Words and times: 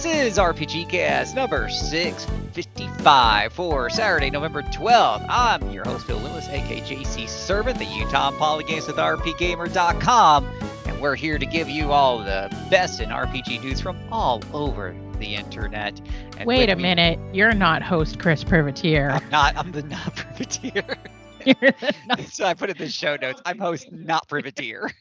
This 0.00 0.32
is 0.32 0.38
RPG 0.38 0.88
Cast 0.88 1.36
number 1.36 1.68
655 1.68 3.52
for 3.52 3.90
Saturday, 3.90 4.30
November 4.30 4.62
12th. 4.62 5.26
I'm 5.28 5.70
your 5.72 5.84
host, 5.84 6.06
Phil 6.06 6.18
Willis, 6.20 6.48
aka 6.48 6.80
JC 6.80 7.28
Servant, 7.28 7.78
the 7.78 7.84
Utah 7.84 8.30
Polygames 8.30 8.86
with 8.86 8.96
RPGamer.com, 8.96 10.46
and 10.86 11.00
we're 11.02 11.16
here 11.16 11.36
to 11.36 11.44
give 11.44 11.68
you 11.68 11.92
all 11.92 12.16
the 12.16 12.48
best 12.70 13.02
in 13.02 13.10
RPG 13.10 13.62
news 13.62 13.82
from 13.82 13.98
all 14.10 14.42
over 14.54 14.96
the 15.18 15.34
internet. 15.34 16.00
And 16.38 16.46
Wait 16.46 16.70
a 16.70 16.76
me- 16.76 16.82
minute. 16.82 17.18
You're 17.34 17.52
not 17.52 17.82
host 17.82 18.18
Chris 18.18 18.42
Privateer. 18.42 19.10
I'm 19.10 19.28
not, 19.28 19.54
I'm 19.54 19.70
the 19.70 19.82
not 19.82 20.16
privateer. 20.16 20.96
So 22.30 22.44
I 22.46 22.54
put 22.54 22.70
it 22.70 22.78
in 22.80 22.86
the 22.86 22.90
show 22.90 23.16
notes. 23.16 23.42
I'm 23.44 23.58
host, 23.58 23.92
not 23.92 24.26
privateer. 24.28 24.90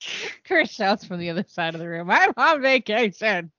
Chris 0.46 0.70
shouts 0.70 1.04
from 1.04 1.18
the 1.18 1.30
other 1.30 1.44
side 1.48 1.74
of 1.74 1.80
the 1.80 1.88
room. 1.88 2.10
I'm 2.10 2.32
on 2.36 2.62
vacation. 2.62 3.50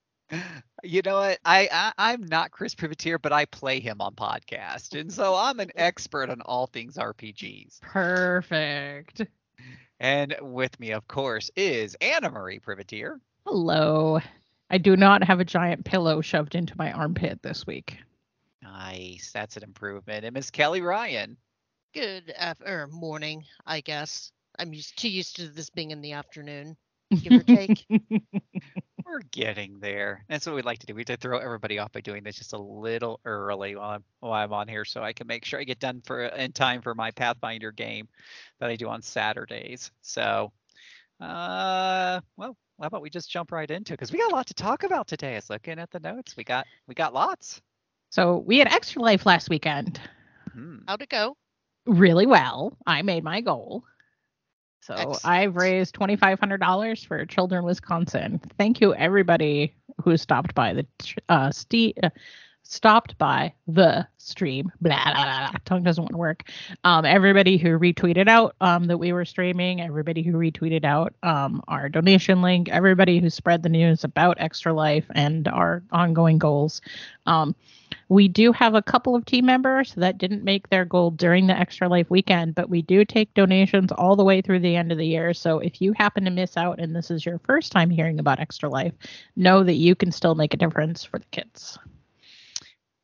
You 0.83 1.01
know 1.03 1.17
what? 1.17 1.39
I, 1.43 1.69
I 1.71 2.13
I'm 2.13 2.23
not 2.23 2.51
Chris 2.51 2.73
Privateer, 2.73 3.19
but 3.19 3.33
I 3.33 3.45
play 3.45 3.79
him 3.79 4.01
on 4.01 4.15
podcast, 4.15 4.99
and 4.99 5.11
so 5.11 5.35
I'm 5.35 5.59
an 5.59 5.71
expert 5.75 6.29
on 6.29 6.41
all 6.41 6.67
things 6.67 6.97
RPGs. 6.97 7.81
Perfect. 7.81 9.23
And 9.99 10.35
with 10.41 10.79
me, 10.79 10.91
of 10.91 11.07
course, 11.07 11.51
is 11.55 11.95
Anna 12.01 12.31
Marie 12.31 12.59
Privateer. 12.59 13.19
Hello. 13.45 14.19
I 14.71 14.77
do 14.77 14.95
not 14.95 15.23
have 15.23 15.39
a 15.39 15.45
giant 15.45 15.85
pillow 15.85 16.21
shoved 16.21 16.55
into 16.55 16.73
my 16.77 16.91
armpit 16.91 17.43
this 17.43 17.67
week. 17.67 17.99
Nice, 18.63 19.31
that's 19.33 19.57
an 19.57 19.63
improvement. 19.63 20.25
And 20.25 20.33
Miss 20.33 20.49
Kelley 20.49 20.81
Ryan. 20.81 21.37
Good 21.93 22.33
af- 22.39 22.61
or 22.65 22.87
morning, 22.87 23.43
I 23.65 23.81
guess. 23.81 24.31
I'm 24.59 24.73
used 24.73 24.97
too 24.99 25.09
used 25.09 25.37
to 25.37 25.47
this 25.47 25.69
being 25.69 25.91
in 25.91 26.01
the 26.01 26.13
afternoon, 26.13 26.77
give 27.21 27.33
or 27.33 27.43
take. 27.43 27.85
We're 29.05 29.21
getting 29.31 29.79
there. 29.79 30.23
That's 30.29 30.45
what 30.45 30.55
we'd 30.55 30.65
like 30.65 30.79
to 30.79 30.85
do. 30.85 30.95
We 30.95 31.03
to 31.05 31.17
throw 31.17 31.39
everybody 31.39 31.79
off 31.79 31.91
by 31.91 32.01
doing 32.01 32.23
this 32.23 32.37
just 32.37 32.53
a 32.53 32.57
little 32.57 33.19
early 33.25 33.75
while 33.75 33.89
I'm 33.89 34.03
while 34.19 34.33
I'm 34.33 34.53
on 34.53 34.67
here, 34.67 34.85
so 34.85 35.03
I 35.03 35.13
can 35.13 35.27
make 35.27 35.43
sure 35.43 35.59
I 35.59 35.63
get 35.63 35.79
done 35.79 36.01
for 36.05 36.23
in 36.23 36.51
time 36.53 36.81
for 36.81 36.95
my 36.95 37.11
Pathfinder 37.11 37.71
game 37.71 38.07
that 38.59 38.69
I 38.69 38.75
do 38.75 38.87
on 38.87 39.01
Saturdays. 39.01 39.91
So, 40.01 40.51
uh, 41.19 42.21
well, 42.37 42.55
how 42.79 42.87
about 42.87 43.01
we 43.01 43.09
just 43.09 43.29
jump 43.29 43.51
right 43.51 43.69
into 43.69 43.93
it 43.93 43.97
because 43.97 44.11
we 44.11 44.19
got 44.19 44.31
a 44.31 44.35
lot 44.35 44.47
to 44.47 44.53
talk 44.53 44.83
about 44.83 45.07
today. 45.07 45.33
I 45.33 45.35
was 45.35 45.49
looking 45.49 45.79
at 45.79 45.91
the 45.91 45.99
notes. 45.99 46.37
We 46.37 46.43
got 46.43 46.65
we 46.87 46.95
got 46.95 47.13
lots. 47.13 47.61
so 48.09 48.37
we 48.37 48.59
had 48.59 48.71
extra 48.71 49.01
life 49.01 49.25
last 49.25 49.49
weekend. 49.49 49.99
Hmm. 50.53 50.77
How'd 50.87 51.01
it 51.01 51.09
go? 51.09 51.35
Really 51.85 52.25
well. 52.25 52.77
I 52.85 53.01
made 53.01 53.23
my 53.23 53.41
goal. 53.41 53.83
So 54.81 54.95
Excellent. 54.95 55.25
I've 55.25 55.55
raised 55.55 55.93
twenty 55.93 56.15
five 56.15 56.39
hundred 56.39 56.59
dollars 56.59 57.03
for 57.03 57.25
Children 57.25 57.63
Wisconsin. 57.63 58.41
Thank 58.57 58.81
you 58.81 58.93
everybody 58.95 59.75
who 60.03 60.17
stopped 60.17 60.55
by 60.55 60.73
the 60.73 60.85
uh, 61.29 61.51
ste- 61.51 61.97
uh 62.01 62.09
stopped 62.63 63.17
by 63.17 63.53
the 63.67 64.07
stream. 64.17 64.71
Blah, 64.81 65.03
blah, 65.03 65.13
blah, 65.13 65.49
blah. 65.49 65.59
tongue 65.65 65.83
doesn't 65.83 66.01
want 66.03 66.13
to 66.13 66.17
work. 66.17 66.43
Um, 66.83 67.05
everybody 67.05 67.57
who 67.57 67.77
retweeted 67.77 68.27
out 68.27 68.55
um, 68.61 68.85
that 68.85 68.97
we 68.97 69.13
were 69.13 69.25
streaming. 69.25 69.81
Everybody 69.81 70.23
who 70.23 70.33
retweeted 70.33 70.85
out 70.85 71.13
um, 71.21 71.61
our 71.67 71.89
donation 71.89 72.41
link. 72.41 72.69
Everybody 72.69 73.19
who 73.19 73.29
spread 73.29 73.63
the 73.63 73.69
news 73.69 74.03
about 74.03 74.37
Extra 74.39 74.73
Life 74.73 75.05
and 75.13 75.47
our 75.47 75.83
ongoing 75.91 76.37
goals. 76.37 76.81
Um, 77.25 77.55
we 78.11 78.27
do 78.27 78.51
have 78.51 78.75
a 78.75 78.81
couple 78.81 79.15
of 79.15 79.23
team 79.23 79.45
members 79.45 79.93
that 79.93 80.17
didn't 80.17 80.43
make 80.43 80.67
their 80.67 80.83
goal 80.83 81.11
during 81.11 81.47
the 81.47 81.57
Extra 81.57 81.87
Life 81.87 82.09
weekend, 82.09 82.55
but 82.55 82.69
we 82.69 82.81
do 82.81 83.05
take 83.05 83.33
donations 83.33 83.89
all 83.93 84.17
the 84.17 84.23
way 84.25 84.41
through 84.41 84.59
the 84.59 84.75
end 84.75 84.91
of 84.91 84.97
the 84.97 85.07
year. 85.07 85.33
So 85.33 85.59
if 85.59 85.81
you 85.81 85.93
happen 85.93 86.25
to 86.25 86.29
miss 86.29 86.57
out 86.57 86.81
and 86.81 86.93
this 86.93 87.09
is 87.09 87.25
your 87.25 87.39
first 87.39 87.71
time 87.71 87.89
hearing 87.89 88.19
about 88.19 88.41
Extra 88.41 88.67
Life, 88.67 88.91
know 89.37 89.63
that 89.63 89.75
you 89.75 89.95
can 89.95 90.11
still 90.11 90.35
make 90.35 90.53
a 90.53 90.57
difference 90.57 91.05
for 91.05 91.19
the 91.19 91.25
kids. 91.31 91.79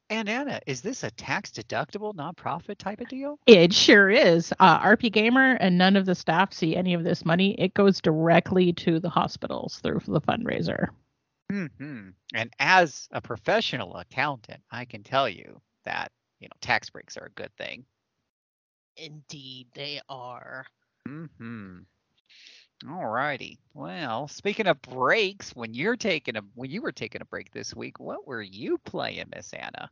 And 0.10 0.28
Anna, 0.28 0.60
is 0.68 0.82
this 0.82 1.06
a 1.06 1.12
tax 1.12 1.52
deductible 1.52 2.14
nonprofit 2.14 2.78
type 2.78 3.00
of 3.00 3.08
deal? 3.08 3.40
It 3.48 3.72
sure 3.74 4.10
is. 4.10 4.52
Uh, 4.60 4.78
RP 4.82 5.10
Gamer 5.14 5.54
and 5.54 5.78
none 5.78 5.96
of 5.96 6.06
the 6.06 6.16
staff 6.16 6.52
see 6.52 6.76
any 6.76 6.94
of 6.94 7.06
this 7.06 7.24
money. 7.24 7.56
It 7.58 7.74
goes 7.74 8.02
directly 8.02 8.74
to 8.74 9.00
the 9.00 9.10
hospitals 9.10 9.80
through 9.82 10.02
the 10.06 10.20
fundraiser. 10.20 10.90
Hmm 11.52 12.10
And 12.34 12.54
as 12.60 13.08
a 13.12 13.22
professional 13.22 13.96
accountant, 13.98 14.62
I 14.72 14.86
can 14.86 15.04
tell 15.04 15.30
you 15.30 15.62
that 15.86 16.12
you 16.40 16.48
know 16.48 16.56
tax 16.62 16.90
breaks 16.90 17.18
are 17.18 17.26
a 17.26 17.32
good 17.32 17.56
thing. 17.58 17.86
Indeed, 18.98 19.68
they 19.74 20.02
are. 20.10 20.66
Hmm. 21.08 21.80
All 22.90 23.08
righty. 23.08 23.60
Well, 23.74 24.28
speaking 24.28 24.68
of 24.68 24.82
breaks, 24.82 25.56
when 25.56 25.74
you're 25.74 25.96
taking 25.96 26.36
a 26.36 26.42
when 26.56 26.70
you 26.70 26.82
were 26.82 26.92
taking 26.92 27.22
a 27.22 27.26
break 27.26 27.52
this 27.52 27.76
week, 27.76 28.00
what 28.00 28.28
were 28.28 28.42
you 28.42 28.78
playing, 28.80 29.26
Miss 29.34 29.54
Anna? 29.54 29.90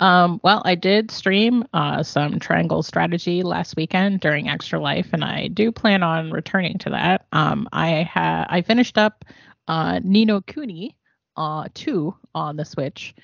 Um, 0.00 0.40
well, 0.42 0.62
I 0.64 0.74
did 0.74 1.10
stream 1.10 1.64
uh, 1.74 2.02
some 2.02 2.38
Triangle 2.38 2.82
Strategy 2.82 3.42
last 3.42 3.76
weekend 3.76 4.20
during 4.20 4.48
Extra 4.48 4.78
Life, 4.80 5.08
and 5.12 5.24
I 5.24 5.48
do 5.48 5.72
plan 5.72 6.02
on 6.02 6.30
returning 6.30 6.78
to 6.78 6.90
that. 6.90 7.26
Um, 7.32 7.68
I 7.72 8.02
ha- 8.02 8.46
I 8.48 8.62
finished 8.62 8.98
up 8.98 9.24
uh, 9.68 10.00
Ni 10.02 10.24
no 10.24 10.40
Kuni 10.40 10.96
uh, 11.36 11.68
2 11.74 12.14
on 12.34 12.56
the 12.56 12.64
Switch, 12.64 13.14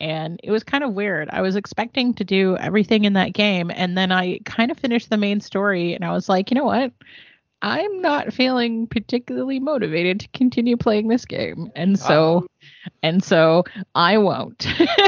and 0.00 0.40
it 0.42 0.50
was 0.50 0.64
kind 0.64 0.82
of 0.82 0.94
weird. 0.94 1.28
I 1.30 1.42
was 1.42 1.56
expecting 1.56 2.14
to 2.14 2.24
do 2.24 2.56
everything 2.56 3.04
in 3.04 3.12
that 3.12 3.32
game, 3.32 3.70
and 3.70 3.96
then 3.96 4.10
I 4.10 4.40
kind 4.44 4.70
of 4.70 4.78
finished 4.78 5.10
the 5.10 5.16
main 5.16 5.40
story, 5.40 5.94
and 5.94 6.04
I 6.04 6.12
was 6.12 6.28
like, 6.28 6.50
you 6.50 6.56
know 6.56 6.64
what? 6.64 6.92
I'm 7.62 8.00
not 8.00 8.32
feeling 8.32 8.86
particularly 8.86 9.60
motivated 9.60 10.20
to 10.20 10.28
continue 10.28 10.78
playing 10.78 11.08
this 11.08 11.26
game, 11.26 11.70
and 11.76 11.98
so 11.98 12.46
and 13.02 13.22
so 13.22 13.64
I 13.94 14.16
won't. 14.16 14.66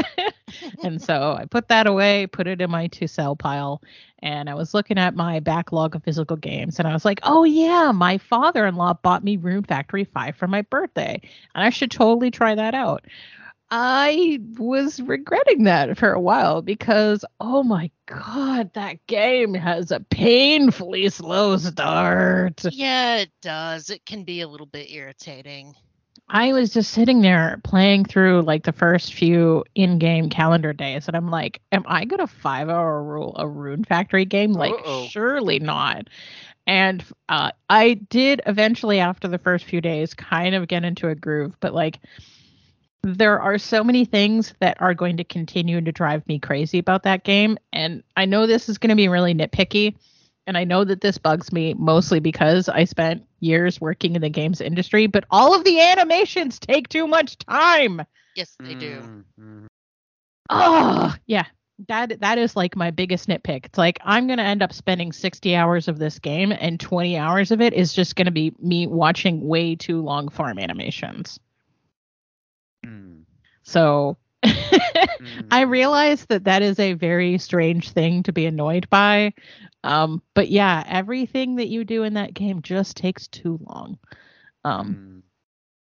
and 0.83 1.01
so 1.01 1.35
I 1.39 1.45
put 1.45 1.67
that 1.69 1.87
away, 1.87 2.27
put 2.27 2.47
it 2.47 2.61
in 2.61 2.71
my 2.71 2.87
to 2.87 3.07
sell 3.07 3.35
pile, 3.35 3.81
and 4.19 4.49
I 4.49 4.55
was 4.55 4.73
looking 4.73 4.97
at 4.97 5.15
my 5.15 5.39
backlog 5.39 5.95
of 5.95 6.03
physical 6.03 6.37
games, 6.37 6.79
and 6.79 6.87
I 6.87 6.93
was 6.93 7.05
like, 7.05 7.19
oh 7.23 7.43
yeah, 7.43 7.91
my 7.91 8.17
father 8.17 8.65
in 8.65 8.75
law 8.75 8.93
bought 8.93 9.23
me 9.23 9.37
Rune 9.37 9.63
Factory 9.63 10.03
5 10.03 10.35
for 10.35 10.47
my 10.47 10.61
birthday, 10.63 11.21
and 11.55 11.63
I 11.63 11.69
should 11.69 11.91
totally 11.91 12.31
try 12.31 12.55
that 12.55 12.73
out. 12.73 13.05
I 13.75 14.39
was 14.59 15.01
regretting 15.01 15.63
that 15.63 15.97
for 15.97 16.11
a 16.11 16.21
while 16.21 16.61
because, 16.61 17.25
oh 17.39 17.63
my 17.63 17.89
god, 18.05 18.71
that 18.73 19.05
game 19.07 19.55
has 19.55 19.89
a 19.89 19.99
painfully 19.99 21.09
slow 21.09 21.57
start. 21.57 22.63
yeah, 22.71 23.17
it 23.17 23.31
does. 23.41 23.89
It 23.89 24.05
can 24.05 24.25
be 24.25 24.41
a 24.41 24.47
little 24.47 24.67
bit 24.67 24.91
irritating. 24.91 25.73
I 26.33 26.51
was 26.51 26.73
just 26.73 26.91
sitting 26.91 27.21
there 27.21 27.61
playing 27.63 28.05
through 28.05 28.41
like 28.41 28.63
the 28.63 28.71
first 28.71 29.13
few 29.13 29.63
in-game 29.75 30.29
calendar 30.29 30.73
days, 30.73 31.07
and 31.07 31.15
I'm 31.15 31.29
like, 31.29 31.61
"Am 31.71 31.83
I 31.85 32.05
gonna 32.05 32.25
five-hour 32.25 33.03
rule 33.03 33.35
a 33.37 33.47
Rune 33.47 33.83
Factory 33.83 34.25
game? 34.25 34.51
Like, 34.53 34.73
Uh-oh. 34.73 35.05
surely 35.05 35.59
not." 35.59 36.09
And 36.65 37.05
uh, 37.29 37.51
I 37.69 37.93
did 37.93 38.41
eventually, 38.47 38.99
after 38.99 39.27
the 39.27 39.37
first 39.37 39.65
few 39.65 39.79
days, 39.79 40.15
kind 40.15 40.55
of 40.55 40.67
get 40.67 40.83
into 40.83 41.07
a 41.07 41.15
groove, 41.15 41.55
but 41.59 41.73
like, 41.75 41.99
there 43.03 43.39
are 43.39 43.59
so 43.59 43.83
many 43.83 44.03
things 44.03 44.55
that 44.59 44.81
are 44.81 44.95
going 44.95 45.17
to 45.17 45.23
continue 45.23 45.81
to 45.81 45.91
drive 45.91 46.25
me 46.27 46.39
crazy 46.39 46.79
about 46.79 47.03
that 47.03 47.23
game, 47.23 47.59
and 47.71 48.01
I 48.17 48.25
know 48.25 48.47
this 48.47 48.69
is 48.69 48.79
going 48.79 48.89
to 48.89 48.95
be 48.95 49.07
really 49.07 49.35
nitpicky. 49.35 49.95
And 50.45 50.57
I 50.57 50.65
know 50.65 50.83
that 50.83 51.01
this 51.01 51.17
bugs 51.17 51.51
me 51.53 51.73
mostly 51.73 52.19
because 52.19 52.67
I 52.67 52.83
spent 52.83 53.25
years 53.39 53.79
working 53.79 54.15
in 54.15 54.21
the 54.21 54.29
games 54.29 54.59
industry, 54.59 55.07
but 55.07 55.23
all 55.29 55.55
of 55.55 55.63
the 55.63 55.79
animations 55.79 56.59
take 56.59 56.89
too 56.89 57.07
much 57.07 57.37
time. 57.37 58.01
Yes, 58.35 58.55
they 58.59 58.75
do. 58.75 59.23
Oh, 60.49 61.15
yeah. 61.25 61.45
That 61.87 62.19
that 62.21 62.37
is 62.37 62.55
like 62.55 62.75
my 62.75 62.91
biggest 62.91 63.27
nitpick. 63.27 63.65
It's 63.65 63.77
like 63.77 63.99
I'm 64.03 64.27
going 64.27 64.37
to 64.37 64.43
end 64.43 64.61
up 64.61 64.73
spending 64.73 65.11
60 65.11 65.55
hours 65.55 65.87
of 65.87 65.97
this 65.97 66.19
game 66.19 66.51
and 66.51 66.79
20 66.79 67.17
hours 67.17 67.51
of 67.51 67.61
it 67.61 67.73
is 67.73 67.93
just 67.93 68.15
going 68.15 68.25
to 68.25 68.31
be 68.31 68.53
me 68.59 68.85
watching 68.85 69.47
way 69.47 69.75
too 69.75 70.01
long 70.01 70.29
farm 70.29 70.59
animations. 70.59 71.39
Mm. 72.85 73.23
So 73.63 74.17
I 75.51 75.61
realize 75.61 76.25
that 76.25 76.45
that 76.45 76.61
is 76.61 76.79
a 76.79 76.93
very 76.93 77.37
strange 77.37 77.91
thing 77.91 78.23
to 78.23 78.31
be 78.33 78.45
annoyed 78.45 78.89
by. 78.89 79.33
Um, 79.83 80.21
but 80.33 80.49
yeah, 80.49 80.83
everything 80.87 81.55
that 81.55 81.67
you 81.69 81.83
do 81.85 82.03
in 82.03 82.13
that 82.15 82.33
game 82.33 82.61
just 82.61 82.97
takes 82.97 83.27
too 83.27 83.59
long. 83.67 83.97
Um, 84.63 84.99
Mm. 84.99 85.23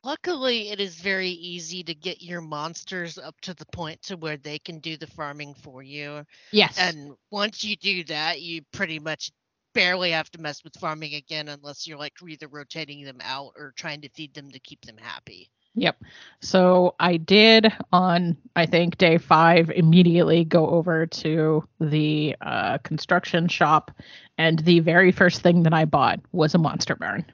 Luckily, 0.04 0.70
it 0.70 0.80
is 0.80 0.96
very 1.00 1.30
easy 1.30 1.84
to 1.84 1.94
get 1.94 2.22
your 2.22 2.42
monsters 2.42 3.18
up 3.18 3.40
to 3.42 3.54
the 3.54 3.66
point 3.68 4.02
to 4.04 4.18
where 4.18 4.38
they 4.38 4.60
can 4.60 4.80
do 4.80 4.98
the 4.98 5.08
farming 5.08 5.54
for 5.56 5.82
you. 5.84 6.26
yes. 6.52 6.96
And 6.96 7.16
once 7.32 7.64
you 7.64 7.76
do 7.78 8.04
that, 8.06 8.42
you 8.42 8.62
pretty 8.72 9.00
much 9.00 9.32
barely 9.74 10.12
have 10.12 10.30
to 10.32 10.42
mess 10.42 10.64
with 10.64 10.76
farming 10.78 11.16
again 11.16 11.48
unless 11.50 11.88
you're 11.88 11.98
like 11.98 12.14
either 12.28 12.48
rotating 12.48 13.04
them 13.04 13.20
out 13.22 13.54
or 13.56 13.74
trying 13.78 14.02
to 14.02 14.10
feed 14.10 14.34
them 14.34 14.50
to 14.52 14.60
keep 14.60 14.86
them 14.86 14.98
happy. 14.98 15.52
Yep. 15.76 16.04
So 16.42 16.96
I 17.00 17.18
did 17.18 17.72
on 17.92 18.38
I 18.56 18.66
think 18.66 18.98
day 18.98 19.18
five 19.18 19.70
immediately 19.70 20.44
go 20.44 20.68
over 20.70 21.06
to 21.08 21.68
the 21.80 22.36
uh, 22.42 22.78
construction 22.80 23.48
shop, 23.48 23.92
and 24.38 24.60
the 24.60 24.80
very 24.80 25.12
first 25.12 25.42
thing 25.42 25.64
that 25.64 25.74
I 25.74 25.86
bought 25.86 26.20
was 26.32 26.54
a 26.54 26.58
monster 26.60 26.96
barn. 26.96 27.26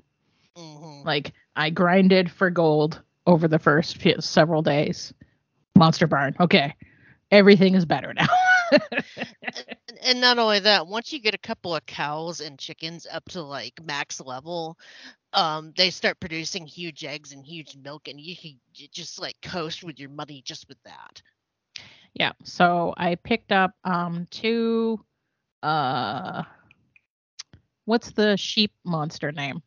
hmm 0.56 1.04
Like 1.04 1.34
I 1.56 1.70
grinded 1.70 2.30
for 2.32 2.50
gold 2.50 3.02
over 3.26 3.48
the 3.48 3.60
first 3.60 3.98
few, 3.98 4.16
several 4.20 4.62
days. 4.62 5.14
Monster 5.76 6.08
Barn. 6.08 6.36
Okay. 6.40 6.76
Everything 7.32 7.76
is 7.76 7.86
better 7.86 8.14
now. 8.14 8.28
And- 9.54 9.98
and 10.02 10.22
not 10.22 10.38
only 10.40 10.60
that, 10.60 10.88
once 10.88 11.12
you 11.12 11.20
get 11.20 11.34
a 11.34 11.38
couple 11.40 11.76
of 11.76 11.86
cows 11.86 12.40
and 12.42 12.58
chickens 12.60 13.06
up 13.10 13.26
to 13.30 13.42
like 13.42 13.82
max 13.84 14.20
level, 14.22 14.78
um, 15.38 15.74
they 15.78 15.92
start 15.92 16.20
producing 16.20 16.68
huge 16.68 17.06
eggs 17.06 17.34
and 17.34 17.46
huge 17.46 17.78
milk, 17.78 18.10
and 18.10 18.20
you 18.22 18.36
can 18.38 18.60
just 18.92 19.22
like 19.22 19.38
coast 19.42 19.84
with 19.86 20.00
your 20.00 20.10
money 20.12 20.44
just 20.46 20.68
with 20.70 20.84
that. 20.86 21.24
yeah. 22.16 22.34
So 22.44 22.94
I 22.98 23.16
picked 23.16 23.52
up 23.52 23.74
um 23.86 24.28
two 24.32 25.00
uh 25.64 26.44
what's 27.86 28.12
the 28.12 28.38
sheep 28.38 28.74
monster 28.86 29.32
name? 29.32 29.64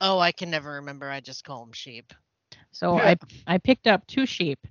Oh, 0.00 0.18
I 0.20 0.32
can 0.32 0.50
never 0.50 0.74
remember. 0.74 1.10
I 1.10 1.20
just 1.20 1.44
call 1.44 1.60
them 1.64 1.72
sheep. 1.72 2.12
So 2.72 2.98
I 2.98 3.16
I 3.46 3.58
picked 3.58 3.86
up 3.88 4.06
two 4.06 4.26
sheep 4.26 4.66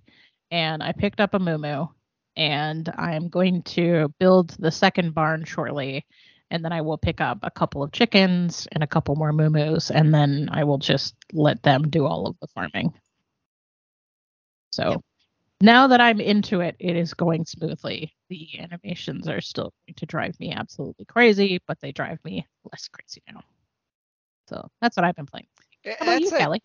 and 0.52 0.84
I 0.84 0.94
picked 0.94 1.20
up 1.22 1.34
a 1.34 1.40
moo 1.40 1.58
moo 1.58 1.88
and 2.36 2.90
I'm 2.98 3.30
going 3.30 3.64
to 3.64 4.14
build 4.20 4.52
the 4.60 4.72
second 4.72 5.14
barn 5.14 5.46
shortly 5.46 6.06
and 6.52 6.64
then 6.64 6.72
I 6.74 6.82
will 6.82 6.98
pick 6.98 7.22
up 7.22 7.40
a 7.44 7.52
couple 7.52 7.84
of 7.84 7.92
chickens 7.92 8.68
and 8.72 8.84
a 8.84 8.88
couple 8.88 9.16
more 9.16 9.34
moo 9.34 9.78
and 9.94 10.14
then 10.14 10.50
I 10.52 10.64
will 10.64 10.78
just 10.78 11.16
let 11.34 11.64
them 11.64 11.90
do 11.90 12.06
all 12.06 12.28
of 12.28 12.36
the 12.42 12.48
farming. 12.48 12.94
So 14.72 14.92
Yep. 14.92 15.02
now 15.62 15.88
that 15.88 16.02
I'm 16.02 16.20
into 16.22 16.62
it, 16.62 16.76
it 16.80 16.96
is 16.96 17.14
going 17.14 17.46
smoothly. 17.46 18.14
The 18.30 18.60
animations 18.60 19.28
are 19.28 19.42
still 19.42 19.74
going 19.88 19.96
to 19.96 20.06
drive 20.06 20.40
me 20.40 20.52
absolutely 20.54 21.06
crazy, 21.06 21.60
but 21.68 21.80
they 21.82 21.92
drive 21.92 22.20
me 22.24 22.48
less 22.72 22.88
crazy 22.90 23.22
now. 23.32 23.42
So 24.50 24.70
that's 24.82 24.98
what 24.98 25.06
I've 25.06 25.16
been 25.16 25.26
playing. 25.26 25.48
How 25.86 26.04
about 26.04 26.22
you, 26.22 26.30
a- 26.30 26.32
Kelley? 26.40 26.62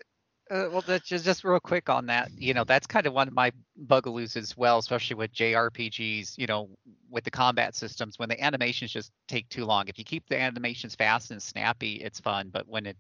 Uh, 0.51 0.69
well, 0.73 0.83
that's 0.85 1.09
just 1.09 1.25
just 1.25 1.45
real 1.45 1.61
quick 1.61 1.89
on 1.89 2.07
that. 2.07 2.29
You 2.37 2.55
know, 2.55 2.65
that's 2.65 2.87
kind 2.87 3.07
of 3.07 3.13
one 3.13 3.29
of 3.29 3.35
my 3.35 3.53
bugaloos 3.87 4.37
as 4.37 4.57
well, 4.57 4.79
especially 4.79 5.15
with 5.15 5.33
JRPGs. 5.33 6.37
You 6.37 6.47
know, 6.47 6.71
with 7.09 7.23
the 7.23 7.31
combat 7.31 7.77
systems, 7.77 8.19
when 8.19 8.29
the 8.29 8.43
animations 8.43 8.91
just 8.91 9.13
take 9.29 9.49
too 9.49 9.65
long. 9.65 9.87
If 9.87 9.97
you 9.99 10.05
keep 10.05 10.29
the 10.29 10.39
animations 10.41 10.97
fast 10.97 11.31
and 11.31 11.41
snappy, 11.41 11.95
it's 11.97 12.19
fun. 12.19 12.51
But 12.53 12.67
when 12.67 12.87
it 12.87 12.97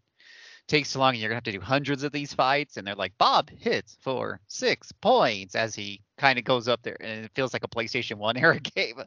takes 0.68 0.92
too 0.92 1.00
long, 1.00 1.10
and 1.14 1.20
you're 1.20 1.28
gonna 1.28 1.36
have 1.38 1.44
to 1.44 1.52
do 1.52 1.60
hundreds 1.60 2.04
of 2.04 2.12
these 2.12 2.32
fights, 2.32 2.76
and 2.76 2.86
they're 2.86 2.94
like, 2.94 3.18
Bob 3.18 3.50
hits 3.50 3.96
for 4.00 4.40
six 4.46 4.92
points 4.92 5.56
as 5.56 5.74
he 5.74 6.02
kind 6.18 6.38
of 6.38 6.44
goes 6.44 6.68
up 6.68 6.82
there, 6.82 6.96
and 7.00 7.24
it 7.24 7.32
feels 7.34 7.52
like 7.52 7.64
a 7.64 7.68
PlayStation 7.68 8.16
One 8.18 8.36
era 8.38 8.60
game. 8.60 9.02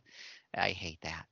I 0.54 0.72
hate 0.72 1.00
that. 1.04 1.26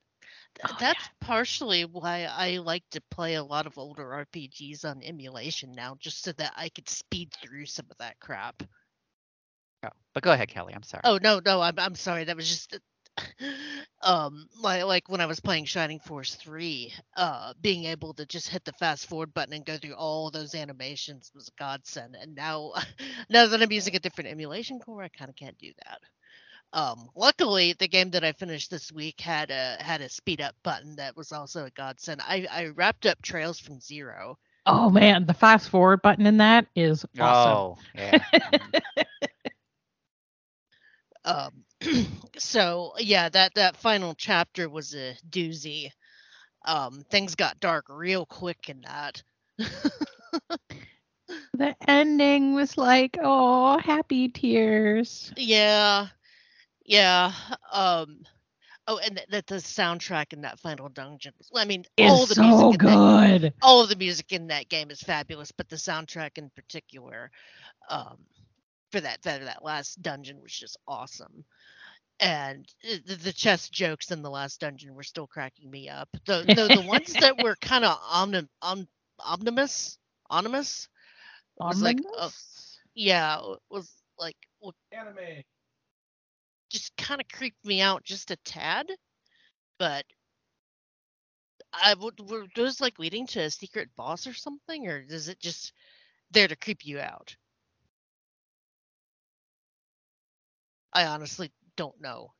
Oh, 0.63 0.73
That's 0.77 1.09
partially 1.19 1.85
why 1.85 2.23
I 2.25 2.57
like 2.57 2.89
to 2.91 3.01
play 3.01 3.35
a 3.35 3.43
lot 3.43 3.65
of 3.67 3.77
older 3.77 4.13
RPGs 4.13 4.83
on 4.85 5.01
emulation 5.03 5.71
now, 5.73 5.95
just 5.99 6.23
so 6.23 6.31
that 6.33 6.53
I 6.55 6.69
could 6.69 6.89
speed 6.89 7.33
through 7.33 7.65
some 7.67 7.87
of 7.91 7.97
that 7.97 8.19
crap. 8.19 8.63
Oh, 9.83 9.89
but 10.13 10.23
go 10.23 10.31
ahead, 10.31 10.49
Kelley. 10.49 10.73
I'm 10.73 10.83
sorry. 10.83 11.03
Oh 11.03 11.19
no, 11.21 11.39
no, 11.43 11.61
I'm 11.61 11.77
I'm 11.79 11.95
sorry. 11.95 12.25
That 12.25 12.35
was 12.35 12.47
just 12.49 12.77
um 14.01 14.47
like 14.59 14.83
like 14.83 15.09
when 15.09 15.21
I 15.21 15.25
was 15.25 15.39
playing 15.39 15.65
Shining 15.65 15.99
Force 15.99 16.35
3, 16.35 16.93
uh 17.15 17.53
being 17.61 17.85
able 17.85 18.13
to 18.15 18.25
just 18.25 18.49
hit 18.49 18.63
the 18.65 18.73
fast 18.73 19.07
forward 19.07 19.33
button 19.33 19.53
and 19.53 19.65
go 19.65 19.77
through 19.77 19.95
all 19.95 20.31
those 20.31 20.55
animations 20.55 21.31
was 21.35 21.47
a 21.49 21.59
godsend. 21.59 22.15
And 22.15 22.35
now 22.35 22.73
now 23.29 23.47
that 23.47 23.61
I'm 23.61 23.71
using 23.71 23.95
a 23.95 23.99
different 23.99 24.29
emulation 24.29 24.79
core, 24.79 25.03
I 25.03 25.09
kind 25.09 25.29
of 25.29 25.35
can't 25.35 25.57
do 25.57 25.71
that. 25.85 25.99
Um 26.73 27.09
luckily 27.15 27.73
the 27.73 27.87
game 27.87 28.11
that 28.11 28.23
I 28.23 28.31
finished 28.31 28.71
this 28.71 28.91
week 28.91 29.19
had 29.21 29.51
a 29.51 29.77
had 29.79 30.01
a 30.01 30.09
speed 30.09 30.41
up 30.41 30.55
button 30.63 30.95
that 30.97 31.15
was 31.17 31.31
also 31.31 31.65
a 31.65 31.71
godsend. 31.71 32.21
I 32.21 32.47
I 32.51 32.67
wrapped 32.67 33.05
up 33.05 33.21
Trails 33.21 33.59
from 33.59 33.79
Zero. 33.79 34.37
Oh 34.65 34.89
man, 34.89 35.25
the 35.25 35.33
fast 35.33 35.69
forward 35.69 36.01
button 36.01 36.25
in 36.25 36.37
that 36.37 36.67
is 36.75 37.05
awesome. 37.19 37.51
Oh, 37.51 37.77
yeah. 37.95 38.19
Um, 41.23 41.65
so 42.37 42.93
yeah, 42.97 43.29
that 43.29 43.53
that 43.55 43.77
final 43.77 44.15
chapter 44.15 44.69
was 44.69 44.95
a 44.95 45.15
doozy. 45.29 45.89
Um, 46.65 47.03
things 47.09 47.35
got 47.35 47.59
dark 47.59 47.85
real 47.89 48.25
quick 48.25 48.69
in 48.69 48.81
that. 48.81 49.23
The 51.53 51.75
ending 51.87 52.53
was 52.55 52.77
like, 52.77 53.17
oh, 53.21 53.77
happy 53.79 54.27
tears. 54.29 55.31
yeah, 55.37 56.07
yeah. 56.85 57.33
Um, 57.71 58.21
oh, 58.87 58.97
and 58.99 59.17
th- 59.17 59.27
that 59.29 59.47
the 59.47 59.55
soundtrack 59.55 60.33
in 60.33 60.41
that 60.41 60.59
final 60.59 60.89
dungeon. 60.89 61.33
I 61.55 61.65
mean, 61.65 61.85
all 61.99 62.25
It's 62.25 62.27
the 62.27 62.35
music 62.35 62.67
so 62.67 62.73
in 62.73 62.85
that, 62.85 63.01
good. 63.41 63.53
all 63.61 63.81
of 63.81 63.89
the 63.89 63.95
music 63.95 64.31
in 64.33 64.47
that 64.47 64.69
game 64.69 64.91
is 64.91 65.01
fabulous, 65.01 65.51
but 65.51 65.69
the 65.69 65.75
soundtrack 65.77 66.37
in 66.37 66.49
particular, 66.55 67.31
um, 67.89 68.17
for 68.91 69.01
that 69.01 69.21
that 69.23 69.43
that 69.45 69.63
last 69.63 70.01
dungeon 70.01 70.41
was 70.41 70.53
just 70.53 70.77
awesome. 70.87 71.45
And 72.19 72.67
uh, 72.89 72.97
the, 73.05 73.15
the 73.15 73.33
chess 73.33 73.69
jokes 73.69 74.11
in 74.11 74.21
the 74.21 74.29
last 74.29 74.59
dungeon 74.61 74.93
were 74.95 75.03
still 75.03 75.27
cracking 75.27 75.69
me 75.71 75.89
up. 75.89 76.09
The 76.25 76.43
the, 76.55 76.69
the 76.81 76.81
ones 76.87 77.13
that 77.13 77.41
were 77.41 77.55
kind 77.61 77.85
of 77.85 77.97
omnim, 78.01 78.47
om, 78.61 78.87
omnibus, 79.19 79.97
ominous, 80.29 80.87
was 81.57 81.81
like, 81.81 81.99
uh, 82.17 82.29
yeah, 82.95 83.37
w- 83.37 83.57
was 83.69 83.91
like 84.19 84.37
w- 84.61 84.73
Anime. 84.91 85.43
Just 86.71 86.95
kind 86.97 87.21
of 87.21 87.27
creeped 87.29 87.65
me 87.65 87.81
out 87.81 88.03
just 88.03 88.31
a 88.31 88.37
tad. 88.37 88.87
But 89.79 90.05
I 91.73 91.93
would 91.93 92.19
were 92.29 92.47
those 92.55 92.79
like 92.81 92.99
leading 92.99 93.27
to 93.27 93.41
a 93.41 93.51
secret 93.51 93.95
boss 93.95 94.25
or 94.27 94.33
something, 94.33 94.87
or 94.87 94.99
is 94.99 95.27
it 95.29 95.39
just 95.39 95.73
there 96.31 96.47
to 96.47 96.55
creep 96.55 96.85
you 96.85 96.99
out? 96.99 97.35
I 100.93 101.05
honestly 101.05 101.51
don't 101.75 101.99
know. 102.01 102.33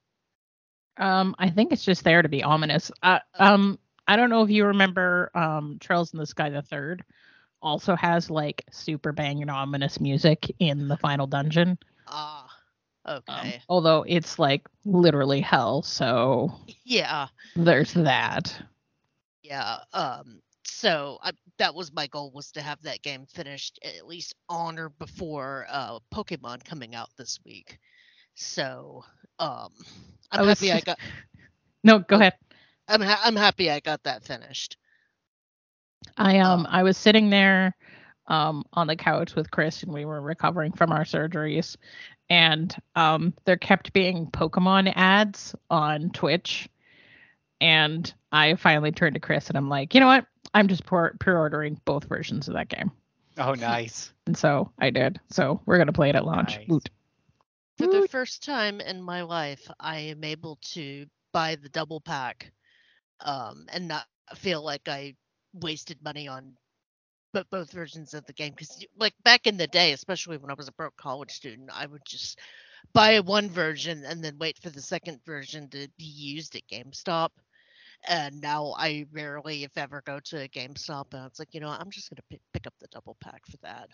Um, 0.98 1.36
I 1.40 1.50
think 1.50 1.72
it's 1.72 1.84
just 1.84 2.04
there 2.04 2.22
to 2.22 2.30
be 2.30 2.44
ominous. 2.44 2.92
Uh, 3.02 3.20
um, 3.40 3.80
I 4.08 4.16
don't 4.16 4.30
know 4.30 4.44
if 4.44 4.50
you 4.50 4.66
remember 4.66 5.32
um 5.34 5.78
Trails 5.80 6.14
in 6.14 6.20
the 6.20 6.26
Sky 6.26 6.50
the 6.50 6.62
Third 6.62 7.04
also 7.62 7.96
has 7.96 8.30
like 8.30 8.64
super 8.72 9.12
banging 9.14 9.50
ominous 9.50 10.00
music 10.00 10.52
in 10.60 10.88
the 10.88 10.98
final 10.98 11.28
dungeon. 11.28 11.78
Ah, 12.06 12.50
Um, 12.50 12.51
okay, 13.08 13.62
although 13.70 14.04
it's 14.08 14.38
like 14.40 14.68
literally 14.86 15.42
hell, 15.42 15.82
so 15.82 16.54
yeah, 16.84 17.28
there's 17.56 17.94
that. 17.94 18.56
yeah. 19.44 19.78
Um, 19.94 20.42
so 20.64 21.18
I, 21.24 21.32
that 21.58 21.74
was 21.76 21.92
my 21.94 22.08
goal 22.08 22.32
was 22.34 22.52
to 22.54 22.62
have 22.62 22.82
that 22.84 23.02
game 23.02 23.26
finished 23.26 23.80
at 23.84 24.08
least 24.08 24.36
on 24.50 24.78
or 24.80 24.90
before 24.90 25.66
uh 25.70 26.00
Pokemon 26.14 26.64
coming 26.64 26.96
out 26.96 27.10
this 27.18 27.40
week. 27.46 27.78
So, 28.36 29.04
um, 29.40 29.70
I'm 30.32 30.40
I 30.40 30.42
was- 30.44 30.60
happy 30.60 30.72
I 30.72 30.80
got. 30.82 31.00
No, 31.84 31.98
go 32.00 32.16
ahead. 32.18 32.34
I'm 32.88 33.02
ha- 33.02 33.22
I'm 33.24 33.36
happy 33.36 33.72
I 33.72 33.80
got 33.80 34.04
that 34.04 34.24
finished. 34.24 34.78
I 36.18 36.38
um 36.40 36.66
Oh. 36.68 36.70
I 36.72 36.84
was 36.84 36.98
sitting 36.98 37.30
there 37.30 37.76
um 38.32 38.64
on 38.74 38.88
the 38.88 38.96
couch 38.96 39.36
with 39.36 39.52
Chris 39.52 39.84
and 39.84 39.94
we 39.94 40.06
were 40.06 40.22
recovering 40.22 40.72
from 40.72 40.92
our 40.92 41.04
surgeries 41.04 41.76
and 42.30 42.76
um 42.96 43.34
there 43.46 43.58
kept 43.58 43.94
being 43.94 44.28
Pokemon 44.28 44.92
ads 44.96 45.54
on 45.70 46.10
Twitch 46.12 46.70
and 47.60 48.12
I 48.32 48.56
finally 48.56 48.92
turned 48.92 49.16
to 49.16 49.20
Chris 49.20 49.50
and 49.50 49.58
I'm 49.58 49.70
like, 49.70 49.94
"You 49.94 50.00
know 50.00 50.08
what? 50.08 50.26
I'm 50.54 50.68
just 50.68 50.86
pre- 50.86 51.12
pre-ordering 51.20 51.80
both 51.86 52.06
versions 52.06 52.48
of 52.48 52.56
that 52.56 52.70
game." 52.70 52.92
Oh, 53.38 53.54
nice. 53.54 54.12
And 54.28 54.38
so 54.38 54.72
I 54.80 54.92
did. 54.92 55.20
So 55.30 55.60
we're 55.66 55.76
going 55.78 55.88
to 55.88 55.94
play 55.94 56.10
it 56.10 56.16
at 56.16 56.26
launch. 56.26 56.58
Nice. 56.58 56.68
Woot. 56.70 56.90
For 57.78 57.88
the 57.88 58.08
first 58.08 58.44
time 58.44 58.80
in 58.80 59.02
my 59.02 59.24
life, 59.24 59.70
I 59.80 59.98
am 59.98 60.24
able 60.24 60.58
to 60.74 61.06
buy 61.34 61.56
the 61.56 61.68
double 61.68 62.00
pack, 62.00 62.52
um, 63.20 63.66
and 63.74 63.88
not 63.90 64.06
feel 64.36 64.64
like 64.64 64.88
I 64.88 65.16
wasted 65.54 66.02
money 66.02 66.28
on 66.30 66.56
but 67.34 67.50
both 67.50 67.72
versions 67.72 68.14
of 68.14 68.26
the 68.26 68.34
game. 68.34 68.52
Because 68.52 68.86
like 68.98 69.14
back 69.24 69.48
in 69.48 69.58
the 69.58 69.68
day, 69.68 69.94
especially 69.94 70.38
when 70.38 70.52
I 70.52 70.56
was 70.56 70.68
a 70.68 70.74
broke 70.74 70.98
college 70.98 71.32
student, 71.32 71.70
I 71.74 71.86
would 71.86 72.06
just 72.06 72.40
buy 72.94 73.20
one 73.20 73.50
version 73.50 74.04
and 74.06 74.24
then 74.24 74.38
wait 74.40 74.58
for 74.60 74.70
the 74.70 74.82
second 74.82 75.20
version 75.26 75.70
to 75.70 75.88
be 75.98 76.06
used 76.06 76.56
at 76.56 76.68
GameStop. 76.68 77.30
And 78.08 78.42
now 78.42 78.74
I 78.78 79.06
rarely, 79.12 79.64
if 79.64 79.78
ever, 79.78 80.02
go 80.06 80.20
to 80.26 80.42
a 80.42 80.48
GameStop, 80.48 81.14
and 81.14 81.28
it's 81.28 81.40
like, 81.40 81.54
you 81.54 81.60
know, 81.60 81.70
I'm 81.70 81.92
just 81.92 82.10
gonna 82.10 82.24
pick, 82.32 82.42
pick 82.54 82.68
up 82.68 82.74
the 82.80 82.88
double 82.88 83.16
pack 83.22 83.46
for 83.46 83.58
that. 83.64 83.90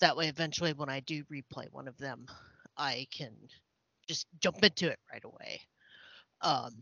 That 0.00 0.16
way, 0.16 0.28
eventually, 0.28 0.72
when 0.74 0.88
I 0.88 1.00
do 1.00 1.24
replay 1.24 1.66
one 1.72 1.88
of 1.88 1.98
them, 1.98 2.26
I 2.76 3.06
can 3.12 3.32
just 4.08 4.26
jump 4.40 4.62
into 4.64 4.88
it 4.90 4.98
right 5.12 5.24
away. 5.24 5.60
Um, 6.40 6.72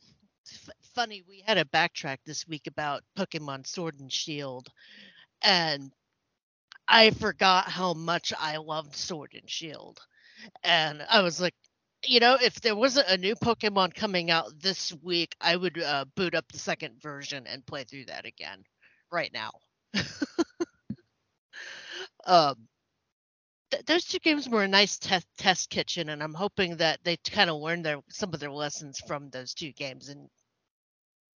f- 0.46 0.70
funny, 0.94 1.22
we 1.28 1.42
had 1.46 1.58
a 1.58 1.64
backtrack 1.64 2.18
this 2.26 2.46
week 2.48 2.66
about 2.66 3.02
Pokemon 3.18 3.66
Sword 3.66 4.00
and 4.00 4.12
Shield, 4.12 4.68
and 5.42 5.90
I 6.88 7.10
forgot 7.12 7.68
how 7.68 7.94
much 7.94 8.32
I 8.38 8.58
loved 8.58 8.96
Sword 8.96 9.34
and 9.34 9.48
Shield. 9.48 10.00
And 10.64 11.04
I 11.10 11.22
was 11.22 11.40
like, 11.40 11.54
you 12.06 12.20
know, 12.20 12.36
if 12.40 12.60
there 12.60 12.76
wasn't 12.76 13.08
a 13.08 13.18
new 13.18 13.36
Pokemon 13.36 13.94
coming 13.94 14.30
out 14.30 14.60
this 14.60 14.92
week, 15.02 15.34
I 15.40 15.56
would 15.56 15.80
uh, 15.82 16.06
boot 16.16 16.34
up 16.34 16.46
the 16.52 16.58
second 16.58 17.00
version 17.02 17.46
and 17.46 17.66
play 17.66 17.84
through 17.84 18.06
that 18.06 18.26
again 18.26 18.64
right 19.12 19.32
now. 19.32 19.50
um, 22.26 22.68
th- 23.70 23.84
those 23.86 24.04
two 24.04 24.18
games 24.20 24.48
were 24.48 24.64
a 24.64 24.68
nice 24.68 24.98
test 24.98 25.26
test 25.38 25.70
kitchen, 25.70 26.10
and 26.10 26.22
I'm 26.22 26.34
hoping 26.34 26.76
that 26.78 27.00
they 27.04 27.16
kind 27.18 27.50
of 27.50 27.56
learned 27.60 27.84
their 27.84 27.98
some 28.10 28.32
of 28.34 28.40
their 28.40 28.52
lessons 28.52 29.00
from 29.06 29.30
those 29.30 29.54
two 29.54 29.72
games. 29.72 30.08
And 30.08 30.28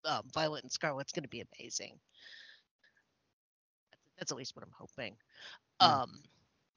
um, 0.06 0.24
Violet 0.34 0.64
and 0.64 0.72
Scarlet's 0.72 1.12
going 1.14 1.24
to 1.24 1.30
be 1.30 1.44
amazing. 1.60 2.00
That's 4.24 4.32
at 4.32 4.38
least 4.38 4.56
what 4.56 4.64
I'm 4.64 4.72
hoping. 4.80 5.18
Hmm. 5.82 5.90
Um, 6.04 6.20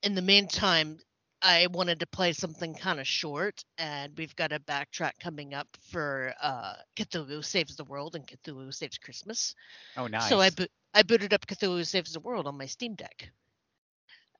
in 0.03 0.17
the 0.17 0.21
meantime, 0.23 0.99
I 1.41 1.69
wanted 1.71 2.01
to 2.01 2.07
play 2.09 2.33
something 2.33 2.75
kind 2.75 2.99
of 2.99 3.07
short, 3.07 3.65
and 3.79 4.13
we've 4.19 4.35
got 4.35 4.51
a 4.51 4.59
backtrack 4.59 5.13
coming 5.21 5.55
up 5.55 5.69
for 5.93 6.35
uh, 6.43 6.73
Cthulhu 6.97 7.45
Saves 7.45 7.77
the 7.77 7.85
World 7.85 8.17
and 8.17 8.27
Cthulhu 8.27 8.75
Saves 8.75 8.99
Christmas. 8.99 9.55
Oh, 9.97 10.09
nice. 10.09 10.29
So 10.29 10.41
I 10.41 10.51
bo- 10.51 10.67
I 10.93 11.05
booted 11.05 11.33
up 11.33 11.47
Cthulhu 11.47 11.87
Saves 11.87 12.15
the 12.15 12.19
World 12.19 12.49
on 12.49 12.59
my 12.59 12.67
Steam 12.67 12.97
Deck. 12.97 13.31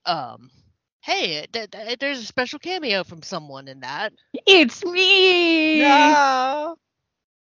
Um, 0.05 0.51
hey, 1.03 1.47
th- 1.53 1.71
th- 1.71 2.01
there's 2.01 2.19
a 2.19 2.27
special 2.27 2.59
cameo 2.59 3.05
from 3.05 3.23
someone 3.23 3.69
in 3.69 3.79
that, 3.81 4.15
It's 4.47 4.85
me. 4.85 5.79
no. 5.83 6.75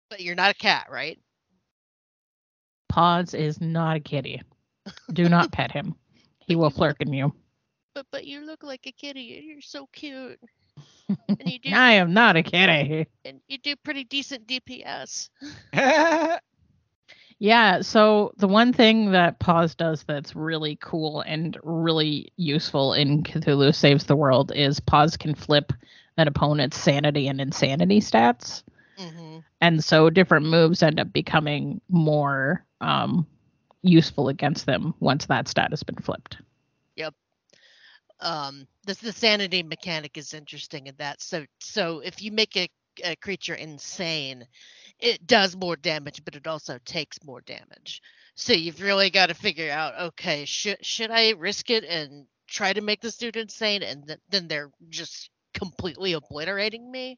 but 0.10 0.22
you're 0.22 0.34
not 0.34 0.50
a 0.50 0.56
cat, 0.56 0.88
right? 0.90 1.20
Pods 2.90 3.36
is 3.36 3.62
not 3.62 3.98
a 3.98 4.00
kitty. 4.00 4.42
Do 5.12 5.30
not 5.30 5.52
pet 5.52 5.72
him. 5.72 5.96
He 6.40 6.56
will 6.56 6.70
flirkin 6.70 7.14
you. 7.14 7.34
But 7.94 8.08
but 8.12 8.26
you 8.26 8.42
look 8.42 8.64
like 8.64 8.86
a 8.88 8.92
kitty. 8.92 9.38
and 9.38 9.46
You're 9.46 9.62
so 9.62 9.88
cute, 9.88 10.40
and 11.40 11.50
you 11.50 11.60
do 11.60 11.74
I 11.74 11.94
am 11.94 12.14
not 12.14 12.36
a 12.38 12.44
kitty. 12.44 13.08
and 13.26 13.42
you 13.48 13.58
do 13.58 13.76
pretty 13.78 14.04
decent 14.04 14.48
DPS. 14.48 15.30
Yeah, 17.40 17.82
so 17.82 18.34
the 18.38 18.48
one 18.48 18.72
thing 18.74 19.12
that 19.12 19.40
Paws 19.40 19.74
does 19.76 20.04
that's 20.04 20.36
really 20.36 20.78
cool 20.82 21.22
and 21.22 21.58
really 21.64 22.32
useful 22.38 22.94
in 22.94 23.24
Cthulhu 23.24 23.74
Saves 23.74 24.06
the 24.06 24.16
World 24.16 24.52
is 24.56 24.80
Paws 24.80 25.18
can 25.18 25.34
flip 25.34 25.74
an 26.18 26.28
opponent's 26.28 26.78
sanity 26.78 27.28
and 27.28 27.42
insanity 27.42 28.00
stats. 28.00 28.64
hmm 28.98 29.40
And 29.62 29.84
so 29.84 30.10
different 30.10 30.46
moves 30.48 30.84
end 30.84 31.00
up 31.00 31.12
becoming 31.14 31.82
more 31.90 32.66
um, 32.82 33.26
useful 33.84 34.30
against 34.30 34.66
them 34.66 34.94
once 35.00 35.26
that 35.26 35.48
stat 35.48 35.72
has 35.72 35.84
been 35.84 35.96
flipped. 35.96 36.38
Yep. 36.96 37.14
Um, 38.20 38.68
the 38.86 38.94
the 39.02 39.12
sanity 39.12 39.64
mechanic 39.64 40.18
is 40.18 40.34
interesting 40.34 40.88
in 40.88 40.96
that. 40.98 41.22
So 41.22 41.46
so 41.60 42.00
if 42.00 42.22
you 42.22 42.32
make 42.32 42.56
a, 42.56 42.70
a 43.04 43.16
creature 43.16 43.56
insane, 43.56 44.46
it 45.00 45.26
does 45.26 45.56
more 45.56 45.76
damage, 45.76 46.24
but 46.24 46.36
it 46.36 46.48
also 46.48 46.78
takes 46.86 47.24
more 47.24 47.42
damage. 47.42 48.02
So 48.36 48.54
you've 48.54 48.82
really 48.82 49.10
got 49.10 49.28
to 49.28 49.34
figure 49.34 49.72
out, 49.72 50.00
okay, 50.00 50.46
should 50.46 50.86
should 50.86 51.12
I 51.12 51.32
risk 51.32 51.70
it 51.70 51.84
and 51.84 52.28
try 52.48 52.74
to 52.74 52.82
make 52.82 53.02
this 53.02 53.18
dude 53.18 53.38
insane, 53.38 53.82
and 53.82 54.06
th- 54.06 54.20
then 54.30 54.48
they're 54.48 54.72
just 54.90 55.30
completely 55.54 56.14
obliterating 56.14 56.92
me, 56.92 57.18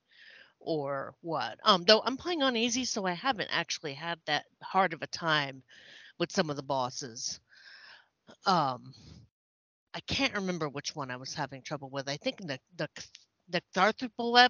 or 0.59 1.13
what? 1.21 1.59
Um, 1.63 1.83
though 1.83 2.01
I'm 2.05 2.17
playing 2.17 2.43
on 2.43 2.55
easy, 2.55 2.85
so 2.85 3.05
I 3.05 3.13
haven't 3.13 3.49
actually 3.51 3.93
had 3.93 4.19
that 4.25 4.45
hard 4.61 4.93
of 4.93 5.01
a 5.01 5.07
time 5.07 5.63
with 6.19 6.31
some 6.31 6.49
of 6.49 6.55
the 6.55 6.63
bosses. 6.63 7.39
Um, 8.45 8.93
I 9.93 9.99
can't 10.01 10.33
remember 10.35 10.69
which 10.69 10.95
one 10.95 11.11
I 11.11 11.17
was 11.17 11.33
having 11.33 11.61
trouble 11.61 11.89
with. 11.89 12.07
I 12.09 12.17
think 12.17 12.37
the 12.37 12.59
the 12.75 12.87
the 13.49 13.61
Tharthupalep. 13.75 14.49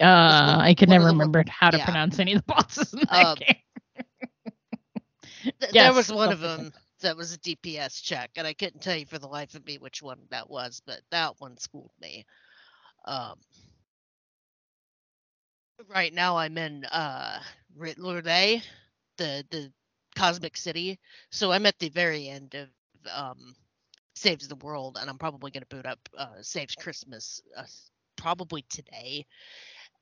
Uh, 0.00 0.58
I 0.60 0.74
can 0.76 0.88
never 0.90 1.06
remember 1.06 1.44
how 1.48 1.70
to 1.70 1.78
yeah. 1.78 1.80
pronounce 1.80 2.18
any 2.18 2.32
of 2.34 2.38
the 2.46 2.52
bosses 2.54 2.92
in 2.94 3.00
that 3.12 3.34
Um, 3.34 3.36
game. 3.36 3.56
Th- 5.60 5.74
there 5.76 5.92
was 5.92 6.12
one 6.12 6.32
of 6.32 6.40
them 6.40 6.72
that 7.00 7.16
was 7.16 7.32
a 7.34 7.38
DPS 7.38 8.00
check, 8.02 8.30
and 8.36 8.46
I 8.46 8.54
couldn't 8.54 8.80
tell 8.80 8.96
you 8.96 9.06
for 9.06 9.18
the 9.18 9.28
life 9.28 9.54
of 9.54 9.64
me 9.64 9.78
which 9.78 10.02
one 10.02 10.26
that 10.30 10.48
was, 10.50 10.80
but 10.84 11.00
that 11.10 11.34
one 11.38 11.56
schooled 11.58 11.92
me. 12.00 12.26
Um, 13.04 13.38
right 15.88 16.12
now 16.12 16.36
I'm 16.36 16.56
in 16.58 16.84
uh 16.86 17.40
Day, 18.22 18.62
the 19.20 19.46
the 19.50 19.72
Cosmic 20.16 20.56
City, 20.58 20.98
so 21.30 21.52
I'm 21.52 21.66
at 21.66 21.78
the 21.78 21.90
very 21.90 22.28
end 22.28 22.54
of 22.56 22.68
um 23.14 23.54
Saves 24.16 24.48
the 24.48 24.56
World, 24.56 24.98
and 25.00 25.10
I'm 25.10 25.18
probably 25.18 25.52
going 25.52 25.62
to 25.68 25.76
boot 25.76 25.86
up 25.86 26.00
uh, 26.18 26.42
Saves 26.42 26.76
Christmas 26.76 27.42
uh, 27.56 27.64
probably 28.16 28.64
today. 28.70 29.26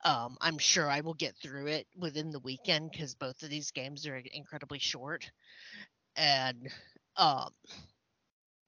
Um, 0.04 0.36
I'm 0.40 0.58
sure 0.58 0.90
I 0.90 1.00
will 1.02 1.14
get 1.14 1.36
through 1.42 1.66
it 1.68 1.86
within 1.96 2.30
the 2.30 2.40
weekend 2.40 2.90
because 2.92 3.14
both 3.14 3.42
of 3.42 3.50
these 3.50 3.72
games 3.72 4.06
are 4.06 4.16
incredibly 4.16 4.78
short, 4.78 5.30
and 6.16 6.68
um, 7.16 7.50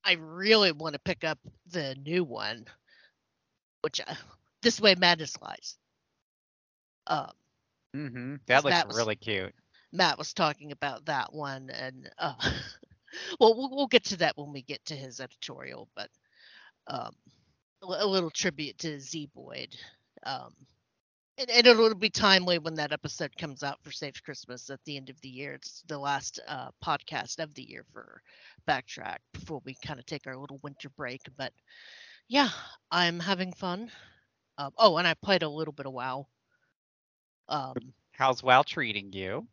I 0.04 0.12
really 0.14 0.72
want 0.72 0.94
to 0.94 1.00
pick 1.00 1.24
up 1.24 1.38
the 1.66 1.94
new 1.96 2.24
one, 2.24 2.66
which 3.82 4.00
uh, 4.06 4.14
this 4.62 4.80
way 4.80 4.94
madness 4.96 5.40
lies. 5.40 5.78
Um, 7.06 7.32
hmm 7.94 8.36
That 8.46 8.64
looks 8.64 8.82
That 8.82 8.88
was- 8.88 8.96
really 8.96 9.16
cute. 9.16 9.54
Matt 9.92 10.18
was 10.18 10.32
talking 10.32 10.72
about 10.72 11.06
that 11.06 11.32
one, 11.32 11.70
and 11.70 12.10
uh, 12.18 12.34
well, 13.40 13.70
well, 13.70 13.86
get 13.86 14.04
to 14.06 14.16
that 14.18 14.36
when 14.36 14.52
we 14.52 14.62
get 14.62 14.84
to 14.86 14.94
his 14.94 15.20
editorial. 15.20 15.88
But 15.96 16.10
um, 16.86 17.12
a 17.82 17.86
a 17.86 18.06
little 18.06 18.30
tribute 18.30 18.78
to 18.78 18.98
Zeboyd, 18.98 19.74
um, 20.24 20.54
and, 21.38 21.50
and 21.50 21.66
it'll 21.66 21.94
be 21.94 22.10
timely 22.10 22.58
when 22.58 22.74
that 22.74 22.92
episode 22.92 23.36
comes 23.36 23.62
out 23.62 23.82
for 23.82 23.90
Safe 23.90 24.22
Christmas 24.22 24.68
at 24.70 24.80
the 24.84 24.96
end 24.96 25.10
of 25.10 25.20
the 25.22 25.28
year. 25.28 25.54
It's 25.54 25.82
the 25.88 25.98
last 25.98 26.38
uh, 26.46 26.68
podcast 26.84 27.38
of 27.42 27.54
the 27.54 27.62
year 27.62 27.84
for 27.92 28.20
Backtrack 28.68 29.18
before 29.32 29.60
we 29.64 29.74
kind 29.84 29.98
of 29.98 30.06
take 30.06 30.26
our 30.26 30.36
little 30.36 30.60
winter 30.62 30.90
break. 30.90 31.22
But 31.36 31.52
yeah, 32.28 32.50
I'm 32.90 33.18
having 33.18 33.52
fun. 33.52 33.90
Um, 34.58 34.72
oh, 34.76 34.98
and 34.98 35.08
I 35.08 35.14
played 35.14 35.42
a 35.42 35.48
little 35.48 35.72
bit 35.72 35.86
of 35.86 35.92
WoW. 35.92 36.26
Um, 37.48 37.74
How's 38.12 38.42
WoW 38.42 38.62
treating 38.62 39.12
you? 39.12 39.48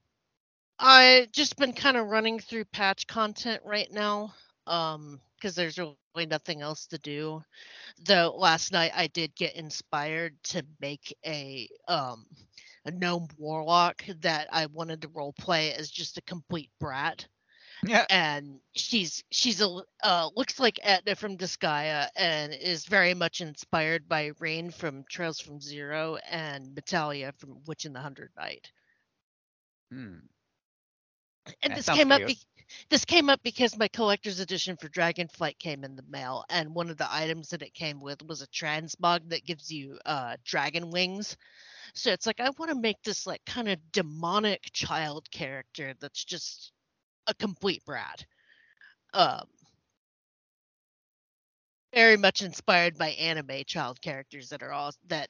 I 0.79 1.27
just 1.31 1.57
been 1.57 1.73
kind 1.73 1.97
of 1.97 2.07
running 2.07 2.39
through 2.39 2.65
patch 2.65 3.07
content 3.07 3.61
right 3.65 3.91
now, 3.91 4.33
um, 4.67 5.19
because 5.35 5.55
there's 5.55 5.77
really 5.77 6.25
nothing 6.27 6.61
else 6.61 6.87
to 6.87 6.97
do. 6.99 7.43
Though 8.05 8.35
last 8.37 8.71
night 8.71 8.91
I 8.95 9.07
did 9.07 9.35
get 9.35 9.55
inspired 9.55 10.35
to 10.45 10.65
make 10.79 11.15
a 11.25 11.69
um 11.87 12.25
a 12.85 12.91
gnome 12.91 13.27
warlock 13.37 14.03
that 14.21 14.47
I 14.51 14.67
wanted 14.67 15.01
to 15.01 15.09
role 15.09 15.33
play 15.33 15.73
as 15.73 15.89
just 15.91 16.17
a 16.17 16.21
complete 16.23 16.71
brat, 16.79 17.27
Yeah. 17.83 18.07
and 18.09 18.59
she's 18.75 19.23
she's 19.31 19.61
a 19.61 19.81
uh 20.03 20.29
looks 20.35 20.59
like 20.59 20.79
Etna 20.83 21.15
from 21.15 21.37
Disgaea 21.37 22.09
and 22.15 22.53
is 22.53 22.85
very 22.85 23.13
much 23.13 23.41
inspired 23.41 24.07
by 24.09 24.31
Rain 24.39 24.71
from 24.71 25.03
Trails 25.09 25.39
from 25.39 25.61
Zero 25.61 26.17
and 26.29 26.75
Natalia 26.75 27.33
from 27.37 27.63
Witch 27.67 27.85
and 27.85 27.95
the 27.95 28.01
Hundred 28.01 28.31
Knight 28.37 28.71
Hmm. 29.91 30.27
And 31.61 31.73
That 31.73 31.77
this 31.77 31.89
came 31.89 32.11
up 32.11 32.23
be- 32.25 32.39
this 32.89 33.05
came 33.05 33.29
up 33.29 33.41
because 33.43 33.77
my 33.77 33.87
collector's 33.87 34.39
edition 34.39 34.77
for 34.77 34.89
Dragonflight 34.89 35.57
came 35.59 35.83
in 35.83 35.95
the 35.95 36.03
mail 36.09 36.43
and 36.49 36.73
one 36.75 36.89
of 36.89 36.97
the 36.97 37.13
items 37.13 37.49
that 37.49 37.61
it 37.61 37.73
came 37.73 37.99
with 38.01 38.21
was 38.23 38.41
a 38.41 38.47
transmog 38.47 39.29
that 39.29 39.45
gives 39.45 39.71
you 39.71 39.97
uh 40.05 40.37
dragon 40.45 40.91
wings. 40.91 41.37
So 41.93 42.11
it's 42.11 42.25
like 42.27 42.39
i 42.39 42.49
want 42.51 42.71
to 42.71 42.79
make 42.79 43.01
this 43.03 43.25
like 43.27 43.43
kind 43.45 43.67
of 43.69 43.79
demonic 43.91 44.63
child 44.73 45.29
character 45.31 45.93
that's 45.99 46.23
just 46.23 46.71
a 47.27 47.33
complete 47.35 47.83
brat. 47.85 48.25
Um 49.13 49.47
very 51.93 52.17
much 52.17 52.41
inspired 52.41 52.97
by 52.97 53.09
anime 53.09 53.63
child 53.65 54.01
characters 54.01 54.49
that 54.49 54.61
are 54.63 54.71
all 54.71 54.91
that 55.07 55.29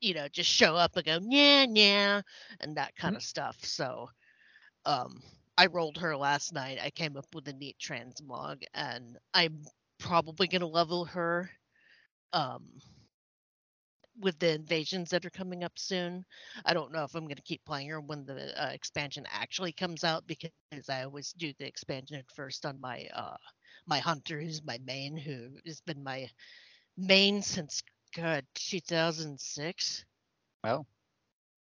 you 0.00 0.14
know 0.14 0.28
just 0.28 0.50
show 0.50 0.74
up 0.76 0.96
and 0.96 1.04
go 1.06 1.18
yeah 1.28 1.66
yeah 1.68 2.20
and 2.60 2.76
that 2.76 2.94
kind 2.96 3.16
of 3.16 3.22
stuff. 3.22 3.56
So 3.64 4.08
um 4.84 5.22
I 5.58 5.66
rolled 5.66 5.98
her 5.98 6.16
last 6.16 6.54
night. 6.54 6.78
I 6.82 6.90
came 6.90 7.18
up 7.18 7.34
with 7.34 7.48
a 7.48 7.52
neat 7.54 7.78
transmog, 7.78 8.64
and 8.74 9.18
I'm 9.34 9.64
probably 9.98 10.48
gonna 10.48 10.66
level 10.66 11.06
her 11.06 11.50
um 12.32 12.80
with 14.20 14.38
the 14.40 14.52
invasions 14.54 15.10
that 15.10 15.24
are 15.26 15.30
coming 15.30 15.64
up 15.64 15.78
soon. 15.78 16.24
I 16.64 16.74
don't 16.74 16.92
know 16.92 17.04
if 17.04 17.14
I'm 17.14 17.28
gonna 17.28 17.42
keep 17.42 17.64
playing 17.64 17.88
her 17.90 18.00
when 18.00 18.24
the 18.26 18.62
uh, 18.62 18.70
expansion 18.70 19.26
actually 19.30 19.72
comes 19.72 20.04
out 20.04 20.26
because 20.26 20.60
I 20.62 20.76
always 20.76 21.32
do 21.32 21.52
the 21.58 21.66
expansion 21.66 22.24
first 22.34 22.66
on 22.66 22.80
my 22.80 22.86
uh 23.14 23.36
my 23.86 23.98
hunter 23.98 24.40
who's 24.40 24.62
my 24.64 24.78
main 24.84 25.16
who 25.16 25.50
has 25.66 25.80
been 25.80 26.02
my 26.02 26.28
main 26.96 27.42
since 27.42 27.82
God 28.14 28.46
2006. 28.54 30.04
Oh. 30.64 30.86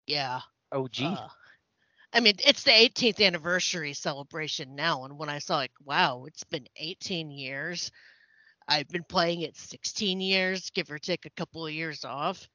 Yeah. 0.07 0.41
OG. 0.73 0.99
Uh, 1.03 1.29
I 2.17 2.21
mean, 2.21 2.37
it's 2.47 2.63
the 2.63 2.71
18th 2.71 3.21
anniversary 3.21 3.93
celebration 3.93 4.75
now, 4.75 5.05
and 5.05 5.19
when 5.19 5.29
I 5.29 5.39
saw 5.39 5.57
like, 5.57 5.73
wow, 5.85 6.25
it's 6.27 6.45
been 6.45 6.67
18 6.77 7.31
years. 7.31 7.91
I've 8.67 8.89
been 8.89 9.05
playing 9.05 9.43
it 9.43 9.55
16 9.55 10.23
years, 10.23 10.71
give 10.71 10.91
or 10.91 10.99
take 10.99 11.27
a 11.27 11.31
couple 11.31 11.67
of 11.67 11.75
years 11.75 12.07
off. 12.07 12.49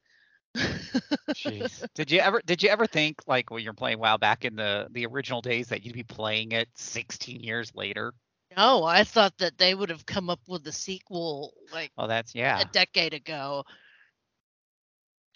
Jeez. 0.56 1.86
did 1.94 2.10
you 2.10 2.18
ever 2.18 2.42
did 2.44 2.62
you 2.62 2.70
ever 2.70 2.86
think 2.86 3.20
like 3.28 3.50
when 3.50 3.62
you're 3.62 3.72
playing 3.72 4.00
WoW 4.00 4.16
back 4.16 4.44
in 4.44 4.56
the 4.56 4.88
the 4.90 5.06
original 5.06 5.40
days 5.40 5.68
that 5.68 5.84
you'd 5.84 5.94
be 5.94 6.02
playing 6.02 6.52
it 6.52 6.68
16 6.74 7.40
years 7.40 7.72
later? 7.74 8.12
No, 8.56 8.82
I 8.82 9.04
thought 9.04 9.38
that 9.38 9.58
they 9.58 9.74
would 9.74 9.90
have 9.90 10.04
come 10.04 10.28
up 10.28 10.40
with 10.48 10.66
a 10.66 10.72
sequel 10.72 11.54
like 11.72 11.92
Oh, 11.96 12.08
that's 12.08 12.34
yeah. 12.34 12.60
a 12.60 12.64
decade 12.64 13.14
ago. 13.14 13.64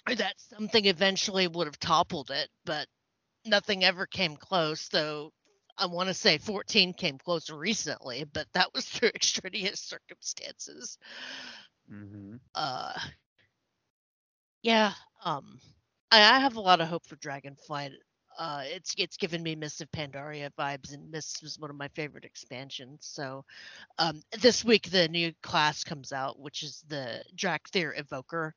Or 0.09 0.17
that 0.17 0.35
something 0.39 0.85
eventually 0.85 1.47
would 1.47 1.67
have 1.69 1.79
toppled 1.79 2.31
it, 2.31 2.49
but 2.65 2.87
nothing 3.47 3.85
ever 3.85 4.07
came 4.07 4.37
close. 4.37 4.89
Though 4.89 5.33
I 5.79 5.87
want 5.87 6.09
to 6.09 6.15
say 6.15 6.39
14 6.39 6.95
came 6.95 7.19
close 7.19 7.51
recently, 7.51 8.25
but 8.25 8.47
that 8.55 8.73
was 8.75 8.85
through 8.89 9.11
extraneous 9.15 9.81
circumstances. 9.81 10.99
Mm-hmm. 11.93 12.37
Uh, 12.55 12.95
yeah. 14.63 14.93
Um, 15.25 15.61
I, 16.11 16.37
I 16.37 16.39
have 16.41 16.57
a 16.57 16.61
lot 16.61 16.81
of 16.81 16.89
hope 16.89 17.07
for 17.07 17.17
Dragonflight. 17.17 17.93
Uh, 18.39 18.63
it's 18.67 18.95
it's 18.99 19.17
given 19.17 19.43
me 19.43 19.55
Mists 19.55 19.81
of 19.81 19.91
Pandaria 19.93 20.51
vibes, 20.59 20.93
and 20.93 21.11
Mists 21.11 21.43
was 21.43 21.59
one 21.59 21.71
of 21.71 21.77
my 21.77 21.89
favorite 21.89 22.27
expansions. 22.27 22.99
So, 23.01 23.45
um, 23.99 24.21
this 24.41 24.63
week 24.63 24.91
the 24.91 25.09
new 25.09 25.33
class 25.43 25.85
comes 25.85 26.13
out, 26.13 26.39
which 26.39 26.63
is 26.63 26.85
the 26.89 27.25
Dracthyr 27.35 27.99
Evoker, 27.99 28.53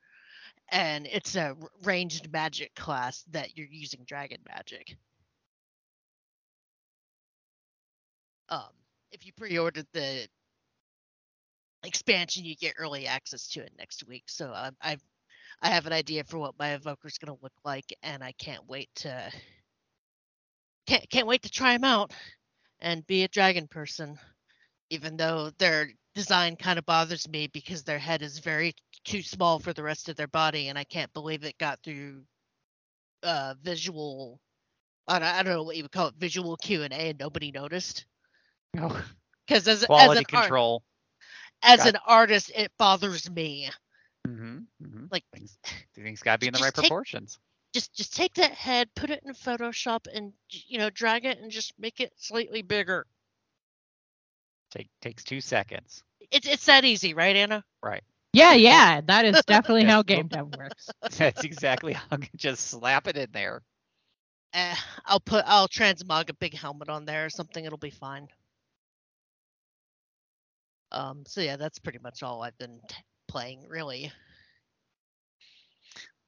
and 0.70 1.06
it's 1.06 1.36
a 1.36 1.56
ranged 1.84 2.32
magic 2.32 2.74
class 2.74 3.24
that 3.30 3.56
you're 3.56 3.66
using 3.70 4.04
dragon 4.06 4.38
magic. 4.48 4.96
Um, 8.48 8.70
if 9.12 9.26
you 9.26 9.32
pre-ordered 9.32 9.86
the 9.92 10.28
expansion, 11.84 12.44
you 12.44 12.56
get 12.56 12.74
early 12.78 13.06
access 13.06 13.48
to 13.48 13.60
it 13.60 13.72
next 13.78 14.06
week. 14.06 14.24
So 14.26 14.52
um, 14.54 14.76
I've 14.82 15.02
I 15.62 15.68
have 15.68 15.86
an 15.86 15.92
idea 15.92 16.24
for 16.24 16.38
what 16.38 16.58
my 16.58 16.76
evoker's 16.76 17.18
going 17.18 17.36
to 17.36 17.42
look 17.42 17.52
like, 17.64 17.94
and 18.02 18.24
I 18.24 18.32
can't 18.32 18.66
wait 18.66 18.88
to 18.96 19.30
can't 20.86 21.08
can't 21.10 21.26
wait 21.26 21.42
to 21.42 21.50
try 21.50 21.74
them 21.74 21.84
out 21.84 22.12
and 22.80 23.06
be 23.06 23.24
a 23.24 23.28
dragon 23.28 23.68
person. 23.68 24.18
Even 24.90 25.16
though 25.16 25.50
their 25.58 25.90
design 26.14 26.56
kind 26.56 26.78
of 26.78 26.86
bothers 26.86 27.28
me 27.28 27.46
because 27.48 27.84
their 27.84 27.98
head 27.98 28.22
is 28.22 28.38
very 28.40 28.74
too 29.04 29.22
small 29.22 29.58
for 29.58 29.72
the 29.72 29.82
rest 29.82 30.08
of 30.08 30.16
their 30.16 30.28
body, 30.28 30.68
and 30.68 30.78
I 30.78 30.84
can't 30.84 31.12
believe 31.12 31.44
it 31.44 31.58
got 31.58 31.78
through 31.82 32.22
uh, 33.22 33.54
visual. 33.62 34.40
I 35.08 35.18
don't, 35.18 35.28
I 35.28 35.42
don't 35.42 35.52
know 35.54 35.62
what 35.62 35.76
you 35.76 35.84
would 35.84 35.92
call 35.92 36.08
it, 36.08 36.14
visual 36.18 36.56
Q 36.56 36.82
and 36.82 36.92
A, 36.92 37.10
and 37.10 37.18
nobody 37.18 37.50
noticed. 37.50 38.06
Oh, 38.78 39.04
Because 39.46 39.66
as 39.66 39.80
as 39.82 39.86
quality 39.86 40.20
an 40.20 40.24
art, 40.36 40.44
control. 40.44 40.82
as 41.62 41.78
Got- 41.78 41.88
an 41.94 42.00
artist, 42.06 42.52
it 42.54 42.70
bothers 42.78 43.28
me. 43.30 43.68
Mm-hmm, 44.28 44.58
mm-hmm. 44.84 45.04
Like 45.10 45.24
things, 45.34 45.58
things 45.94 46.22
got 46.22 46.34
to 46.34 46.38
be 46.38 46.46
in 46.48 46.52
the 46.52 46.60
right 46.60 46.72
take- 46.74 46.84
proportions. 46.84 47.38
just 47.74 47.94
just 47.94 48.14
take 48.14 48.34
that 48.34 48.52
head, 48.52 48.88
put 48.94 49.10
it 49.10 49.22
in 49.24 49.32
Photoshop, 49.32 50.06
and 50.14 50.32
you 50.50 50.78
know 50.78 50.90
drag 50.90 51.24
it 51.24 51.38
and 51.40 51.50
just 51.50 51.72
make 51.78 52.00
it 52.00 52.12
slightly 52.16 52.62
bigger. 52.62 53.06
Take 54.70 54.88
takes 55.00 55.24
two 55.24 55.40
seconds. 55.40 56.04
It's 56.30 56.46
it's 56.46 56.66
that 56.66 56.84
easy, 56.84 57.14
right, 57.14 57.34
Anna? 57.34 57.64
Right. 57.82 58.02
Yeah, 58.32 58.54
yeah, 58.54 59.00
that 59.06 59.24
is 59.24 59.42
definitely 59.44 59.84
how 59.84 60.02
game 60.02 60.28
dev 60.28 60.48
works. 60.48 60.94
That's 61.18 61.44
exactly 61.44 61.92
how 61.94 62.16
you 62.18 62.28
just 62.36 62.66
slap 62.68 63.06
it 63.08 63.16
in 63.16 63.30
there. 63.32 63.62
Eh, 64.54 64.76
I'll 65.06 65.20
put 65.20 65.44
I'll 65.46 65.68
transmog 65.68 66.30
a 66.30 66.34
big 66.34 66.54
helmet 66.54 66.88
on 66.88 67.04
there 67.04 67.26
or 67.26 67.30
something. 67.30 67.64
It'll 67.64 67.78
be 67.78 67.90
fine. 67.90 68.28
Um. 70.92 71.24
So 71.26 71.40
yeah, 71.40 71.56
that's 71.56 71.78
pretty 71.78 71.98
much 71.98 72.22
all 72.22 72.42
I've 72.42 72.58
been 72.58 72.80
t- 72.88 72.96
playing, 73.28 73.66
really. 73.68 74.12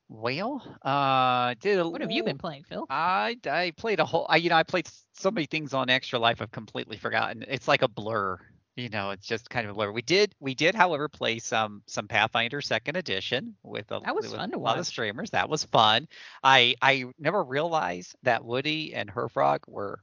Well, 0.08 0.62
uh, 0.82 1.54
did 1.60 1.78
a 1.78 1.88
What 1.88 2.00
have 2.00 2.10
you 2.10 2.22
been 2.22 2.38
playing, 2.38 2.64
Phil? 2.64 2.88
I 2.88 3.36
I 3.46 3.72
played 3.76 4.00
a 4.00 4.04
whole. 4.04 4.26
I 4.28 4.36
you 4.36 4.50
know 4.50 4.56
I 4.56 4.62
played 4.64 4.88
so 5.14 5.30
many 5.30 5.46
things 5.46 5.72
on 5.74 5.90
Extra 5.90 6.18
Life 6.18 6.42
I've 6.42 6.50
completely 6.52 6.96
forgotten. 6.96 7.44
It's 7.48 7.68
like 7.68 7.82
a 7.82 7.88
blur. 7.88 8.38
You 8.76 8.88
know, 8.88 9.10
it's 9.10 9.26
just 9.26 9.50
kind 9.50 9.66
of 9.66 9.72
a 9.72 9.74
blur. 9.74 9.92
We 9.92 10.00
did 10.02 10.34
we 10.40 10.54
did, 10.54 10.74
however, 10.74 11.08
play 11.08 11.38
some 11.38 11.82
some 11.86 12.08
Pathfinder 12.08 12.62
Second 12.62 12.96
Edition 12.96 13.54
with 13.62 13.90
a, 13.90 14.00
That 14.04 14.14
was 14.14 14.28
with 14.28 14.36
fun 14.36 14.50
to 14.52 14.56
a 14.56 14.58
lot 14.58 14.72
of 14.76 14.78
watch. 14.78 14.86
streamers. 14.86 15.30
That 15.30 15.48
was 15.50 15.64
fun. 15.64 16.08
I 16.42 16.74
I 16.80 17.04
never 17.18 17.44
realized 17.44 18.14
that 18.22 18.44
Woody 18.44 18.94
and 18.94 19.10
Herfrog 19.10 19.60
were 19.66 20.00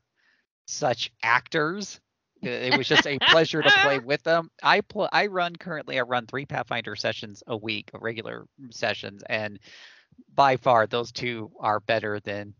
such 0.68 1.12
actors. 1.24 2.00
It 2.42 2.78
was 2.78 2.88
just 2.88 3.08
a 3.08 3.18
pleasure 3.20 3.62
to 3.62 3.70
play 3.82 4.00
with 4.06 4.22
them. 4.24 4.50
I 4.64 4.82
pl- 4.82 5.10
I 5.12 5.26
run 5.26 5.56
currently. 5.56 5.98
I 5.98 6.04
run 6.04 6.28
three 6.28 6.46
Pathfinder 6.46 6.96
sessions 6.96 7.42
a 7.48 7.58
week, 7.58 7.90
regular 7.94 8.46
sessions, 8.70 9.24
and 9.28 9.60
by 10.36 10.58
far 10.58 10.86
those 10.86 11.12
two 11.12 11.52
are 11.60 11.80
better 11.80 12.20
than 12.20 12.54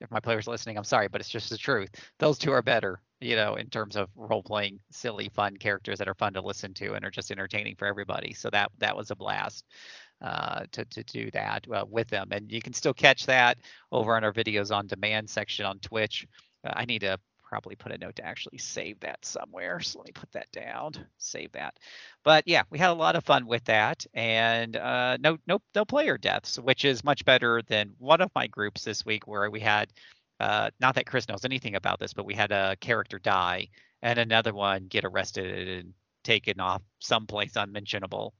if 0.00 0.10
my 0.10 0.20
players 0.20 0.46
are 0.46 0.50
listening 0.50 0.76
i'm 0.76 0.84
sorry 0.84 1.08
but 1.08 1.20
it's 1.22 1.30
just 1.30 1.48
the 1.48 1.56
truth 1.56 1.88
those 2.18 2.36
two 2.38 2.52
are 2.52 2.60
better 2.60 3.00
you 3.20 3.36
know 3.36 3.54
in 3.56 3.68
terms 3.68 3.96
of 3.96 4.08
role 4.16 4.42
playing 4.42 4.80
silly 4.90 5.28
fun 5.34 5.56
characters 5.56 5.98
that 5.98 6.08
are 6.08 6.14
fun 6.14 6.34
to 6.34 6.40
listen 6.40 6.74
to 6.74 6.94
and 6.94 7.04
are 7.04 7.10
just 7.10 7.30
entertaining 7.30 7.76
for 7.76 7.86
everybody. 7.86 8.32
So 8.34 8.50
that 8.50 8.70
that 8.78 8.96
was 8.96 9.10
a 9.10 9.16
blast 9.16 9.64
uh, 10.22 10.64
to, 10.72 10.84
to 10.86 11.02
do 11.04 11.30
that 11.32 11.66
uh, 11.72 11.84
with 11.88 12.08
them. 12.08 12.28
And 12.32 12.50
you 12.50 12.60
can 12.60 12.72
still 12.72 12.94
catch 12.94 13.26
that 13.26 13.58
over 13.92 14.16
on 14.16 14.24
our 14.24 14.32
videos 14.32 14.74
on 14.74 14.86
demand 14.86 15.30
section 15.30 15.64
on 15.66 15.78
twitch. 15.80 16.26
Uh, 16.64 16.72
i 16.74 16.84
need 16.84 17.00
to 17.00 17.18
probably 17.48 17.76
put 17.76 17.92
a 17.92 17.98
note 17.98 18.16
to 18.16 18.24
actually 18.26 18.58
save 18.58 19.00
that 19.00 19.24
somewhere. 19.24 19.80
So 19.80 19.98
let 20.00 20.06
me 20.06 20.12
put 20.12 20.30
that 20.32 20.50
down 20.52 20.92
save 21.16 21.52
that. 21.52 21.78
But 22.24 22.44
yeah, 22.46 22.62
we 22.70 22.78
had 22.78 22.90
a 22.90 22.94
lot 22.94 23.16
of 23.16 23.24
fun 23.24 23.46
with 23.46 23.64
that, 23.64 24.04
and 24.14 24.76
uh, 24.76 25.16
no, 25.20 25.38
no, 25.46 25.60
no 25.74 25.84
player 25.84 26.18
deaths, 26.18 26.58
which 26.58 26.84
is 26.84 27.04
much 27.04 27.24
better 27.24 27.62
than 27.66 27.94
one 27.98 28.20
of 28.20 28.30
my 28.34 28.46
groups 28.48 28.84
this 28.84 29.04
week 29.06 29.26
where 29.26 29.50
we 29.50 29.60
had. 29.60 29.92
Uh, 30.40 30.70
not 30.80 30.94
that 30.94 31.06
Chris 31.06 31.28
knows 31.28 31.44
anything 31.44 31.74
about 31.74 31.98
this, 31.98 32.12
but 32.14 32.24
we 32.24 32.34
had 32.34 32.52
a 32.52 32.76
character 32.80 33.18
die 33.18 33.68
and 34.02 34.18
another 34.18 34.54
one 34.54 34.86
get 34.86 35.04
arrested 35.04 35.68
and 35.68 35.92
taken 36.22 36.60
off 36.60 36.82
someplace 37.00 37.56
unmentionable. 37.56 38.34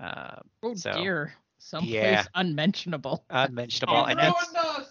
Uh, 0.00 0.36
Oh 0.62 0.74
so, 0.74 0.92
dear, 0.92 1.34
someplace 1.58 1.92
yeah. 1.92 2.24
unmentionable. 2.34 3.24
unmentionable, 3.28 4.04
and 4.06 4.18
ruined 4.18 4.34
it's, 4.78 4.90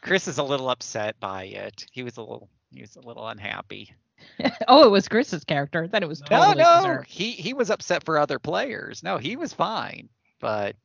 Chris 0.00 0.26
is 0.28 0.38
a 0.38 0.42
little 0.42 0.70
upset 0.70 1.18
by 1.20 1.44
it. 1.44 1.86
He 1.92 2.02
was 2.02 2.16
a 2.16 2.20
little, 2.22 2.48
he 2.70 2.80
was 2.80 2.96
a 2.96 3.00
little 3.00 3.26
unhappy. 3.28 3.94
oh, 4.68 4.84
it 4.86 4.90
was 4.90 5.08
Chris's 5.08 5.44
character. 5.44 5.86
Then 5.88 6.02
it 6.02 6.08
was 6.08 6.22
No, 6.30 6.52
no, 6.52 6.76
deserved. 6.76 7.10
he 7.10 7.32
he 7.32 7.52
was 7.54 7.70
upset 7.70 8.04
for 8.04 8.18
other 8.18 8.38
players. 8.38 9.02
No, 9.02 9.18
he 9.18 9.36
was 9.36 9.52
fine, 9.52 10.08
but 10.40 10.76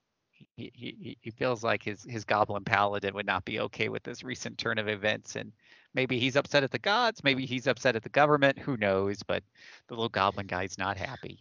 he, 0.57 0.71
he 0.73 0.95
he- 0.99 1.17
he 1.21 1.31
feels 1.31 1.63
like 1.63 1.83
his 1.83 2.03
his 2.03 2.25
goblin 2.25 2.63
paladin 2.63 3.13
would 3.13 3.25
not 3.25 3.45
be 3.45 3.59
okay 3.61 3.89
with 3.89 4.03
this 4.03 4.23
recent 4.23 4.57
turn 4.57 4.77
of 4.79 4.87
events, 4.87 5.35
and 5.35 5.51
maybe 5.93 6.19
he's 6.19 6.35
upset 6.35 6.63
at 6.63 6.71
the 6.71 6.79
gods, 6.79 7.23
maybe 7.23 7.45
he's 7.45 7.67
upset 7.67 7.95
at 7.95 8.03
the 8.03 8.09
government. 8.09 8.57
Who 8.59 8.75
knows? 8.75 9.23
But 9.23 9.43
the 9.87 9.93
little 9.93 10.09
goblin 10.09 10.47
guy's 10.47 10.77
not 10.77 10.97
happy. 10.97 11.39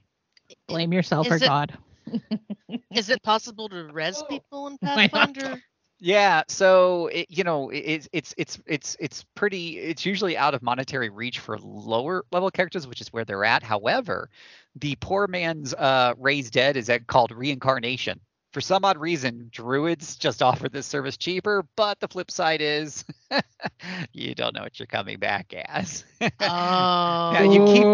Blame 0.69 0.93
yourself 0.93 1.27
Is 1.27 1.33
or 1.33 1.37
it- 1.37 1.49
God. 1.49 1.79
Is 2.93 3.11
it 3.11 3.23
possible 3.23 3.69
to 3.71 3.89
res 3.93 4.23
people 4.29 4.69
in 4.69 4.79
my 4.83 5.09
Pathfinder? 5.09 5.61
Yeah, 5.99 6.43
so 6.47 7.07
it, 7.07 7.27
you 7.31 7.43
know, 7.43 7.71
it, 7.71 7.79
it's 7.79 8.09
it's 8.13 8.35
it's 8.37 8.61
it's 8.67 8.97
it's 9.01 9.25
pretty. 9.35 9.79
It's 9.79 10.05
usually 10.05 10.37
out 10.37 10.53
of 10.53 10.63
monetary 10.63 11.09
reach 11.09 11.39
for 11.39 11.59
lower 11.59 12.25
level 12.31 12.51
characters, 12.51 12.87
which 12.87 13.01
is 13.01 13.09
where 13.15 13.25
they're 13.25 13.45
at. 13.47 13.63
However, 13.63 14.29
the 14.75 14.95
poor 15.01 15.27
man's 15.27 15.73
uh, 15.73 16.13
raised 16.19 16.53
dead 16.53 16.77
is 16.77 16.91
called 17.07 17.33
reincarnation. 17.33 18.21
For 18.57 18.63
some 18.63 18.87
odd 18.87 18.97
reason, 18.97 19.51
druids 19.53 20.17
just 20.17 20.43
offer 20.43 20.71
this 20.71 20.87
service 20.87 21.19
cheaper, 21.19 21.67
but 21.77 22.01
the 22.01 22.09
flip 22.09 22.31
side 22.31 22.63
is 22.63 23.05
you 24.15 24.35
don't 24.35 24.55
know 24.55 24.63
what 24.63 24.79
you're 24.81 24.87
coming 24.87 25.19
back 25.19 25.53
as. 25.53 26.07
Oh, 26.23 26.31
Yeah, 26.41 27.43
you 27.43 27.63
keep- 27.67 27.87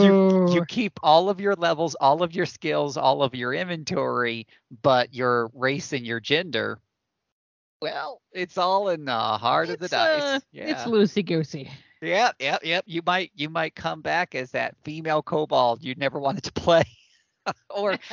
you 0.00 0.16
you 0.48 0.64
keep 0.64 0.98
all 1.04 1.28
of 1.28 1.40
your 1.40 1.54
levels, 1.54 1.94
all 1.94 2.24
of 2.24 2.34
your 2.34 2.44
skills, 2.46 2.96
all 2.96 3.22
of 3.22 3.36
your 3.36 3.54
inventory, 3.54 4.48
but 4.82 5.14
your 5.14 5.48
race 5.54 5.92
and 5.92 6.04
your 6.04 6.18
gender, 6.18 6.80
well, 7.80 8.20
it's 8.32 8.58
all 8.58 8.88
in 8.88 9.04
the 9.04 9.12
heart 9.12 9.70
of 9.70 9.78
the 9.78 9.86
dice. 9.86 10.22
uh, 10.24 10.40
yeah. 10.50 10.70
It's 10.72 10.82
loosey 10.90 11.24
goosey. 11.24 11.70
Yep, 12.02 12.34
yep, 12.40 12.60
yep. 12.64 12.82
You 12.88 13.02
might 13.06 13.30
you 13.36 13.48
might 13.48 13.76
come 13.76 14.00
back 14.02 14.34
as 14.34 14.50
that 14.50 14.74
female 14.82 15.22
kobold 15.22 15.84
you 15.84 15.94
never 15.94 16.18
wanted 16.18 16.42
to 16.42 16.52
play. 16.60 16.82
or 17.70 17.96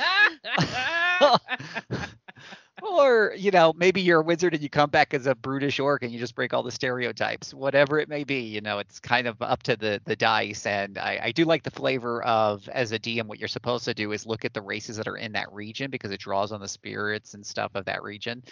or 2.82 3.34
you 3.36 3.50
know 3.50 3.72
maybe 3.76 4.00
you're 4.00 4.20
a 4.20 4.24
wizard 4.24 4.54
and 4.54 4.62
you 4.62 4.70
come 4.70 4.90
back 4.90 5.12
as 5.12 5.26
a 5.26 5.34
brutish 5.34 5.80
orc 5.80 6.02
and 6.02 6.12
you 6.12 6.18
just 6.18 6.34
break 6.34 6.54
all 6.54 6.62
the 6.62 6.70
stereotypes 6.70 7.52
whatever 7.52 7.98
it 7.98 8.08
may 8.08 8.24
be 8.24 8.40
you 8.40 8.60
know 8.60 8.78
it's 8.78 9.00
kind 9.00 9.26
of 9.26 9.40
up 9.42 9.62
to 9.62 9.76
the 9.76 10.00
the 10.04 10.16
dice. 10.16 10.66
And 10.66 10.98
I, 10.98 11.20
I 11.24 11.32
do 11.32 11.44
like 11.44 11.62
the 11.62 11.70
flavor 11.70 12.22
of 12.24 12.68
as 12.68 12.92
a 12.92 12.98
dm 12.98 13.26
what 13.26 13.38
you're 13.38 13.48
supposed 13.48 13.84
to 13.86 13.94
do 13.94 14.12
is 14.12 14.26
look 14.26 14.44
at 14.44 14.54
the 14.54 14.62
races 14.62 14.96
that 14.96 15.08
are 15.08 15.16
in 15.16 15.32
that 15.32 15.52
region 15.52 15.90
because 15.90 16.10
it 16.10 16.20
draws 16.20 16.52
on 16.52 16.60
the 16.60 16.68
spirits 16.68 17.34
and 17.34 17.44
stuff 17.44 17.72
of 17.74 17.84
that 17.86 18.02
region. 18.02 18.42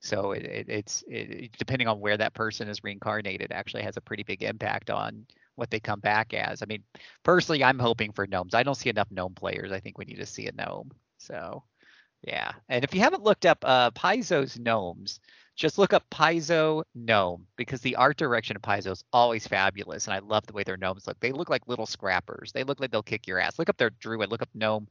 So 0.00 0.32
it, 0.32 0.44
it, 0.44 0.68
it's 0.68 1.04
it, 1.08 1.52
depending 1.58 1.88
on 1.88 2.00
where 2.00 2.16
that 2.16 2.34
person 2.34 2.68
is 2.68 2.82
reincarnated 2.82 3.52
actually 3.52 3.82
has 3.82 3.96
a 3.96 4.00
pretty 4.00 4.22
big 4.22 4.42
impact 4.42 4.90
on 4.90 5.26
what 5.60 5.70
they 5.70 5.80
come 5.80 6.00
back 6.00 6.34
as 6.34 6.62
i 6.62 6.66
mean 6.66 6.82
personally 7.22 7.62
i'm 7.62 7.78
hoping 7.78 8.12
for 8.12 8.26
gnomes 8.26 8.54
i 8.54 8.62
don't 8.62 8.76
see 8.76 8.90
enough 8.90 9.10
gnome 9.10 9.34
players 9.34 9.72
i 9.72 9.78
think 9.80 9.98
we 9.98 10.04
need 10.04 10.16
to 10.16 10.26
see 10.26 10.46
a 10.46 10.52
gnome 10.52 10.90
so 11.18 11.62
Yeah, 12.22 12.52
and 12.68 12.84
if 12.84 12.94
you 12.94 13.00
haven't 13.00 13.22
looked 13.22 13.46
up 13.46 13.58
uh, 13.64 13.90
Paizo's 13.92 14.58
gnomes, 14.58 15.20
just 15.56 15.78
look 15.78 15.92
up 15.94 16.04
Paizo 16.10 16.84
gnome 16.94 17.46
because 17.56 17.80
the 17.80 17.96
art 17.96 18.18
direction 18.18 18.56
of 18.56 18.62
Paizo 18.62 18.92
is 18.92 19.04
always 19.12 19.46
fabulous, 19.46 20.06
and 20.06 20.14
I 20.14 20.18
love 20.18 20.46
the 20.46 20.52
way 20.52 20.62
their 20.62 20.76
gnomes 20.76 21.06
look. 21.06 21.18
They 21.20 21.32
look 21.32 21.48
like 21.50 21.66
little 21.66 21.86
scrappers. 21.86 22.52
They 22.52 22.64
look 22.64 22.80
like 22.80 22.90
they'll 22.90 23.02
kick 23.02 23.26
your 23.26 23.38
ass. 23.38 23.58
Look 23.58 23.70
up 23.70 23.78
their 23.78 23.90
druid. 23.90 24.30
Look 24.30 24.42
up 24.42 24.50
gnome 24.54 24.88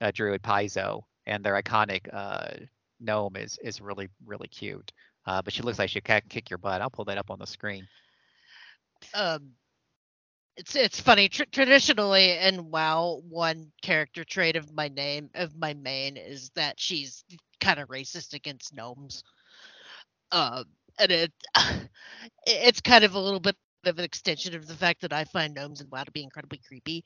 uh, 0.00 0.12
druid 0.12 0.42
Paizo, 0.42 1.02
and 1.26 1.44
their 1.44 1.60
iconic 1.60 2.08
uh, 2.12 2.64
gnome 3.00 3.36
is 3.36 3.58
is 3.62 3.80
really 3.80 4.08
really 4.26 4.48
cute. 4.48 4.92
Uh, 5.26 5.42
but 5.42 5.52
she 5.52 5.62
looks 5.62 5.78
like 5.78 5.90
she 5.90 6.00
can 6.00 6.22
kick 6.28 6.48
your 6.50 6.58
butt. 6.58 6.80
I'll 6.80 6.90
pull 6.90 7.04
that 7.06 7.18
up 7.18 7.30
on 7.30 7.38
the 7.38 7.46
screen. 7.46 7.86
Um, 9.14 9.50
it's 10.58 10.74
it's 10.74 11.00
funny. 11.00 11.28
Tr- 11.28 11.44
traditionally 11.52 12.32
in 12.36 12.70
WoW, 12.70 13.22
one 13.28 13.70
character 13.80 14.24
trait 14.24 14.56
of 14.56 14.74
my 14.74 14.88
name 14.88 15.30
of 15.34 15.56
my 15.56 15.72
main 15.74 16.16
is 16.16 16.50
that 16.56 16.80
she's 16.80 17.24
kind 17.60 17.78
of 17.78 17.88
racist 17.88 18.34
against 18.34 18.74
gnomes. 18.74 19.22
Um, 20.32 20.64
and 20.98 21.10
it 21.12 21.32
it's 22.46 22.80
kind 22.80 23.04
of 23.04 23.14
a 23.14 23.20
little 23.20 23.40
bit 23.40 23.56
of 23.86 23.98
an 23.98 24.04
extension 24.04 24.54
of 24.56 24.66
the 24.66 24.74
fact 24.74 25.02
that 25.02 25.12
I 25.12 25.24
find 25.24 25.54
gnomes 25.54 25.80
in 25.80 25.88
WoW 25.90 26.02
to 26.02 26.10
be 26.10 26.24
incredibly 26.24 26.60
creepy. 26.66 27.04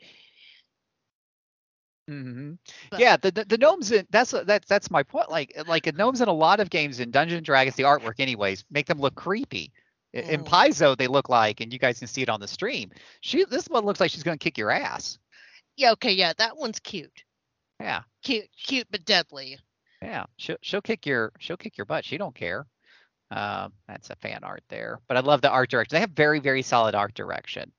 Mm-hmm. 2.11 2.53
But- 2.91 3.01
Yeah, 3.01 3.17
the, 3.19 3.31
the 3.31 3.45
the 3.45 3.59
gnomes 3.59 3.93
in 3.93 4.07
that's 4.11 4.33
that's 4.47 4.67
that's 4.67 4.91
my 4.91 5.03
point. 5.03 5.31
Like 5.31 5.53
like 5.69 5.85
the 5.85 5.93
gnomes 5.93 6.23
in 6.23 6.29
a 6.29 6.33
lot 6.33 6.59
of 6.59 6.71
games 6.71 7.01
in 7.01 7.11
Dungeons 7.11 7.37
and 7.39 7.47
Dragons, 7.47 7.77
the 7.77 7.85
artwork 7.85 8.19
anyways 8.19 8.65
make 8.71 8.87
them 8.87 8.99
look 8.99 9.15
creepy. 9.15 9.73
I- 10.15 10.19
In 10.19 10.45
Mm. 10.45 10.49
Paizo, 10.49 10.97
they 10.97 11.07
look 11.07 11.29
like, 11.29 11.61
and 11.61 11.73
you 11.73 11.79
guys 11.79 11.99
can 11.99 12.09
see 12.09 12.23
it 12.23 12.29
on 12.29 12.41
the 12.41 12.49
stream. 12.49 12.91
She 13.23 13.45
this 13.45 13.69
one 13.69 13.85
looks 13.85 14.01
like 14.01 14.11
she's 14.11 14.23
gonna 14.23 14.39
kick 14.39 14.59
your 14.59 14.71
ass. 14.71 15.19
Yeah, 15.77 15.93
okay, 15.93 16.13
yeah, 16.13 16.33
that 16.37 16.57
one's 16.57 16.79
cute, 16.81 17.25
Yeah, 17.81 18.03
cute, 18.23 18.49
cute 18.57 18.87
but 18.91 19.05
deadly. 19.07 19.59
yeah. 20.03 20.27
She'll 20.37 20.59
she'll 20.63 20.83
kick 20.83 21.07
your 21.07 21.33
she'll 21.39 21.57
kick 21.57 21.79
your 21.79 21.87
butt. 21.87 22.05
She 22.05 22.19
don't 22.19 22.35
care. 22.35 22.67
Um, 23.31 23.73
that's 23.89 24.11
a 24.11 24.17
fan 24.17 24.45
art 24.45 24.63
there, 24.69 25.01
but 25.09 25.17
I 25.17 25.21
love 25.21 25.41
the 25.41 25.49
art 25.51 25.71
direction. 25.71 25.97
They 25.97 26.01
have 26.01 26.11
very 26.11 26.39
very 26.41 26.61
solid 26.63 26.95
art 26.95 27.15
direction. 27.15 27.73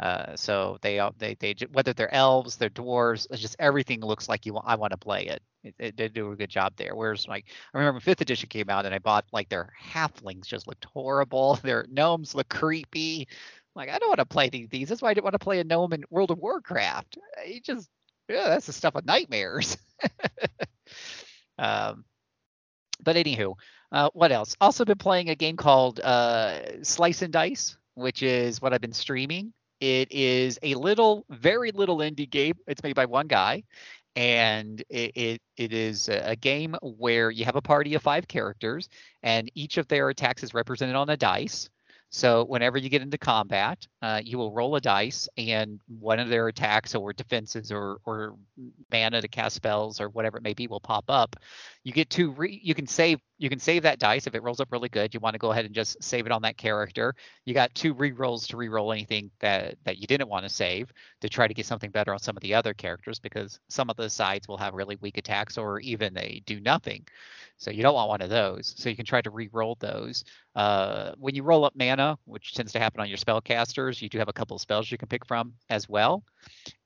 Uh, 0.00 0.34
so 0.34 0.78
they 0.80 0.98
they 1.18 1.34
they 1.34 1.54
whether 1.72 1.92
they're 1.92 2.12
elves, 2.14 2.56
they're 2.56 2.70
dwarves, 2.70 3.30
just 3.38 3.54
everything 3.58 4.00
looks 4.00 4.30
like 4.30 4.46
you. 4.46 4.54
want 4.54 4.66
I 4.66 4.74
want 4.74 4.92
to 4.92 4.96
play 4.96 5.26
it. 5.26 5.42
It, 5.62 5.74
it. 5.78 5.96
They 5.98 6.08
do 6.08 6.32
a 6.32 6.36
good 6.36 6.48
job 6.48 6.72
there. 6.76 6.94
Whereas 6.94 7.28
like 7.28 7.44
I 7.74 7.78
remember 7.78 8.00
fifth 8.00 8.22
edition 8.22 8.48
came 8.48 8.70
out 8.70 8.86
and 8.86 8.94
I 8.94 8.98
bought 8.98 9.26
like 9.30 9.50
their 9.50 9.74
halflings 9.78 10.46
just 10.46 10.66
looked 10.66 10.86
horrible. 10.86 11.56
Their 11.62 11.86
gnomes 11.90 12.34
look 12.34 12.48
creepy. 12.48 13.28
Like 13.74 13.90
I 13.90 13.98
don't 13.98 14.08
want 14.08 14.20
to 14.20 14.24
play 14.24 14.48
these. 14.48 14.68
these. 14.70 14.88
That's 14.88 15.02
why 15.02 15.10
I 15.10 15.14
didn't 15.14 15.24
want 15.24 15.34
to 15.34 15.38
play 15.38 15.60
a 15.60 15.64
gnome 15.64 15.92
in 15.92 16.02
World 16.08 16.30
of 16.30 16.38
Warcraft. 16.38 17.18
It 17.44 17.62
just 17.62 17.90
yeah, 18.26 18.48
that's 18.48 18.66
the 18.66 18.72
stuff 18.72 18.94
of 18.94 19.04
nightmares. 19.04 19.76
um, 21.58 22.04
but 23.02 23.16
anywho, 23.16 23.54
uh, 23.92 24.08
what 24.14 24.32
else? 24.32 24.56
Also 24.62 24.86
been 24.86 24.96
playing 24.96 25.28
a 25.28 25.34
game 25.34 25.56
called 25.56 26.00
uh, 26.00 26.82
Slice 26.82 27.20
and 27.20 27.34
Dice, 27.34 27.76
which 27.94 28.22
is 28.22 28.62
what 28.62 28.72
I've 28.72 28.80
been 28.80 28.94
streaming. 28.94 29.52
It 29.80 30.12
is 30.12 30.58
a 30.62 30.74
little, 30.74 31.24
very 31.30 31.72
little 31.72 31.98
indie 31.98 32.28
game. 32.28 32.54
It's 32.66 32.82
made 32.82 32.94
by 32.94 33.06
one 33.06 33.28
guy, 33.28 33.64
and 34.16 34.80
it 34.90 35.12
it, 35.16 35.42
it 35.56 35.72
is 35.72 36.08
a 36.08 36.36
game 36.36 36.76
where 36.82 37.30
you 37.30 37.44
have 37.46 37.56
a 37.56 37.62
party 37.62 37.94
of 37.94 38.02
five 38.02 38.28
characters, 38.28 38.88
and 39.22 39.50
each 39.54 39.78
of 39.78 39.88
their 39.88 40.08
attacks 40.10 40.42
is 40.42 40.54
represented 40.54 40.96
on 40.96 41.08
a 41.10 41.16
dice. 41.16 41.70
So 42.12 42.44
whenever 42.44 42.76
you 42.76 42.88
get 42.88 43.02
into 43.02 43.18
combat, 43.18 43.86
uh, 44.02 44.20
you 44.24 44.36
will 44.36 44.52
roll 44.52 44.74
a 44.74 44.80
dice, 44.80 45.28
and 45.38 45.80
one 45.86 46.18
of 46.18 46.28
their 46.28 46.48
attacks 46.48 46.94
or 46.96 47.12
defenses 47.12 47.70
or 47.70 48.00
or 48.04 48.34
mana 48.92 49.20
to 49.20 49.28
cast 49.28 49.54
spells 49.56 50.00
or 50.00 50.08
whatever 50.08 50.36
it 50.38 50.42
may 50.42 50.54
be 50.54 50.66
will 50.66 50.80
pop 50.80 51.04
up. 51.08 51.36
You 51.84 51.92
get 51.92 52.10
to 52.10 52.32
re- 52.32 52.60
you 52.62 52.74
can 52.74 52.88
save 52.88 53.20
you 53.38 53.48
can 53.48 53.60
save 53.60 53.84
that 53.84 54.00
dice 54.00 54.26
if 54.26 54.34
it 54.34 54.42
rolls 54.42 54.60
up 54.60 54.72
really 54.72 54.88
good. 54.88 55.14
You 55.14 55.20
want 55.20 55.34
to 55.34 55.38
go 55.38 55.52
ahead 55.52 55.64
and 55.66 55.74
just 55.74 56.02
save 56.02 56.26
it 56.26 56.32
on 56.32 56.42
that 56.42 56.56
character. 56.56 57.14
You 57.44 57.54
got 57.54 57.74
two 57.74 57.94
re-rolls 57.94 58.46
to 58.48 58.56
re-roll 58.56 58.92
anything 58.92 59.30
that 59.40 59.76
that 59.84 59.98
you 59.98 60.06
didn't 60.08 60.28
want 60.28 60.44
to 60.44 60.48
save 60.48 60.92
to 61.20 61.28
try 61.28 61.46
to 61.46 61.54
get 61.54 61.66
something 61.66 61.90
better 61.90 62.12
on 62.12 62.18
some 62.18 62.36
of 62.36 62.42
the 62.42 62.54
other 62.54 62.74
characters 62.74 63.20
because 63.20 63.60
some 63.68 63.88
of 63.88 63.96
the 63.96 64.10
sides 64.10 64.48
will 64.48 64.58
have 64.58 64.74
really 64.74 64.96
weak 65.00 65.16
attacks 65.16 65.56
or 65.56 65.78
even 65.80 66.12
they 66.12 66.42
do 66.44 66.60
nothing. 66.60 67.06
So 67.56 67.70
you 67.70 67.82
don't 67.82 67.94
want 67.94 68.08
one 68.08 68.22
of 68.22 68.30
those. 68.30 68.74
So 68.78 68.88
you 68.88 68.96
can 68.96 69.04
try 69.04 69.20
to 69.20 69.30
re-roll 69.30 69.76
those. 69.80 70.24
Uh, 70.54 71.12
when 71.18 71.34
you 71.34 71.42
roll 71.42 71.64
up 71.64 71.74
mana, 71.76 71.99
which 72.24 72.54
tends 72.54 72.72
to 72.72 72.78
happen 72.78 73.00
on 73.00 73.08
your 73.08 73.18
spellcasters, 73.18 74.00
you 74.00 74.08
do 74.08 74.18
have 74.18 74.28
a 74.28 74.32
couple 74.32 74.54
of 74.54 74.60
spells 74.60 74.90
you 74.90 74.98
can 74.98 75.08
pick 75.08 75.24
from 75.26 75.54
as 75.68 75.88
well. 75.88 76.24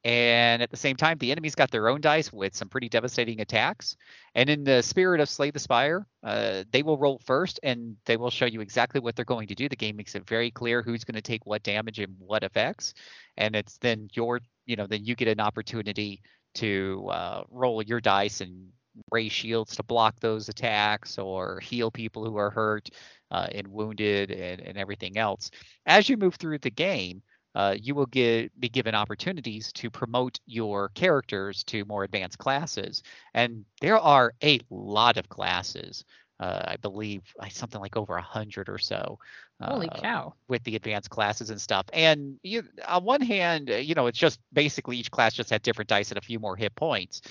And 0.04 0.62
at 0.62 0.70
the 0.70 0.76
same 0.76 0.96
time, 0.96 1.18
the 1.18 1.32
enemy's 1.32 1.54
got 1.54 1.70
their 1.70 1.88
own 1.88 2.00
dice 2.00 2.32
with 2.32 2.54
some 2.54 2.68
pretty 2.68 2.88
devastating 2.88 3.40
attacks. 3.40 3.96
And 4.34 4.50
in 4.50 4.64
the 4.64 4.82
spirit 4.82 5.20
of 5.20 5.28
Slay 5.28 5.50
the 5.50 5.58
Spire, 5.58 6.06
uh, 6.22 6.64
they 6.70 6.82
will 6.82 6.98
roll 6.98 7.20
first 7.24 7.60
and 7.62 7.96
they 8.04 8.16
will 8.16 8.30
show 8.30 8.46
you 8.46 8.60
exactly 8.60 9.00
what 9.00 9.16
they're 9.16 9.24
going 9.24 9.48
to 9.48 9.54
do. 9.54 9.68
The 9.68 9.76
game 9.76 9.96
makes 9.96 10.14
it 10.14 10.28
very 10.28 10.50
clear 10.50 10.82
who's 10.82 11.04
going 11.04 11.14
to 11.14 11.22
take 11.22 11.46
what 11.46 11.62
damage 11.62 11.98
and 11.98 12.14
what 12.18 12.42
effects. 12.42 12.94
And 13.36 13.56
it's 13.56 13.78
then 13.78 14.08
your, 14.12 14.40
you 14.66 14.76
know, 14.76 14.86
then 14.86 15.04
you 15.04 15.14
get 15.14 15.28
an 15.28 15.40
opportunity 15.40 16.20
to 16.54 17.08
uh, 17.10 17.42
roll 17.50 17.82
your 17.82 18.00
dice 18.00 18.40
and 18.40 18.68
raise 19.10 19.32
shields 19.32 19.76
to 19.76 19.82
block 19.82 20.20
those 20.20 20.48
attacks 20.48 21.18
or 21.18 21.60
heal 21.60 21.90
people 21.90 22.24
who 22.24 22.36
are 22.36 22.50
hurt 22.50 22.88
uh, 23.30 23.46
and 23.52 23.66
wounded 23.68 24.30
and, 24.30 24.60
and 24.60 24.78
everything 24.78 25.16
else. 25.16 25.50
As 25.86 26.08
you 26.08 26.16
move 26.16 26.36
through 26.36 26.58
the 26.58 26.70
game, 26.70 27.22
uh, 27.54 27.76
you 27.80 27.94
will 27.94 28.06
get 28.06 28.58
be 28.58 28.68
given 28.68 28.94
opportunities 28.94 29.72
to 29.72 29.90
promote 29.90 30.38
your 30.46 30.88
characters 30.90 31.62
to 31.64 31.84
more 31.84 32.02
advanced 32.02 32.38
classes, 32.38 33.02
and 33.32 33.64
there 33.80 33.98
are 33.98 34.32
a 34.42 34.60
lot 34.70 35.16
of 35.16 35.28
classes. 35.28 36.04
Uh, 36.40 36.62
I 36.66 36.76
believe 36.76 37.22
something 37.50 37.80
like 37.80 37.96
over 37.96 38.16
a 38.16 38.22
hundred 38.22 38.68
or 38.68 38.78
so. 38.78 39.20
Holy 39.62 39.88
uh, 39.88 40.00
cow. 40.00 40.34
with 40.48 40.64
the 40.64 40.74
advanced 40.74 41.10
classes 41.10 41.50
and 41.50 41.60
stuff. 41.60 41.86
And 41.92 42.38
you, 42.42 42.64
on 42.88 43.04
one 43.04 43.20
hand, 43.20 43.68
you 43.68 43.94
know, 43.94 44.08
it's 44.08 44.18
just 44.18 44.40
basically 44.52 44.96
each 44.96 45.12
class 45.12 45.32
just 45.32 45.50
had 45.50 45.62
different 45.62 45.88
dice 45.88 46.10
and 46.10 46.18
a 46.18 46.22
few 46.22 46.40
more 46.40 46.56
hit 46.56 46.74
points. 46.74 47.22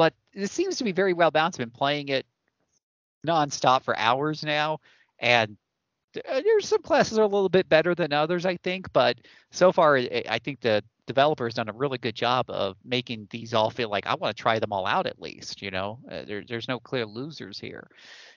But 0.00 0.14
it 0.32 0.48
seems 0.48 0.78
to 0.78 0.84
be 0.84 0.92
very 0.92 1.12
well 1.12 1.30
balanced. 1.30 1.60
I've 1.60 1.66
been 1.66 1.78
playing 1.78 2.08
it 2.08 2.24
nonstop 3.26 3.82
for 3.82 3.94
hours 3.98 4.42
now, 4.42 4.78
and 5.18 5.58
uh, 6.16 6.40
there's 6.40 6.68
some 6.68 6.80
classes 6.80 7.18
are 7.18 7.22
a 7.22 7.26
little 7.26 7.50
bit 7.50 7.68
better 7.68 7.94
than 7.94 8.10
others, 8.10 8.46
I 8.46 8.56
think. 8.56 8.90
But 8.94 9.18
so 9.50 9.72
far, 9.72 9.98
I 9.98 10.38
think 10.42 10.62
the 10.62 10.82
developers 11.06 11.52
done 11.52 11.68
a 11.68 11.74
really 11.74 11.98
good 11.98 12.14
job 12.14 12.46
of 12.48 12.78
making 12.82 13.28
these 13.30 13.52
all 13.52 13.68
feel 13.68 13.90
like 13.90 14.06
I 14.06 14.14
want 14.14 14.34
to 14.34 14.42
try 14.42 14.58
them 14.58 14.72
all 14.72 14.86
out 14.86 15.06
at 15.06 15.20
least. 15.20 15.60
You 15.60 15.70
know, 15.70 15.98
uh, 16.10 16.22
there, 16.26 16.44
there's 16.48 16.66
no 16.66 16.80
clear 16.80 17.04
losers 17.04 17.58
here. 17.58 17.86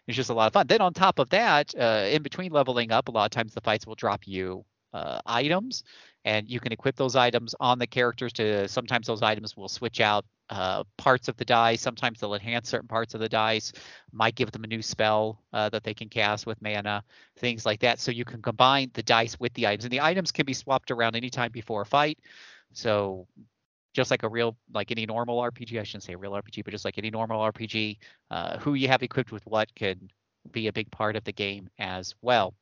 It's 0.05 0.17
just 0.17 0.31
a 0.31 0.33
lot 0.33 0.47
of 0.47 0.53
fun. 0.53 0.67
Then 0.67 0.81
on 0.81 0.93
top 0.93 1.17
of 1.17 1.29
that, 1.29 1.73
uh, 1.79 2.09
in 2.09 2.23
between 2.23 2.51
leveling 2.51 2.91
up, 2.91 3.07
a 3.07 3.11
lot 3.11 3.23
of 3.23 3.31
times 3.31 3.53
the 3.53 3.61
fights 3.61 3.87
will 3.87 3.95
drop 3.95 4.27
you 4.27 4.65
uh, 4.93 5.21
items, 5.25 5.85
and 6.25 6.49
you 6.49 6.59
can 6.59 6.73
equip 6.73 6.97
those 6.97 7.15
items 7.15 7.55
on 7.61 7.79
the 7.79 7.87
characters. 7.87 8.33
To 8.33 8.67
sometimes 8.67 9.07
those 9.07 9.21
items 9.21 9.55
will 9.55 9.69
switch 9.69 10.01
out 10.01 10.25
uh, 10.49 10.83
parts 10.97 11.27
of 11.27 11.37
the 11.37 11.45
dice. 11.45 11.81
Sometimes 11.81 12.19
they'll 12.19 12.33
enhance 12.33 12.69
certain 12.69 12.87
parts 12.87 13.13
of 13.13 13.19
the 13.19 13.29
dice. 13.29 13.73
Might 14.11 14.35
give 14.35 14.51
them 14.51 14.63
a 14.63 14.67
new 14.67 14.81
spell 14.81 15.41
uh, 15.53 15.69
that 15.69 15.83
they 15.83 15.93
can 15.93 16.09
cast 16.09 16.45
with 16.45 16.61
mana, 16.61 17.03
things 17.37 17.65
like 17.65 17.79
that. 17.81 17.99
So 17.99 18.11
you 18.11 18.25
can 18.25 18.41
combine 18.41 18.91
the 18.93 19.03
dice 19.03 19.39
with 19.39 19.53
the 19.53 19.67
items, 19.67 19.85
and 19.85 19.91
the 19.91 20.01
items 20.01 20.31
can 20.31 20.45
be 20.45 20.53
swapped 20.53 20.91
around 20.91 21.15
anytime 21.15 21.51
before 21.51 21.81
a 21.81 21.85
fight. 21.85 22.19
So 22.73 23.27
just 23.93 24.11
like 24.11 24.23
a 24.23 24.29
real 24.29 24.57
like 24.73 24.91
any 24.91 25.05
normal 25.05 25.39
RPG, 25.39 25.79
I 25.79 25.83
shouldn't 25.83 26.03
say 26.03 26.15
real 26.15 26.33
RPG, 26.33 26.63
but 26.63 26.71
just 26.71 26.85
like 26.85 26.97
any 26.97 27.09
normal 27.09 27.41
RPG, 27.51 27.97
uh, 28.31 28.57
who 28.59 28.73
you 28.73 28.87
have 28.87 29.03
equipped 29.03 29.31
with 29.31 29.45
what 29.45 29.73
can 29.75 30.09
be 30.51 30.67
a 30.67 30.73
big 30.73 30.91
part 30.91 31.15
of 31.15 31.23
the 31.23 31.31
game 31.31 31.69
as 31.79 32.15
well. 32.21 32.53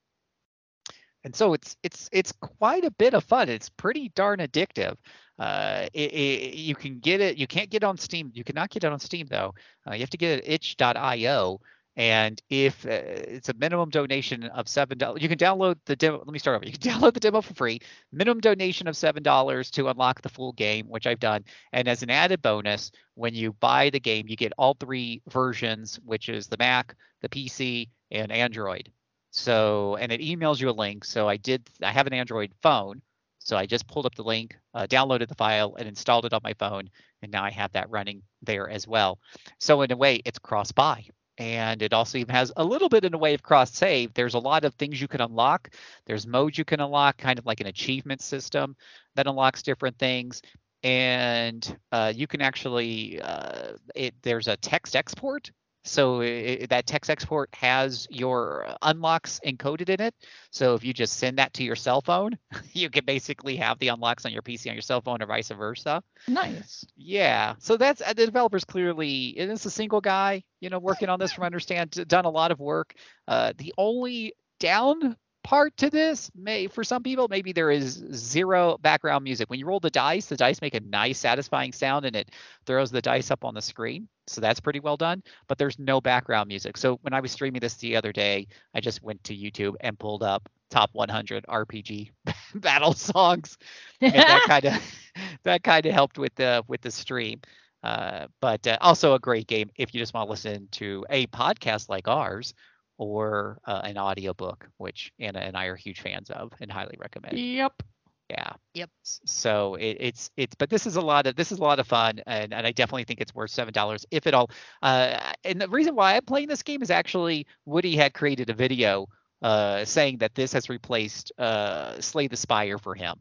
And 1.24 1.36
so 1.36 1.54
it's 1.54 1.78
it's 1.84 2.10
it's 2.12 2.32
quite 2.32 2.84
a 2.84 2.92
bit 2.92 3.14
of 3.14 3.24
fun. 3.24 3.48
It's 3.48 3.70
pretty 3.70 4.10
darn 4.10 4.40
addictive. 4.40 4.96
Uh, 5.42 5.88
it, 5.92 6.14
it, 6.14 6.54
you 6.54 6.76
can 6.76 7.00
get 7.00 7.20
it. 7.20 7.36
You 7.36 7.48
can't 7.48 7.68
get 7.72 7.82
it 7.82 7.86
on 7.88 7.98
Steam. 7.98 8.30
You 8.36 8.44
cannot 8.44 8.70
get 8.70 8.84
it 8.84 8.92
on 8.92 9.00
Steam 9.00 9.26
though. 9.26 9.56
Uh, 9.88 9.96
you 9.96 10.02
have 10.02 10.12
to 10.12 10.18
get 10.18 10.38
it 10.38 10.46
at 10.46 10.54
itch.io. 10.54 11.60
And 11.96 12.40
if 12.48 12.86
uh, 12.86 12.90
it's 12.92 13.50
a 13.50 13.56
minimum 13.56 13.90
donation 13.90 14.44
of 14.44 14.68
seven 14.68 15.00
dollars, 15.00 15.24
you 15.24 15.28
can 15.28 15.40
download 15.40 15.78
the 15.88 15.96
demo. 15.96 16.20
Let 16.20 16.28
me 16.28 16.38
start 16.38 16.58
over. 16.58 16.66
You 16.66 16.72
can 16.72 16.82
download 16.92 17.16
the 17.16 17.20
demo 17.20 17.42
for 17.42 17.56
free. 17.56 17.80
Minimum 18.12 18.40
donation 18.40 18.88
of 18.88 18.96
seven 18.96 19.24
dollars 19.24 19.72
to 19.72 19.90
unlock 19.90 20.22
the 20.22 20.30
full 20.30 20.52
game, 20.54 20.86
which 20.86 21.08
I've 21.08 21.20
done. 21.20 21.44
And 21.74 21.88
as 21.88 22.04
an 22.04 22.12
added 22.12 22.44
bonus, 22.44 22.92
when 23.16 23.34
you 23.34 23.54
buy 23.54 23.90
the 23.90 24.00
game, 24.00 24.28
you 24.28 24.36
get 24.36 24.54
all 24.60 24.76
three 24.76 25.24
versions, 25.28 26.00
which 26.06 26.30
is 26.30 26.46
the 26.46 26.58
Mac, 26.60 26.96
the 27.24 27.30
PC, 27.30 27.90
and 28.12 28.32
Android. 28.32 28.92
So, 29.32 29.96
and 29.96 30.12
it 30.12 30.22
emails 30.22 30.60
you 30.62 30.70
a 30.70 30.72
link. 30.72 31.04
So 31.04 31.28
I 31.28 31.38
did. 31.38 31.68
I 31.82 31.92
have 31.92 32.06
an 32.06 32.14
Android 32.14 32.52
phone, 32.62 33.02
so 33.44 33.58
I 33.58 33.66
just 33.66 33.88
pulled 33.88 34.06
up 34.06 34.16
the 34.16 34.24
link, 34.24 34.58
uh, 34.74 34.88
downloaded 34.88 35.28
the 35.28 35.36
file, 35.36 35.76
and 35.78 35.88
installed 35.88 36.26
it 36.26 36.34
on 36.34 36.42
my 36.44 36.54
phone, 36.54 36.90
and 37.22 37.32
now 37.32 37.44
I 37.44 37.52
have 37.52 37.72
that 37.74 37.90
running 37.90 38.24
there 38.42 38.70
as 38.70 38.88
well. 38.88 39.20
So 39.60 39.82
in 39.82 39.92
a 39.92 39.98
way, 39.98 40.22
it's 40.26 40.40
cross-buy 40.40 41.06
and 41.38 41.82
it 41.82 41.94
also 41.94 42.18
even 42.18 42.36
has 42.36 42.52
a 42.58 42.64
little 42.64 42.90
bit 42.90 43.06
in 43.06 43.14
a 43.14 43.18
way 43.18 43.34
of 43.34 43.42
cross 43.42 43.72
save. 43.72 44.14
There's 44.14 44.36
a 44.36 44.40
lot 44.40 44.66
of 44.66 44.76
things 44.76 45.02
you 45.02 45.08
can 45.08 45.22
unlock. 45.22 45.74
There's 46.06 46.28
modes 46.28 46.58
you 46.58 46.66
can 46.66 46.80
unlock, 46.82 47.18
kind 47.18 47.40
of 47.40 47.46
like 47.46 47.62
an 47.62 47.68
achievement 47.68 48.22
system 48.22 48.76
that 49.16 49.28
unlocks 49.28 49.64
different 49.64 49.98
things. 49.98 50.42
and 50.84 51.78
uh, 51.92 52.12
you 52.16 52.28
can 52.28 52.42
actually 52.42 53.22
uh, 53.22 53.74
it, 53.96 54.16
there's 54.24 54.48
a 54.48 54.58
text 54.58 54.96
export 54.96 55.52
so 55.84 56.22
it, 56.22 56.70
that 56.70 56.86
text 56.86 57.10
export 57.10 57.50
has 57.54 58.08
your 58.10 58.68
unlocks 58.82 59.40
encoded 59.46 59.90
in 59.90 60.02
it. 60.02 60.16
So 60.52 60.76
if 60.76 60.84
you 60.84 60.94
just 60.94 61.18
send 61.18 61.38
that 61.40 61.54
to 61.54 61.64
your 61.64 61.76
cell 61.76 62.02
phone, 62.02 62.38
you 62.74 62.90
can 62.90 63.06
basically 63.06 63.56
have 63.58 63.80
the 63.80 63.88
unlocks 63.90 64.26
on 64.26 64.32
your 64.32 64.42
PC 64.42 64.70
on 64.70 64.76
your 64.76 64.82
cell 64.82 65.02
phone 65.02 65.22
or 65.22 65.26
vice 65.26 65.50
versa. 65.50 66.04
Nice. 66.28 66.86
Yeah. 66.96 67.56
So 67.60 67.78
that's 67.78 68.02
uh, 68.02 68.14
the 68.14 68.26
developer's 68.26 68.66
clearly 68.66 69.30
it's 69.30 69.66
a 69.66 69.72
single 69.72 70.02
guy, 70.02 70.44
you 70.60 70.70
know, 70.70 70.80
working 70.80 71.10
on 71.10 71.20
this 71.20 71.32
from 71.32 71.46
understand 71.46 71.92
done 72.08 72.26
a 72.26 72.30
lot 72.30 72.52
of 72.52 72.60
work. 72.60 72.94
Uh, 73.28 73.54
the 73.58 73.74
only 73.78 74.34
down 74.60 75.18
part 75.44 75.76
to 75.78 75.90
this 75.90 76.32
may 76.36 76.68
for 76.68 76.84
some 76.84 77.04
people 77.04 77.28
maybe 77.28 77.52
there 77.52 77.72
is 77.72 78.04
zero 78.14 78.78
background 78.82 79.24
music. 79.24 79.50
When 79.50 79.60
you 79.60 79.66
roll 79.66 79.80
the 79.80 79.90
dice 79.90 80.28
the 80.28 80.38
dice 80.38 80.62
make 80.62 80.76
a 80.76 80.80
nice 80.82 81.20
satisfying 81.20 81.72
sound 81.72 82.06
and 82.06 82.16
it 82.16 82.30
throws 82.66 82.92
the 82.92 83.02
dice 83.02 83.32
up 83.32 83.44
on 83.46 83.54
the 83.54 83.62
screen. 83.62 84.08
So 84.28 84.42
that's 84.42 84.60
pretty 84.60 84.80
well 84.80 84.98
done 84.98 85.24
but 85.48 85.58
there's 85.58 85.80
no 85.80 86.02
background 86.02 86.48
music. 86.48 86.78
So 86.78 86.98
when 87.02 87.14
i 87.14 87.20
was 87.20 87.32
streaming 87.32 87.60
this 87.62 87.76
the 87.76 87.96
other 87.96 88.12
day 88.12 88.48
i 88.74 88.80
just 88.80 89.04
went 89.04 89.24
to 89.26 89.36
youtube 89.36 89.76
and 89.82 89.98
pulled 89.98 90.24
up 90.24 90.48
top 90.70 90.90
100 90.94 91.46
rpg 91.48 92.12
battle 92.56 92.94
songs. 92.94 93.58
And 94.02 94.14
that 94.14 94.44
kind 94.48 94.66
of 94.66 94.82
that 95.44 95.64
kind 95.64 95.86
of 95.86 95.94
helped 95.94 96.18
with 96.18 96.36
the 96.36 96.64
with 96.68 96.82
the 96.82 96.92
stream. 96.92 97.42
Uh, 97.84 98.28
but 98.42 98.66
uh, 98.68 98.78
also 98.80 99.16
a 99.16 99.20
great 99.20 99.48
game 99.48 99.70
if 99.76 99.94
you 99.94 100.00
just 100.00 100.14
want 100.14 100.28
to 100.28 100.30
listen 100.30 100.68
to 100.72 101.04
a 101.10 101.26
podcast 101.28 101.90
like 101.90 102.08
ours 102.08 102.54
or 103.02 103.58
uh, 103.66 103.82
an 103.84 103.98
audiobook, 103.98 104.70
which 104.78 105.12
Anna 105.20 105.40
and 105.40 105.58
I 105.58 105.66
are 105.66 105.76
huge 105.76 106.02
fans 106.02 106.30
of 106.30 106.54
and 106.62 106.72
highly 106.72 106.96
recommend. 107.00 107.36
Yep. 107.36 107.82
Yeah. 108.30 108.54
Yep. 108.76 108.90
So 109.02 109.74
it, 109.74 109.98
it's 110.00 110.30
it's 110.38 110.54
but 110.54 110.70
this 110.70 110.86
is 110.86 110.98
a 110.98 111.02
lot 111.02 111.26
of 111.26 111.36
this 111.36 111.52
is 111.52 111.58
a 111.58 111.64
lot 111.64 111.80
of 111.80 111.88
fun 111.88 112.22
and, 112.28 112.54
and 112.54 112.68
I 112.68 112.72
definitely 112.72 113.06
think 113.06 113.20
it's 113.20 113.34
worth 113.34 113.50
seven 113.50 113.74
dollars 113.74 114.06
if 114.12 114.28
at 114.28 114.36
all. 114.36 114.52
Uh, 114.84 115.18
and 115.44 115.60
the 115.60 115.68
reason 115.68 115.96
why 115.96 116.16
I'm 116.16 116.26
playing 116.26 116.48
this 116.48 116.62
game 116.62 116.84
is 116.84 116.92
actually 116.92 117.48
Woody 117.66 117.96
had 117.96 118.14
created 118.14 118.52
a 118.52 118.54
video 118.54 119.08
uh, 119.42 119.84
saying 119.84 120.20
that 120.20 120.36
this 120.36 120.54
has 120.54 120.70
replaced 120.70 121.32
uh, 121.40 122.00
Slay 122.00 122.28
the 122.28 122.38
Spire 122.38 122.78
for 122.78 122.94
him. 122.94 123.16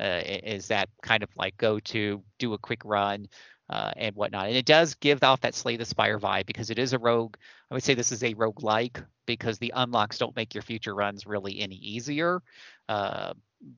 Uh, 0.00 0.22
is 0.24 0.68
that 0.68 0.88
kind 1.02 1.22
of 1.22 1.28
like 1.36 1.56
go 1.58 1.78
to 1.80 2.22
do 2.38 2.54
a 2.54 2.58
quick 2.58 2.80
run 2.84 3.26
uh, 3.68 3.92
and 3.96 4.14
whatnot. 4.14 4.46
And 4.46 4.56
it 4.56 4.66
does 4.66 4.94
give 4.94 5.22
off 5.22 5.40
that 5.40 5.54
Slay 5.54 5.76
the 5.76 5.84
Spire 5.84 6.18
vibe 6.18 6.46
because 6.46 6.70
it 6.70 6.78
is 6.78 6.92
a 6.92 6.98
rogue. 6.98 7.36
I 7.70 7.74
would 7.74 7.82
say 7.82 7.94
this 7.94 8.12
is 8.12 8.22
a 8.22 8.34
rogue 8.34 8.62
like 8.62 9.02
because 9.26 9.58
the 9.58 9.72
unlocks 9.74 10.18
don't 10.18 10.36
make 10.36 10.54
your 10.54 10.62
future 10.62 10.94
runs 10.94 11.26
really 11.26 11.60
any 11.60 11.76
easier. 11.76 12.42
Uh, 12.88 13.34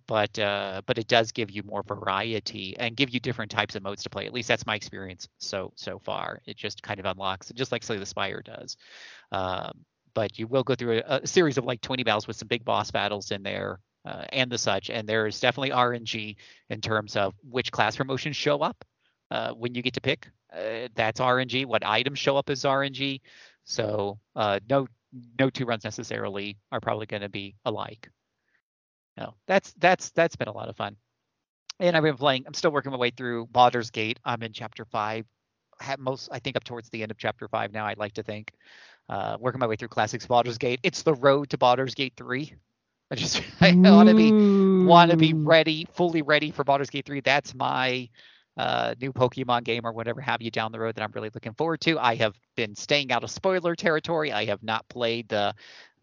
but 0.07 0.39
uh, 0.39 0.83
but 0.87 0.99
it 0.99 1.07
does 1.07 1.33
give 1.33 1.51
you 1.51 1.63
more 1.63 1.83
variety 1.83 2.77
and 2.79 2.97
give 2.97 3.11
you 3.11 3.21
different 3.21 3.51
types 3.51 3.77
of 3.77 3.83
modes 3.83 4.03
to 4.03 4.11
play. 4.11 4.27
At 4.27 4.33
least 4.33 4.49
that's 4.49 4.67
my 4.67 4.75
experience 4.75 5.29
so 5.39 5.73
so 5.77 5.99
far. 5.99 6.43
It 6.47 6.57
just 6.57 6.83
kind 6.83 7.01
of 7.01 7.07
unlocks, 7.07 7.51
just 7.55 7.73
like 7.73 7.83
Slay 7.83 7.99
the 7.99 8.07
Spire 8.07 8.43
does. 8.43 8.77
Um, 9.33 9.85
but 10.15 10.39
you 10.39 10.47
will 10.47 10.65
go 10.65 10.75
through 10.75 10.99
a, 11.07 11.21
a, 11.23 11.27
series 11.27 11.59
of 11.59 11.65
like 11.65 11.81
20 11.81 12.03
battles 12.03 12.27
with 12.27 12.37
some 12.37 12.49
big 12.49 12.65
boss 12.65 12.91
battles 12.91 13.31
in 13.31 13.43
there 13.43 13.79
uh, 14.05 14.25
and 14.33 14.51
the 14.51 14.59
such. 14.59 14.91
And 14.91 15.09
there 15.09 15.27
is 15.27 15.39
definitely 15.39 15.71
RNG 15.71 16.37
in 16.71 16.81
terms 16.81 17.15
of 17.15 17.35
which 17.49 17.71
class 17.71 17.97
promotions 17.97 18.35
show 18.35 18.61
up 18.61 18.85
uh, 19.31 19.53
when 19.53 19.75
you 19.75 19.83
get 19.83 19.95
to 19.95 20.01
pick. 20.01 20.29
Uh, 20.53 20.89
that's 20.95 21.21
RNG. 21.21 21.67
What 21.67 21.85
items 21.85 22.19
show 22.19 22.37
up 22.37 22.51
as 22.51 22.63
RNG. 22.63 23.21
So 23.65 24.19
uh, 24.35 24.61
no 24.69 24.87
no 25.39 25.51
two 25.51 25.65
runs 25.65 25.85
necessarily 25.85 26.59
are 26.73 26.81
probably 26.81 27.07
going 27.07 27.23
to 27.23 27.29
be 27.29 27.55
alike. 27.65 28.11
No, 29.17 29.35
that's 29.47 29.75
that's 29.79 30.11
that's 30.11 30.37
been 30.37 30.49
a 30.49 30.53
lot 30.53 30.69
of 30.69 30.77
fun. 30.77 30.97
And 31.81 31.97
I've 31.97 32.03
been 32.03 32.17
playing. 32.17 32.45
I'm 32.47 32.55
still 32.55 32.71
working 32.73 32.93
my 32.93 32.99
way 32.99 33.11
through 33.11 33.47
Baldur's 33.47 33.91
Gate. 33.91 34.19
I'm 34.25 34.43
in 34.43 34.53
chapter 34.53 34.85
five. 34.85 35.27
Have 35.81 35.99
most 35.99 36.29
I 36.33 36.39
think 36.39 36.57
up 36.57 36.65
towards 36.65 36.89
the 36.91 37.03
end 37.03 37.11
of 37.11 37.19
chapter 37.19 37.49
five 37.49 37.73
now. 37.73 37.87
I'd 37.87 37.99
like 37.99 38.15
to 38.15 38.23
think. 38.23 38.53
Uh, 39.09 39.39
working 39.41 39.59
my 39.59 39.67
way 39.67 39.77
through 39.77 39.89
classics 39.89 40.27
Baldur's 40.27 40.59
Gate. 40.59 40.81
It's 40.83 41.03
the 41.03 41.15
road 41.15 41.51
to 41.51 41.59
Baldur's 41.59 41.95
Gate 41.95 42.15
three. 42.17 42.53
I 43.11 43.15
just 43.15 43.43
I 43.61 43.75
want 43.75 44.09
to 44.09 44.15
be 44.15 44.85
want 44.85 45.11
to 45.11 45.17
be 45.17 45.35
ready, 45.35 45.87
fully 45.95 46.23
ready 46.23 46.51
for 46.51 46.65
Baldur's 46.65 46.91
Gate 46.91 47.07
three. 47.07 47.21
That's 47.21 47.55
my 47.55 48.09
uh, 48.59 48.95
new 49.01 49.13
Pokemon 49.13 49.65
game 49.65 49.87
or 49.87 49.93
whatever 49.93 50.21
have 50.21 50.43
you 50.43 50.51
down 50.51 50.73
the 50.73 50.81
road 50.81 50.97
that 50.97 51.03
I'm 51.03 51.13
really 51.15 51.31
looking 51.33 51.55
forward 51.55 51.81
to. 51.83 51.99
I 51.99 52.17
have 52.17 52.35
been 52.57 52.75
staying 52.75 53.13
out 53.13 53.23
of 53.23 53.31
spoiler 53.31 53.77
territory. 53.77 54.33
I 54.33 54.47
have 54.47 54.63
not 54.63 54.89
played 54.89 55.29
the 55.29 55.55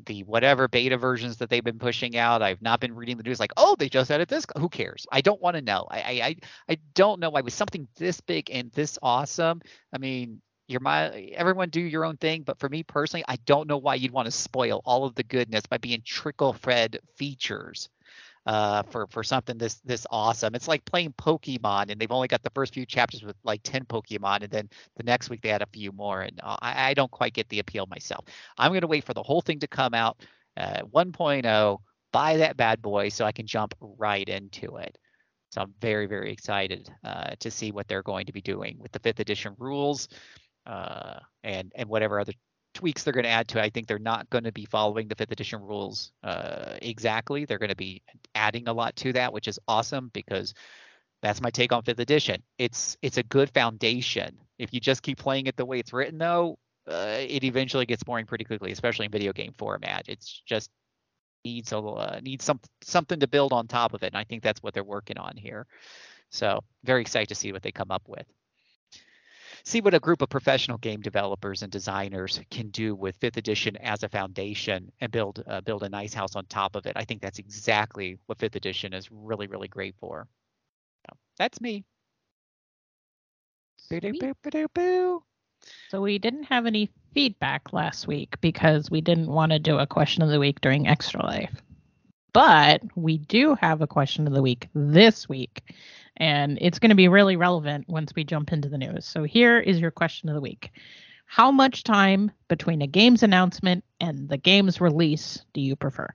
the 0.06 0.24
whatever 0.24 0.68
beta 0.68 0.98
versions 0.98 1.38
that 1.38 1.50
they've 1.50 1.64
been 1.64 1.80
pushing 1.80 2.18
out. 2.18 2.42
I've 2.42 2.62
not 2.62 2.80
been 2.80 2.96
reading 2.96 3.18
the 3.18 3.24
news 3.24 3.40
like, 3.40 3.52
oh, 3.58 3.76
they 3.78 3.90
just 3.90 4.12
added 4.12 4.28
this. 4.28 4.46
Who 4.58 4.70
cares? 4.70 5.06
I 5.12 5.22
don't 5.22 5.42
want 5.42 5.56
to 5.56 5.62
know. 5.62 5.88
I, 5.90 6.00
I 6.00 6.36
I 6.70 6.78
don't 6.96 7.20
know 7.20 7.30
why 7.30 7.42
with 7.42 7.54
something 7.54 7.88
this 7.98 8.22
big 8.22 8.50
and 8.52 8.72
this 8.72 8.98
awesome. 9.02 9.62
I 9.94 9.98
mean, 9.98 10.42
you're 10.68 10.80
my 10.80 11.10
everyone 11.36 11.70
do 11.70 11.82
your 11.82 12.06
own 12.06 12.18
thing, 12.18 12.44
but 12.44 12.60
for 12.60 12.70
me 12.70 12.84
personally, 12.84 13.26
I 13.28 13.38
don't 13.46 13.68
know 13.68 13.78
why 13.78 13.96
you'd 13.96 14.12
want 14.12 14.28
to 14.28 14.32
spoil 14.32 14.82
all 14.86 15.06
of 15.06 15.16
the 15.16 15.24
goodness 15.24 15.66
by 15.68 15.78
being 15.78 16.02
trickle 16.06 16.54
fed 16.54 17.00
features 17.16 17.90
uh, 18.46 18.84
for 18.84 19.08
for 19.08 19.24
something 19.24 19.58
this 19.58 19.76
this 19.86 20.06
awesome. 20.12 20.56
It's 20.56 20.68
like 20.68 20.86
playing 20.86 21.14
Pokemon, 21.14 21.90
and 21.90 22.00
they've 22.00 22.12
only 22.12 22.28
got 22.28 22.44
the 22.44 22.52
first 22.52 22.74
few 22.74 22.86
chapters 22.86 23.24
with 23.24 23.36
like 23.44 23.62
ten 23.64 23.86
Pokemon, 23.86 24.44
and 24.44 24.52
then 24.52 24.70
the 24.98 25.04
next 25.04 25.30
week 25.30 25.42
they 25.42 25.52
add 25.52 25.62
a 25.62 25.68
few 25.68 25.92
more, 25.92 26.22
and 26.22 26.40
uh, 26.44 26.58
I, 26.62 26.92
I 26.92 26.94
don't 26.94 27.12
quite 27.12 27.34
get 27.34 27.50
the 27.50 27.60
appeal 27.60 27.86
myself. 27.88 28.26
I'm 28.58 28.74
gonna 28.74 28.88
wait 28.88 29.04
for 29.04 29.14
the 29.14 29.24
whole 29.24 29.42
thing 29.42 29.60
to 29.60 29.68
come 29.68 29.94
out 29.94 30.22
uh, 30.58 30.82
1.0, 30.94 31.78
buy 32.14 32.38
that 32.38 32.58
bad 32.58 32.82
boy, 32.82 33.10
so 33.10 33.26
I 33.26 33.32
can 33.32 33.48
jump 33.48 33.74
right 33.82 34.28
into 34.28 34.78
it. 34.78 34.98
So 35.52 35.62
I'm 35.62 35.74
very 35.82 36.06
very 36.06 36.32
excited 36.32 36.90
uh, 37.04 37.32
to 37.40 37.50
see 37.50 37.72
what 37.72 37.88
they're 37.88 38.04
going 38.04 38.28
to 38.28 38.34
be 38.34 38.42
doing 38.42 38.78
with 38.80 38.92
the 38.92 39.00
fifth 39.00 39.20
edition 39.20 39.56
rules. 39.58 40.08
Uh, 40.66 41.20
and 41.44 41.72
and 41.76 41.88
whatever 41.88 42.20
other 42.20 42.34
tweaks 42.76 43.04
they're 43.04 43.14
going 43.14 43.24
to 43.24 43.30
add 43.30 43.48
to 43.48 43.58
it. 43.58 43.64
I 43.64 43.70
think 43.70 43.88
they're 43.88 43.98
not 43.98 44.30
going 44.30 44.44
to 44.44 44.52
be 44.52 44.66
following 44.66 45.08
the 45.08 45.16
fifth 45.16 45.32
edition 45.32 45.62
rules 45.62 46.12
uh, 46.24 46.76
exactly. 46.82 47.46
They're 47.46 47.58
going 47.58 47.70
to 47.70 47.76
be 47.76 48.04
adding 48.36 48.68
a 48.68 48.74
lot 48.74 48.96
to 48.98 49.14
that, 49.14 49.34
which 49.34 49.48
is 49.48 49.60
awesome 49.68 50.12
because 50.14 50.54
that's 51.24 51.42
my 51.42 51.50
take 51.50 51.72
on 51.72 51.82
fifth 51.82 52.00
edition. 52.00 52.44
It's 52.60 52.98
it's 53.02 53.18
a 53.18 53.24
good 53.24 53.50
foundation. 53.50 54.38
If 54.60 54.74
you 54.74 54.80
just 54.80 55.02
keep 55.02 55.18
playing 55.18 55.48
it 55.48 55.56
the 55.58 55.66
way 55.66 55.80
it's 55.80 55.94
written, 55.94 56.20
though, 56.20 56.60
uh, 56.88 57.18
it 57.20 57.44
eventually 57.44 57.86
gets 57.86 58.04
boring 58.04 58.26
pretty 58.26 58.44
quickly, 58.46 58.72
especially 58.72 59.06
in 59.06 59.12
video 59.12 59.34
game 59.34 59.54
format. 59.58 60.06
It's 60.08 60.44
just 60.46 60.70
needs 61.44 61.72
a 61.72 61.80
uh, 61.80 62.20
needs 62.22 62.46
some 62.46 62.60
something 62.84 63.20
to 63.20 63.28
build 63.28 63.54
on 63.54 63.68
top 63.68 63.94
of 63.94 64.04
it, 64.04 64.08
and 64.08 64.18
I 64.18 64.24
think 64.26 64.44
that's 64.44 64.62
what 64.62 64.74
they're 64.74 64.84
working 64.84 65.18
on 65.18 65.36
here. 65.38 65.66
So 66.30 66.60
very 66.84 67.02
excited 67.02 67.30
to 67.30 67.36
see 67.36 67.52
what 67.52 67.64
they 67.64 67.72
come 67.72 67.92
up 67.92 68.04
with 68.08 68.26
see 69.66 69.82
what 69.82 69.94
a 69.94 70.00
group 70.00 70.22
of 70.22 70.30
professional 70.30 70.78
game 70.78 71.02
developers 71.02 71.64
and 71.64 71.72
designers 71.72 72.40
can 72.52 72.70
do 72.70 72.96
with 72.96 73.18
fifth 73.18 73.38
edition 73.38 73.76
as 73.78 74.04
a 74.04 74.10
foundation 74.10 74.92
and 75.02 75.12
build 75.12 75.44
uh, 75.48 75.62
build 75.62 75.84
a 75.84 75.90
nice 75.90 76.14
house 76.14 76.36
on 76.36 76.46
top 76.46 76.76
of 76.76 76.86
it. 76.86 76.94
I 76.96 77.04
think 77.04 77.22
that's 77.22 77.40
exactly 77.40 78.18
what 78.28 78.40
fifth 78.40 78.56
edition 78.56 78.94
is 78.94 79.10
really 79.12 79.48
really 79.48 79.68
great 79.68 79.96
for. 80.00 80.28
So 81.08 81.18
that's 81.38 81.60
me. 81.60 81.84
So 85.90 86.02
we 86.02 86.20
didn't 86.20 86.44
have 86.44 86.66
any 86.66 86.90
feedback 87.14 87.74
last 87.74 88.08
week 88.08 88.40
because 88.42 88.92
we 88.92 89.02
didn't 89.02 89.28
want 89.28 89.52
to 89.52 89.60
do 89.60 89.78
a 89.78 89.88
question 89.88 90.22
of 90.22 90.30
the 90.30 90.40
week 90.40 90.62
during 90.62 90.88
Extra 90.88 91.24
Life. 91.24 91.62
But 92.34 92.82
we 92.96 93.18
do 93.18 93.56
have 93.56 93.82
a 93.82 93.88
question 93.88 94.28
of 94.28 94.34
the 94.34 94.42
week 94.42 94.68
this 94.74 95.30
week 95.30 95.64
and 96.18 96.58
it's 96.62 96.80
going 96.80 96.90
to 96.90 96.96
be 96.96 97.08
really 97.08 97.36
relevant 97.36 97.88
once 97.88 98.14
we 98.16 98.24
jump 98.24 98.52
into 98.54 98.70
the 98.70 98.78
news. 98.78 99.06
So 99.06 99.24
here 99.24 99.60
is 99.60 99.80
your 99.80 99.92
question 99.92 100.30
of 100.30 100.36
the 100.36 100.42
week. 100.42 100.72
How 101.26 101.52
much 101.52 101.84
time 101.84 102.32
between 102.48 102.82
a 102.82 102.88
game's 102.88 103.24
announcement 103.24 103.84
and 104.00 104.30
the 104.30 104.38
game's 104.38 104.80
release 104.80 105.44
do 105.54 105.62
you 105.62 105.76
prefer? 105.76 106.10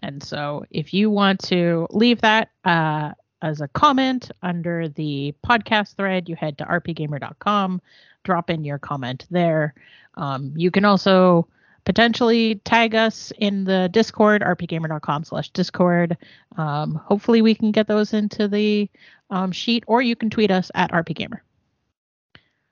And 0.00 0.22
so 0.22 0.64
if 0.70 0.94
you 0.94 1.10
want 1.10 1.40
to 1.44 1.88
leave 1.90 2.20
that 2.20 2.50
uh, 2.64 3.12
as 3.42 3.60
a 3.60 3.68
comment 3.68 4.30
under 4.42 4.88
the 4.88 5.34
podcast 5.44 5.96
thread, 5.96 6.28
you 6.28 6.36
head 6.36 6.58
to 6.58 6.64
rpgamer.com, 6.64 7.82
drop 8.24 8.50
in 8.50 8.64
your 8.64 8.78
comment 8.78 9.26
there. 9.30 9.74
Um, 10.14 10.52
you 10.56 10.70
can 10.70 10.84
also 10.84 11.48
potentially 11.88 12.56
tag 12.66 12.94
us 12.94 13.32
in 13.38 13.64
the 13.64 13.88
Discord, 13.90 14.42
rpgamer.com 14.42 15.24
slash 15.24 15.48
Discord. 15.48 16.18
Um, 16.58 16.96
hopefully 16.96 17.40
we 17.40 17.54
can 17.54 17.72
get 17.72 17.88
those 17.88 18.12
into 18.12 18.46
the 18.46 18.90
um, 19.30 19.52
sheet, 19.52 19.84
or 19.86 20.02
you 20.02 20.14
can 20.14 20.28
tweet 20.28 20.50
us 20.50 20.70
at 20.74 20.92
rpgamer. 20.92 21.38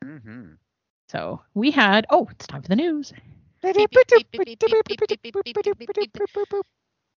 Mm-hmm. 0.04 0.42
So 1.08 1.40
we 1.54 1.70
had, 1.70 2.04
oh, 2.10 2.28
it's 2.30 2.46
time 2.46 2.60
for 2.60 2.68
the 2.68 2.76
news. 2.76 3.14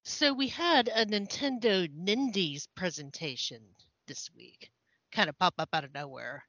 So 0.06 0.34
we 0.34 0.48
had 0.48 0.88
a 0.96 1.06
Nintendo 1.06 1.86
Nindies 1.94 2.66
presentation 2.76 3.60
this 4.08 4.30
week, 4.34 4.72
kind 5.12 5.28
of 5.28 5.38
pop 5.38 5.56
up 5.60 5.68
out 5.74 5.84
of 5.84 5.94
nowhere. 5.94 6.46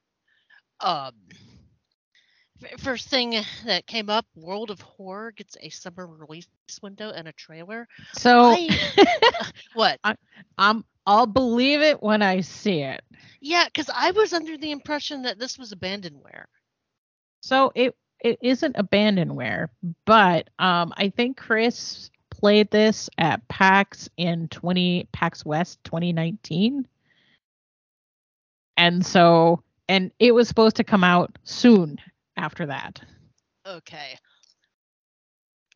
Um, 0.79 1.15
First 2.79 3.09
thing 3.09 3.43
that 3.65 3.87
came 3.87 4.11
up, 4.11 4.27
World 4.35 4.71
of 4.71 4.81
Horror 4.81 5.33
gets 5.33 5.57
a 5.61 5.71
summer 5.71 6.07
release 6.07 6.47
window 6.83 7.11
and 7.11 7.29
a 7.29 7.33
trailer. 7.33 7.89
So 8.13 8.55
I, 8.57 8.69
what? 9.75 9.99
I, 10.05 10.17
I'm 10.59 10.85
I'll 11.07 11.27
believe 11.27 11.81
it 11.81 12.03
when 12.03 12.23
I 12.23 12.41
see 12.41 12.83
it. 12.83 13.03
Yeah, 13.41 13.65
because 13.65 13.91
I 13.95 14.11
was 14.11 14.33
under 14.33 14.57
the 14.57 14.71
impression 14.71 15.23
that 15.23 15.39
this 15.39 15.59
was 15.59 15.73
abandonware. 15.73 16.45
So 17.43 17.73
it 17.75 17.97
it 18.21 18.39
isn't 18.43 18.77
abandonware, 18.77 19.69
but 20.05 20.51
um, 20.59 20.93
I 20.97 21.09
think 21.09 21.39
Chris 21.39 22.11
played 22.29 22.71
this 22.71 23.09
at 23.19 23.47
PAX 23.49 24.09
in 24.17 24.49
20 24.49 25.09
PAX 25.13 25.45
West 25.45 25.83
2019. 25.85 26.87
And 28.77 29.05
so 29.05 29.63
and 29.89 30.11
it 30.19 30.33
was 30.33 30.49
supposed 30.49 30.77
to 30.77 30.85
come 30.85 31.03
out 31.03 31.39
soon 31.45 31.99
after 32.37 32.67
that. 32.67 33.01
Okay. 33.67 34.17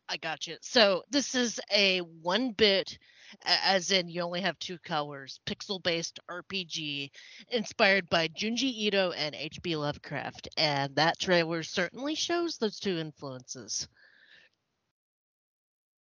I 0.07 0.17
got 0.17 0.47
you. 0.47 0.57
So 0.61 1.03
this 1.09 1.35
is 1.35 1.59
a 1.71 1.99
one 1.99 2.51
bit, 2.51 2.97
as 3.43 3.91
in 3.91 4.07
you 4.07 4.21
only 4.21 4.41
have 4.41 4.57
two 4.59 4.77
colors, 4.79 5.39
pixel 5.47 5.81
based 5.81 6.19
RPG 6.29 7.09
inspired 7.49 8.07
by 8.09 8.27
Junji 8.27 8.71
Ito 8.71 9.11
and 9.11 9.33
H.P. 9.33 9.75
Lovecraft. 9.75 10.47
And 10.57 10.95
that 10.95 11.19
trailer 11.19 11.63
certainly 11.63 12.15
shows 12.15 12.57
those 12.57 12.79
two 12.79 12.97
influences. 12.97 13.87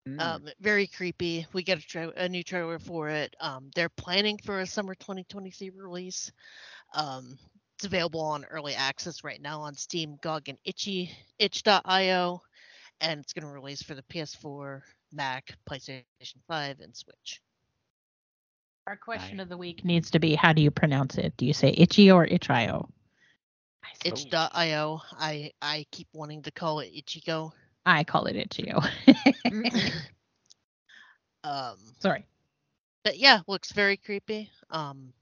Mm. 0.06 0.20
Um, 0.20 0.48
very 0.60 0.86
creepy. 0.86 1.46
We 1.54 1.62
get 1.62 1.78
a, 1.78 1.82
tra- 1.82 2.12
a 2.16 2.28
new 2.28 2.42
trailer 2.42 2.78
for 2.78 3.08
it. 3.08 3.34
Um, 3.40 3.70
they're 3.74 3.88
planning 3.88 4.38
for 4.44 4.60
a 4.60 4.66
summer 4.66 4.94
2023 4.94 5.70
release. 5.70 6.30
Um, 6.94 7.38
it's 7.76 7.84
available 7.84 8.20
on 8.20 8.44
early 8.44 8.74
access 8.74 9.24
right 9.24 9.40
now 9.40 9.60
on 9.60 9.74
Steam, 9.74 10.16
GOG, 10.22 10.48
and 10.48 10.58
Itchy, 10.64 11.10
itch.io, 11.38 12.40
and 13.00 13.20
it's 13.20 13.32
going 13.32 13.46
to 13.46 13.52
release 13.52 13.82
for 13.82 13.94
the 13.94 14.02
PS4, 14.02 14.82
Mac, 15.12 15.56
PlayStation 15.68 16.04
5, 16.46 16.80
and 16.80 16.96
Switch. 16.96 17.40
Our 18.86 18.96
question 18.96 19.38
Right. 19.38 19.42
of 19.42 19.48
the 19.48 19.56
week 19.56 19.84
needs 19.84 20.10
to 20.10 20.18
be 20.18 20.34
how 20.34 20.52
do 20.52 20.62
you 20.62 20.70
pronounce 20.70 21.16
it? 21.16 21.36
Do 21.36 21.46
you 21.46 21.54
say 21.54 21.70
itchy 21.70 22.10
or 22.10 22.26
itch.io? 22.26 22.88
Itch.io. 24.04 25.00
I 25.18 25.52
I 25.62 25.86
keep 25.90 26.08
wanting 26.12 26.42
to 26.42 26.50
call 26.50 26.80
it 26.80 26.92
Ichigo. 26.94 27.52
I 27.86 28.04
call 28.04 28.26
it 28.26 28.36
itch.io. 28.36 28.80
um, 31.44 31.76
Sorry. 32.00 32.24
but 33.04 33.18
yeah, 33.18 33.40
looks 33.46 33.72
very 33.72 33.96
creepy. 33.96 34.50
Um, 34.70 35.12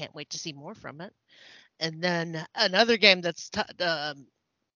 can't 0.00 0.14
wait 0.14 0.30
to 0.30 0.38
see 0.38 0.52
more 0.52 0.74
from 0.74 1.00
it. 1.02 1.12
And 1.78 2.02
then 2.02 2.44
another 2.54 2.96
game 2.96 3.20
that's 3.20 3.50
to- 3.50 3.66
um, 3.80 4.26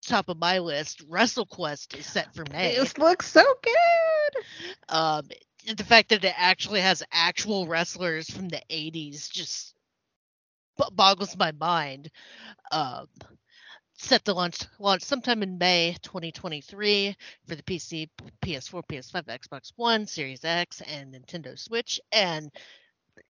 top 0.06 0.28
of 0.28 0.38
my 0.38 0.58
list, 0.58 1.08
WrestleQuest, 1.08 1.98
is 1.98 2.06
set 2.06 2.34
for 2.34 2.44
May. 2.52 2.76
This 2.76 2.98
looks 2.98 3.30
so 3.30 3.42
good. 3.62 4.42
Um, 4.88 5.28
the 5.76 5.84
fact 5.84 6.10
that 6.10 6.24
it 6.24 6.34
actually 6.36 6.80
has 6.80 7.02
actual 7.10 7.66
wrestlers 7.66 8.28
from 8.28 8.48
the 8.48 8.60
80s 8.70 9.30
just 9.30 9.74
boggles 10.92 11.36
my 11.38 11.52
mind. 11.52 12.10
Um, 12.70 13.06
set 13.96 14.24
to 14.26 14.34
launch 14.34 14.58
launch 14.78 15.02
sometime 15.02 15.42
in 15.42 15.56
May 15.56 15.96
2023 16.02 17.16
for 17.46 17.54
the 17.54 17.62
PC, 17.62 18.10
PS4, 18.42 18.82
PS5, 18.86 19.24
Xbox 19.24 19.72
One, 19.76 20.06
Series 20.06 20.44
X, 20.44 20.82
and 20.82 21.14
Nintendo 21.14 21.58
Switch. 21.58 21.98
And 22.12 22.50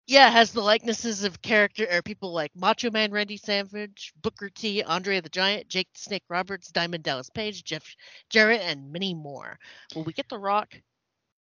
yeah, 0.06 0.28
has 0.30 0.52
the 0.52 0.60
likenesses 0.60 1.24
of 1.24 1.40
character 1.42 1.86
or 1.90 2.02
people 2.02 2.32
like 2.32 2.50
Macho 2.54 2.90
Man 2.90 3.10
Randy 3.12 3.36
Savage, 3.36 4.12
Booker 4.20 4.50
T, 4.50 4.82
Andre 4.82 5.20
the 5.20 5.28
Giant, 5.28 5.68
Jake 5.68 5.88
the 5.94 6.00
Snake 6.00 6.24
Roberts, 6.28 6.70
Diamond 6.70 7.02
Dallas 7.04 7.30
Page, 7.30 7.64
Jeff 7.64 7.96
Jarrett, 8.30 8.60
and 8.62 8.92
many 8.92 9.14
more. 9.14 9.58
Will 9.94 10.04
we 10.04 10.12
get 10.12 10.28
The 10.28 10.38
Rock? 10.38 10.74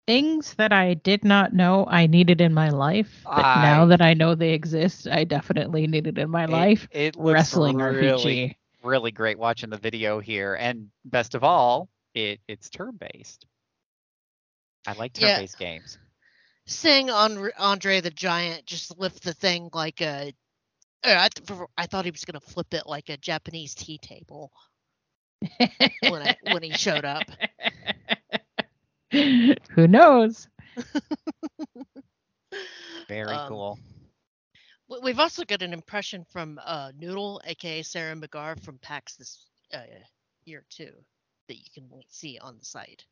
Things 0.07 0.55
that 0.55 0.73
I 0.73 0.95
did 0.95 1.23
not 1.23 1.53
know 1.53 1.85
I 1.87 2.07
needed 2.07 2.41
in 2.41 2.53
my 2.53 2.69
life, 2.69 3.21
but 3.23 3.61
now 3.61 3.85
that 3.85 4.01
I 4.01 4.13
know 4.13 4.35
they 4.35 4.51
exist, 4.53 5.07
I 5.07 5.23
definitely 5.23 5.87
need 5.87 6.07
it 6.07 6.17
in 6.17 6.29
my 6.29 6.45
It- 6.45 6.49
life. 6.49 6.87
It, 6.91 7.15
looks 7.15 7.33
Wrestling 7.33 7.77
really, 7.77 8.49
RPG. 8.49 8.57
really 8.83 9.11
great 9.11 9.37
watching 9.39 9.69
the 9.69 9.77
video 9.77 10.19
here, 10.19 10.55
and 10.55 10.89
best 11.05 11.35
of 11.35 11.43
all, 11.43 11.87
it 12.13 12.39
it's 12.47 12.69
turn 12.69 12.97
based. 12.97 13.45
I 14.87 14.93
like 14.93 15.13
turn 15.13 15.29
Yeah. 15.29 15.39
based 15.39 15.57
games. 15.59 15.97
Seeing 16.65 17.09
on 17.09 17.49
Andre 17.57 18.01
the 18.01 18.11
Giant 18.11 18.65
just 18.65 18.97
lift 18.97 19.23
the 19.23 19.33
thing 19.33 19.69
like 19.73 20.01
a. 20.01 20.33
er, 21.05 21.15
I, 21.17 21.27
th- 21.29 21.59
I 21.77 21.85
thought 21.87 22.05
he 22.05 22.11
was 22.11 22.25
gonna 22.25 22.39
flip 22.39 22.73
it 22.73 22.87
like 22.87 23.09
a 23.09 23.17
Japanese 23.17 23.73
tea 23.75 23.97
table 23.99 24.51
when 26.01 26.21
I, 26.21 26.35
when 26.51 26.63
he 26.63 26.73
showed 26.73 27.05
up. 27.05 27.23
Who 29.11 29.87
knows? 29.87 30.47
Very 33.07 33.27
Um, 33.27 33.39
cool. 33.39 33.79
We- 34.87 34.99
We've 34.99 35.19
also 35.19 35.43
got 35.45 35.61
an 35.61 35.73
impression 35.73 36.25
from 36.25 36.59
uh, 36.63 36.91
Noodle, 36.97 37.41
aka 37.45 37.81
Sarah 37.83 38.15
McGar 38.15 38.61
from 38.63 38.77
PAX 38.79 39.15
this 39.15 39.45
uh, 39.73 39.83
year 40.45 40.65
too, 40.69 40.93
that 41.47 41.57
you 41.57 41.65
can 41.73 41.89
see 42.09 42.37
on 42.39 42.57
the 42.57 42.65
site. 42.65 43.05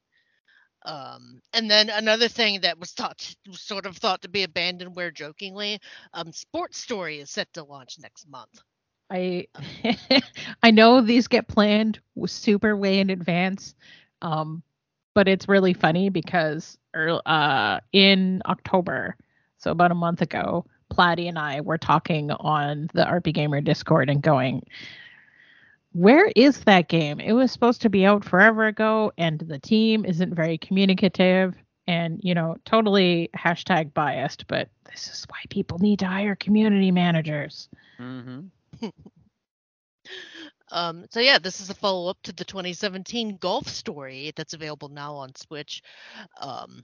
Um, 0.84 1.42
and 1.54 1.70
then 1.70 1.90
another 1.90 2.28
thing 2.28 2.62
that 2.62 2.80
was 2.80 2.92
thought 2.92 3.36
was 3.48 3.62
sort 3.62 3.86
of 3.86 3.98
thought 3.98 4.22
to 4.22 4.30
be 4.30 4.46
abandonware 4.46 5.14
jokingly, 5.14 5.80
um, 6.14 6.32
Sports 6.32 6.78
Story 6.78 7.20
is 7.20 7.30
set 7.30 7.52
to 7.54 7.64
launch 7.64 7.98
next 8.00 8.28
month. 8.30 8.62
I 9.10 9.48
I 10.64 10.72
know 10.72 11.02
these 11.02 11.28
get 11.28 11.48
planned 11.48 12.00
super 12.26 12.76
way 12.78 13.00
in 13.00 13.10
advance, 13.10 13.76
um, 14.22 14.64
but 15.14 15.28
it's 15.28 15.50
really 15.50 15.74
funny 15.74 16.10
because 16.10 16.78
uh, 16.96 17.80
in 17.92 18.42
October, 18.46 19.16
so 19.58 19.72
about 19.72 19.92
a 19.92 19.96
month 19.96 20.22
ago, 20.22 20.66
Platy 20.92 21.28
and 21.28 21.38
I 21.38 21.62
were 21.62 21.78
talking 21.78 22.32
on 22.32 22.90
the 22.94 23.04
RPGamer 23.04 23.64
Discord 23.64 24.10
and 24.10 24.22
going, 24.22 24.64
"Where 25.94 26.32
is 26.36 26.62
that 26.66 26.88
game? 26.90 27.20
It 27.20 27.34
was 27.34 27.52
supposed 27.52 27.82
to 27.84 27.90
be 27.90 28.06
out 28.06 28.24
forever 28.26 28.68
ago, 28.68 29.12
and 29.18 29.40
the 29.40 29.60
team 29.60 30.06
isn't 30.06 30.34
very 30.36 30.58
communicative." 30.58 31.56
And 31.88 32.20
you 32.24 32.36
know, 32.36 32.56
totally 32.66 33.30
hashtag 33.36 33.94
biased, 33.94 34.48
but 34.48 34.70
this 34.90 35.08
is 35.08 35.26
why 35.30 35.40
people 35.50 35.80
need 35.80 36.00
to 36.00 36.08
hire 36.08 36.36
community 36.36 36.92
managers. 36.92 37.70
hmm 37.98 38.42
Um, 40.72 41.06
so 41.12 41.20
yeah, 41.20 41.40
this 41.40 41.62
is 41.62 41.70
a 41.70 41.76
follow 41.76 42.10
up 42.10 42.18
to 42.24 42.34
the 42.34 42.46
2017 42.46 43.38
Golf 43.38 43.68
Story 43.68 44.32
that's 44.36 44.54
available 44.54 44.90
now 44.90 45.16
on 45.16 45.36
Switch. 45.36 45.82
Um, 46.40 46.84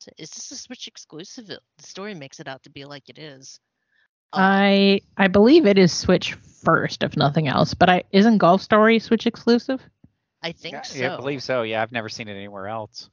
so 0.00 0.10
is 0.18 0.30
this 0.30 0.50
a 0.50 0.56
Switch 0.56 0.88
exclusive? 0.88 1.46
The 1.46 1.60
story 1.78 2.14
makes 2.14 2.40
it 2.40 2.48
out 2.48 2.62
to 2.64 2.70
be 2.70 2.84
like 2.84 3.08
it 3.08 3.18
is. 3.18 3.60
Um, 4.32 4.70
I 4.72 5.00
I 5.16 5.28
believe 5.28 5.66
it 5.66 5.78
is 5.78 5.92
Switch 5.92 6.34
first, 6.34 7.02
if 7.02 7.16
nothing 7.16 7.48
else. 7.48 7.74
But 7.74 7.88
I 7.90 8.04
isn't 8.12 8.38
Golf 8.38 8.62
Story 8.62 8.98
Switch 8.98 9.26
exclusive? 9.26 9.80
I 10.42 10.52
think 10.52 10.74
Yeah, 10.74 10.84
so. 10.84 10.98
yeah, 10.98 11.12
I 11.14 11.16
believe 11.16 11.42
so. 11.42 11.62
Yeah, 11.62 11.82
I've 11.82 11.92
never 11.92 12.08
seen 12.08 12.28
it 12.28 12.34
anywhere 12.34 12.68
else. 12.68 13.10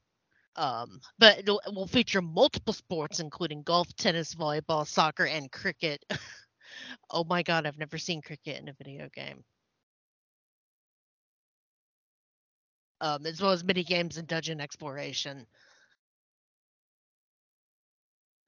Um, 0.56 1.00
but 1.18 1.40
it'll, 1.40 1.60
it 1.66 1.74
will 1.74 1.88
feature 1.88 2.22
multiple 2.22 2.74
sports, 2.74 3.20
including 3.20 3.64
golf, 3.64 3.94
tennis, 3.96 4.34
volleyball, 4.36 4.86
soccer, 4.88 5.26
and 5.26 5.52
cricket. 5.52 6.04
oh 7.12 7.24
my 7.24 7.44
god, 7.44 7.66
I've 7.66 7.78
never 7.78 7.98
seen 7.98 8.22
cricket 8.22 8.62
in 8.62 8.68
a 8.70 8.74
video 8.74 9.10
game. 9.14 9.44
Um, 13.02 13.26
as 13.26 13.42
well 13.42 13.52
as 13.52 13.64
mini 13.64 13.84
games 13.84 14.18
and 14.18 14.28
dungeon 14.28 14.60
exploration. 14.60 15.48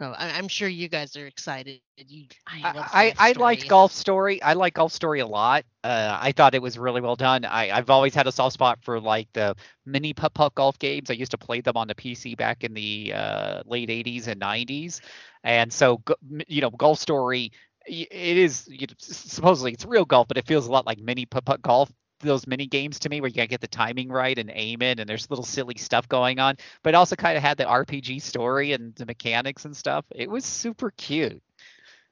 So 0.01 0.11
I, 0.11 0.37
I'm 0.37 0.47
sure 0.47 0.67
you 0.67 0.87
guys 0.87 1.15
are 1.17 1.27
excited. 1.27 1.81
You, 1.97 2.27
I, 2.47 3.13
I, 3.19 3.29
I 3.29 3.31
liked 3.33 3.67
Golf 3.67 3.91
Story. 3.91 4.41
I 4.41 4.53
like 4.53 4.73
Golf 4.73 4.91
Story 4.91 5.19
a 5.19 5.27
lot. 5.27 5.65
Uh, 5.83 6.17
I 6.19 6.31
thought 6.31 6.55
it 6.55 6.61
was 6.61 6.77
really 6.77 7.01
well 7.01 7.15
done. 7.15 7.45
I, 7.45 7.69
I've 7.69 7.89
always 7.89 8.13
had 8.15 8.27
a 8.27 8.31
soft 8.31 8.53
spot 8.53 8.79
for 8.81 8.99
like 8.99 9.27
the 9.33 9.55
mini 9.85 10.13
putt 10.13 10.33
putt 10.33 10.55
golf 10.55 10.79
games. 10.79 11.09
I 11.09 11.13
used 11.13 11.31
to 11.31 11.37
play 11.37 11.61
them 11.61 11.77
on 11.77 11.87
the 11.87 11.95
PC 11.95 12.35
back 12.35 12.63
in 12.63 12.73
the 12.73 13.13
uh, 13.13 13.63
late 13.65 13.89
80s 13.89 14.27
and 14.27 14.39
90s, 14.39 15.01
and 15.43 15.71
so 15.71 16.01
you 16.47 16.61
know, 16.61 16.69
Golf 16.71 16.99
Story. 16.99 17.51
It 17.85 18.37
is 18.37 18.67
you 18.69 18.87
know, 18.87 18.93
supposedly 18.99 19.71
it's 19.73 19.85
real 19.85 20.05
golf, 20.05 20.27
but 20.27 20.37
it 20.37 20.45
feels 20.47 20.67
a 20.67 20.71
lot 20.71 20.85
like 20.85 20.99
mini 20.99 21.25
putt 21.25 21.45
putt 21.45 21.61
golf. 21.61 21.91
Those 22.19 22.47
mini 22.47 22.67
games 22.67 22.99
to 22.99 23.09
me, 23.09 23.21
where 23.21 23.29
you 23.29 23.35
gotta 23.35 23.47
get 23.47 23.61
the 23.61 23.67
timing 23.67 24.09
right 24.09 24.37
and 24.37 24.51
aim 24.53 24.81
it, 24.81 24.99
and 24.99 25.09
there's 25.09 25.29
little 25.29 25.45
silly 25.45 25.77
stuff 25.77 26.07
going 26.09 26.39
on, 26.39 26.57
but 26.83 26.93
it 26.93 26.95
also 26.95 27.15
kind 27.15 27.37
of 27.37 27.43
had 27.43 27.57
the 27.57 27.65
RPG 27.65 28.21
story 28.21 28.73
and 28.73 28.93
the 28.95 29.05
mechanics 29.05 29.65
and 29.65 29.75
stuff. 29.75 30.05
It 30.13 30.29
was 30.29 30.45
super 30.45 30.91
cute. 30.91 31.41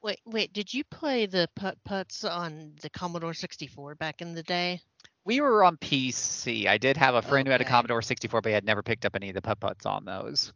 Wait, 0.02 0.20
wait, 0.24 0.52
did 0.52 0.72
you 0.72 0.84
play 0.84 1.26
the 1.26 1.48
putt 1.56 1.76
putts 1.84 2.24
on 2.24 2.72
the 2.80 2.90
Commodore 2.90 3.34
64 3.34 3.96
back 3.96 4.22
in 4.22 4.34
the 4.34 4.44
day? 4.44 4.80
We 5.24 5.40
were 5.40 5.64
on 5.64 5.76
PC. 5.76 6.66
I 6.66 6.78
did 6.78 6.96
have 6.96 7.14
a 7.14 7.22
friend 7.22 7.46
who 7.46 7.52
had 7.52 7.60
a 7.60 7.64
Commodore 7.64 8.00
64, 8.00 8.40
but 8.40 8.48
he 8.48 8.54
had 8.54 8.64
never 8.64 8.82
picked 8.82 9.04
up 9.04 9.16
any 9.16 9.28
of 9.28 9.34
the 9.34 9.42
putt 9.42 9.60
putts 9.60 9.84
on 9.84 10.04
those. 10.04 10.52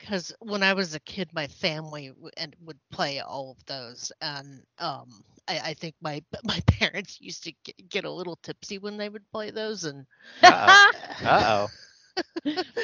Because 0.00 0.34
when 0.40 0.64
I 0.64 0.74
was 0.74 0.94
a 0.94 1.00
kid, 1.00 1.30
my 1.34 1.48
family 1.48 2.08
w- 2.08 2.30
and 2.38 2.56
would 2.64 2.80
play 2.90 3.20
all 3.20 3.52
of 3.52 3.66
those, 3.66 4.12
and 4.22 4.64
um, 4.78 5.08
I, 5.48 5.60
I 5.70 5.74
think 5.74 5.96
my 6.02 6.22
my 6.44 6.60
parents 6.66 7.20
used 7.20 7.44
to 7.44 7.52
get, 7.64 7.88
get 7.90 8.04
a 8.04 8.10
little 8.12 8.36
tipsy 8.42 8.78
when 8.78 8.98
they 8.98 9.10
would 9.10 9.30
play 9.32 9.50
those, 9.50 9.84
and 9.84 10.06
Uh-oh. 10.42 10.80
Uh 11.24 11.44
oh. 11.46 11.70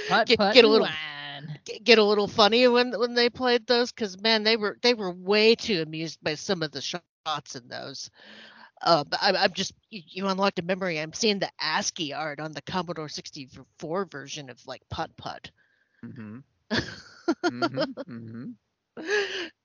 Putt, 0.08 0.26
get, 0.26 0.40
get 0.50 0.64
a 0.64 0.68
little 0.68 0.88
wine. 0.88 0.96
man. 0.96 1.58
g- 1.66 1.80
get 1.80 1.98
a 1.98 2.04
little 2.04 2.28
funny 2.28 2.66
when 2.68 2.92
when 2.98 3.14
they 3.14 3.30
played 3.30 3.66
those 3.66 3.92
because 3.92 4.20
man, 4.20 4.44
they 4.44 4.56
were 4.56 4.78
they 4.82 4.94
were 4.94 5.12
way 5.12 5.54
too 5.54 5.82
amused 5.82 6.18
by 6.22 6.34
some 6.34 6.62
of 6.62 6.72
the 6.72 6.80
shots 6.80 7.24
in 7.24 7.40
those. 7.40 7.80
Uh, 8.56 8.74
but 8.76 8.92
I, 8.96 9.08
I'm 9.10 9.26
just 9.26 9.50
you, 9.64 9.80
you 9.84 10.06
unlocked 10.06 10.42
a 10.42 10.46
memory. 10.48 10.86
I'm 10.88 11.00
seeing 11.00 11.30
the 11.30 11.40
ASCII 11.50 12.06
art 12.08 12.30
on 12.32 12.52
the 12.52 12.60
Commodore 12.62 13.08
64 13.08 14.04
version 14.06 14.48
of 14.50 14.66
like 14.66 14.82
Putt 14.90 15.16
Putt. 15.16 15.50
Mm-hmm. 16.04 16.38
Mm-hmm. 17.50 17.92
mm-hmm. 18.08 18.50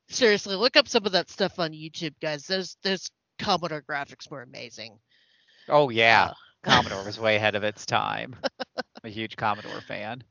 Seriously, 0.09 0.55
look 0.55 0.75
up 0.75 0.87
some 0.87 1.05
of 1.05 1.11
that 1.13 1.29
stuff 1.29 1.59
on 1.59 1.71
YouTube, 1.71 2.13
guys. 2.21 2.45
Those 2.47 2.77
those 2.83 3.09
Commodore 3.39 3.81
graphics 3.81 4.29
were 4.29 4.41
amazing. 4.41 4.99
Oh 5.69 5.89
yeah, 5.89 6.33
Uh, 6.33 6.33
Commodore 6.63 7.03
was 7.03 7.19
way 7.19 7.35
ahead 7.35 7.55
of 7.55 7.63
its 7.63 7.85
time. 7.85 8.35
I'm 9.03 9.09
a 9.09 9.09
huge 9.09 9.35
Commodore 9.37 9.81
fan. 9.81 10.23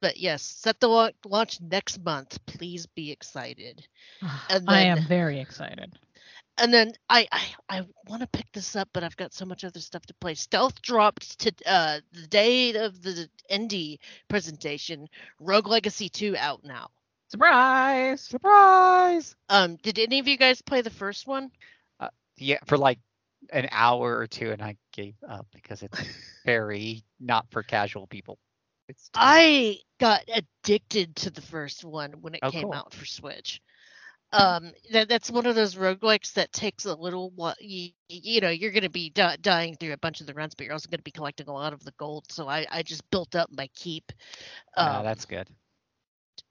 But 0.00 0.18
yes, 0.18 0.42
set 0.42 0.80
the 0.80 0.88
launch 1.24 1.60
next 1.60 1.98
month. 2.04 2.44
Please 2.46 2.86
be 2.86 3.10
excited. 3.10 3.86
And 4.48 4.68
I 4.68 4.82
am 4.82 5.04
very 5.04 5.40
excited. 5.40 5.98
And 6.58 6.72
then 6.72 6.92
I 7.08 7.26
I, 7.32 7.42
I 7.68 7.82
want 8.08 8.20
to 8.22 8.28
pick 8.28 8.50
this 8.52 8.76
up, 8.76 8.88
but 8.92 9.02
I've 9.02 9.16
got 9.16 9.32
so 9.32 9.44
much 9.44 9.64
other 9.64 9.80
stuff 9.80 10.04
to 10.06 10.14
play. 10.14 10.34
Stealth 10.34 10.80
dropped 10.82 11.38
to 11.40 11.52
uh, 11.66 12.00
the 12.12 12.26
day 12.26 12.74
of 12.76 13.02
the 13.02 13.28
indie 13.50 13.98
presentation. 14.28 15.08
Rogue 15.40 15.66
Legacy 15.68 16.08
2 16.08 16.36
out 16.36 16.64
now. 16.64 16.88
Surprise! 17.28 18.20
Surprise! 18.20 19.34
Um, 19.48 19.76
did 19.82 19.98
any 19.98 20.18
of 20.18 20.28
you 20.28 20.36
guys 20.36 20.60
play 20.60 20.82
the 20.82 20.90
first 20.90 21.26
one? 21.26 21.50
Uh, 21.98 22.08
Yeah, 22.36 22.58
for 22.66 22.76
like 22.76 22.98
an 23.50 23.68
hour 23.70 24.18
or 24.18 24.26
two, 24.26 24.50
and 24.52 24.62
I 24.62 24.76
gave 24.92 25.14
up 25.28 25.46
because 25.54 25.82
it's 25.82 25.98
very 26.44 27.02
not 27.18 27.46
for 27.50 27.62
casual 27.62 28.06
people. 28.06 28.38
It's 28.88 29.10
I 29.14 29.78
got 29.98 30.22
addicted 30.28 31.16
to 31.16 31.30
the 31.30 31.40
first 31.40 31.84
one 31.84 32.12
when 32.20 32.34
it 32.34 32.40
Oh, 32.42 32.50
came 32.50 32.64
cool. 32.64 32.74
out 32.74 32.92
for 32.92 33.06
Switch. 33.06 33.60
Um, 34.32 34.72
that 34.92 35.08
that's 35.08 35.30
one 35.30 35.46
of 35.46 35.54
those 35.54 35.76
roguelikes 35.76 36.34
that 36.34 36.52
takes 36.52 36.84
a 36.84 36.94
little 36.94 37.30
while. 37.30 37.54
You, 37.60 37.90
you 38.08 38.40
know, 38.40 38.50
you're 38.50 38.70
going 38.72 38.82
to 38.82 38.90
be 38.90 39.10
di- 39.10 39.36
dying 39.40 39.74
through 39.76 39.92
a 39.92 39.98
bunch 39.98 40.20
of 40.20 40.26
the 40.26 40.34
runs, 40.34 40.54
but 40.54 40.64
you're 40.64 40.72
also 40.72 40.88
going 40.88 40.98
to 40.98 41.04
be 41.04 41.10
collecting 41.10 41.48
a 41.48 41.52
lot 41.52 41.72
of 41.72 41.82
the 41.84 41.92
gold. 41.98 42.24
So 42.30 42.48
I, 42.48 42.66
I 42.70 42.82
just 42.82 43.08
built 43.10 43.34
up 43.34 43.48
my 43.52 43.68
keep. 43.74 44.12
Yeah, 44.78 45.02
um, 45.02 45.02
that's 45.02 45.26
good. 45.26 45.48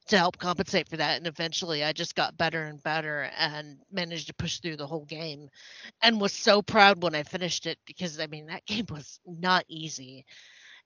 to 0.07 0.17
help 0.17 0.37
compensate 0.37 0.87
for 0.89 0.97
that. 0.97 1.17
And 1.17 1.27
eventually 1.27 1.83
I 1.83 1.93
just 1.93 2.15
got 2.15 2.37
better 2.37 2.63
and 2.63 2.81
better 2.83 3.29
and 3.37 3.77
managed 3.91 4.27
to 4.27 4.33
push 4.33 4.59
through 4.59 4.77
the 4.77 4.87
whole 4.87 5.05
game 5.05 5.49
and 6.01 6.19
was 6.21 6.33
so 6.33 6.61
proud 6.61 7.01
when 7.03 7.15
I 7.15 7.23
finished 7.23 7.65
it 7.65 7.77
because 7.85 8.19
I 8.19 8.27
mean, 8.27 8.47
that 8.47 8.65
game 8.67 8.85
was 8.89 9.19
not 9.25 9.65
easy. 9.67 10.25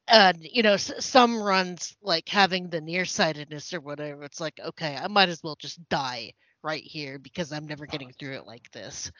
And, 0.07 0.37
you 0.43 0.63
know, 0.63 0.73
s- 0.73 0.91
some 1.05 1.41
runs 1.41 1.95
like 2.01 2.27
having 2.29 2.69
the 2.69 2.81
nearsightedness 2.81 3.73
or 3.73 3.81
whatever, 3.81 4.23
it's 4.23 4.39
like, 4.39 4.59
okay, 4.63 4.95
I 4.95 5.07
might 5.07 5.29
as 5.29 5.43
well 5.43 5.55
just 5.59 5.87
die 5.89 6.33
right 6.65 6.83
here 6.83 7.19
because 7.19 7.53
I'm 7.53 7.67
never 7.67 7.87
getting 7.87 8.11
through 8.13 8.35
it 8.35 8.47
like 8.47 8.71
this. 8.71 9.11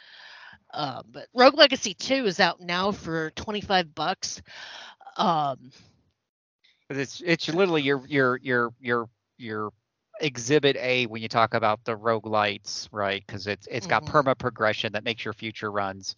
Um, 0.73 1.03
but 1.11 1.27
Rogue 1.33 1.57
Legacy 1.57 1.93
2 1.95 2.25
is 2.25 2.39
out 2.41 2.61
now 2.61 2.91
for 2.91 3.31
25 3.31 3.95
bucks. 3.95 4.41
Um, 5.17 5.71
But 6.89 6.97
It's 6.97 7.21
it's 7.25 7.49
literally 7.53 7.81
your 7.81 8.05
your 8.07 8.37
your 8.41 8.73
your 8.79 9.09
your 9.37 9.71
exhibit 10.21 10.75
A 10.77 11.05
when 11.07 11.21
you 11.21 11.29
talk 11.29 11.53
about 11.53 11.83
the 11.85 11.95
roguelites, 11.97 12.87
right? 12.91 13.23
Because 13.25 13.47
it's 13.47 13.67
it's 13.71 13.87
got 13.87 14.05
Mhm. 14.05 14.05
perma 14.05 14.37
progression 14.37 14.93
that 14.93 15.03
makes 15.03 15.25
your 15.25 15.33
future 15.33 15.71
runs, 15.71 16.15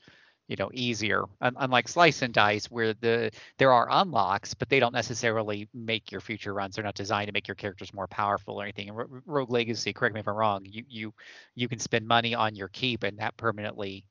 you 0.47 0.55
know, 0.57 0.69
easier. 0.73 1.23
Unlike 1.41 1.87
Slice 1.89 2.21
and 2.21 2.33
Dice, 2.33 2.65
where 2.71 2.93
the 2.93 3.31
there 3.57 3.71
are 3.71 3.87
unlocks, 3.89 4.53
but 4.53 4.69
they 4.69 4.79
don't 4.79 4.93
necessarily 4.93 5.67
make 5.73 6.11
your 6.11 6.21
future 6.21 6.53
runs. 6.53 6.75
They're 6.75 6.83
not 6.83 6.95
designed 6.95 7.27
to 7.27 7.33
make 7.33 7.47
your 7.47 7.55
characters 7.55 7.93
more 7.93 8.07
powerful 8.07 8.59
or 8.59 8.63
anything. 8.63 8.89
And 8.89 8.97
Ro- 8.97 9.21
Rogue 9.25 9.51
Legacy, 9.51 9.93
correct 9.93 10.13
me 10.13 10.21
if 10.21 10.27
I'm 10.27 10.35
wrong, 10.35 10.65
you 10.65 10.83
you 10.87 11.13
you 11.55 11.67
can 11.67 11.79
spend 11.79 12.07
money 12.07 12.35
on 12.35 12.55
your 12.55 12.69
keep, 12.69 13.03
and 13.03 13.19
that 13.19 13.37
permanently 13.37 14.05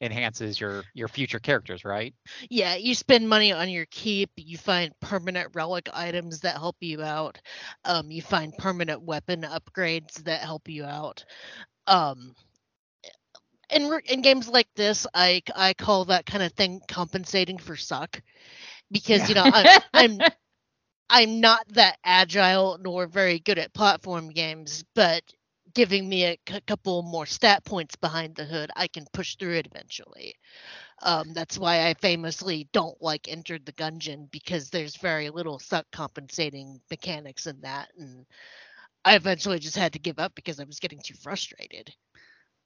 enhances 0.00 0.60
your 0.60 0.84
your 0.94 1.08
future 1.08 1.38
characters, 1.40 1.84
right? 1.84 2.14
Yeah, 2.50 2.74
you 2.76 2.94
spend 2.94 3.28
money 3.28 3.52
on 3.52 3.68
your 3.68 3.86
keep. 3.86 4.30
You 4.36 4.56
find 4.58 4.92
permanent 5.00 5.50
relic 5.54 5.88
items 5.92 6.40
that 6.40 6.56
help 6.56 6.76
you 6.80 7.02
out. 7.02 7.40
Um, 7.84 8.10
you 8.10 8.22
find 8.22 8.56
permanent 8.56 9.02
weapon 9.02 9.42
upgrades 9.42 10.14
that 10.24 10.40
help 10.40 10.68
you 10.68 10.84
out. 10.84 11.24
Um, 11.86 12.34
in 13.72 14.00
in 14.06 14.22
games 14.22 14.48
like 14.48 14.68
this, 14.76 15.06
I 15.14 15.42
I 15.54 15.74
call 15.74 16.06
that 16.06 16.26
kind 16.26 16.42
of 16.44 16.52
thing 16.52 16.80
compensating 16.88 17.58
for 17.58 17.76
suck, 17.76 18.20
because 18.90 19.28
you 19.28 19.34
know 19.34 19.44
I, 19.50 19.68
I'm 19.94 20.24
I'm 21.10 21.40
not 21.40 21.66
that 21.74 21.98
agile 22.04 22.78
nor 22.80 23.06
very 23.06 23.38
good 23.38 23.58
at 23.58 23.74
platform 23.74 24.30
games, 24.30 24.84
but 24.94 25.22
giving 25.74 26.08
me 26.08 26.24
a 26.24 26.38
c- 26.48 26.60
couple 26.66 27.02
more 27.02 27.26
stat 27.26 27.64
points 27.64 27.96
behind 27.96 28.34
the 28.36 28.44
hood, 28.44 28.70
I 28.76 28.88
can 28.88 29.06
push 29.12 29.36
through 29.36 29.56
it 29.56 29.66
eventually. 29.66 30.34
Um, 31.02 31.32
that's 31.34 31.58
why 31.58 31.86
I 31.88 31.94
famously 31.94 32.68
don't 32.72 33.00
like 33.02 33.28
Enter 33.28 33.58
the 33.58 33.72
Gungeon 33.72 34.30
because 34.30 34.70
there's 34.70 34.96
very 34.96 35.30
little 35.30 35.58
suck 35.58 35.86
compensating 35.92 36.80
mechanics 36.90 37.46
in 37.46 37.60
that, 37.62 37.88
and 37.98 38.26
I 39.04 39.16
eventually 39.16 39.58
just 39.58 39.76
had 39.76 39.92
to 39.94 39.98
give 40.00 40.18
up 40.18 40.34
because 40.34 40.60
I 40.60 40.64
was 40.64 40.80
getting 40.80 41.00
too 41.02 41.14
frustrated. 41.14 41.94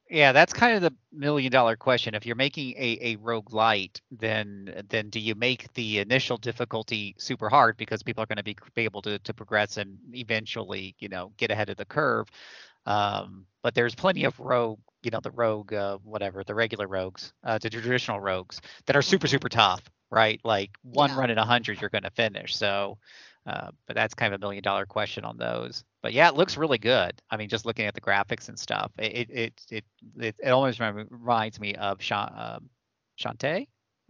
Yeah, 0.09 0.31
that's 0.31 0.53
kind 0.53 0.77
of 0.77 0.83
the 0.83 0.95
million 1.13 1.51
dollar 1.51 1.75
question. 1.77 2.15
If 2.15 2.25
you're 2.27 2.37
making 2.37 2.75
a, 2.77 2.99
a 3.01 3.17
roguelite, 3.17 4.01
then 4.13 4.85
then 4.89 5.11
do 5.11 5.19
you 5.19 5.35
make 5.35 5.73
the 5.75 5.99
initial 5.99 6.37
difficulty 6.39 7.17
super 7.19 7.49
hard 7.49 7.77
because 7.77 8.05
people 8.05 8.23
are 8.23 8.27
going 8.27 8.37
to 8.37 8.45
be, 8.45 8.57
be 8.75 8.85
able 8.85 9.03
to, 9.03 9.19
to 9.19 9.35
progress 9.35 9.79
and 9.79 9.99
eventually, 10.13 10.95
you 11.01 11.09
know, 11.09 11.33
get 11.39 11.51
ahead 11.51 11.71
of 11.71 11.77
the 11.77 11.85
curve. 11.85 12.29
Um, 12.87 13.47
but 13.63 13.75
there's 13.75 13.95
plenty 13.97 14.25
of 14.25 14.39
rogue, 14.41 14.81
you 15.03 15.11
know, 15.11 15.21
the 15.21 15.33
rogue, 15.33 15.73
uh, 15.75 15.99
whatever, 16.05 16.45
the 16.45 16.55
regular 16.55 16.87
rogues, 16.89 17.33
uh, 17.45 17.59
the 17.59 17.71
traditional 17.71 18.21
rogues 18.21 18.61
that 18.87 18.97
are 18.97 19.03
super, 19.03 19.27
Mhm. 19.27 19.29
super 19.29 19.49
tough, 19.49 19.83
right? 20.11 20.41
Like 20.45 20.71
one 20.83 21.13
Yeah. 21.13 21.17
run 21.17 21.31
in 21.31 21.39
a 21.39 21.47
hundred, 21.47 21.81
you're 21.81 21.91
going 21.91 22.05
to 22.05 22.11
finish. 22.11 22.57
So, 22.57 22.99
uh, 23.47 23.71
but 23.87 23.97
that's 23.97 24.15
kind 24.15 24.35
of 24.35 24.41
a 24.41 24.43
million 24.45 24.63
dollar 24.63 24.87
question 24.87 25.25
on 25.25 25.37
those. 25.39 25.85
But 26.07 26.13
yeah, 26.13 26.29
it 26.29 26.37
looks 26.37 26.57
really 26.57 26.79
good. 26.79 27.21
I 27.33 27.37
mean, 27.37 27.49
just 27.49 27.67
looking 27.67 27.85
at 27.87 27.95
the 27.95 28.01
graphics 28.01 28.49
and 28.49 28.57
stuff, 28.57 28.93
it 28.97 29.29
it 29.29 29.61
it 29.73 29.85
it, 30.21 30.37
it, 30.39 30.51
almost 30.51 30.79
reminds 30.79 31.59
me 31.59 31.75
of 31.75 32.01
Shan, 32.01 32.33
um, 32.37 32.71
Shantae. 33.19 33.67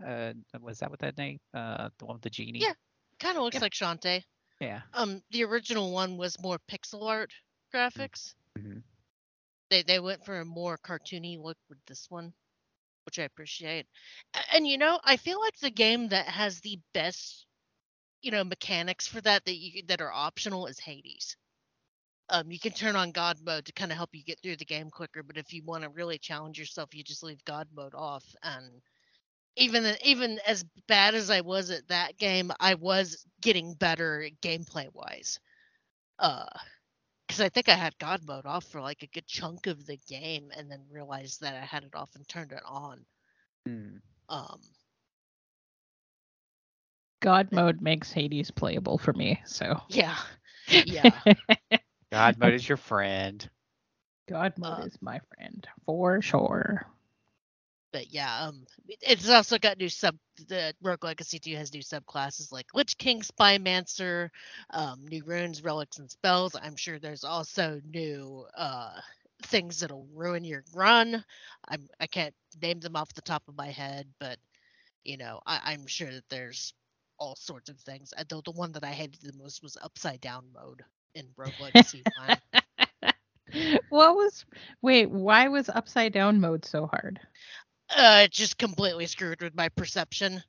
Uh, 0.07 0.35
was 0.61 0.79
that 0.81 0.91
what 0.91 0.99
that 0.99 1.17
name? 1.17 1.39
Uh, 1.55 1.89
the 1.99 2.05
one 2.05 2.17
with 2.17 2.23
the 2.23 2.29
genie. 2.29 2.59
Yeah. 2.59 2.75
Kind 3.19 3.39
of 3.39 3.45
looks 3.45 3.55
Yep. 3.55 3.63
like 3.63 3.73
Shantae. 3.73 4.25
Yeah. 4.61 4.83
Um, 4.93 5.23
the 5.31 5.45
original 5.45 5.91
one 5.91 6.19
was 6.19 6.39
more 6.39 6.59
pixel 6.71 7.09
art 7.09 7.33
graphics. 7.75 8.35
Mhm. 8.59 8.83
They 9.71 9.83
they 9.83 9.99
went 9.99 10.23
for 10.27 10.39
a 10.41 10.45
more 10.45 10.77
cartoony 10.77 11.41
look 11.43 11.57
with 11.71 11.79
this 11.87 12.11
one, 12.11 12.35
which 13.07 13.19
I 13.19 13.23
appreciate. 13.23 13.87
And 14.53 14.69
you 14.69 14.77
know, 14.77 15.01
I 15.03 15.17
feel 15.17 15.41
like 15.41 15.59
the 15.61 15.71
game 15.71 16.09
that 16.09 16.27
has 16.27 16.61
the 16.61 16.79
best, 16.93 17.47
you 18.21 18.33
know, 18.33 18.45
mechanics 18.45 19.09
for 19.09 19.23
that 19.23 19.47
that 19.47 19.57
you 19.57 19.83
that 19.87 20.03
are 20.03 20.13
optional 20.13 20.67
is 20.67 20.79
Hades. 20.79 21.39
Um, 22.29 22.51
you 22.51 22.59
can 22.59 22.73
turn 22.73 22.97
on 22.97 23.13
God 23.13 23.39
mode 23.45 23.65
to 23.67 23.73
kind 23.73 23.93
of 23.93 23.97
help 23.97 24.11
you 24.13 24.25
get 24.25 24.41
through 24.43 24.57
the 24.57 24.65
game 24.65 24.91
quicker, 24.91 25.23
but 25.23 25.37
if 25.37 25.53
you 25.53 25.63
want 25.65 25.85
to 25.85 25.91
really 25.91 26.19
challenge 26.19 26.59
yourself, 26.59 26.95
you 26.95 27.05
just 27.05 27.23
leave 27.23 27.45
God 27.45 27.69
mode 27.75 27.95
off. 27.95 28.25
And 28.43 28.83
even 29.57 29.95
even 30.05 30.39
as 30.47 30.65
bad 30.89 31.15
as 31.15 31.31
I 31.31 31.41
was 31.41 31.71
at 31.71 31.89
that 31.89 32.19
game, 32.19 32.51
I 32.61 32.75
was 32.75 33.25
getting 33.41 33.75
better 33.75 34.29
gameplay 34.43 34.89
wise. 34.93 35.39
Uh, 36.19 36.47
because 37.27 37.41
I 37.41 37.49
think 37.49 37.69
I 37.69 37.75
had 37.75 37.99
God 37.99 38.21
mode 38.25 38.47
off 38.47 38.65
for 38.65 38.81
like 38.81 39.03
a 39.03 39.09
good 39.09 39.27
chunk 39.27 39.67
of 39.67 39.85
the 39.87 39.99
game, 40.09 40.51
and 40.57 40.71
then 40.71 40.81
realized 40.91 41.41
that 41.41 41.55
I 41.55 41.65
had 41.65 41.83
it 41.83 41.95
off 41.95 42.11
and 42.15 42.27
turned 42.29 42.53
it 42.53 42.63
on. 42.65 43.05
Hmm. 43.67 43.97
Um, 44.29 44.61
God 47.21 47.51
mode 47.51 47.81
makes 47.81 48.13
Hades 48.13 48.51
playable 48.51 48.99
for 48.99 49.13
me, 49.13 49.41
so 49.45 49.81
yeah, 49.89 50.17
yeah. 50.69 51.21
God 52.17 52.39
mode 52.39 52.55
is 52.55 52.69
your 52.69 52.77
friend. 52.79 53.49
God 54.29 54.57
mode 54.59 54.79
Uh, 54.79 54.87
is 54.87 55.01
my 55.03 55.19
friend 55.19 55.67
for 55.85 56.21
sure. 56.23 56.87
but 57.93 58.13
yeah, 58.13 58.47
um, 58.47 58.65
it's 59.01 59.29
also 59.29 59.59
got 59.59 59.79
new 59.79 59.89
sub. 59.89 60.17
The 60.49 60.75
Rogue 60.83 61.05
Legacy 61.05 61.39
2 61.39 61.57
has 61.57 61.73
new 61.73 61.83
subclasses 61.83 62.53
like 62.53 62.67
Lich 62.75 62.97
King, 62.99 63.21
Spymancer, 63.23 64.31
um, 64.71 65.07
new 65.07 65.23
runes, 65.25 65.63
relics, 65.63 65.99
and 65.99 66.11
spells. 66.11 66.55
I'm 66.61 66.77
sure 66.77 66.99
there's 66.99 67.25
also 67.25 67.81
new 67.85 68.47
uh 68.57 69.01
things 69.45 69.81
that'll 69.81 70.07
ruin 70.15 70.45
your 70.45 70.65
run. 70.75 71.25
I'm 71.69 71.89
I 72.01 72.07
can't 72.07 72.35
name 72.63 72.81
them 72.81 72.97
off 72.97 73.13
the 73.15 73.23
top 73.23 73.43
of 73.49 73.57
my 73.57 73.69
head, 73.69 74.07
but 74.21 74.39
you 75.05 75.17
know, 75.17 75.41
I, 75.47 75.61
I'm 75.73 75.87
sure 75.87 76.11
that 76.11 76.29
there's 76.31 76.75
all 77.19 77.37
sorts 77.37 77.71
of 77.71 77.79
things. 77.81 78.13
Uh, 78.17 78.25
The, 78.29 78.43
the 78.45 78.53
one 78.53 78.73
that 78.73 78.85
I 78.85 78.93
hated 78.93 79.21
the 79.23 79.37
most 79.39 79.63
was 79.63 79.77
upside 79.83 80.21
down 80.21 80.45
mode 80.55 80.83
in 81.17 81.27
Rogue 81.37 81.53
Legacy 81.61 82.03
1. 82.27 82.39
what 83.89 84.15
was 84.15 84.45
wait, 84.83 85.11
why 85.11 85.49
was 85.49 85.69
upside 85.69 86.13
down 86.13 86.41
mode 86.41 86.65
so 86.65 86.87
hard? 86.87 87.19
Uh, 87.91 88.23
it 88.25 88.33
just 88.33 88.59
completely 88.59 89.07
screwed 89.07 89.41
with 89.41 89.55
my 89.57 89.69
perception. 89.71 90.43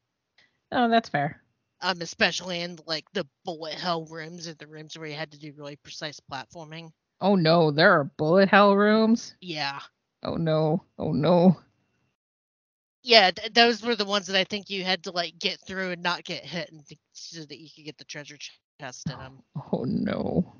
Oh, 0.71 0.89
that's 0.89 1.09
fair. 1.09 1.41
Um, 1.81 2.01
especially 2.01 2.61
in 2.61 2.79
like 2.85 3.05
the 3.13 3.25
bullet 3.45 3.75
hell 3.75 4.05
rooms 4.05 4.47
or 4.47 4.55
the 4.55 4.67
rooms 4.67 4.97
where 4.97 5.07
you 5.07 5.15
had 5.15 5.31
to 5.31 5.39
do 5.39 5.53
really 5.55 5.77
precise 5.77 6.19
platforming. 6.31 6.89
Oh 7.21 7.35
no, 7.35 7.71
there 7.71 7.93
are 7.93 8.03
bullet 8.03 8.49
hell 8.49 8.75
rooms. 8.75 9.35
Yeah. 9.39 9.79
Oh 10.23 10.35
no. 10.35 10.83
Oh 10.97 11.11
no. 11.13 11.57
Yeah, 13.03 13.31
th- 13.31 13.53
those 13.53 13.81
were 13.83 13.95
the 13.95 14.05
ones 14.05 14.27
that 14.27 14.35
I 14.35 14.43
think 14.43 14.69
you 14.69 14.83
had 14.83 15.03
to 15.03 15.11
like 15.11 15.39
get 15.39 15.59
through 15.65 15.91
and 15.91 16.03
not 16.03 16.25
get 16.25 16.43
hit, 16.43 16.69
and 16.71 16.85
th- 16.85 16.99
so 17.13 17.41
that 17.45 17.59
you 17.59 17.69
could 17.73 17.85
get 17.85 17.97
the 17.97 18.03
treasure 18.03 18.37
chest 18.79 19.09
in 19.09 19.19
them. 19.19 19.43
Oh 19.71 19.83
no. 19.85 20.53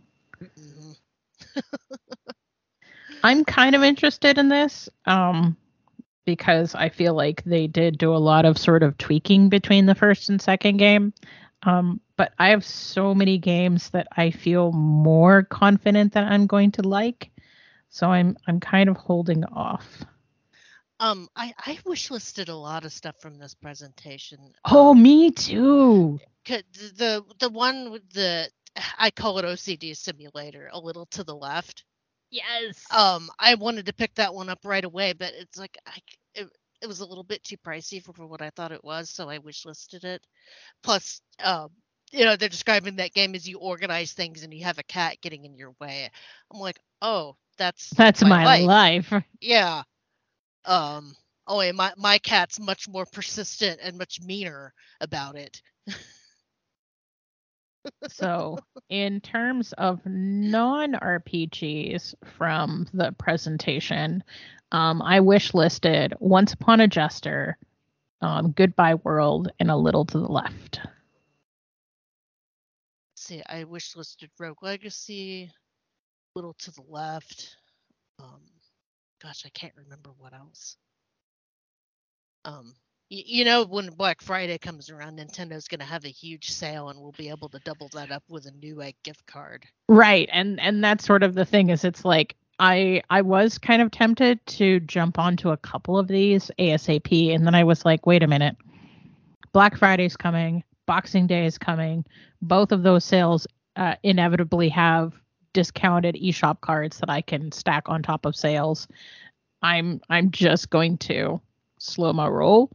hmm 0.58 0.92
I'm 3.24 3.46
kind 3.46 3.76
of 3.76 3.84
interested 3.84 4.38
in 4.38 4.50
this 4.50 4.90
um 5.06 5.58
because 6.26 6.76
I 6.76 6.90
feel 6.90 7.14
like 7.14 7.44
they 7.44 7.68
did 7.68 7.98
do 7.98 8.14
a 8.14 8.18
lot 8.18 8.46
of 8.46 8.58
sort 8.58 8.84
of 8.84 8.98
tweaking 8.98 9.50
between 9.50 9.86
the 9.86 9.96
first 9.96 10.30
and 10.30 10.42
second 10.42 10.78
game. 10.78 11.14
Um 11.64 12.02
but 12.18 12.34
I 12.40 12.50
have 12.50 12.66
so 12.66 13.14
many 13.14 13.38
games 13.38 13.90
that 13.92 14.08
I 14.18 14.32
feel 14.32 14.72
more 14.72 15.44
confident 15.44 16.14
that 16.14 16.32
I'm 16.32 16.48
going 16.48 16.72
to 16.74 16.82
like. 16.84 17.32
So 17.90 18.10
I'm 18.12 18.38
I'm 18.48 18.60
kind 18.60 18.90
of 18.90 18.98
holding 18.98 19.44
off. 19.46 20.04
Um, 21.00 21.28
I 21.36 21.54
I 21.60 21.78
wish 21.86 22.10
listed 22.10 22.50
a 22.50 22.56
lot 22.56 22.86
of 22.86 22.92
stuff 22.92 23.16
from 23.22 23.38
this 23.38 23.54
presentation. 23.54 24.40
Oh, 24.66 24.94
me 24.94 25.32
too. 25.32 26.20
the 26.46 27.24
the 27.40 27.50
one 27.50 27.92
with 27.92 28.10
the 28.12 28.50
I 28.98 29.12
call 29.12 29.38
it 29.40 29.46
OCD 29.46 29.96
simulator, 29.96 30.70
a 30.72 30.80
little 30.80 31.06
to 31.08 31.24
the 31.24 31.36
left. 31.36 31.84
Yes. 32.30 32.86
Um, 32.92 33.30
I 33.40 33.56
wanted 33.56 33.86
to 33.86 33.94
pick 33.94 34.14
that 34.16 34.34
one 34.34 34.50
up 34.50 34.60
right 34.66 34.84
away, 34.84 35.14
but 35.14 35.34
it's 35.38 35.58
like 35.58 35.78
I, 35.88 35.98
it, 36.36 36.50
it 36.82 36.88
was 36.88 37.00
a 37.00 37.06
little 37.06 37.24
bit 37.24 37.44
too 37.44 37.58
pricey 37.58 38.04
for, 38.04 38.14
for 38.14 38.28
what 38.28 38.42
I 38.42 38.50
thought 38.52 38.72
it 38.72 38.84
was, 38.84 39.10
so 39.10 39.30
I 39.30 39.38
wish 39.38 39.66
listed 39.66 40.04
it. 40.04 40.22
Plus, 40.84 41.22
um, 41.44 41.70
you 42.12 42.26
know, 42.26 42.36
they're 42.36 42.50
describing 42.50 42.98
that 42.98 43.14
game 43.14 43.36
as 43.36 43.48
you 43.48 43.60
organize 43.60 44.14
things 44.14 44.44
and 44.44 44.54
you 44.54 44.66
have 44.66 44.78
a 44.78 44.84
cat 44.84 45.18
getting 45.22 45.46
in 45.46 45.56
your 45.58 45.74
way. 45.80 46.10
I'm 46.54 46.60
like, 46.60 46.80
oh, 47.02 47.36
that's 47.58 47.90
That's 47.92 48.24
my, 48.24 48.44
life. 48.44 49.12
life. 49.12 49.24
Yeah. 49.42 49.84
Um. 50.68 51.16
Oh, 51.48 51.62
and 51.62 51.78
my 51.78 51.94
my 51.98 52.18
cat's 52.20 52.60
much 52.60 52.90
more 52.90 53.06
persistent 53.06 53.80
and 53.82 53.98
much 53.98 54.22
meaner 54.22 54.74
about 55.02 55.36
it. 55.36 55.62
So, 58.10 58.58
in 58.90 59.22
terms 59.22 59.74
of 59.74 60.02
non 60.06 60.94
RPGs 60.94 62.16
from 62.38 62.86
the 62.94 63.14
presentation, 63.14 64.24
um, 64.74 65.02
I 65.02 65.22
wish 65.22 65.54
listed 65.54 66.14
Once 66.20 66.54
Upon 66.54 66.82
a 66.82 66.88
Jester, 66.88 67.58
um, 68.22 68.52
Goodbye 68.52 68.96
World, 68.96 69.52
and 69.60 69.72
A 69.72 69.76
Little 69.78 70.06
to 70.06 70.20
the 70.20 70.28
Left. 70.28 70.82
see, 73.16 73.44
I 73.48 73.66
wish 73.66 73.96
listed 73.96 74.32
Rogue 74.40 74.64
Legacy, 74.64 75.44
a 75.44 76.40
little 76.40 76.54
to 76.60 76.72
the 76.72 76.84
left. 76.88 77.58
Um, 78.20 78.42
gosh, 79.22 79.44
I 79.46 79.50
can't 79.50 79.74
remember 79.76 80.12
what 80.18 80.34
else. 80.34 80.78
Um, 82.46 82.76
y- 83.12 83.24
you 83.26 83.46
know, 83.46 83.66
when 83.66 83.90
Black 83.90 84.22
Friday 84.22 84.58
comes 84.58 84.90
around, 84.90 85.20
Nintendo's 85.20 85.68
gonna 85.68 85.84
have 85.84 86.06
a 86.06 86.10
huge 86.10 86.52
sale, 86.52 86.90
and 86.90 87.00
we'll 87.00 87.14
be 87.14 87.30
able 87.30 87.50
to 87.50 87.60
double 87.60 87.90
that 87.90 88.12
up 88.12 88.24
with 88.30 88.46
a 88.46 88.52
new 88.52 88.82
gift 89.04 89.26
card. 89.26 89.66
Right, 89.90 90.30
and 90.32 90.60
and 90.60 90.84
that's 90.84 91.06
sort 91.06 91.24
of 91.24 91.34
the 91.36 91.46
thing 91.46 91.70
is 91.70 91.84
it's 91.84 92.06
like 92.06 92.36
I 92.60 93.02
I 93.10 93.22
was 93.22 93.58
kind 93.58 93.82
of 93.82 93.92
tempted 93.92 94.46
to 94.48 94.80
jump 94.82 95.20
onto 95.20 95.50
a 95.50 95.58
couple 95.58 95.98
of 95.98 96.08
these 96.08 96.50
ASAP, 96.60 97.34
and 97.34 97.46
then 97.46 97.56
I 97.56 97.64
was 97.64 97.86
like, 97.86 98.06
wait 98.06 98.24
a 98.24 98.28
minute, 98.28 98.56
Black 99.54 99.78
Friday's 99.78 100.18
coming, 100.18 100.64
Boxing 100.86 101.28
Day 101.28 101.46
is 101.46 101.58
coming. 101.58 102.06
Both 102.42 102.72
of 102.72 102.84
those 102.84 103.04
sales 103.04 103.48
uh, 103.76 103.96
inevitably 104.04 104.70
have 104.70 105.14
discounted 105.58 106.14
eShop 106.14 106.62
cards 106.62 107.00
that 107.00 107.10
I 107.10 107.20
can 107.20 107.52
stack 107.52 107.90
on 107.90 108.04
top 108.04 108.28
of 108.28 108.36
sales. 108.36 108.88
I'm 109.64 110.00
I'm 110.08 110.30
just 110.30 110.70
going 110.70 111.00
to 111.00 111.42
slow 111.80 112.14
my 112.14 112.28
roll, 112.28 112.72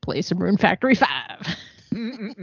play 0.00 0.22
some 0.22 0.38
Rune 0.38 0.56
Factory 0.56 0.94
Five. 0.94 1.46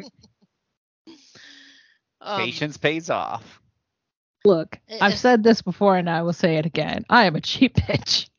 Um, 2.21 2.39
Patience 2.39 2.77
pays 2.77 3.11
off. 3.11 3.61
Look, 4.45 4.79
Eh, 4.89 4.95
eh. 4.95 4.97
I've 4.99 5.19
said 5.19 5.43
this 5.43 5.61
before 5.61 5.95
and 5.95 6.09
I 6.09 6.23
will 6.23 6.33
say 6.33 6.55
it 6.55 6.65
again. 6.65 7.05
I 7.07 7.25
am 7.25 7.35
a 7.35 7.41
cheap 7.41 7.75
bitch. 7.75 8.29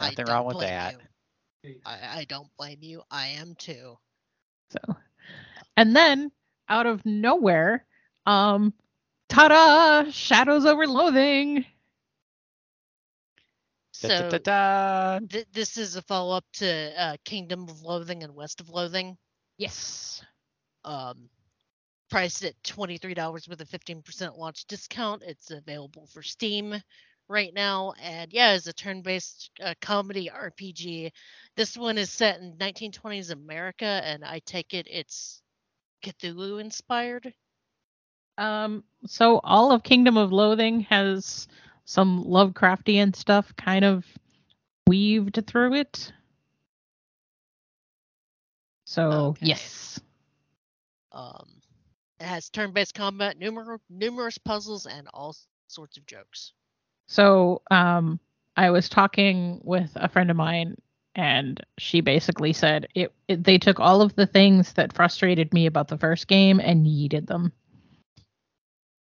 Nothing 0.00 0.24
wrong 0.26 0.46
with 0.46 0.60
that. 0.60 0.94
I, 1.84 2.20
I 2.20 2.24
don't 2.24 2.48
blame 2.56 2.78
you. 2.80 3.02
I 3.10 3.26
am 3.26 3.54
too. 3.58 3.98
So, 4.70 4.96
and 5.76 5.94
then 5.94 6.30
out 6.70 6.86
of 6.86 7.04
nowhere, 7.04 7.84
um, 8.24 8.72
ta-da! 9.28 10.10
Shadows 10.10 10.66
over 10.66 10.86
Loathing. 10.86 11.66
So 13.92 14.08
Da-da-da-da. 14.08 15.20
th- 15.30 15.46
this 15.52 15.78
is 15.78 15.96
a 15.96 16.02
follow 16.02 16.36
up 16.36 16.44
to 16.54 16.92
uh, 17.00 17.16
Kingdom 17.24 17.68
of 17.68 17.82
Loathing 17.82 18.22
and 18.24 18.34
West 18.34 18.60
of 18.60 18.68
Loathing. 18.70 19.16
Yes. 19.58 20.22
um, 20.84 21.28
priced 22.10 22.44
at 22.44 22.54
$23 22.64 23.48
with 23.48 23.60
a 23.60 23.66
15% 23.66 24.38
launch 24.38 24.66
discount. 24.66 25.22
It's 25.26 25.50
available 25.50 26.06
for 26.08 26.22
Steam 26.22 26.74
right 27.28 27.52
now. 27.54 27.94
And 28.02 28.32
yeah, 28.32 28.54
it's 28.54 28.66
a 28.68 28.72
turn 28.72 29.02
based 29.02 29.50
uh, 29.62 29.74
comedy 29.80 30.30
RPG. 30.34 31.10
This 31.56 31.76
one 31.76 31.98
is 31.98 32.10
set 32.12 32.40
in 32.40 32.54
1920s 32.58 33.32
America, 33.32 33.86
and 34.04 34.24
I 34.24 34.40
take 34.46 34.74
it 34.74 34.86
it's 34.90 35.42
Cthulhu 36.04 36.60
inspired. 36.60 37.32
Um, 38.38 38.84
so 39.06 39.40
all 39.44 39.72
of 39.72 39.82
Kingdom 39.82 40.16
of 40.16 40.32
Loathing 40.32 40.80
has 40.82 41.48
some 41.84 42.24
Lovecraftian 42.24 43.14
stuff 43.14 43.54
kind 43.56 43.84
of 43.84 44.04
weaved 44.86 45.42
through 45.46 45.74
it. 45.74 46.12
So 48.84 49.36
Okay. 49.40 49.46
yes. 49.46 50.00
Um, 51.12 51.62
it 52.20 52.26
has 52.26 52.48
turn 52.50 52.72
based 52.72 52.94
combat, 52.94 53.38
numer- 53.38 53.80
numerous 53.88 54.38
puzzles, 54.38 54.86
and 54.86 55.08
all 55.12 55.34
sorts 55.68 55.96
of 55.96 56.06
jokes. 56.06 56.52
So 57.06 57.62
um 57.70 58.18
I 58.56 58.70
was 58.70 58.88
talking 58.88 59.60
with 59.64 59.90
a 59.96 60.08
friend 60.08 60.30
of 60.30 60.36
mine 60.36 60.76
and 61.14 61.60
she 61.78 62.00
basically 62.00 62.52
said 62.52 62.88
it, 62.94 63.12
it 63.28 63.44
they 63.44 63.58
took 63.58 63.80
all 63.80 64.02
of 64.02 64.14
the 64.14 64.26
things 64.26 64.72
that 64.74 64.92
frustrated 64.92 65.52
me 65.52 65.66
about 65.66 65.88
the 65.88 65.98
first 65.98 66.26
game 66.28 66.60
and 66.60 66.86
yeeted 66.86 67.26
them. 67.26 67.52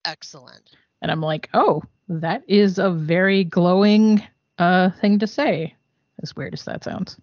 Excellent. 0.08 0.78
And 1.02 1.12
I'm 1.12 1.22
like, 1.22 1.50
"Oh, 1.54 1.84
that 2.10 2.44
is 2.48 2.80
a 2.80 2.92
very 2.92 3.44
glowing 3.46 4.24
uh 4.58 4.92
thing 4.92 5.20
to 5.20 5.28
say." 5.28 5.76
As 6.24 6.36
weird 6.36 6.54
as 6.54 6.66
that 6.66 6.84
sounds. 6.84 7.18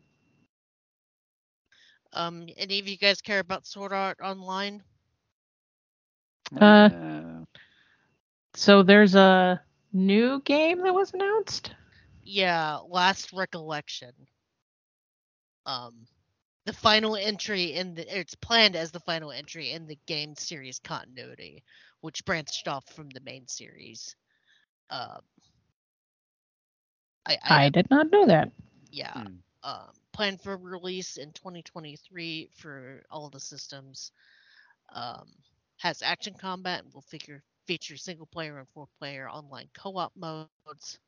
Um, 2.12 2.48
any 2.56 2.78
of 2.80 2.88
you 2.88 2.96
guys 2.98 3.22
care 3.22 3.40
about 3.40 3.66
Sword 3.66 3.92
Art 3.92 4.20
Online? 4.22 4.84
Uh, 6.60 6.90
Uh, 6.90 7.44
So 8.54 8.82
there's 8.82 9.14
a 9.14 9.62
new 9.92 10.40
game 10.42 10.82
that 10.82 10.94
was 10.94 11.12
announced. 11.14 11.74
Yeah, 12.22 12.78
Last 12.78 13.32
Recollection. 13.32 14.28
Um, 15.66 16.06
the 16.66 16.72
final 16.72 17.16
entry 17.16 17.74
in 17.74 17.94
the 17.94 18.18
it's 18.18 18.34
planned 18.34 18.76
as 18.76 18.92
the 18.92 19.00
final 19.00 19.32
entry 19.32 19.70
in 19.72 19.86
the 19.86 19.98
game 20.06 20.34
series 20.36 20.78
continuity, 20.80 21.64
which 22.04 22.24
branched 22.26 22.68
off 22.68 22.84
from 22.94 23.08
the 23.08 23.20
main 23.20 23.48
series. 23.48 24.14
Um, 24.90 25.22
I, 27.26 27.38
I, 27.42 27.64
I 27.64 27.68
did 27.70 27.88
not 27.90 28.10
know 28.12 28.26
that. 28.26 28.52
yeah, 28.90 29.14
hmm. 29.14 29.36
um, 29.62 29.88
planned 30.12 30.42
for 30.42 30.58
release 30.58 31.16
in 31.16 31.32
2023 31.32 32.50
for 32.54 33.02
all 33.10 33.30
the 33.30 33.40
systems. 33.40 34.12
Um, 34.94 35.28
has 35.78 36.02
action 36.02 36.34
combat 36.38 36.84
and 36.84 36.92
will 36.92 37.00
figure 37.00 37.42
feature 37.66 37.96
single 37.96 38.26
player 38.26 38.58
and 38.58 38.68
four 38.68 38.86
player 38.98 39.30
online 39.30 39.68
co-op 39.74 40.12
modes. 40.14 40.98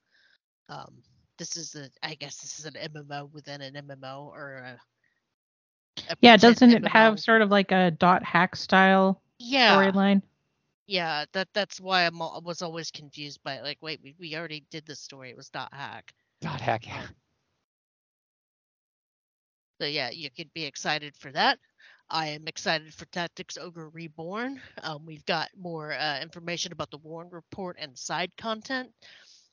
Um, 0.71 1.03
this 1.39 1.59
is 1.59 1.75
a, 1.75 1.91
I 2.03 2.15
guess 2.15 2.41
this 2.41 2.59
is 2.59 2.65
an 2.65 2.75
MMO 2.75 3.31
within 3.35 3.61
an 3.61 3.75
MMO 3.75 4.33
or 4.35 4.65
a. 4.65 4.81
a 6.11 6.17
Yeah, 6.23 6.39
doesn't 6.39 6.73
it 6.73 6.89
have 6.89 7.21
sort 7.21 7.43
of 7.43 7.51
like 7.51 7.71
a 7.71 7.91
dot 7.91 8.25
hack 8.25 8.57
style 8.57 9.21
Yeah, 9.39 9.93
storyline? 9.93 10.23
Yeah. 10.87 11.25
That 11.33 11.49
that's 11.55 11.81
why 11.81 12.07
I'm, 12.07 12.21
al- 12.21 12.43
was 12.45 12.63
always 12.63 12.91
confused 12.91 13.41
by 13.45 13.55
it. 13.55 13.63
Like, 13.63 13.79
wait, 13.81 14.01
we, 14.03 14.15
we 14.19 14.37
already 14.37 14.65
did 14.71 14.87
this 14.87 15.01
story. 15.01 15.31
It 15.31 15.37
was 15.37 15.49
dot 15.51 15.73
hack. 15.73 16.13
God 16.43 16.61
heck 16.61 16.87
yeah. 16.87 17.07
So 19.81 19.87
yeah, 19.87 20.11
you 20.11 20.31
could 20.31 20.53
be 20.55 20.65
excited 20.65 21.15
for 21.17 21.31
that. 21.33 21.59
I 22.09 22.29
am 22.29 22.47
excited 22.47 22.95
for 22.95 23.05
Tactics 23.07 23.59
Ogre 23.59 23.89
Reborn. 23.91 24.61
Um, 24.83 25.05
we've 25.05 25.27
got 25.27 25.49
more 25.59 25.93
uh, 25.93 26.21
information 26.21 26.73
about 26.73 26.91
the 26.91 26.99
Warren 26.99 27.29
Report 27.31 27.77
and 27.81 27.99
side 27.99 28.31
content. 28.39 28.91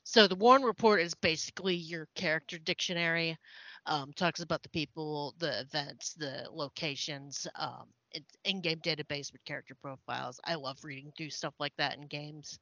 So 0.03 0.27
the 0.27 0.35
Warren 0.35 0.61
Report 0.63 1.01
is 1.01 1.15
basically 1.15 1.75
your 1.75 2.07
character 2.15 2.59
dictionary. 2.59 3.37
Um, 3.85 4.13
talks 4.13 4.41
about 4.41 4.63
the 4.63 4.69
people, 4.69 5.33
the 5.39 5.61
events, 5.61 6.13
the 6.13 6.47
locations, 6.51 7.47
um, 7.55 7.87
it's 8.13 8.35
in-game 8.45 8.79
database 8.79 9.31
with 9.31 9.43
character 9.45 9.75
profiles. 9.81 10.39
I 10.45 10.55
love 10.55 10.77
reading 10.83 11.11
through 11.17 11.31
stuff 11.31 11.53
like 11.59 11.73
that 11.77 11.97
in 11.97 12.07
games. 12.07 12.59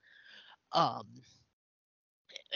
Um, 0.73 1.05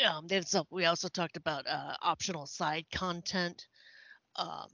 um, 0.07 0.27
there's 0.27 0.55
we 0.71 0.85
also 0.85 1.07
talked 1.07 1.37
about 1.37 1.67
uh, 1.67 1.95
optional 2.01 2.45
side 2.45 2.85
content. 2.93 3.67
Um, 4.37 4.69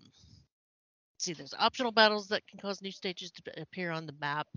see, 1.17 1.33
there's 1.33 1.53
optional 1.57 1.91
battles 1.91 2.27
that 2.27 2.45
can 2.47 2.59
cause 2.59 2.81
new 2.81 2.91
stages 2.91 3.31
to 3.31 3.61
appear 3.61 3.91
on 3.91 4.05
the 4.05 4.15
map. 4.19 4.47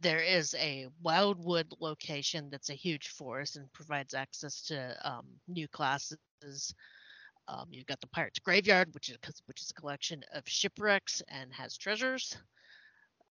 There 0.00 0.20
is 0.20 0.54
a 0.54 0.88
wildwood 1.02 1.72
location 1.80 2.48
that's 2.50 2.70
a 2.70 2.74
huge 2.74 3.08
forest 3.08 3.56
and 3.56 3.72
provides 3.72 4.14
access 4.14 4.62
to 4.62 4.96
um, 5.04 5.26
new 5.48 5.68
classes. 5.68 6.18
Um, 7.48 7.66
you've 7.70 7.86
got 7.86 8.00
the 8.00 8.08
Pirate's 8.08 8.38
Graveyard, 8.38 8.94
which 8.94 9.08
is 9.08 9.18
which 9.46 9.62
is 9.62 9.70
a 9.70 9.80
collection 9.80 10.22
of 10.32 10.42
shipwrecks 10.46 11.22
and 11.28 11.52
has 11.52 11.76
treasures. 11.76 12.36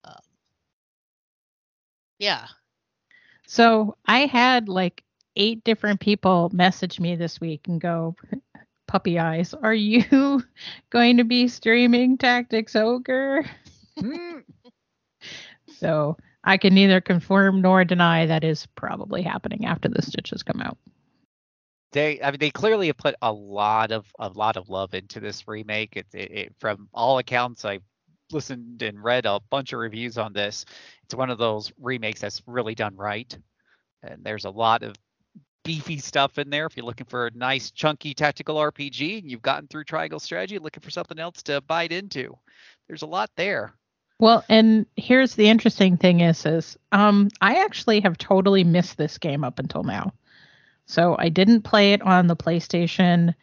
Um, 0.03 0.21
yeah, 2.19 2.47
So 3.47 3.95
I 4.05 4.25
had 4.25 4.69
like 4.69 5.03
eight 5.35 5.63
different 5.63 5.99
people 5.99 6.49
message 6.53 6.99
me 6.99 7.15
this 7.15 7.39
week 7.41 7.67
and 7.67 7.79
go, 7.81 8.15
Puppy 8.87 9.19
Eyes, 9.19 9.53
are 9.53 9.73
you 9.73 10.43
going 10.89 11.17
to 11.17 11.23
be 11.23 11.47
streaming 11.47 12.17
Tactics 12.17 12.75
Ogre? 12.75 13.45
Hmm. 13.99 14.39
So 15.67 16.17
I 16.43 16.57
can 16.57 16.73
neither 16.73 17.01
confirm 17.01 17.61
nor 17.61 17.83
deny 17.85 18.25
that 18.25 18.43
is 18.43 18.65
probably 18.75 19.21
happening 19.21 19.65
after 19.65 19.87
the 19.89 20.01
stitches 20.01 20.43
come 20.43 20.61
out. 20.61 20.77
they 21.91 22.21
I 22.21 22.31
mean 22.31 22.39
they 22.39 22.51
clearly 22.51 22.87
have 22.87 22.97
put 22.97 23.15
a 23.21 23.31
lot 23.31 23.91
of 23.91 24.05
a 24.19 24.29
lot 24.29 24.57
of 24.57 24.69
love 24.69 24.93
into 24.93 25.19
this 25.19 25.47
remake. 25.47 25.95
It, 25.97 26.07
it, 26.13 26.31
it 26.31 26.55
from 26.59 26.89
all 26.93 27.17
accounts 27.17 27.65
I've 27.65 27.83
listened 28.31 28.81
and 28.81 29.03
read 29.03 29.25
a 29.25 29.39
bunch 29.49 29.73
of 29.73 29.79
reviews 29.79 30.17
on 30.17 30.33
this. 30.33 30.65
It's 31.03 31.15
one 31.15 31.29
of 31.29 31.37
those 31.37 31.71
remakes 31.79 32.21
that's 32.21 32.41
really 32.45 32.75
done 32.75 32.95
right. 32.95 33.35
And 34.03 34.23
there's 34.23 34.45
a 34.45 34.49
lot 34.49 34.83
of 34.83 34.95
beefy 35.63 35.97
stuff 35.97 36.37
in 36.37 36.49
there. 36.49 36.65
If 36.65 36.77
you're 36.77 36.85
looking 36.85 37.07
for 37.07 37.27
a 37.27 37.31
nice 37.31 37.71
chunky 37.71 38.13
tactical 38.13 38.55
RPG 38.55 39.19
and 39.19 39.29
you've 39.29 39.41
gotten 39.41 39.67
through 39.67 39.83
Triangle 39.83 40.19
Strategy, 40.19 40.59
looking 40.59 40.81
for 40.81 40.89
something 40.89 41.19
else 41.19 41.43
to 41.43 41.61
bite 41.61 41.91
into, 41.91 42.37
there's 42.87 43.01
a 43.03 43.07
lot 43.07 43.29
there. 43.35 43.73
Well, 44.19 44.43
and 44.49 44.85
here's 44.97 45.35
the 45.35 45.47
interesting 45.47 45.95
thing 45.95 46.19
is 46.19 46.45
is 46.45 46.77
um 46.91 47.29
I 47.39 47.63
actually 47.63 48.01
have 48.01 48.17
totally 48.17 48.63
missed 48.63 48.97
this 48.97 49.17
game 49.17 49.43
up 49.43 49.59
until 49.59 49.83
now. 49.83 50.13
So 50.85 51.15
I 51.19 51.29
didn't 51.29 51.61
play 51.61 51.93
it 51.93 52.01
on 52.01 52.27
the 52.27 52.35
PlayStation 52.35 53.35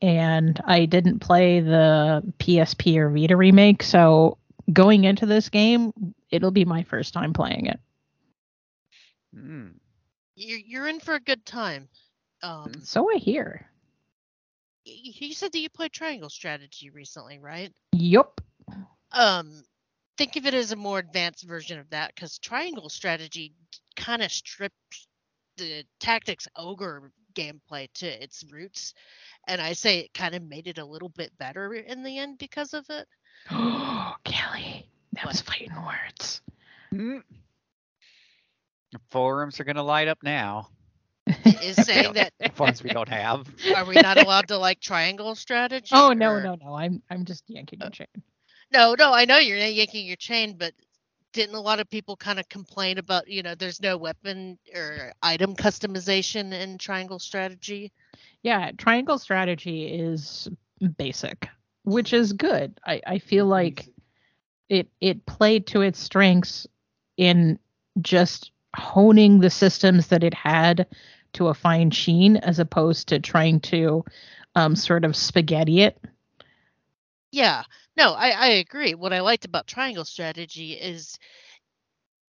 and 0.00 0.60
I 0.64 0.84
didn't 0.86 1.18
play 1.20 1.60
the 1.60 2.22
PSP 2.38 2.96
or 2.98 3.10
Vita 3.10 3.36
remake. 3.36 3.82
So 3.82 4.38
going 4.72 5.04
into 5.04 5.26
this 5.26 5.48
game, 5.48 5.92
it'll 6.30 6.50
be 6.50 6.64
my 6.64 6.82
first 6.82 7.12
time 7.14 7.32
playing 7.32 7.66
it. 7.66 7.80
Hmm. 9.34 9.68
you're 10.36 10.58
you're 10.58 10.88
in 10.88 11.00
for 11.00 11.14
a 11.14 11.20
good 11.20 11.44
time. 11.44 11.88
Um, 12.42 12.72
So 12.82 13.10
I 13.12 13.16
hear. 13.18 13.66
you 14.84 15.34
said 15.34 15.52
that 15.52 15.58
you 15.58 15.68
played 15.68 15.92
Triangle 15.92 16.30
Strategy 16.30 16.90
recently, 16.90 17.38
right? 17.38 17.72
Yup. 17.92 18.40
um 19.12 19.62
think 20.16 20.36
of 20.36 20.46
it 20.46 20.54
as 20.54 20.72
a 20.72 20.76
more 20.76 20.98
advanced 20.98 21.44
version 21.44 21.78
of 21.78 21.88
that 21.90 22.12
because 22.14 22.38
triangle 22.38 22.88
strategy 22.88 23.54
kind 23.96 24.20
of 24.20 24.32
strips 24.32 25.06
the 25.56 25.84
tactics 26.00 26.48
ogre 26.56 27.12
gameplay 27.38 27.88
to 27.94 28.06
its 28.22 28.44
roots 28.52 28.94
and 29.48 29.60
i 29.60 29.72
say 29.72 30.00
it 30.00 30.14
kind 30.14 30.34
of 30.34 30.42
made 30.42 30.66
it 30.68 30.78
a 30.78 30.84
little 30.84 31.10
bit 31.10 31.36
better 31.38 31.72
in 31.74 32.02
the 32.02 32.18
end 32.18 32.38
because 32.38 32.74
of 32.74 32.84
it 32.90 33.06
Oh, 33.50 34.14
Kelley, 34.24 34.88
that 35.12 35.26
was 35.26 35.40
fighting 35.40 35.72
words. 35.84 36.42
Mm. 36.92 37.22
The 38.92 38.98
Forums 39.10 39.60
are 39.60 39.64
gonna 39.64 39.82
light 39.82 40.08
up 40.08 40.22
now. 40.22 40.68
is 41.60 41.76
saying 41.84 42.14
that 42.14 42.32
Forums 42.54 42.82
we 42.82 42.90
don't 42.90 43.08
have. 43.08 43.48
are 43.74 43.84
we 43.84 43.98
not 43.98 44.18
allowed 44.18 44.48
to 44.48 44.58
like 44.58 44.80
triangle 44.80 45.34
strategy 45.34 45.94
Oh 45.94 46.12
no, 46.12 46.38
or- 46.38 46.40
no, 46.40 46.54
no. 46.54 46.74
I'm 46.74 47.02
I'm 47.10 47.24
just 47.24 47.44
yanking 47.48 47.80
uh, 47.80 47.84
your 47.84 47.90
chain. 47.90 48.06
no 48.72 48.94
no 48.98 49.12
i 49.12 49.24
know 49.24 49.38
you're 49.38 49.58
not 49.58 49.72
yanking 49.74 50.06
your 50.06 50.16
chain 50.16 50.56
but 50.58 50.72
didn't 51.32 51.54
a 51.54 51.60
lot 51.60 51.80
of 51.80 51.88
people 51.90 52.16
kind 52.16 52.38
of 52.38 52.48
complain 52.48 52.98
about 52.98 53.28
you 53.28 53.42
know 53.42 53.54
there's 53.54 53.82
no 53.82 53.96
weapon 53.96 54.58
or 54.74 55.12
item 55.22 55.54
customization 55.54 56.52
in 56.52 56.78
triangle 56.78 57.18
strategy 57.18 57.92
Yeah, 58.42 58.72
triangle 58.76 59.18
strategy 59.18 59.86
is 59.86 60.48
basic, 60.96 61.48
which 61.84 62.12
is 62.12 62.32
good. 62.32 62.78
I, 62.86 63.00
I 63.06 63.18
feel 63.18 63.46
like 63.46 63.88
it 64.68 64.88
it 65.00 65.26
played 65.26 65.66
to 65.68 65.82
its 65.82 65.98
strengths 65.98 66.66
in 67.16 67.58
just 68.00 68.52
honing 68.76 69.40
the 69.40 69.50
systems 69.50 70.08
that 70.08 70.22
it 70.24 70.34
had 70.34 70.86
to 71.34 71.48
a 71.48 71.54
fine 71.54 71.90
sheen 71.90 72.36
as 72.36 72.58
opposed 72.58 73.08
to 73.08 73.18
trying 73.18 73.60
to 73.60 74.04
um, 74.54 74.76
sort 74.76 75.04
of 75.04 75.16
spaghetti 75.16 75.82
it. 75.82 75.98
Yeah, 77.30 77.64
no, 77.98 78.14
I, 78.14 78.30
I 78.30 78.48
agree. 78.48 78.94
What 78.94 79.14
I 79.14 79.20
liked 79.22 79.46
about 79.46 79.68
Triangle 79.68 80.06
Strategy 80.06 80.74
is 80.74 81.18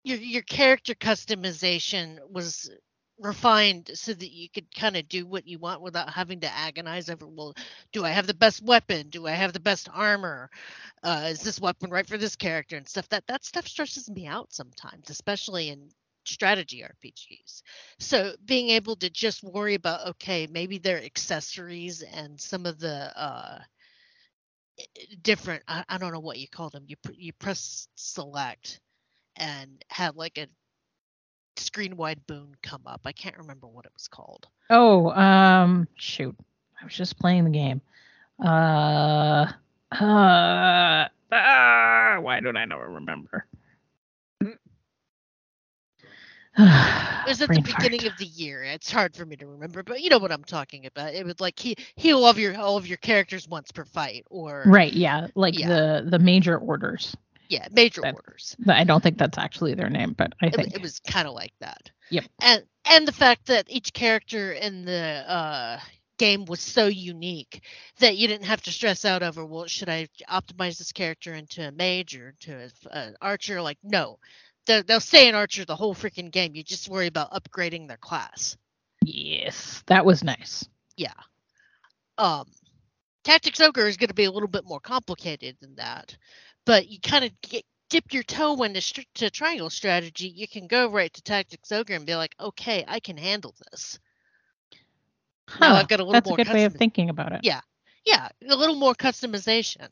your 0.06 0.20
your 0.20 0.44
character 0.44 0.96
customization 0.96 2.20
was 2.32 2.72
refined 3.20 3.92
so 3.96 4.14
that 4.14 4.32
you 4.32 4.50
could 4.50 4.74
kind 4.76 4.98
of 4.98 5.08
do 5.10 5.28
what 5.28 5.48
you 5.48 5.60
want 5.60 5.82
without 5.84 6.10
having 6.12 6.42
to 6.42 6.48
agonize 6.58 7.10
over 7.12 7.28
well 7.28 7.54
do 7.94 8.06
i 8.06 8.10
have 8.12 8.28
the 8.28 8.34
best 8.36 8.64
weapon? 8.64 9.10
Do 9.10 9.28
i 9.28 9.34
have 9.34 9.54
the 9.54 9.62
best 9.62 9.90
armor? 9.94 10.50
Uh, 11.04 11.30
is 11.32 11.42
this 11.44 11.62
weapon 11.62 11.92
right 11.92 12.08
for 12.08 12.18
this 12.18 12.36
character? 12.38 12.78
and 12.78 12.88
stuff. 12.90 13.10
That 13.10 13.26
that 13.28 13.46
stuff 13.46 13.68
stresses 13.68 14.10
me 14.10 14.28
out 14.28 14.54
sometimes 14.54 15.12
especially 15.12 15.70
in 15.70 15.90
strategy 16.26 16.84
rpgs 16.84 17.64
so 18.00 18.34
being 18.46 18.70
able 18.72 18.96
to 18.98 19.10
just 19.10 19.44
worry 19.44 19.76
about 19.76 20.08
okay 20.10 20.48
maybe 20.52 20.78
their 20.80 21.04
accessories 21.04 22.04
and 22.04 22.40
some 22.42 22.66
of 22.68 22.80
the 22.80 23.12
uh 23.20 23.60
different 25.22 25.64
I, 25.68 25.84
I 25.90 25.98
don't 25.98 26.14
know 26.14 26.20
what 26.20 26.40
you 26.40 26.48
call 26.48 26.70
them 26.70 26.84
you 26.88 26.96
you 27.14 27.34
press 27.34 27.88
select 27.96 28.80
and 29.36 29.84
had 29.90 30.16
like 30.16 30.38
a 30.38 30.48
screen 31.56 31.98
wide 31.98 32.26
boon 32.28 32.54
come 32.62 32.82
up 32.86 33.02
i 33.06 33.12
can't 33.12 33.38
remember 33.38 33.68
what 33.68 33.86
it 33.86 33.94
was 33.94 34.08
called 34.08 34.48
Oh, 34.70 35.12
um, 35.12 35.88
shoot. 35.96 36.36
I 36.82 36.86
was 36.86 36.94
just 36.94 37.18
playing 37.20 37.46
the 37.46 37.50
game. 37.52 37.82
Uh, 38.44 39.48
uh, 39.92 41.08
ah, 41.32 42.18
why 42.20 42.40
don't 42.42 42.58
I 42.58 42.66
never 42.66 42.90
remember? 42.90 43.46
it 44.42 44.60
was 47.28 47.42
at 47.42 47.50
the 47.50 47.62
beginning 47.62 48.00
fart. 48.02 48.12
of 48.14 48.18
the 48.18 48.26
year 48.26 48.64
it's 48.64 48.92
hard 48.92 49.16
for 49.16 49.26
me 49.26 49.36
to 49.36 49.46
remember 49.46 49.84
but 49.84 50.02
you 50.02 50.10
know 50.10 50.18
what 50.18 50.32
i'm 50.32 50.44
talking 50.44 50.86
about 50.86 51.14
it 51.14 51.26
was 51.26 51.40
like 51.40 51.60
he 51.60 51.76
heal 51.96 52.18
all 52.20 52.30
of 52.30 52.40
your 52.40 52.58
all 52.58 52.78
of 52.78 52.88
your 52.88 52.98
characters 52.98 53.48
once 53.48 53.72
per 53.72 53.86
fight 53.86 54.24
or 54.30 54.64
Right, 54.66 54.94
yeah, 54.94 55.28
like 55.36 55.58
Yeah. 55.58 55.68
the 55.68 56.08
the 56.10 56.20
major 56.20 56.58
orders. 56.58 57.16
yeah 57.50 57.68
major 57.72 58.02
That- 58.02 58.16
orders 58.16 58.56
I 58.68 58.84
don't 58.84 59.02
think 59.04 59.18
that's 59.18 59.38
actually 59.38 59.74
their 59.76 59.90
name, 59.90 60.14
but 60.18 60.34
I 60.42 60.48
it, 60.48 60.56
think 60.56 60.74
it 60.74 60.82
was 60.82 61.00
kind 61.00 61.28
of 61.28 61.34
like 61.34 61.54
that. 61.60 61.92
Yep. 62.10 62.26
And 62.42 62.64
and 62.86 63.08
the 63.08 63.12
fact 63.14 63.46
that 63.48 63.66
each 63.70 63.94
character 63.94 64.54
in 64.54 64.86
the 64.86 65.24
uh, 65.28 65.80
game 66.18 66.46
was 66.46 66.60
so 66.62 66.88
unique 66.88 67.62
that 68.00 68.18
you 68.18 68.28
didn't 68.28 68.46
have 68.46 68.62
to 68.64 68.72
stress 68.72 69.06
out 69.06 69.22
over 69.22 69.46
well 69.46 69.66
should 69.68 69.90
I 69.90 70.08
optimize 70.30 70.78
this 70.80 70.92
character 70.92 71.34
into 71.34 71.68
a 71.68 71.72
mage 71.72 72.16
or 72.16 72.34
to 72.42 72.70
an 72.92 73.16
archer 73.22 73.62
like 73.62 73.78
no. 73.84 74.18
They'll, 74.68 74.84
they'll 74.84 75.00
stay 75.00 75.30
an 75.30 75.36
archer 75.36 75.66
the 75.66 75.76
whole 75.76 75.96
freaking 75.96 76.32
game. 76.32 76.56
You 76.56 76.64
just 76.64 76.90
worry 76.90 77.08
about 77.08 77.32
upgrading 77.32 77.88
their 77.88 77.98
class. 77.98 78.58
yes, 79.04 79.84
that 79.88 80.06
was 80.06 80.24
nice. 80.24 80.68
Yeah. 80.98 81.14
Um, 82.18 82.46
Tactics 83.24 83.60
Ogre 83.62 83.88
is 83.88 83.98
going 83.98 84.10
to 84.10 84.14
be 84.16 84.26
a 84.26 84.32
little 84.32 84.50
bit 84.50 84.66
more 84.66 84.80
complicated 84.80 85.58
than 85.62 85.76
that, 85.76 86.18
but 86.66 86.88
you 86.90 87.00
kind 87.02 87.26
of 87.26 87.32
get 87.42 87.64
dip 87.90 88.14
your 88.14 88.24
toe 88.24 88.62
into 88.64 88.82
str- 88.82 89.02
to 89.16 89.30
triangle 89.30 89.70
strategy. 89.70 90.28
You 90.28 90.48
can 90.48 90.68
go 90.68 90.90
right 90.90 91.14
to 91.14 91.22
Tactics 91.22 91.72
Ogre 91.72 91.94
and 91.96 92.06
be 92.06 92.16
like, 92.16 92.36
okay, 92.40 92.84
I 92.88 93.00
can 93.00 93.18
handle 93.18 93.56
this. 93.72 94.00
Now 95.60 95.70
Huh, 95.70 95.76
I've 95.76 95.88
got 95.88 96.00
a 96.00 96.04
little 96.04 96.14
that's 96.14 96.28
a 96.28 96.32
more 96.32 96.38
good 96.38 96.48
way 96.54 96.66
of 96.66 96.74
thinking 96.74 97.10
about 97.10 97.32
it. 97.32 97.42
Yeah. 97.44 97.62
Yeah, 98.06 98.30
a 98.50 98.56
little 98.56 98.76
more 98.76 98.96
customization, 98.96 99.90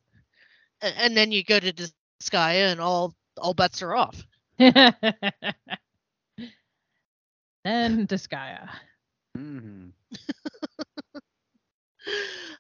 A- 0.81 1.01
and 1.01 1.15
then 1.15 1.31
you 1.31 1.43
go 1.43 1.59
to 1.59 1.73
Disgaea 1.73 2.71
and 2.71 2.79
all 2.79 3.13
all 3.37 3.53
bets 3.53 3.81
are 3.81 3.95
off. 3.95 4.25
then 4.59 5.53
Disgaea. 8.07 8.69
Mhm. 9.37 9.93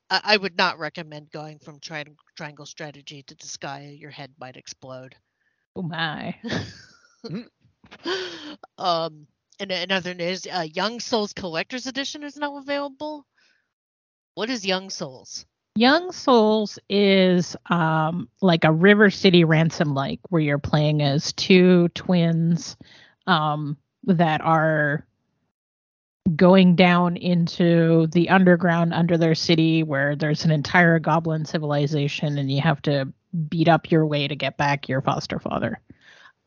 I, 0.09 0.21
I 0.23 0.37
would 0.37 0.57
not 0.57 0.79
recommend 0.79 1.31
going 1.31 1.59
from 1.59 1.79
tri- 1.79 2.05
triangle 2.35 2.65
strategy 2.65 3.23
to 3.23 3.35
Disgaea. 3.35 3.99
Your 3.99 4.11
head 4.11 4.33
might 4.39 4.57
explode. 4.57 5.15
Oh 5.75 5.83
my. 5.83 6.35
um, 8.77 9.27
and 9.59 9.71
another 9.71 10.13
news: 10.13 10.45
uh, 10.47 10.65
Young 10.73 10.99
Souls 10.99 11.33
Collector's 11.33 11.87
Edition 11.87 12.23
is 12.23 12.37
now 12.37 12.57
available. 12.57 13.25
What 14.35 14.49
is 14.51 14.65
Young 14.65 14.91
Souls? 14.91 15.45
Young 15.75 16.11
Souls 16.13 16.79
is 16.89 17.55
um, 17.69 18.29
like 18.41 18.63
a 18.63 18.71
River 18.71 19.09
City 19.09 19.43
Ransom 19.43 19.93
like, 19.93 20.21
where 20.29 20.41
you're 20.41 20.57
playing 20.57 21.01
as 21.01 21.33
two 21.33 21.89
twins 21.89 22.77
um, 23.27 23.77
that 24.05 24.39
are 24.41 25.05
going 26.35 26.75
down 26.75 27.17
into 27.17 28.07
the 28.07 28.29
underground 28.29 28.93
under 28.93 29.17
their 29.17 29.35
city 29.35 29.83
where 29.83 30.15
there's 30.15 30.45
an 30.45 30.51
entire 30.51 30.97
goblin 30.97 31.45
civilization 31.45 32.37
and 32.37 32.51
you 32.51 32.61
have 32.61 32.81
to 32.81 33.11
beat 33.49 33.67
up 33.67 33.91
your 33.91 34.05
way 34.07 34.27
to 34.27 34.35
get 34.35 34.57
back 34.57 34.87
your 34.87 35.01
foster 35.01 35.39
father. 35.39 35.79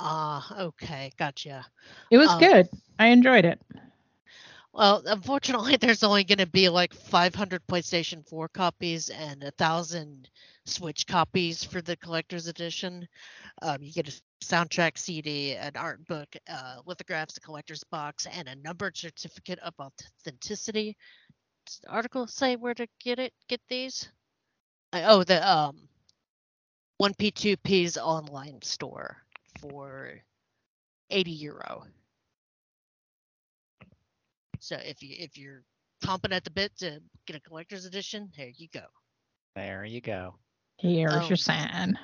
Ah, 0.01 0.63
okay, 0.63 1.13
gotcha. 1.19 1.67
It 2.11 2.19
was 2.19 2.31
Um, 2.31 2.39
good. 2.41 2.69
I 2.99 3.09
enjoyed 3.09 3.45
it. 3.45 3.61
Well, 4.79 5.03
unfortunately, 5.07 5.77
there's 5.81 6.05
only 6.05 6.23
going 6.23 6.39
to 6.39 6.47
be 6.47 6.69
like 6.69 6.95
500 6.95 7.67
PlayStation 7.67 8.25
4 8.29 8.49
copies 8.49 9.09
and 9.09 9.43
a 9.43 9.51
thousand 9.51 10.31
Switch 10.67 11.05
copies 11.05 11.65
for 11.65 11.83
the 11.83 11.97
collector's 11.97 12.47
edition. 12.47 13.09
Um, 13.61 13.83
you 13.83 13.93
get 13.93 14.07
a 14.09 14.21
soundtrack 14.45 14.97
CD, 14.97 15.57
an 15.57 15.73
art 15.75 16.07
book, 16.07 16.29
uh, 16.49 16.77
lithographs, 16.87 17.37
a 17.39 17.41
collector's 17.41 17.83
box, 17.91 18.29
and 18.33 18.47
a 18.47 18.55
numbered 18.55 18.97
certificate 18.97 19.59
of 19.59 19.75
authenticity. 19.81 20.97
Does 21.67 21.81
the 21.83 21.91
article 21.91 22.29
say 22.29 22.55
where 22.55 22.75
to 22.75 22.87
get 23.03 23.19
it? 23.19 23.33
Get 23.49 23.61
these? 23.69 24.09
Uh, 24.93 25.03
oh, 25.07 25.25
the 25.25 25.45
um, 25.51 25.89
1P2P's 27.03 27.99
online 27.99 28.63
store 28.63 29.17
for 29.61 30.21
80 31.11 31.31
euro. 31.33 31.85
So 34.61 34.77
if 34.77 35.03
you 35.03 35.15
if 35.19 35.37
you're 35.37 35.63
chomping 36.05 36.33
at 36.33 36.45
the 36.45 36.51
bit 36.51 36.77
to 36.79 37.01
get 37.27 37.37
a 37.37 37.41
collector's 37.41 37.85
edition, 37.85 38.31
there 38.37 38.51
you 38.57 38.69
go. 38.73 38.85
There 39.55 39.85
you 39.85 40.01
go. 40.01 40.37
Here's 40.79 41.13
Oh. 41.15 41.29
your 41.29 41.37
sign. 41.37 41.99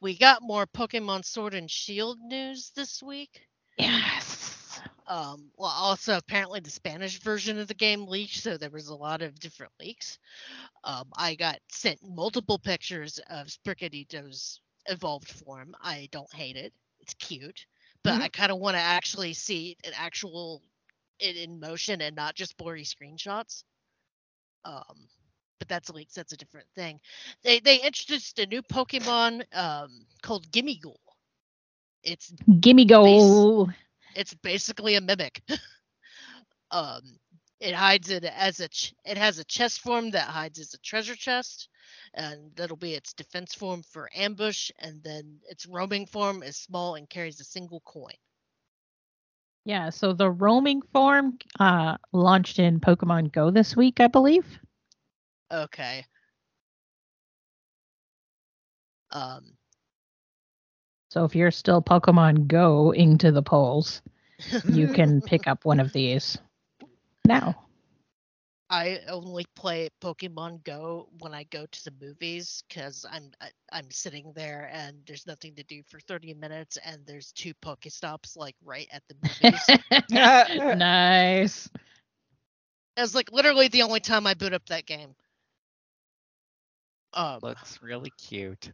We 0.00 0.16
got 0.16 0.42
more 0.42 0.66
Pokemon 0.66 1.24
Sword 1.24 1.54
and 1.54 1.70
Shield 1.70 2.18
news 2.20 2.70
this 2.74 3.02
week. 3.02 3.46
Yes. 3.78 4.80
Um, 5.06 5.50
well, 5.56 5.70
also 5.70 6.16
apparently 6.16 6.60
the 6.60 6.70
Spanish 6.70 7.18
version 7.20 7.58
of 7.58 7.68
the 7.68 7.74
game 7.74 8.06
leaked, 8.06 8.34
so 8.36 8.56
there 8.56 8.70
was 8.70 8.88
a 8.88 8.94
lot 8.94 9.22
of 9.22 9.38
different 9.38 9.72
leaks. 9.80 10.18
Um, 10.84 11.06
I 11.16 11.34
got 11.34 11.58
sent 11.70 12.00
multiple 12.02 12.58
pictures 12.58 13.18
of 13.30 13.46
Sprigatito's 13.48 14.60
evolved 14.86 15.28
form. 15.30 15.74
I 15.80 16.08
don't 16.12 16.32
hate 16.34 16.56
it; 16.56 16.72
it's 17.00 17.14
cute, 17.14 17.66
but 18.02 18.20
I 18.20 18.28
kind 18.28 18.50
of 18.52 18.58
want 18.58 18.76
to 18.76 18.80
actually 18.82 19.32
see 19.34 19.76
an 19.84 19.92
actual 19.96 20.62
it 21.18 21.36
in 21.36 21.60
motion 21.60 22.00
and 22.00 22.16
not 22.16 22.34
just 22.34 22.56
blurry 22.56 22.84
screenshots. 22.84 23.64
Um, 24.64 25.08
but 25.58 25.68
that's 25.68 25.90
leaks. 25.90 26.14
That's 26.14 26.32
a 26.32 26.36
different 26.36 26.68
thing. 26.74 27.00
They 27.42 27.60
they 27.60 27.80
introduced 27.80 28.38
a 28.38 28.46
new 28.46 28.62
Pokemon 28.62 29.44
um, 29.56 30.06
called 30.22 30.50
Gimmighoul. 30.50 30.96
It's 32.02 32.32
Gimme 32.60 32.84
go. 32.86 33.68
it's 34.14 34.34
basically 34.34 34.94
a 34.96 35.00
mimic. 35.00 35.42
um, 36.70 37.02
it 37.60 37.74
hides 37.74 38.10
it 38.10 38.24
as 38.24 38.60
a 38.60 38.68
ch- 38.68 38.94
it 39.04 39.16
has 39.18 39.38
a 39.38 39.44
chest 39.44 39.80
form 39.80 40.10
that 40.10 40.28
hides 40.28 40.58
as 40.58 40.74
a 40.74 40.78
treasure 40.78 41.16
chest, 41.16 41.68
and 42.14 42.54
that'll 42.56 42.76
be 42.76 42.94
its 42.94 43.12
defense 43.14 43.54
form 43.54 43.82
for 43.82 44.10
ambush. 44.14 44.70
And 44.78 45.02
then 45.02 45.38
its 45.48 45.66
roaming 45.66 46.06
form 46.06 46.42
is 46.42 46.56
small 46.56 46.94
and 46.96 47.08
carries 47.08 47.40
a 47.40 47.44
single 47.44 47.80
coin. 47.84 48.14
Yeah, 49.66 49.90
so 49.90 50.12
the 50.12 50.30
roaming 50.30 50.80
form 50.80 51.38
uh 51.58 51.96
launched 52.12 52.58
in 52.60 52.80
Pokemon 52.80 53.32
Go 53.32 53.50
this 53.50 53.76
week, 53.76 54.00
I 54.00 54.06
believe. 54.06 54.60
Okay. 55.52 56.06
Um, 59.10 59.56
So 61.10 61.24
if 61.24 61.34
you're 61.34 61.50
still 61.50 61.82
Pokemon 61.82 62.46
Go 62.46 62.92
into 62.92 63.32
the 63.32 63.42
polls, 63.42 64.02
you 64.68 64.86
can 64.88 65.20
pick 65.26 65.48
up 65.48 65.64
one 65.64 65.80
of 65.80 65.92
these 65.92 66.38
now. 67.26 67.65
I 68.70 69.00
only 69.08 69.46
play 69.54 69.88
Pokemon 70.00 70.64
Go 70.64 71.08
when 71.20 71.34
I 71.34 71.44
go 71.44 71.66
to 71.66 71.84
the 71.84 71.92
movies 72.00 72.64
because 72.68 73.04
I'm 73.10 73.30
I, 73.40 73.50
I'm 73.72 73.90
sitting 73.90 74.32
there 74.34 74.68
and 74.72 74.98
there's 75.06 75.26
nothing 75.26 75.54
to 75.56 75.64
do 75.64 75.82
for 75.88 76.00
30 76.00 76.34
minutes 76.34 76.76
and 76.84 77.06
there's 77.06 77.32
two 77.32 77.54
Pokestops 77.54 78.36
like 78.36 78.56
right 78.64 78.88
at 78.92 79.02
the 79.08 79.16
movies. 79.22 79.70
nice. 80.10 81.68
It's 82.96 83.14
like 83.14 83.32
literally 83.32 83.68
the 83.68 83.82
only 83.82 84.00
time 84.00 84.26
I 84.26 84.34
boot 84.34 84.52
up 84.52 84.66
that 84.66 84.86
game. 84.86 85.14
Um, 87.14 87.40
Looks 87.42 87.82
really 87.82 88.10
cute. 88.10 88.72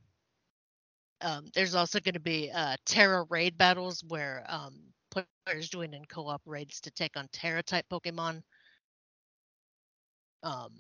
um, 1.21 1.47
there's 1.55 1.75
also 1.75 2.01
going 2.01 2.15
to 2.15 2.21
be 2.21 2.51
uh, 2.53 2.77
Tera 2.85 3.25
raid 3.31 3.57
battles 3.57 4.03
where 4.09 4.45
um, 4.49 4.75
players 5.11 5.69
join 5.69 5.95
in 5.95 6.05
co-op 6.07 6.43
raids 6.47 6.81
to 6.83 6.91
take 6.91 7.17
on 7.17 7.29
Tera 7.33 7.63
type 7.63 7.87
Pokemon. 7.91 8.43
Um, 10.43 10.73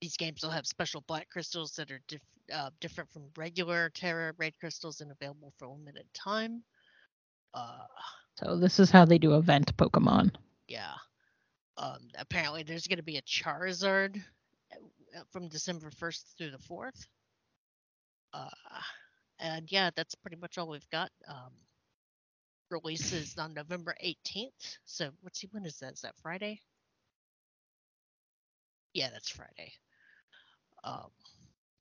these 0.00 0.16
games 0.16 0.42
will 0.42 0.50
have 0.50 0.66
special 0.66 1.02
black 1.06 1.28
crystals 1.30 1.72
that 1.76 1.90
are 1.90 2.00
dif- 2.08 2.20
uh, 2.52 2.70
different 2.80 3.10
from 3.10 3.24
regular 3.36 3.90
Tera 3.90 4.32
red 4.38 4.52
crystals 4.60 5.00
and 5.00 5.10
available 5.12 5.52
for 5.58 5.66
a 5.66 5.72
limited 5.72 6.06
time. 6.14 6.62
Uh, 7.54 7.86
So 8.38 8.56
this 8.56 8.78
is 8.78 8.90
how 8.90 9.04
they 9.04 9.18
do 9.18 9.34
event 9.36 9.76
Pokemon. 9.76 10.32
yeah. 10.68 10.94
Um, 11.78 12.08
apparently, 12.18 12.62
there's 12.62 12.86
going 12.86 12.98
to 12.98 13.02
be 13.02 13.18
a 13.18 13.22
Charizard 13.22 14.16
uh, 14.72 15.22
from 15.30 15.48
December 15.48 15.90
1st 15.90 16.36
through 16.38 16.50
the 16.50 16.58
4th. 16.58 17.06
Uh, 18.32 18.48
and 19.38 19.70
yeah, 19.70 19.90
that's 19.94 20.14
pretty 20.14 20.36
much 20.36 20.58
all 20.58 20.68
we've 20.68 20.88
got. 20.90 21.10
Um, 21.28 21.52
releases 22.70 23.36
on 23.38 23.54
November 23.54 23.94
18th. 24.04 24.78
So 24.84 25.10
let's 25.22 25.40
see, 25.40 25.48
when 25.52 25.64
is 25.66 25.78
that? 25.78 25.94
Is 25.94 26.00
that 26.00 26.14
Friday? 26.22 26.60
Yeah, 28.96 29.10
that's 29.12 29.28
Friday. 29.28 29.74
Um, 30.82 31.10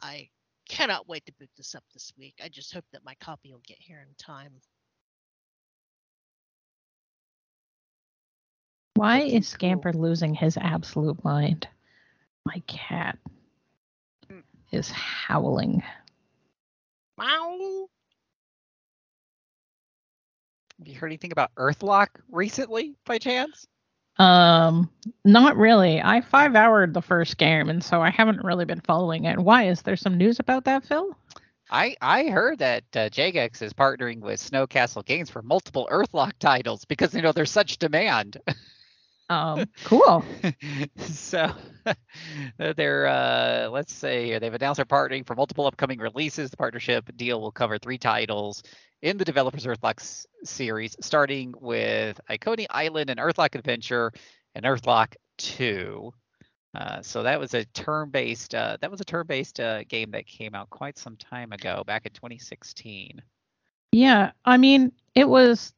I 0.02 0.28
cannot 0.68 1.08
wait 1.08 1.26
to 1.28 1.34
boot 1.40 1.50
this 1.56 1.74
up 1.74 1.86
this 1.94 2.12
week. 2.18 2.34
I 2.44 2.50
just 2.50 2.74
hope 2.74 2.84
that 2.92 3.06
my 3.06 3.16
copy 3.22 3.54
will 3.54 3.62
get 3.66 3.78
here 3.80 4.06
in 4.06 4.14
time. 4.18 4.52
Why 8.96 9.20
Looking 9.20 9.38
is 9.38 9.48
Scamper 9.48 9.94
losing 9.94 10.34
his 10.34 10.58
absolute 10.58 11.24
mind? 11.24 11.70
My 12.46 12.62
cat 12.68 13.18
Mm. 14.28 14.44
is 14.74 14.92
howling. 14.92 15.84
Meow. 17.18 17.88
Have 20.80 20.88
you 20.90 20.96
heard 20.96 21.08
anything 21.08 21.32
about 21.32 21.56
Earthlock 21.56 22.10
recently, 22.28 22.98
by 23.06 23.20
chance? 23.20 23.66
Um, 24.18 24.90
not 25.26 25.58
really. 25.58 26.02
I 26.02 26.22
five 26.22 26.54
houred 26.54 26.94
the 26.94 27.02
first 27.02 27.38
game, 27.38 27.70
and 27.70 27.84
so 27.84 28.02
I 28.02 28.10
haven't 28.10 28.44
really 28.44 28.66
been 28.66 28.82
following 28.82 29.26
it. 29.26 29.40
Why? 29.40 29.68
Is 29.68 29.82
there 29.82 29.98
some 29.98 30.18
news 30.18 30.40
about 30.40 30.66
that, 30.66 30.86
Phil? 30.86 31.16
I 31.70 31.96
I 32.02 32.26
heard 32.26 32.60
that 32.60 32.84
uh, 32.94 33.10
Jagex 33.10 33.62
is 33.62 33.74
partnering 33.74 34.20
with 34.20 34.40
Snowcastle 34.40 35.06
Games 35.06 35.30
for 35.30 35.42
multiple 35.42 35.88
Earthlock 35.92 36.34
titles 36.40 36.86
because 36.86 37.14
you 37.14 37.22
know 37.22 37.32
there's 37.32 37.52
such 37.52 37.78
demand. 37.78 38.38
Um, 39.30 39.66
cool. 39.84 40.24
so 40.98 41.52
they're 42.58 43.08
uh, 43.08 43.70
let's 43.70 43.94
say 43.94 44.40
they've 44.40 44.54
announced 44.54 44.78
they're 44.78 44.86
partnering 44.86 45.26
for 45.26 45.36
multiple 45.36 45.66
upcoming 45.66 46.00
releases. 46.00 46.50
The 46.50 46.58
partnership 46.58 47.10
deal 47.16 47.42
will 47.42 47.52
cover 47.52 47.78
three 47.78 47.98
titles 47.98 48.64
in 49.02 49.18
the 49.18 49.26
developers 49.26 49.66
Earthlock 49.66 50.26
series, 50.44 50.96
starting 51.02 51.54
with 51.60 52.20
Ikonei 52.30 52.66
Island 52.70 53.10
and 53.10 53.20
Earthlock 53.20 53.56
Adventure 53.56 54.12
and 54.56 54.66
Earthlock 54.66 55.16
2. 55.38 56.12
Uh, 56.74 57.02
so 57.02 57.24
that 57.24 57.40
was 57.40 57.54
a 57.54 57.64
turn-based 57.66 58.54
uh, 58.54 58.78
that 58.82 58.92
was 58.92 59.00
a 59.00 59.06
turn-based 59.06 59.60
uh, 59.60 59.84
game 59.86 60.12
that 60.12 60.26
came 60.26 60.54
out 60.54 60.70
quite 60.70 60.98
some 60.98 61.16
time 61.16 61.52
ago, 61.54 61.84
back 61.86 62.06
in 62.06 62.12
2016. 62.12 63.22
Yeah, 63.92 64.32
I 64.44 64.58
mean, 64.58 64.92
it 65.14 65.30
was 65.30 65.74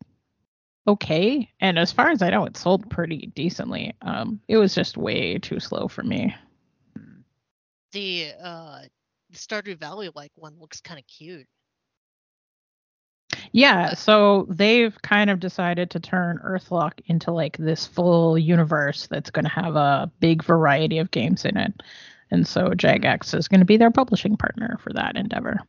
okay, 0.88 1.50
and 1.60 1.78
as 1.78 1.92
far 1.92 2.10
as 2.10 2.22
I 2.22 2.30
know, 2.30 2.46
it 2.46 2.58
sold 2.58 2.90
pretty 2.90 3.32
decently. 3.36 3.96
Um, 4.02 4.40
it 4.48 4.58
was 4.58 4.74
just 4.74 4.98
way 4.98 5.38
too 5.38 5.60
slow 5.60 5.88
for 5.88 6.04
me. 6.04 6.36
The 7.92 8.32
uh, 8.42 8.80
Stardew 9.34 9.78
Valley 9.80 10.10
like 10.16 10.32
one 10.36 10.56
looks 10.60 10.82
kind 10.82 11.00
of 11.00 11.06
cute. 11.08 11.48
Yeah, 13.52 13.94
so 13.94 14.46
they've 14.50 15.00
kind 15.02 15.30
of 15.30 15.40
decided 15.40 15.90
to 15.92 16.00
turn 16.00 16.40
Earthlock 16.46 16.94
into 17.06 17.32
like 17.32 17.58
this 17.58 17.86
full 17.86 18.38
universe 18.38 19.08
that's 19.08 19.30
going 19.30 19.46
to 19.46 19.52
have 19.52 19.76
a 19.76 20.12
big 20.20 20.44
variety 20.44 20.98
of 21.00 21.12
games 21.12 21.46
in 21.46 21.58
it. 21.58 21.74
And 22.30 22.48
so 22.48 22.70
Jagex 22.70 23.34
is 23.34 23.48
going 23.48 23.62
to 23.62 23.66
be 23.66 23.78
their 23.78 23.92
publishing 23.92 24.38
partner 24.38 24.78
for 24.82 24.92
that 24.94 25.16
endeavor. 25.16 25.60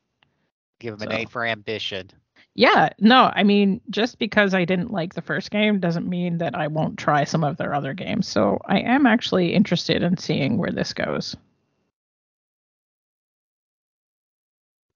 Give 0.81 0.99
them 0.99 1.11
an 1.11 1.21
A 1.21 1.25
for 1.27 1.45
ambition 1.45 2.11
yeah, 2.59 2.89
no, 2.99 3.31
I 3.33 3.45
mean, 3.45 3.81
just 3.89 4.19
because 4.19 4.53
I 4.53 4.65
didn't 4.65 4.91
like 4.91 5.15
the 5.15 5.23
first 5.23 5.53
game 5.53 5.79
doesn't 5.79 6.09
mean 6.09 6.39
that 6.39 6.57
I 6.57 6.67
won't 6.67 6.99
try 6.99 7.23
some 7.23 7.45
of 7.45 7.57
their 7.57 7.73
other 7.73 7.95
games. 7.95 8.27
So 8.27 8.59
I 8.67 8.81
am 8.81 9.07
actually 9.07 9.55
interested 9.55 10.03
in 10.03 10.17
seeing 10.17 10.59
where 10.59 10.73
this 10.73 10.93
goes. 10.93 11.37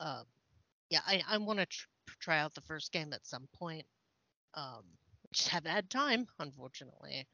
Um, 0.00 0.24
yeah, 0.90 1.02
I, 1.06 1.22
I 1.28 1.38
want 1.38 1.60
to 1.60 1.66
tr- 1.66 1.86
try 2.18 2.40
out 2.40 2.52
the 2.52 2.62
first 2.62 2.90
game 2.90 3.12
at 3.12 3.24
some 3.24 3.46
point. 3.56 3.86
Um, 4.54 4.82
just 5.32 5.48
haven't 5.48 5.70
had 5.70 5.88
time, 5.88 6.26
unfortunately. 6.40 7.28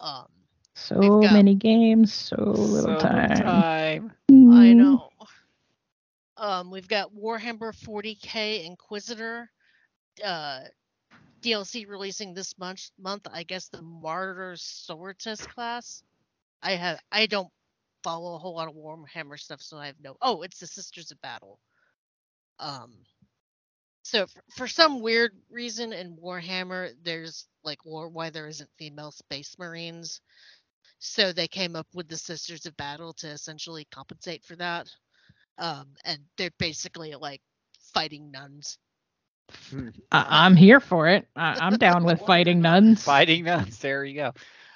Um, 0.00 0.26
so 0.74 1.20
many 1.20 1.54
games, 1.54 2.12
so 2.12 2.34
little 2.36 2.98
so 2.98 3.06
time. 3.06 3.36
time. 3.36 4.12
I 4.28 4.32
mm-hmm. 4.32 4.78
know. 4.78 5.05
Um, 6.46 6.70
we've 6.70 6.86
got 6.86 7.12
Warhammer 7.12 7.74
40k 7.74 8.64
Inquisitor 8.64 9.50
uh, 10.24 10.60
DLC 11.42 11.88
releasing 11.88 12.34
this 12.34 12.56
month. 12.56 12.88
Month, 13.00 13.26
I 13.32 13.42
guess 13.42 13.66
the 13.66 13.82
Martyr 13.82 14.52
Sortis 14.52 15.44
class. 15.44 16.04
I 16.62 16.76
have 16.76 17.00
I 17.10 17.26
don't 17.26 17.50
follow 18.04 18.36
a 18.36 18.38
whole 18.38 18.54
lot 18.54 18.68
of 18.68 18.76
Warhammer 18.76 19.36
stuff, 19.36 19.60
so 19.60 19.76
I 19.76 19.86
have 19.86 19.96
no. 20.00 20.16
Oh, 20.22 20.42
it's 20.42 20.60
the 20.60 20.68
Sisters 20.68 21.10
of 21.10 21.20
Battle. 21.20 21.58
Um, 22.60 22.92
so 24.04 24.28
for, 24.28 24.42
for 24.56 24.68
some 24.68 25.02
weird 25.02 25.32
reason 25.50 25.92
in 25.92 26.16
Warhammer, 26.16 26.92
there's 27.02 27.48
like 27.64 27.84
lore 27.84 28.08
why 28.08 28.30
there 28.30 28.46
isn't 28.46 28.70
female 28.78 29.10
space 29.10 29.56
marines. 29.58 30.20
So 31.00 31.32
they 31.32 31.48
came 31.48 31.74
up 31.74 31.88
with 31.92 32.06
the 32.06 32.16
Sisters 32.16 32.66
of 32.66 32.76
Battle 32.76 33.14
to 33.14 33.26
essentially 33.30 33.88
compensate 33.90 34.44
for 34.44 34.54
that. 34.54 34.88
Um, 35.58 35.94
and 36.04 36.20
they're 36.36 36.50
basically 36.58 37.14
like 37.14 37.42
fighting 37.92 38.30
nuns. 38.30 38.78
I- 40.12 40.44
I'm 40.44 40.56
here 40.56 40.80
for 40.80 41.08
it. 41.08 41.28
I- 41.36 41.56
I'm 41.66 41.76
down 41.76 42.04
with 42.04 42.20
fighting 42.26 42.60
nuns. 42.60 43.04
Fighting 43.04 43.44
nuns. 43.44 43.78
There 43.78 44.04
you 44.04 44.14
go. 44.14 44.32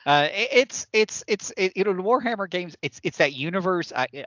Uh, 0.06 0.28
it, 0.32 0.48
it's 0.52 0.86
it's 0.92 1.24
it's 1.26 1.52
it, 1.56 1.72
you 1.76 1.84
know 1.84 1.92
the 1.92 2.02
Warhammer 2.02 2.48
games. 2.48 2.76
It's 2.82 3.00
it's 3.02 3.18
that 3.18 3.32
universe 3.34 3.92
I, 3.94 4.06
eh, 4.12 4.24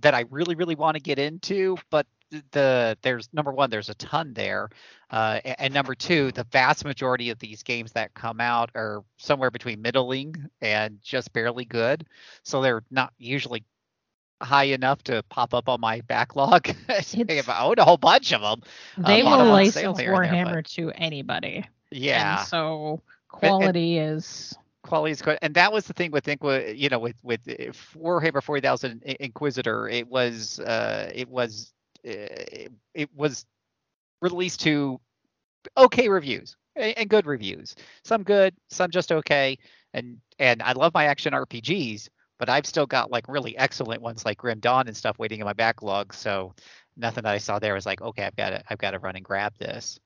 that 0.00 0.14
I 0.14 0.24
really 0.30 0.54
really 0.54 0.74
want 0.76 0.96
to 0.96 1.00
get 1.00 1.18
into, 1.18 1.76
but 1.90 2.06
the 2.52 2.96
there's 3.02 3.28
number 3.32 3.52
one 3.52 3.70
there's 3.70 3.88
a 3.88 3.94
ton 3.94 4.32
there, 4.34 4.68
uh, 5.10 5.40
a- 5.44 5.60
and 5.62 5.72
number 5.74 5.94
two 5.94 6.30
the 6.32 6.44
vast 6.44 6.84
majority 6.84 7.30
of 7.30 7.38
these 7.38 7.62
games 7.62 7.92
that 7.92 8.14
come 8.14 8.40
out 8.40 8.70
are 8.74 9.02
somewhere 9.18 9.50
between 9.50 9.82
middling 9.82 10.34
and 10.60 10.98
just 11.02 11.32
barely 11.32 11.64
good, 11.64 12.06
so 12.44 12.60
they're 12.62 12.84
not 12.90 13.12
usually 13.18 13.64
high 14.42 14.64
enough 14.64 15.02
to 15.04 15.22
pop 15.30 15.54
up 15.54 15.68
on 15.68 15.80
my 15.80 16.00
backlog. 16.02 16.68
I 16.88 17.02
own 17.64 17.78
a 17.78 17.84
whole 17.84 17.96
bunch 17.98 18.32
of 18.32 18.40
them, 18.42 18.60
They 18.96 19.22
lot 19.22 19.40
will 19.40 19.46
license 19.46 19.98
and 19.98 19.98
there, 19.98 20.06
Warhammer 20.06 20.64
to 20.74 20.90
anybody. 20.92 21.66
yeah. 21.90 22.38
And 22.38 22.38
so 22.38 23.02
quality 23.28 23.98
is 23.98 24.56
quality 24.82 25.12
is 25.12 25.22
good 25.22 25.38
and 25.42 25.54
that 25.54 25.72
was 25.72 25.86
the 25.86 25.92
thing 25.92 26.10
with 26.10 26.24
Inqui- 26.26 26.76
you 26.76 26.88
know 26.88 26.98
with 26.98 27.16
with 27.22 27.40
uh, 27.48 27.72
warhammer 27.98 28.42
40000 28.42 29.02
inquisitor 29.20 29.88
it 29.88 30.06
was 30.08 30.58
uh 30.60 31.10
it 31.14 31.28
was 31.28 31.72
uh, 32.06 32.10
it, 32.10 32.72
it 32.94 33.08
was 33.14 33.44
released 34.20 34.60
to 34.62 35.00
okay 35.76 36.08
reviews 36.08 36.56
and 36.76 37.08
good 37.08 37.26
reviews 37.26 37.74
some 38.04 38.22
good 38.22 38.54
some 38.68 38.90
just 38.90 39.12
okay 39.12 39.58
and 39.92 40.18
and 40.38 40.62
i 40.62 40.72
love 40.72 40.94
my 40.94 41.04
action 41.06 41.32
rpgs 41.32 42.08
but 42.38 42.48
i've 42.48 42.66
still 42.66 42.86
got 42.86 43.10
like 43.10 43.28
really 43.28 43.56
excellent 43.56 44.02
ones 44.02 44.24
like 44.24 44.38
grim 44.38 44.60
dawn 44.60 44.88
and 44.88 44.96
stuff 44.96 45.18
waiting 45.18 45.40
in 45.40 45.46
my 45.46 45.52
backlog 45.52 46.12
so 46.12 46.54
nothing 46.96 47.22
that 47.22 47.34
i 47.34 47.38
saw 47.38 47.58
there 47.58 47.74
was 47.74 47.86
like 47.86 48.00
okay 48.00 48.24
i've 48.24 48.36
got 48.36 48.50
to 48.50 48.62
i've 48.70 48.78
got 48.78 48.92
to 48.92 48.98
run 48.98 49.16
and 49.16 49.24
grab 49.24 49.52
this 49.58 49.98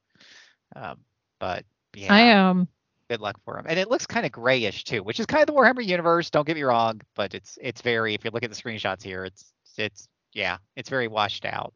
um 0.77 0.99
but 1.39 1.65
yeah 1.95 2.13
I 2.13 2.33
um 2.33 2.69
good 3.11 3.21
luck 3.21 3.37
for 3.45 3.59
him. 3.59 3.67
And 3.69 3.79
it 3.79 3.91
looks 3.91 4.07
kind 4.07 4.25
of 4.25 4.31
grayish 4.31 4.85
too, 4.85 5.03
which 5.03 5.19
is 5.19 5.27
kind 5.27 5.43
of 5.43 5.49
the 5.49 5.61
Warhammer 5.61 5.85
universe. 5.85 6.31
Don't 6.31 6.47
get 6.47 6.55
me 6.55 6.63
wrong, 6.63 7.01
but 7.17 7.35
it's 7.35 7.59
it's 7.61 7.83
very. 7.83 8.15
If 8.15 8.25
you 8.25 8.31
look 8.31 8.45
at 8.45 8.51
the 8.51 8.57
screenshots 8.57 9.03
here, 9.03 9.25
it's 9.25 9.53
it's 9.77 10.09
yeah, 10.33 10.59
it's 10.77 10.89
very 10.89 11.09
washed 11.09 11.45
out. 11.45 11.75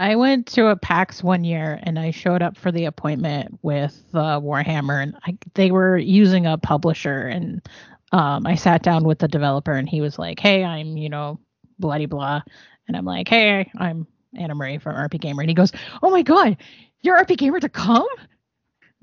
I 0.00 0.16
went 0.16 0.46
to 0.48 0.66
a 0.66 0.76
PAX 0.76 1.22
one 1.22 1.44
year 1.44 1.78
and 1.82 1.98
I 1.98 2.10
showed 2.10 2.42
up 2.42 2.56
for 2.56 2.70
the 2.70 2.84
appointment 2.84 3.58
with 3.62 4.00
uh, 4.14 4.40
Warhammer 4.40 5.02
and 5.02 5.16
I, 5.26 5.36
they 5.54 5.72
were 5.72 5.96
using 5.96 6.46
a 6.46 6.56
publisher 6.56 7.22
and 7.22 7.60
um, 8.12 8.46
I 8.46 8.54
sat 8.54 8.82
down 8.82 9.04
with 9.04 9.18
the 9.18 9.28
developer 9.28 9.72
and 9.72 9.88
he 9.88 10.00
was 10.00 10.18
like, 10.18 10.38
"Hey, 10.40 10.64
I'm 10.64 10.96
you 10.96 11.08
know 11.08 11.38
bloody 11.78 12.06
blah," 12.06 12.42
and 12.86 12.96
I'm 12.96 13.04
like, 13.04 13.28
"Hey, 13.28 13.70
I'm 13.76 14.06
Anna 14.36 14.54
Marie 14.54 14.78
from 14.78 14.96
RPGamer," 14.96 15.40
and 15.40 15.48
he 15.50 15.54
goes, 15.54 15.72
"Oh 16.02 16.10
my 16.10 16.22
god, 16.22 16.56
you're 17.02 17.22
RPGamer 17.24 17.60
to 17.60 17.68
come?" 17.68 18.06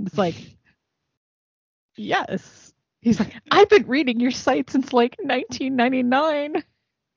It's 0.06 0.18
like, 0.18 0.36
yes. 1.96 2.74
He's 3.02 3.20
like, 3.20 3.34
I've 3.52 3.70
been 3.70 3.88
reading 3.88 4.20
your 4.20 4.32
site 4.32 4.70
since 4.70 4.92
like 4.94 5.16
1999. 5.20 6.64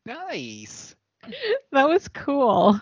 Nice. 0.07 0.95
That 1.73 1.89
was 1.89 2.09
cool. 2.09 2.81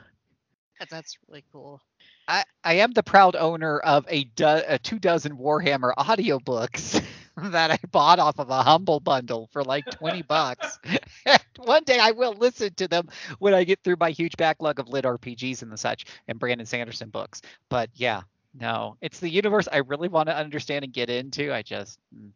That- 0.79 0.91
That's 0.91 1.17
really 1.29 1.45
cool. 1.53 1.81
I, 2.29 2.45
I 2.63 2.75
am 2.75 2.93
the 2.93 3.03
proud 3.03 3.35
owner 3.37 3.79
of 3.79 4.05
a, 4.09 4.25
do, 4.25 4.45
a 4.47 4.79
two 4.79 4.99
dozen 4.99 5.37
Warhammer 5.37 5.95
audiobooks 5.95 7.03
that 7.43 7.70
I 7.70 7.78
bought 7.91 8.18
off 8.18 8.39
of 8.39 8.49
a 8.51 8.62
humble 8.62 9.01
bundle 9.01 9.49
for 9.53 9.62
like 9.62 9.84
20 9.91 10.22
bucks. 10.22 10.78
One 11.59 11.84
day 11.84 11.99
I 11.99 12.12
will 12.12 12.32
listen 12.32 12.72
to 12.74 12.89
them 12.89 13.09
when 13.39 13.53
I 13.53 13.64
get 13.64 13.82
through 13.82 13.97
my 14.01 14.11
huge 14.11 14.37
backlog 14.37 14.80
of 14.80 14.89
lit 14.89 15.05
RPGs 15.05 15.62
and 15.62 15.70
the 15.70 15.76
such 15.76 16.07
and 16.28 16.39
Brandon 16.39 16.66
Sanderson 16.66 17.11
books. 17.11 17.43
But 17.68 17.91
yeah, 17.95 18.22
no, 18.59 18.97
it's 19.03 19.20
the 19.20 19.28
universe 19.28 19.68
I 19.70 19.78
really 19.78 20.09
want 20.09 20.28
to 20.28 20.37
understand 20.37 20.84
and 20.84 20.93
get 20.93 21.11
into. 21.11 21.53
I 21.53 21.62
just, 21.62 21.99
mm. 22.16 22.30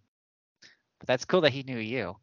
but 0.99 1.07
that's 1.07 1.25
cool 1.25 1.43
that 1.43 1.53
he 1.53 1.63
knew 1.63 1.79
you. 1.79 2.17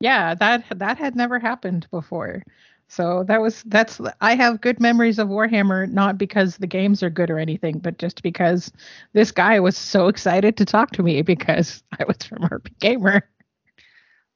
Yeah, 0.00 0.34
that 0.34 0.64
that 0.76 0.98
had 0.98 1.14
never 1.14 1.38
happened 1.38 1.86
before. 1.90 2.42
So 2.90 3.22
that 3.28 3.40
was 3.40 3.62
that's 3.66 4.00
I 4.20 4.34
have 4.34 4.60
good 4.60 4.80
memories 4.80 5.20
of 5.20 5.28
Warhammer 5.28 5.88
not 5.88 6.18
because 6.18 6.56
the 6.56 6.66
games 6.66 7.04
are 7.04 7.10
good 7.10 7.30
or 7.30 7.38
anything, 7.38 7.78
but 7.78 7.98
just 7.98 8.20
because 8.20 8.72
this 9.12 9.30
guy 9.30 9.60
was 9.60 9.76
so 9.76 10.08
excited 10.08 10.56
to 10.56 10.64
talk 10.64 10.90
to 10.92 11.04
me 11.04 11.22
because 11.34 11.84
I 11.98 12.04
was 12.04 12.16
from 12.24 12.38
RPGamer. 12.38 13.22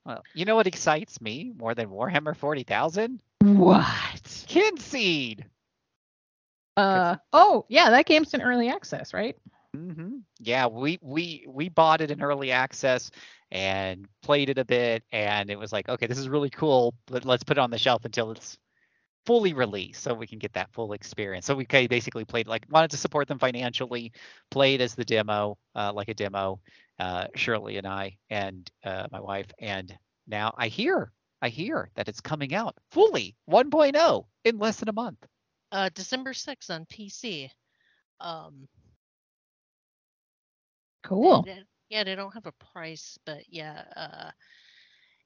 Well, 0.07 0.23
you 0.35 0.45
know 0.45 0.55
what 0.55 0.69
excites 0.69 1.21
me 1.21 1.53
more 1.57 1.75
than 1.75 1.89
Warhammer 1.89 2.37
40,000? 2.37 3.21
What? 3.41 4.23
Kinseed. 4.23 5.45
Uh 6.77 7.17
oh, 7.33 7.67
yeah, 7.69 7.91
that 7.91 8.07
game's 8.07 8.35
in 8.35 8.43
early 8.43 8.69
access, 8.69 9.13
right? 9.13 9.37
Hmm 9.75 10.19
Yeah, 10.41 10.67
we 10.67 10.99
we 11.03 11.47
we 11.49 11.69
bought 11.69 12.01
it 12.01 12.11
in 12.11 12.23
early 12.23 12.53
access 12.53 13.11
and 13.51 14.07
played 14.23 14.49
it 14.51 14.59
a 14.59 14.65
bit, 14.65 15.05
and 15.13 15.51
it 15.51 15.59
was 15.59 15.73
like, 15.73 15.89
okay, 15.89 16.07
this 16.07 16.19
is 16.19 16.29
really 16.29 16.51
cool, 16.51 16.95
but 17.07 17.25
let's 17.25 17.45
put 17.45 17.59
it 17.59 17.61
on 17.61 17.71
the 17.71 17.79
shelf 17.79 18.05
until 18.05 18.31
it's 18.33 18.59
fully 19.27 19.53
released, 19.55 20.03
so 20.03 20.15
we 20.15 20.27
can 20.27 20.39
get 20.39 20.53
that 20.55 20.73
full 20.73 20.93
experience. 20.93 21.47
So 21.47 21.55
we 21.55 21.67
basically 21.67 22.25
played 22.25 22.49
like 22.49 22.67
wanted 22.71 22.91
to 22.93 22.97
support 22.99 23.29
them 23.29 23.39
financially, 23.39 24.13
played 24.51 24.81
as 24.81 24.95
the 24.95 25.05
demo, 25.05 25.59
uh, 25.75 25.93
like 25.95 26.09
a 26.09 26.15
demo, 26.15 26.61
uh, 26.99 27.29
Shirley 27.35 27.77
and 27.79 27.87
I 27.87 28.19
and 28.31 28.71
uh, 28.85 29.07
my 29.13 29.21
wife, 29.21 29.47
and 29.61 29.97
now 30.27 30.55
I 30.57 30.69
hear 30.69 31.13
I 31.43 31.49
hear 31.49 31.91
that 31.95 32.09
it's 32.09 32.21
coming 32.21 32.55
out 32.55 32.77
fully 32.91 33.37
1.0 33.51 34.27
in 34.45 34.59
less 34.59 34.79
than 34.79 34.89
a 34.89 34.93
month. 34.93 35.27
Uh, 35.73 35.91
December 35.95 36.33
6th 36.35 36.71
on 36.71 36.87
PC. 36.87 37.51
Um, 38.21 38.69
Cool. 41.05 41.43
they- 41.43 41.65
yeah, 41.91 42.03
they 42.03 42.15
don't 42.15 42.35
have 42.35 42.47
a 42.47 42.53
price, 42.73 43.19
but 43.25 43.43
yeah, 43.49 43.85
uh, 43.95 44.31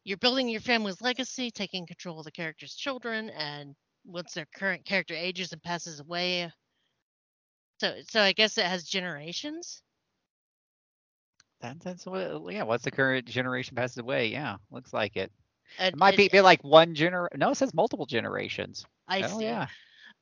you're 0.04 0.18
building 0.18 0.48
your 0.48 0.60
family's 0.60 1.00
legacy, 1.00 1.50
taking 1.50 1.86
control 1.86 2.18
of 2.18 2.24
the 2.24 2.32
character's 2.32 2.74
children, 2.74 3.30
and 3.30 3.74
once 4.04 4.34
their 4.34 4.46
current 4.54 4.84
character 4.84 5.14
ages 5.14 5.52
and 5.52 5.62
passes 5.62 6.00
away. 6.00 6.50
So, 7.80 7.94
so 8.08 8.20
I 8.20 8.32
guess 8.32 8.58
it 8.58 8.66
has 8.66 8.84
generations. 8.84 9.82
That, 11.60 11.80
that's 11.80 12.06
what, 12.06 12.52
yeah. 12.52 12.64
Once 12.64 12.82
the 12.82 12.90
current 12.90 13.26
generation 13.26 13.76
passes 13.76 13.98
away, 13.98 14.28
yeah, 14.28 14.56
looks 14.70 14.92
like 14.92 15.16
it. 15.16 15.32
And 15.78 15.94
It 15.94 15.98
might 15.98 16.16
be, 16.16 16.28
be 16.28 16.40
like 16.40 16.62
one 16.64 16.94
gener. 16.94 17.28
No, 17.36 17.50
it 17.50 17.56
says 17.56 17.74
multiple 17.74 18.06
generations. 18.06 18.84
I 19.06 19.22
oh 19.22 19.38
see. 19.38 19.44
yeah. 19.44 19.66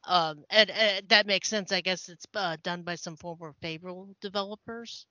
Um, 0.06 0.44
and, 0.50 0.70
and 0.70 1.08
that 1.08 1.26
makes 1.26 1.48
sense. 1.48 1.72
I 1.72 1.80
guess 1.80 2.08
it's 2.08 2.26
uh, 2.34 2.56
done 2.62 2.82
by 2.82 2.94
some 2.94 3.16
former 3.16 3.54
Fable 3.60 4.14
developers. 4.20 5.06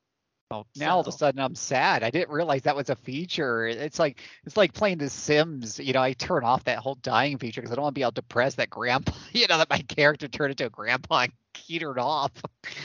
Oh, 0.51 0.65
now 0.75 0.95
all 0.95 1.01
of 1.01 1.07
a 1.07 1.11
sudden 1.11 1.39
I'm 1.39 1.55
sad. 1.55 2.03
I 2.03 2.11
didn't 2.11 2.29
realize 2.29 2.61
that 2.63 2.75
was 2.75 2.89
a 2.89 2.95
feature. 2.95 3.65
It's 3.67 3.97
like 3.99 4.21
it's 4.45 4.55
like 4.55 4.73
playing 4.73 4.99
The 4.99 5.09
Sims. 5.09 5.79
You 5.79 5.93
know, 5.93 6.01
I 6.01 6.13
turn 6.13 6.43
off 6.43 6.65
that 6.65 6.79
whole 6.79 6.95
dying 6.95 7.37
feature 7.39 7.61
because 7.61 7.71
I 7.71 7.75
don't 7.75 7.83
want 7.83 7.95
to 7.95 7.99
be 7.99 8.03
able 8.03 8.11
to 8.13 8.21
press 8.21 8.55
that 8.55 8.69
grandpa. 8.69 9.11
You 9.33 9.47
know, 9.47 9.57
that 9.57 9.69
my 9.69 9.79
character 9.79 10.27
turned 10.27 10.51
into 10.51 10.65
a 10.67 10.69
grandpa 10.69 11.21
and 11.23 11.33
petered 11.53 11.99
off. 11.99 12.31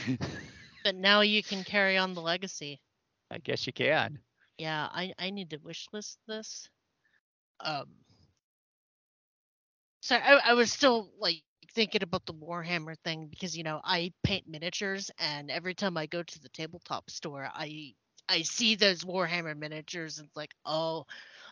But 0.83 0.95
now 0.95 1.21
you 1.21 1.43
can 1.43 1.63
carry 1.63 1.97
on 1.97 2.13
the 2.13 2.21
legacy. 2.21 2.81
I 3.31 3.37
guess 3.39 3.65
you 3.65 3.73
can. 3.73 4.19
Yeah, 4.57 4.87
I 4.91 5.13
I 5.17 5.29
need 5.31 5.49
to 5.51 5.57
wish 5.57 5.87
list 5.91 6.19
this. 6.27 6.69
Um. 7.59 7.87
So 10.01 10.15
I 10.15 10.51
I 10.51 10.53
was 10.53 10.71
still 10.71 11.11
like 11.17 11.43
thinking 11.71 12.03
about 12.03 12.25
the 12.25 12.33
Warhammer 12.33 12.95
thing 13.03 13.27
because 13.27 13.57
you 13.57 13.63
know 13.63 13.81
I 13.83 14.13
paint 14.23 14.47
miniatures 14.47 15.11
and 15.19 15.49
every 15.51 15.73
time 15.73 15.97
I 15.97 16.05
go 16.05 16.23
to 16.23 16.39
the 16.41 16.49
tabletop 16.49 17.09
store 17.09 17.49
I 17.53 17.93
I 18.29 18.43
see 18.43 18.75
those 18.75 19.03
Warhammer 19.03 19.57
miniatures 19.57 20.19
and 20.19 20.27
it's 20.27 20.37
like 20.37 20.53
oh 20.65 21.05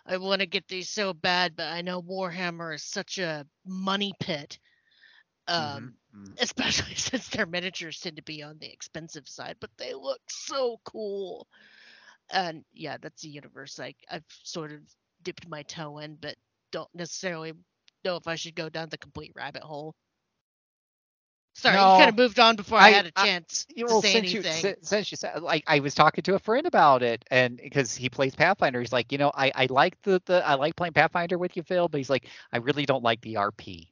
I 0.06 0.18
want 0.18 0.42
to 0.42 0.48
get 0.48 0.68
these 0.68 0.90
so 0.90 1.14
bad 1.14 1.56
but 1.56 1.68
I 1.68 1.82
know 1.82 2.02
Warhammer 2.02 2.76
is 2.76 2.84
such 2.84 3.18
a 3.18 3.46
money 3.66 4.14
pit. 4.20 4.60
Um. 5.48 5.94
Mm. 6.16 6.36
especially 6.42 6.96
since 6.96 7.28
their 7.30 7.46
miniatures 7.46 8.00
tend 8.00 8.16
to 8.18 8.24
be 8.24 8.42
on 8.42 8.58
the 8.60 8.72
expensive 8.72 9.28
side, 9.28 9.58
but 9.60 9.70
they 9.78 9.94
look 9.94 10.22
so 10.28 10.80
cool. 10.84 11.48
And 12.32 12.64
yeah, 12.74 12.98
that's 13.00 13.24
a 13.24 13.30
universe 13.30 13.80
I 13.80 13.94
I've 14.10 14.24
sort 14.44 14.72
of 14.72 14.80
dipped 15.24 15.48
my 15.48 15.64
toe 15.64 16.00
in, 16.00 16.16
but 16.16 16.36
don't 16.72 16.90
necessarily 16.96 17.54
know 18.06 18.16
if 18.16 18.28
I 18.28 18.36
should 18.36 18.56
go 18.56 18.70
down 18.70 18.90
the 18.90 18.98
complete 18.98 19.34
rabbit 19.36 19.64
hole. 19.64 19.96
Sorry, 21.60 21.76
you 21.76 21.82
kind 21.82 22.10
of 22.10 22.18
moved 22.18 22.40
on 22.40 22.56
before 22.56 22.80
I, 22.80 22.88
I- 22.88 22.90
had 22.92 23.06
a 23.06 23.12
chance 23.12 23.68
You- 23.76 23.86
to 23.88 23.94
well, 23.94 24.02
say 24.02 24.12
since 24.14 24.34
anything. 24.34 24.52
si- 24.62 24.76
since 24.82 25.12
you 25.12 25.18
said 25.18 25.42
like 25.42 25.64
I 25.68 25.80
was 25.80 25.94
talking 25.94 26.24
to 26.24 26.36
a 26.36 26.40
friend 26.40 26.66
about 26.66 27.04
it, 27.04 27.26
and 27.30 27.58
because 27.58 27.96
he 27.96 28.10
plays 28.10 28.36
Pathfinder, 28.36 28.80
he's 28.80 28.94
like, 28.94 29.12
you 29.12 29.18
know, 29.18 29.32
I 29.34 29.52
I 29.56 29.68
like 29.70 30.02
the 30.04 30.22
the 30.26 30.46
I 30.48 30.56
like 30.56 30.76
playing 30.76 30.94
Pathfinder 30.94 31.38
with 31.38 31.56
you, 31.58 31.64
Phil, 31.64 31.88
but 31.88 31.98
he's 31.98 32.10
like, 32.10 32.28
I 32.52 32.58
really 32.58 32.86
don't 32.86 33.04
like 33.04 33.22
the 33.22 33.36
RP. 33.36 33.88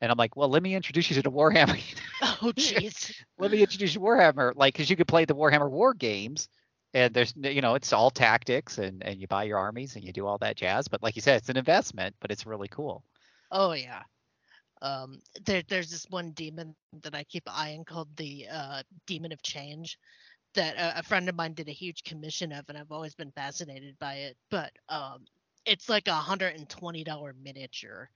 And 0.00 0.10
I'm 0.10 0.18
like, 0.18 0.36
well, 0.36 0.48
let 0.48 0.62
me 0.62 0.74
introduce 0.74 1.10
you 1.10 1.16
to 1.16 1.22
the 1.22 1.30
Warhammer. 1.30 1.80
oh 2.22 2.52
jeez. 2.56 3.12
let 3.38 3.50
me 3.52 3.60
introduce 3.60 3.94
you 3.94 4.00
to 4.00 4.04
Warhammer, 4.06 4.52
like, 4.56 4.74
because 4.74 4.90
you 4.90 4.96
could 4.96 5.06
play 5.08 5.24
the 5.24 5.34
Warhammer 5.34 5.70
War 5.70 5.94
games, 5.94 6.48
and 6.92 7.14
there's, 7.14 7.34
you 7.36 7.60
know, 7.60 7.74
it's 7.76 7.92
all 7.92 8.10
tactics, 8.10 8.78
and 8.78 9.02
and 9.04 9.20
you 9.20 9.26
buy 9.28 9.44
your 9.44 9.58
armies 9.58 9.94
and 9.96 10.04
you 10.04 10.12
do 10.12 10.26
all 10.26 10.38
that 10.38 10.56
jazz. 10.56 10.88
But 10.88 11.02
like 11.02 11.14
you 11.16 11.22
said, 11.22 11.36
it's 11.36 11.48
an 11.50 11.56
investment, 11.56 12.16
but 12.20 12.30
it's 12.32 12.46
really 12.46 12.68
cool. 12.68 13.04
Oh 13.52 13.72
yeah. 13.72 14.02
Um, 14.82 15.20
there, 15.46 15.62
there's 15.68 15.90
this 15.90 16.06
one 16.10 16.32
demon 16.32 16.74
that 17.02 17.14
I 17.14 17.24
keep 17.24 17.44
eyeing 17.48 17.84
called 17.84 18.08
the 18.16 18.46
uh, 18.52 18.82
Demon 19.06 19.32
of 19.32 19.42
Change, 19.42 19.98
that 20.54 20.76
a, 20.76 21.00
a 21.00 21.02
friend 21.02 21.28
of 21.28 21.36
mine 21.36 21.54
did 21.54 21.68
a 21.68 21.72
huge 21.72 22.04
commission 22.04 22.52
of, 22.52 22.64
and 22.68 22.78
I've 22.78 22.92
always 22.92 23.14
been 23.14 23.32
fascinated 23.32 23.98
by 23.98 24.14
it. 24.16 24.36
But 24.50 24.72
um, 24.88 25.24
it's 25.66 25.88
like 25.88 26.08
a 26.08 26.14
hundred 26.14 26.56
and 26.56 26.68
twenty 26.68 27.04
dollar 27.04 27.34
miniature, 27.42 28.10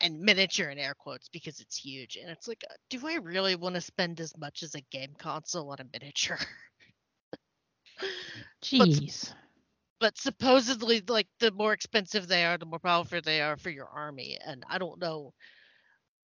and 0.00 0.20
miniature 0.20 0.70
in 0.70 0.78
air 0.78 0.94
quotes 0.94 1.28
because 1.28 1.60
it's 1.60 1.76
huge. 1.76 2.16
And 2.16 2.30
it's 2.30 2.48
like, 2.48 2.64
uh, 2.70 2.74
do 2.90 3.06
I 3.06 3.16
really 3.16 3.56
want 3.56 3.74
to 3.76 3.80
spend 3.82 4.20
as 4.20 4.36
much 4.38 4.62
as 4.62 4.74
a 4.74 4.82
game 4.90 5.14
console 5.18 5.70
on 5.72 5.78
a 5.80 5.84
miniature? 5.92 6.38
Jeez. 8.62 9.32
but 10.00 10.18
supposedly 10.18 11.02
like 11.08 11.28
the 11.40 11.50
more 11.52 11.72
expensive 11.72 12.28
they 12.28 12.44
are 12.44 12.58
the 12.58 12.66
more 12.66 12.80
powerful 12.80 13.20
they 13.22 13.40
are 13.40 13.56
for 13.56 13.70
your 13.70 13.88
army 13.88 14.38
and 14.44 14.64
i 14.68 14.78
don't 14.78 15.00
know 15.00 15.32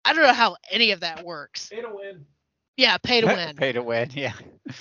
i 0.09 0.13
don't 0.15 0.23
know 0.23 0.33
how 0.33 0.57
any 0.71 0.93
of 0.93 1.01
that 1.01 1.25
works 1.25 1.73
Pay 1.73 1.83
to 1.83 1.89
win. 1.95 2.27
yeah 2.77 2.99
pay 2.99 3.21
to 3.21 3.27
win 3.29 3.63
Pay 3.63 3.73
to 3.73 3.83
win, 3.83 4.11
yeah. 4.15 4.33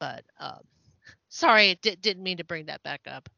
but 0.00 0.24
um 0.38 0.60
sorry 1.28 1.76
di- 1.82 1.96
didn't 1.96 2.22
mean 2.22 2.38
to 2.38 2.44
bring 2.44 2.66
that 2.66 2.82
back 2.82 3.02
up 3.06 3.28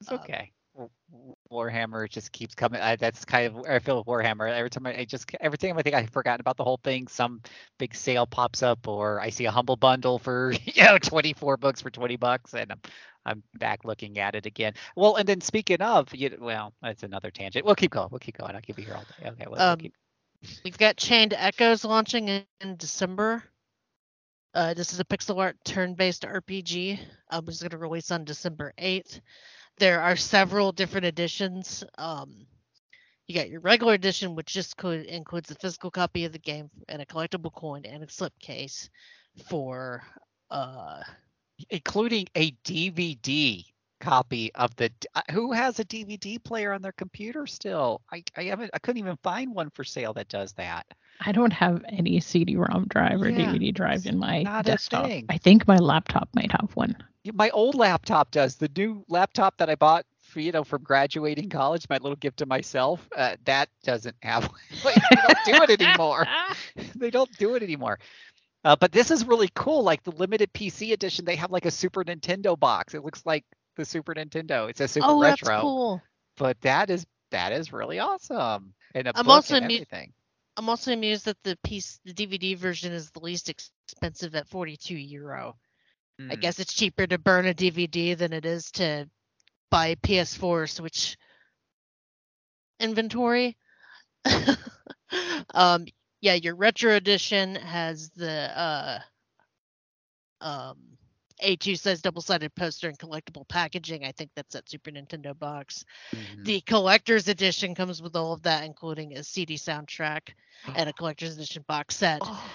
It's 0.00 0.12
Um, 0.12 0.18
okay. 0.20 0.52
W- 0.74 0.90
w- 1.10 1.34
Warhammer 1.50 2.08
just 2.08 2.32
keeps 2.32 2.54
coming. 2.54 2.80
I, 2.80 2.96
that's 2.96 3.24
kind 3.24 3.46
of 3.46 3.54
where 3.54 3.72
I 3.74 3.78
feel 3.80 3.98
with 3.98 4.06
Warhammer. 4.06 4.50
Every 4.50 4.70
time 4.70 4.86
I, 4.86 4.98
I 5.00 5.04
just 5.04 5.30
every 5.40 5.58
time 5.58 5.78
I 5.78 5.82
think 5.82 5.94
I've 5.96 6.10
forgotten 6.10 6.40
about 6.40 6.56
the 6.56 6.64
whole 6.64 6.78
thing, 6.82 7.08
some 7.08 7.40
big 7.78 7.94
sale 7.94 8.26
pops 8.26 8.62
up, 8.62 8.86
or 8.88 9.20
I 9.20 9.30
see 9.30 9.46
a 9.46 9.50
humble 9.50 9.76
bundle 9.76 10.18
for 10.18 10.52
you 10.64 10.84
know 10.84 10.98
24 10.98 11.56
books 11.58 11.80
for 11.82 11.90
20 11.90 12.16
bucks, 12.16 12.54
and 12.54 12.70
I'm 12.72 12.80
I'm 13.28 13.42
back 13.58 13.84
looking 13.84 14.18
at 14.18 14.34
it 14.34 14.46
again. 14.46 14.74
Well, 14.96 15.16
and 15.16 15.28
then 15.28 15.40
speaking 15.40 15.82
of, 15.82 16.14
you, 16.14 16.36
well, 16.40 16.72
that's 16.82 17.02
another 17.04 17.30
tangent. 17.30 17.64
We'll 17.66 17.74
keep 17.76 17.92
going. 17.92 18.08
We'll 18.10 18.20
keep 18.20 18.38
going. 18.38 18.54
I'll 18.54 18.62
keep 18.62 18.78
you 18.78 18.86
here 18.86 18.94
all 18.94 19.04
day. 19.20 19.28
Okay. 19.30 19.46
We'll, 19.48 19.60
we'll 19.60 19.62
Um, 19.62 19.78
keep, 19.78 19.94
we've 20.64 20.78
got 20.78 20.96
chained 20.96 21.34
echoes 21.36 21.84
launching 21.84 22.28
in, 22.28 22.44
in 22.60 22.76
december 22.76 23.42
uh, 24.54 24.74
this 24.74 24.92
is 24.92 25.00
a 25.00 25.04
pixel 25.04 25.38
art 25.38 25.56
turn-based 25.64 26.22
rpg 26.22 26.98
um, 27.30 27.44
it's 27.48 27.60
going 27.62 27.70
to 27.70 27.78
release 27.78 28.10
on 28.10 28.24
december 28.24 28.72
8th 28.80 29.20
there 29.78 30.00
are 30.00 30.16
several 30.16 30.72
different 30.72 31.06
editions 31.06 31.84
um, 31.98 32.46
you 33.26 33.34
got 33.34 33.50
your 33.50 33.60
regular 33.60 33.94
edition 33.94 34.34
which 34.36 34.52
just 34.52 34.80
includes 34.82 35.50
a 35.50 35.56
physical 35.56 35.90
copy 35.90 36.24
of 36.24 36.32
the 36.32 36.38
game 36.38 36.70
and 36.88 37.02
a 37.02 37.06
collectible 37.06 37.52
coin 37.52 37.84
and 37.84 38.02
a 38.02 38.06
slipcase 38.06 38.88
for 39.48 40.02
uh, 40.50 41.02
including 41.70 42.26
a 42.34 42.50
DVD 42.64 43.64
copy 44.00 44.52
of 44.54 44.74
the. 44.76 44.90
uh, 45.14 45.22
Who 45.32 45.52
has 45.52 45.78
a 45.80 45.84
DVD 45.84 46.38
player 46.42 46.72
on 46.72 46.82
their 46.82 46.92
computer 46.92 47.46
still? 47.46 48.00
I 48.12 48.22
I 48.36 48.44
haven't. 48.44 48.70
I 48.74 48.78
couldn't 48.78 48.98
even 49.00 49.16
find 49.22 49.54
one 49.54 49.70
for 49.70 49.84
sale 49.84 50.12
that 50.14 50.28
does 50.28 50.52
that. 50.54 50.86
I 51.20 51.32
don't 51.32 51.52
have 51.52 51.84
any 51.88 52.20
CD-ROM 52.20 52.86
drive 52.88 53.20
or 53.20 53.30
Yeah, 53.30 53.52
DVD 53.52 53.72
drive 53.74 54.06
in 54.06 54.18
my 54.18 54.42
not 54.42 54.66
a 54.66 54.70
desktop. 54.70 55.04
thing. 55.06 55.26
I 55.28 55.36
think 55.38 55.66
my 55.66 55.76
laptop 55.76 56.28
might 56.34 56.52
have 56.52 56.70
one. 56.74 56.96
My 57.34 57.50
old 57.50 57.74
laptop 57.74 58.30
does. 58.30 58.56
The 58.56 58.70
new 58.76 59.04
laptop 59.08 59.56
that 59.58 59.68
I 59.68 59.74
bought 59.74 60.06
for 60.22 60.40
you 60.40 60.52
know 60.52 60.62
from 60.62 60.82
graduating 60.82 61.48
college, 61.48 61.86
my 61.90 61.96
little 61.96 62.16
gift 62.16 62.38
to 62.38 62.46
myself, 62.46 63.06
uh, 63.16 63.36
that 63.46 63.68
doesn't 63.82 64.16
have. 64.22 64.44
like, 64.84 64.94
they 65.10 65.16
don't 65.16 65.38
do 65.44 65.62
it 65.72 65.80
anymore. 65.82 66.26
they 66.94 67.10
don't 67.10 67.32
do 67.38 67.54
it 67.56 67.62
anymore. 67.62 67.98
Uh, 68.64 68.76
but 68.76 68.92
this 68.92 69.10
is 69.10 69.24
really 69.24 69.48
cool. 69.54 69.82
Like 69.82 70.02
the 70.02 70.10
limited 70.12 70.52
PC 70.52 70.92
edition, 70.92 71.24
they 71.24 71.36
have 71.36 71.50
like 71.50 71.64
a 71.66 71.70
Super 71.70 72.04
Nintendo 72.04 72.58
box. 72.58 72.94
It 72.94 73.04
looks 73.04 73.24
like 73.24 73.44
the 73.76 73.84
Super 73.84 74.14
Nintendo. 74.14 74.68
It's 74.68 74.80
a 74.80 74.88
Super 74.88 75.06
oh 75.08 75.20
retro, 75.20 75.48
that's 75.48 75.60
cool 75.62 76.02
but 76.36 76.60
that 76.62 76.90
is 76.90 77.06
that 77.30 77.52
is 77.52 77.72
really 77.72 77.98
awesome. 77.98 78.74
And 78.94 79.06
a 79.08 79.12
I'm 79.14 79.24
book 79.24 79.34
also 79.34 79.56
and 79.56 79.64
amu- 79.66 79.74
everything. 79.74 80.12
i'm 80.56 80.68
also 80.68 80.92
amused 80.92 81.26
that 81.26 81.36
the 81.44 81.56
piece 81.62 82.00
the 82.04 82.12
dvd 82.12 82.56
version 82.56 82.92
is 82.92 83.10
the 83.10 83.20
least 83.20 83.48
expensive 83.48 84.34
at 84.34 84.48
42 84.48 84.94
euro 84.96 85.56
I 86.30 86.34
Mm. 86.36 86.40
guess 86.40 86.58
it's 86.58 86.74
cheaper 86.74 87.06
to 87.06 87.16
burn 87.18 87.46
a 87.46 87.54
DVD 87.54 88.16
than 88.18 88.32
it 88.32 88.44
is 88.44 88.72
to 88.72 89.08
buy 89.70 89.94
PS4 89.96 90.42
or 90.42 90.66
Switch 90.66 91.16
inventory. 92.80 93.56
um, 95.54 95.86
yeah, 96.20 96.34
your 96.34 96.54
retro 96.56 96.94
edition 96.94 97.54
has 97.56 98.10
the 98.10 98.50
uh, 98.58 98.98
um, 100.40 100.76
A2 101.42 101.78
size 101.78 102.02
double 102.02 102.22
sided 102.22 102.54
poster 102.54 102.88
and 102.88 102.98
collectible 102.98 103.46
packaging. 103.48 104.04
I 104.04 104.12
think 104.12 104.30
that's 104.34 104.54
that 104.54 104.68
Super 104.68 104.90
Nintendo 104.90 105.38
box. 105.38 105.84
Mhm. 106.14 106.44
The 106.44 106.60
collector's 106.62 107.28
edition 107.28 107.74
comes 107.74 108.02
with 108.02 108.16
all 108.16 108.32
of 108.32 108.42
that, 108.42 108.64
including 108.64 109.16
a 109.16 109.22
CD 109.24 109.54
soundtrack 109.56 110.30
and 110.76 110.88
a 110.88 110.92
collector's 110.92 111.36
edition 111.36 111.64
box 111.68 111.96
set. 111.96 112.20
Oh, 112.24 112.50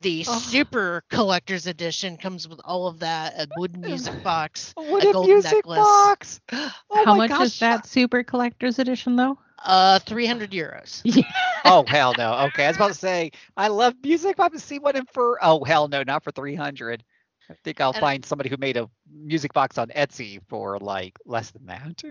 The 0.00 0.24
Oh. 0.28 0.38
super 0.38 1.02
collector's 1.10 1.66
edition 1.66 2.16
comes 2.18 2.46
with 2.46 2.60
all 2.64 2.86
of 2.86 3.00
that, 3.00 3.34
a 3.36 3.48
wooden 3.56 3.80
music 3.84 4.22
box, 4.22 4.72
what 4.76 5.02
a 5.04 5.08
a, 5.08 5.12
golden 5.12 5.32
music 5.34 5.54
necklace. 5.66 5.78
box! 5.78 6.40
Oh 6.90 7.04
How 7.04 7.14
much 7.14 7.30
gosh. 7.30 7.46
is 7.46 7.58
that 7.60 7.86
super 7.86 8.22
collector's 8.22 8.78
edition 8.78 9.16
though? 9.16 9.38
Uh, 9.64 9.98
300 10.00 10.50
euros. 10.50 11.02
Oh 11.64 11.84
hell 11.86 12.14
no. 12.16 12.34
Okay, 12.46 12.64
I 12.64 12.68
was 12.68 12.76
about 12.76 12.88
to 12.88 12.94
say 12.94 13.32
I 13.56 13.68
love 13.68 13.94
music. 14.02 14.36
But 14.36 14.52
to 14.52 14.58
see 14.60 14.78
one 14.78 14.96
in 14.96 15.04
for 15.06 15.38
oh 15.42 15.64
hell 15.64 15.88
no, 15.88 16.02
not 16.02 16.22
for 16.24 16.30
three 16.30 16.54
hundred. 16.54 17.02
I 17.50 17.54
think 17.64 17.80
I'll 17.80 17.90
And- 17.90 18.00
find 18.00 18.24
somebody 18.24 18.48
who 18.48 18.56
made 18.58 18.76
a 18.76 18.88
music 19.12 19.52
box 19.52 19.76
on 19.76 19.88
Etsy 19.88 20.40
for 20.48 20.78
like 20.78 21.18
less 21.26 21.50
than 21.50 21.66
that. 21.66 22.02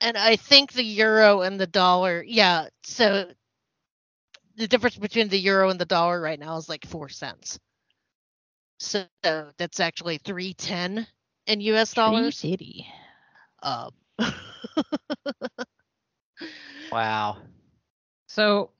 And 0.00 0.16
I 0.16 0.36
think 0.36 0.72
the 0.72 0.82
euro 0.82 1.42
and 1.42 1.60
the 1.60 1.66
dollar, 1.66 2.24
yeah, 2.26 2.68
so 2.82 3.26
the 4.56 4.66
difference 4.66 4.96
between 4.96 5.28
the 5.28 5.38
euro 5.38 5.68
and 5.70 5.78
the 5.78 5.84
dollar 5.84 6.20
right 6.20 6.38
now 6.40 6.56
is 6.56 6.68
like 6.68 6.84
four 6.86 7.08
cents. 7.08 7.58
So 8.78 9.04
that's 9.22 9.78
actually 9.80 10.18
310 10.18 11.06
in 11.46 11.60
US 11.60 11.92
dollars. 11.94 12.38
City. 12.38 12.86
Um, 13.62 13.90
wow. 16.92 17.38
So 18.28 18.70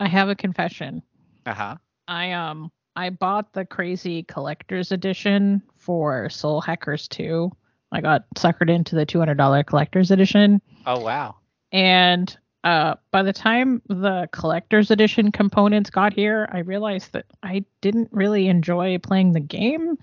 I 0.00 0.08
have 0.08 0.28
a 0.28 0.34
confession. 0.34 1.02
Uh 1.46 1.54
huh. 1.54 1.76
I 2.08 2.32
um 2.32 2.70
I 2.96 3.10
bought 3.10 3.52
the 3.52 3.64
crazy 3.64 4.22
collector's 4.22 4.92
edition 4.92 5.62
for 5.76 6.28
Soul 6.30 6.60
Hackers 6.60 7.08
2. 7.08 7.50
I 7.92 8.00
got 8.00 8.24
suckered 8.36 8.70
into 8.70 8.94
the 8.94 9.06
$200 9.06 9.66
collector's 9.66 10.10
edition 10.10 10.60
Oh 10.86 11.00
wow. 11.00 11.36
and 11.72 12.36
uh 12.64 12.94
by 13.10 13.22
the 13.22 13.32
time 13.32 13.82
the 13.88 14.28
collector's 14.32 14.90
edition 14.90 15.30
components 15.32 15.90
got 15.90 16.12
here, 16.12 16.48
I 16.52 16.58
realized 16.60 17.12
that 17.12 17.26
I 17.42 17.64
didn't 17.80 18.08
really 18.12 18.48
enjoy 18.48 18.98
playing 18.98 19.32
the 19.32 19.40
game 19.40 19.96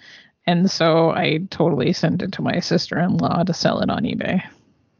and 0.47 0.69
so 0.71 1.11
I 1.11 1.39
totally 1.49 1.93
sent 1.93 2.21
it 2.23 2.31
to 2.33 2.41
my 2.41 2.59
sister-in-law 2.59 3.43
to 3.43 3.53
sell 3.53 3.79
it 3.81 3.89
on 3.89 4.03
eBay. 4.03 4.41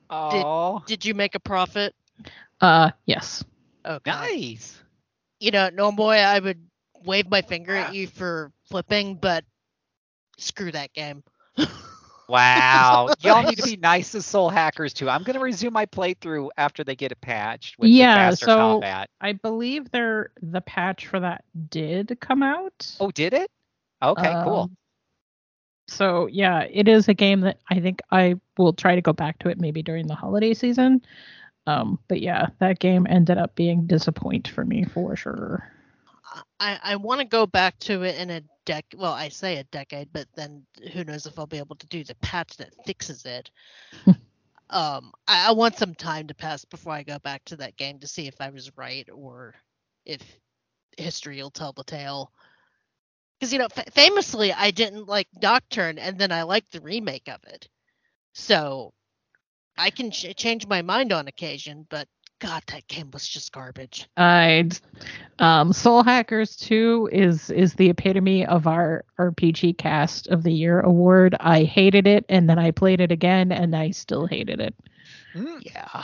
Oh, 0.09 0.83
did 0.85 1.03
you 1.05 1.13
make 1.13 1.35
a 1.35 1.39
profit? 1.39 1.95
Uh 2.59 2.91
yes. 3.05 3.43
Okay. 3.86 4.11
nice. 4.11 4.82
You 5.39 5.51
know, 5.51 5.69
normally 5.69 6.19
I 6.19 6.39
would 6.39 6.67
wave 7.03 7.30
my 7.30 7.41
finger 7.41 7.76
at 7.76 7.93
you 7.93 8.07
for 8.07 8.51
flipping, 8.69 9.15
but 9.15 9.43
screw 10.38 10.72
that 10.72 10.93
game. 10.93 11.24
Wow. 12.28 13.09
Y'all 13.19 13.43
need 13.43 13.57
to 13.57 13.63
be 13.63 13.76
nice 13.82 14.13
to 14.13 14.22
Soul 14.22 14.49
Hackers 14.49 14.93
too. 14.93 15.09
I'm 15.09 15.24
gonna 15.24 15.41
resume 15.41 15.74
my 15.74 15.86
playthrough 15.86 16.47
after 16.57 16.82
they 16.82 16.95
get 16.95 17.11
it 17.11 17.19
patched 17.19 17.78
with 17.78 17.89
Yeah, 17.89 18.30
the 18.30 18.32
faster 18.38 18.45
so- 18.45 18.57
combat. 18.57 19.09
I 19.19 19.34
believe 19.34 19.91
there 19.91 20.32
the 20.41 20.61
patch 20.61 21.07
for 21.07 21.19
that 21.19 21.43
did 21.69 22.17
come 22.22 22.41
out. 22.41 22.95
Oh, 23.01 23.11
did 23.11 23.34
it? 23.34 23.51
Okay, 24.01 24.32
cool. 24.45 24.59
Um, 24.61 24.78
So 25.89 26.28
yeah, 26.28 26.65
it 26.72 26.88
is 26.88 27.09
a 27.09 27.13
game 27.13 27.41
that 27.41 27.59
I 27.69 27.82
think 27.82 28.01
I 28.11 28.36
will 28.57 28.72
try 28.72 28.95
to 28.95 29.01
go 29.01 29.11
back 29.11 29.39
to 29.39 29.49
it 29.49 29.59
maybe 29.59 29.84
during 29.84 30.07
the 30.07 30.15
holiday 30.15 30.53
season. 30.53 31.01
Um, 31.68 31.99
but 32.07 32.22
yeah, 32.22 32.47
that 32.59 32.80
game 32.80 33.05
ended 33.09 33.38
up 33.38 33.55
being 33.55 33.86
disappoint 33.86 34.47
for 34.47 34.66
me 34.66 34.84
for 34.84 35.16
sure. 35.16 35.72
I, 36.59 36.80
I 36.84 36.95
want 36.95 37.20
to 37.20 37.26
go 37.26 37.45
back 37.45 37.78
to 37.80 38.03
it 38.03 38.18
in 38.18 38.30
a 38.30 38.41
dec. 38.66 38.84
Well, 38.95 39.12
I 39.14 39.30
say 39.30 39.57
a 39.57 39.64
decade, 39.66 40.09
but 40.14 40.28
then 40.36 40.66
who 40.93 41.03
knows 41.03 41.26
if 41.26 41.38
I'll 41.38 41.47
be 41.47 41.57
able 41.57 41.76
to 41.78 41.88
do 41.88 42.03
the 42.03 42.16
patch 42.16 42.57
that 42.57 42.74
fixes 42.86 43.26
it. 43.26 43.51
um, 44.70 45.12
I, 45.28 45.49
I 45.49 45.51
want 45.51 45.78
some 45.78 45.93
time 45.93 46.28
to 46.28 46.36
pass 46.36 46.64
before 46.66 46.93
I 46.93 47.03
go 47.03 47.20
back 47.20 47.43
to 47.45 47.57
that 47.57 47.78
game 47.78 47.99
to 47.99 48.07
see 48.07 48.28
if 48.28 48.39
I 48.39 48.49
was 48.49 48.78
right 48.78 49.07
or 49.14 49.55
if 50.05 50.22
history 50.97 51.41
will 51.41 51.51
tell 51.51 51.74
the 51.74 51.84
tale. 51.84 52.32
Because 53.39 53.51
you 53.51 53.59
know, 53.59 53.68
f- 53.76 53.93
famously, 53.93 54.53
I 54.53 54.72
didn't 54.72 55.07
like 55.07 55.28
Nocturne, 55.41 55.97
and 55.97 56.18
then 56.18 56.32
I 56.32 56.43
liked 56.43 56.72
the 56.72 56.82
remake 56.82 57.28
of 57.28 57.43
it. 57.47 57.68
So 58.34 58.93
I 59.78 59.89
can 59.89 60.11
ch- 60.11 60.36
change 60.36 60.67
my 60.67 60.82
mind 60.82 61.11
on 61.11 61.28
occasion, 61.28 61.86
but 61.89 62.07
God, 62.39 62.63
that 62.67 62.88
game 62.88 63.11
was 63.11 63.28
just 63.28 63.51
garbage. 63.51 64.09
I 64.17 64.67
um 65.39 65.74
Soul 65.74 66.03
Hackers 66.03 66.55
2 66.57 67.09
is 67.11 67.49
is 67.51 67.74
the 67.76 67.89
epitome 67.89 68.45
of 68.45 68.65
our 68.67 69.05
RPG 69.19 69.78
cast 69.78 70.28
of 70.28 70.41
the 70.43 70.51
year 70.53 70.80
award. 70.80 71.36
I 71.39 71.63
hated 71.63 72.07
it 72.07 72.26
and 72.30 72.49
then 72.49 72.57
I 72.57 72.72
played 72.72 72.99
it 72.99 73.11
again 73.11 73.51
and 73.51 73.76
I 73.76 73.91
still 73.91 74.26
hated 74.26 74.59
it. 74.59 74.76
Mm. 75.36 75.61
Yeah. 75.63 76.03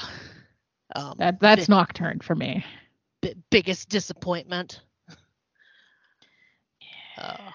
Um, 0.96 1.16
That 1.18 1.40
that's 1.40 1.68
bi- 1.68 1.76
Nocturne 1.76 2.20
for 2.20 2.36
me. 2.36 2.64
bi- 3.22 3.36
biggest 3.50 3.90
disappointment. 3.90 4.82
Uh, 7.18 7.52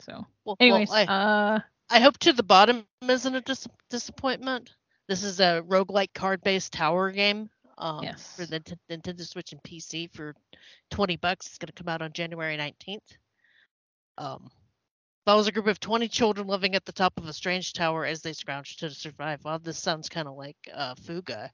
So 0.00 0.24
well, 0.44 0.56
anyways, 0.60 0.88
well, 0.90 1.04
I, 1.08 1.12
uh 1.12 1.60
I 1.90 2.00
hope 2.00 2.18
to 2.18 2.32
the 2.32 2.44
bottom 2.44 2.84
isn't 3.02 3.34
a 3.34 3.40
dis- 3.40 3.66
disappointment. 3.90 4.70
This 5.08 5.24
is 5.24 5.40
a 5.40 5.62
roguelike 5.66 6.12
card-based 6.14 6.72
tower 6.72 7.10
game. 7.10 7.48
Um, 7.78 8.02
Yes. 8.04 8.34
For 8.36 8.44
the 8.46 8.60
Nint- 8.60 8.78
Nintendo 8.90 9.26
Switch 9.26 9.52
and 9.52 9.62
PC 9.62 10.12
for 10.12 10.34
20 10.90 11.16
bucks. 11.16 11.46
It's 11.46 11.58
going 11.58 11.68
to 11.68 11.72
come 11.72 11.88
out 11.88 12.02
on 12.02 12.12
January 12.12 12.56
19th. 12.56 13.16
Um, 14.18 14.50
follows 15.24 15.46
a 15.46 15.52
group 15.52 15.66
of 15.66 15.78
20 15.80 16.08
children 16.08 16.46
living 16.46 16.74
at 16.74 16.84
the 16.84 16.92
top 16.92 17.18
of 17.18 17.26
a 17.26 17.32
strange 17.32 17.72
tower 17.72 18.04
as 18.04 18.20
they 18.20 18.32
scrounge 18.32 18.76
to 18.78 18.90
survive. 18.90 19.44
Wow, 19.44 19.58
this 19.58 19.78
sounds 19.78 20.08
kind 20.08 20.28
of 20.28 20.34
like 20.34 20.56
uh, 20.72 20.94
Fuga. 20.96 21.50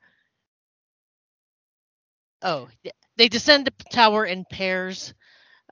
Oh, 2.42 2.68
they 3.16 3.28
descend 3.28 3.66
the 3.66 3.72
tower 3.90 4.24
in 4.26 4.44
pairs. 4.50 5.14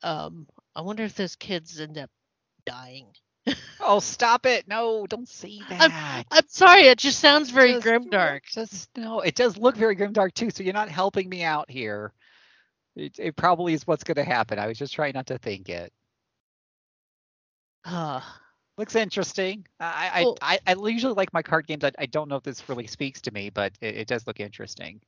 Um, 0.03 0.47
I 0.75 0.83
wonder 0.83 1.03
if 1.05 1.15
those 1.15 1.37
kids 1.37 1.81
end 1.81 1.99
up 1.99 2.11
dying. 2.65 3.07
Oh, 3.85 3.99
stop 3.99 4.47
it! 4.47 4.69
No, 4.69 5.07
don't 5.09 5.29
say 5.29 5.59
that. 5.69 6.25
I'm 6.31 6.45
sorry, 6.47 6.83
it 6.83 6.99
just 6.99 7.19
sounds 7.19 7.51
very 7.51 7.73
Just- 7.73 7.85
grimdark. 7.87 8.43
Just 8.53 8.97
no, 8.97 9.21
it 9.21 9.35
does 9.35 9.57
look 9.57 9.75
very 9.77 9.97
grimdark 9.97 10.35
too. 10.35 10.51
So 10.51 10.63
you're 10.63 10.73
not 10.73 10.89
helping 10.89 11.29
me 11.29 11.43
out 11.43 11.69
here. 11.69 12.13
It, 12.95 13.19
it 13.19 13.37
probably 13.37 13.75
is 13.75 13.85
what's 13.87 14.05
going 14.05 14.17
to 14.17 14.25
happen. 14.25 14.59
I 14.61 14.69
was 14.69 14.79
just 14.79 14.95
trying 14.95 15.15
not 15.15 15.27
to 15.27 15.39
think 15.39 15.69
it. 15.69 15.93
Uh, 17.85 18.21
Looks 18.79 18.95
interesting. 18.97 19.67
I 19.81 20.25
I, 20.41 20.59
I, 20.67 20.75
I 20.75 20.89
usually 20.89 21.15
like 21.15 21.33
my 21.33 21.43
card 21.43 21.67
games. 21.67 21.85
I, 21.85 21.91
I 21.99 22.07
don't 22.07 22.29
know 22.29 22.37
if 22.37 22.43
this 22.43 22.69
really 22.69 22.87
speaks 22.87 23.21
to 23.23 23.33
me, 23.33 23.51
but 23.51 23.73
it, 23.81 23.97
it 23.97 24.07
does 24.09 24.27
look 24.27 24.41
interesting. 24.41 25.01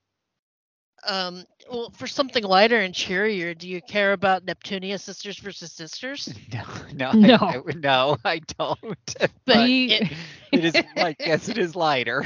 Um, 1.06 1.44
well, 1.70 1.90
for 1.90 2.06
something 2.06 2.44
lighter 2.44 2.78
and 2.80 2.94
cheerier, 2.94 3.54
do 3.54 3.68
you 3.68 3.80
care 3.82 4.12
about 4.12 4.44
Neptunia 4.46 4.98
Sisters 5.00 5.38
versus 5.38 5.72
Sisters? 5.72 6.34
No, 6.52 6.64
no, 6.92 7.12
No. 7.12 7.38
I, 7.48 7.56
I, 7.58 7.60
no, 7.76 8.16
I 8.24 8.38
don't. 8.58 9.14
But 9.46 9.72
The- 9.72 9.88
it, 9.88 10.04
it 10.52 10.64
is 10.64 10.82
like 10.94 11.18
yes, 11.24 11.48
it 11.48 11.58
is 11.58 11.74
lighter. 11.76 12.24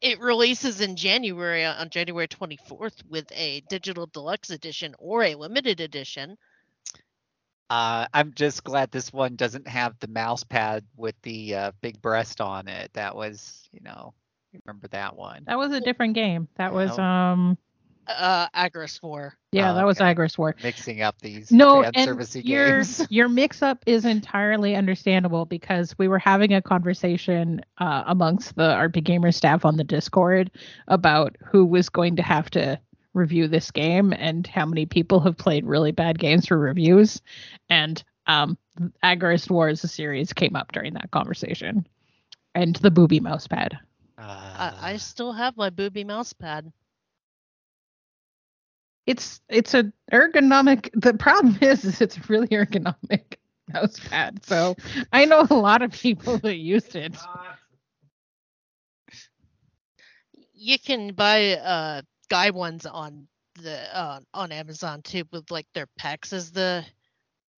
it 0.00 0.20
releases 0.20 0.80
in 0.80 0.96
January 0.96 1.64
on 1.64 1.88
January 1.88 2.26
24th 2.28 3.04
with 3.08 3.30
a 3.32 3.60
digital 3.60 4.06
deluxe 4.06 4.50
edition 4.50 4.94
or 4.98 5.22
a 5.22 5.34
limited 5.34 5.80
edition. 5.80 6.38
Uh, 7.70 8.06
I'm 8.12 8.32
just 8.34 8.64
glad 8.64 8.90
this 8.90 9.12
one 9.12 9.36
doesn't 9.36 9.66
have 9.68 9.98
the 9.98 10.08
mouse 10.08 10.44
pad 10.44 10.84
with 10.96 11.14
the 11.22 11.54
uh, 11.54 11.72
big 11.80 12.00
breast 12.00 12.40
on 12.40 12.68
it. 12.68 12.92
That 12.94 13.14
was, 13.16 13.68
you 13.72 13.80
know, 13.80 14.14
remember 14.64 14.88
that 14.88 15.16
one. 15.16 15.44
that 15.46 15.58
was 15.58 15.72
a 15.72 15.80
different 15.80 16.14
game. 16.14 16.48
That 16.56 16.72
was 16.72 16.98
um 16.98 17.56
Uh, 18.06 18.48
Agarest 18.54 19.02
War. 19.02 19.34
yeah, 19.52 19.72
Oh, 19.72 19.74
that 19.76 19.86
was 19.86 20.00
okay. 20.00 20.12
Agarest 20.14 20.36
War. 20.38 20.56
Mixing 20.62 21.02
up 21.02 21.18
these 21.20 21.50
No, 21.52 21.82
fan 21.82 21.92
and 21.94 22.10
servicey 22.10 22.44
your 22.44 22.78
games. 22.78 23.06
your 23.10 23.28
mix 23.28 23.62
up 23.62 23.82
is 23.86 24.04
entirely 24.04 24.74
understandable 24.74 25.44
because 25.44 25.96
we 25.98 26.08
were 26.08 26.18
having 26.18 26.52
a 26.52 26.60
conversation 26.62 27.60
uh, 27.78 28.02
amongst 28.06 28.56
the 28.56 28.74
RPGamer 28.74 29.32
staff 29.32 29.64
on 29.64 29.76
the 29.76 29.84
Discord 29.84 30.50
about 30.88 31.36
who 31.44 31.64
was 31.64 31.88
going 31.88 32.16
to 32.16 32.22
have 32.22 32.50
to 32.50 32.78
review 33.14 33.46
this 33.46 33.70
game 33.70 34.12
and 34.12 34.46
how 34.46 34.64
many 34.66 34.86
people 34.86 35.20
have 35.20 35.36
played 35.36 35.64
really 35.66 35.92
bad 35.92 36.18
games 36.18 36.46
for 36.46 36.58
reviews, 36.58 37.20
and 37.68 38.02
um, 38.26 38.56
Agarest 39.04 39.50
Wars 39.50 39.80
series 39.82 40.32
came 40.32 40.56
up 40.56 40.72
during 40.72 40.94
that 40.94 41.10
conversation, 41.10 41.86
and 42.54 42.76
the 42.76 42.90
booby 42.90 43.20
mouse 43.20 43.46
pad. 43.46 43.78
I, 44.54 44.72
I 44.80 44.96
Uh, 44.96 44.98
still 44.98 45.32
have 45.32 45.56
my 45.56 45.70
booby 45.70 46.04
mouse 46.04 46.32
pad. 46.32 46.72
It's 49.06 49.40
it's 49.48 49.74
a 49.74 49.92
ergonomic. 50.12 50.90
The 50.94 51.14
problem 51.14 51.56
is, 51.60 51.84
is 51.84 52.00
it's 52.00 52.28
really 52.28 52.48
ergonomic 52.48 53.36
mouse 53.72 53.98
pad. 54.00 54.44
So 54.44 54.76
I 55.12 55.24
know 55.26 55.46
a 55.48 55.54
lot 55.54 55.82
of 55.82 55.92
people 55.92 56.38
that 56.38 56.56
used 56.56 56.94
it. 56.96 57.16
You 60.54 60.78
can 60.78 61.14
buy 61.14 61.52
uh 61.56 62.02
guy 62.28 62.50
ones 62.50 62.86
on 62.86 63.28
the 63.54 63.96
uh, 63.96 64.20
on 64.34 64.52
Amazon 64.52 65.02
too 65.02 65.24
with 65.32 65.50
like 65.50 65.66
their 65.74 65.86
pecs 65.98 66.32
as 66.32 66.52
the 66.52 66.84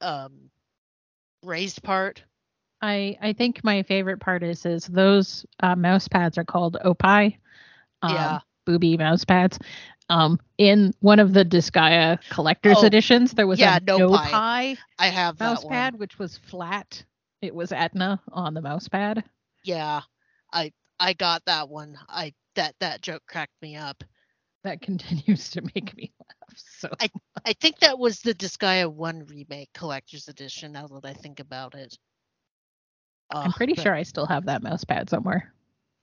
um 0.01 0.51
raised 1.43 1.83
part. 1.83 2.25
I 2.85 3.17
I 3.21 3.33
think 3.33 3.65
my 3.65 3.83
favorite 3.83 4.21
part 4.21 4.43
is 4.43 4.67
is 4.67 4.87
those 4.87 5.47
uh, 5.61 5.77
mouse 5.77 6.09
pads 6.09 6.39
are 6.39 6.45
called 6.45 6.77
oppai. 6.85 7.37
Um, 8.03 8.39
Yeah. 8.39 8.41
Booby 8.67 8.97
mouse 8.97 9.25
pads. 9.25 9.59
Um, 10.11 10.39
in 10.59 10.93
one 11.01 11.21
of 11.21 11.33
the 11.33 11.45
Disgaea 11.45 12.19
collector's 12.29 12.83
Oh, 12.83 12.85
editions, 12.85 13.33
there 13.33 13.47
was 13.47 13.61
yeah, 13.61 13.79
a 13.79 13.81
no 13.83 14.01
no 14.01 14.19
pie. 14.19 14.31
pie 14.31 14.79
I 14.99 15.09
have 15.09 15.39
that 15.39 15.63
mouse 15.63 15.65
pad, 15.65 15.99
which 15.99 16.19
was 16.19 16.39
flat. 16.39 17.05
It 17.43 17.55
was 17.55 17.73
Etna 17.73 18.21
on 18.33 18.55
the 18.55 18.63
mouse 18.63 18.89
pad. 18.89 19.25
Yeah, 19.63 20.03
I 20.53 20.73
I 21.01 21.15
got 21.15 21.45
that 21.47 21.69
one. 21.69 21.99
I 22.09 22.35
that 22.55 22.77
that 22.81 23.03
joke 23.03 23.25
cracked 23.27 23.61
me 23.63 23.77
up. 23.77 24.05
That 24.65 24.81
continues 24.83 25.51
to 25.51 25.63
make 25.75 25.97
me 25.97 26.13
laugh. 26.21 26.55
So 26.57 26.91
I 27.01 27.09
I 27.45 27.53
think 27.55 27.79
that 27.81 27.99
was 27.99 28.21
the 28.21 28.35
Disgaea 28.35 28.91
One 28.93 29.25
remake 29.27 29.73
collector's 29.75 30.29
edition. 30.29 30.73
Now 30.73 30.87
that 30.89 31.05
I 31.05 31.15
think 31.15 31.41
about 31.41 31.75
it, 31.75 31.99
I'm 33.31 33.53
pretty 33.53 33.75
but- 33.75 33.83
sure 33.83 33.95
I 33.95 34.03
still 34.03 34.27
have 34.27 34.47
that 34.47 34.63
mouse 34.63 34.85
pad 34.85 35.09
somewhere. 35.11 35.53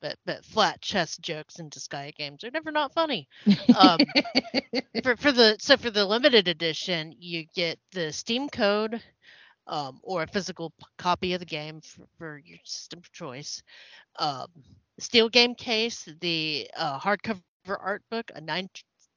But 0.01 0.17
but 0.26 0.43
flat 0.45 0.82
chest 0.82 1.22
jokes 1.22 1.59
in 1.59 1.69
Disgaea 1.69 2.15
games 2.15 2.43
are 2.43 2.51
never 2.51 2.72
not 2.72 2.93
funny. 2.93 3.28
Um, 3.78 4.00
for 5.04 5.16
for 5.16 5.32
the 5.32 5.58
so 5.59 5.78
for 5.78 5.89
the 5.91 6.05
limited 6.05 6.47
edition, 6.47 7.13
you 7.17 7.46
get 7.54 7.79
the 7.91 8.12
Steam 8.12 8.50
code, 8.50 9.01
um, 9.67 10.00
or 10.04 10.24
a 10.24 10.28
physical 10.28 10.71
p- 10.71 10.86
copy 10.97 11.33
of 11.33 11.39
the 11.39 11.46
game 11.46 11.82
for, 11.82 12.08
for 12.17 12.37
your 12.43 12.58
system 12.66 13.00
of 13.00 13.12
choice. 13.12 13.62
Um, 14.17 14.47
steel 15.00 15.29
game 15.29 15.54
case, 15.55 16.08
the 16.21 16.70
uh, 16.75 17.00
hardcover 17.00 17.41
art 17.67 18.04
book, 18.09 18.32
a 18.36 18.41
nine 18.41 18.70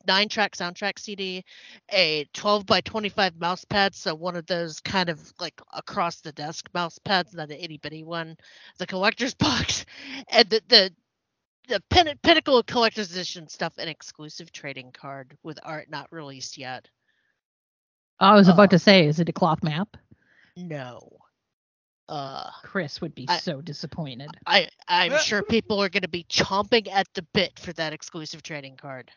nine 0.07 0.29
track 0.29 0.57
soundtrack 0.57 0.99
CD, 0.99 1.45
a 1.93 2.25
12 2.35 2.67
by 2.67 2.81
25 2.81 3.39
mouse 3.39 3.65
pad, 3.65 3.95
so 3.95 4.15
one 4.15 4.37
of 4.37 4.47
those 4.47 4.81
kind 4.81 5.09
of 5.09 5.33
like 5.41 5.61
across 5.73 6.21
the 6.21 6.33
desk 6.33 6.69
mouse 6.75 6.99
pads, 6.99 7.35
not 7.35 7.51
an 7.51 7.59
itty 7.59 7.79
bitty 7.79 8.05
one, 8.05 8.37
the 8.79 8.87
collector's 8.87 9.35
box, 9.35 9.85
and 10.29 10.49
the 10.51 10.61
the 10.69 10.91
the 11.69 11.83
pin- 11.89 12.19
pinnacle 12.23 12.63
collector's 12.63 13.11
edition 13.11 13.49
stuff, 13.49 13.79
an 13.79 13.89
exclusive 13.89 14.53
trading 14.53 14.93
card 14.93 15.37
with 15.43 15.59
art 15.63 15.89
not 15.89 16.13
released 16.13 16.59
yet. 16.59 16.89
I 18.21 18.35
was 18.35 18.49
Oh. 18.49 18.53
about 18.53 18.71
to 18.71 18.79
say, 18.79 19.07
is 19.07 19.19
it 19.19 19.29
a 19.31 19.33
cloth 19.33 19.63
map? 19.63 19.97
No. 20.57 21.19
Uh, 22.07 22.51
Chris 22.63 23.01
would 23.01 23.15
be 23.15 23.25
I- 23.29 23.39
so 23.39 23.63
disappointed. 23.63 24.29
I 24.47 24.69
I'm 24.87 25.13
Uh. 25.15 25.19
sure 25.19 25.43
people 25.43 25.83
are 25.83 25.89
going 25.89 26.03
to 26.03 26.09
be 26.09 26.25
chomping 26.25 26.87
at 26.89 27.07
the 27.15 27.23
bit 27.33 27.59
for 27.59 27.73
that 27.73 27.95
exclusive 27.95 28.43
trading 28.43 28.77
card. 28.77 29.11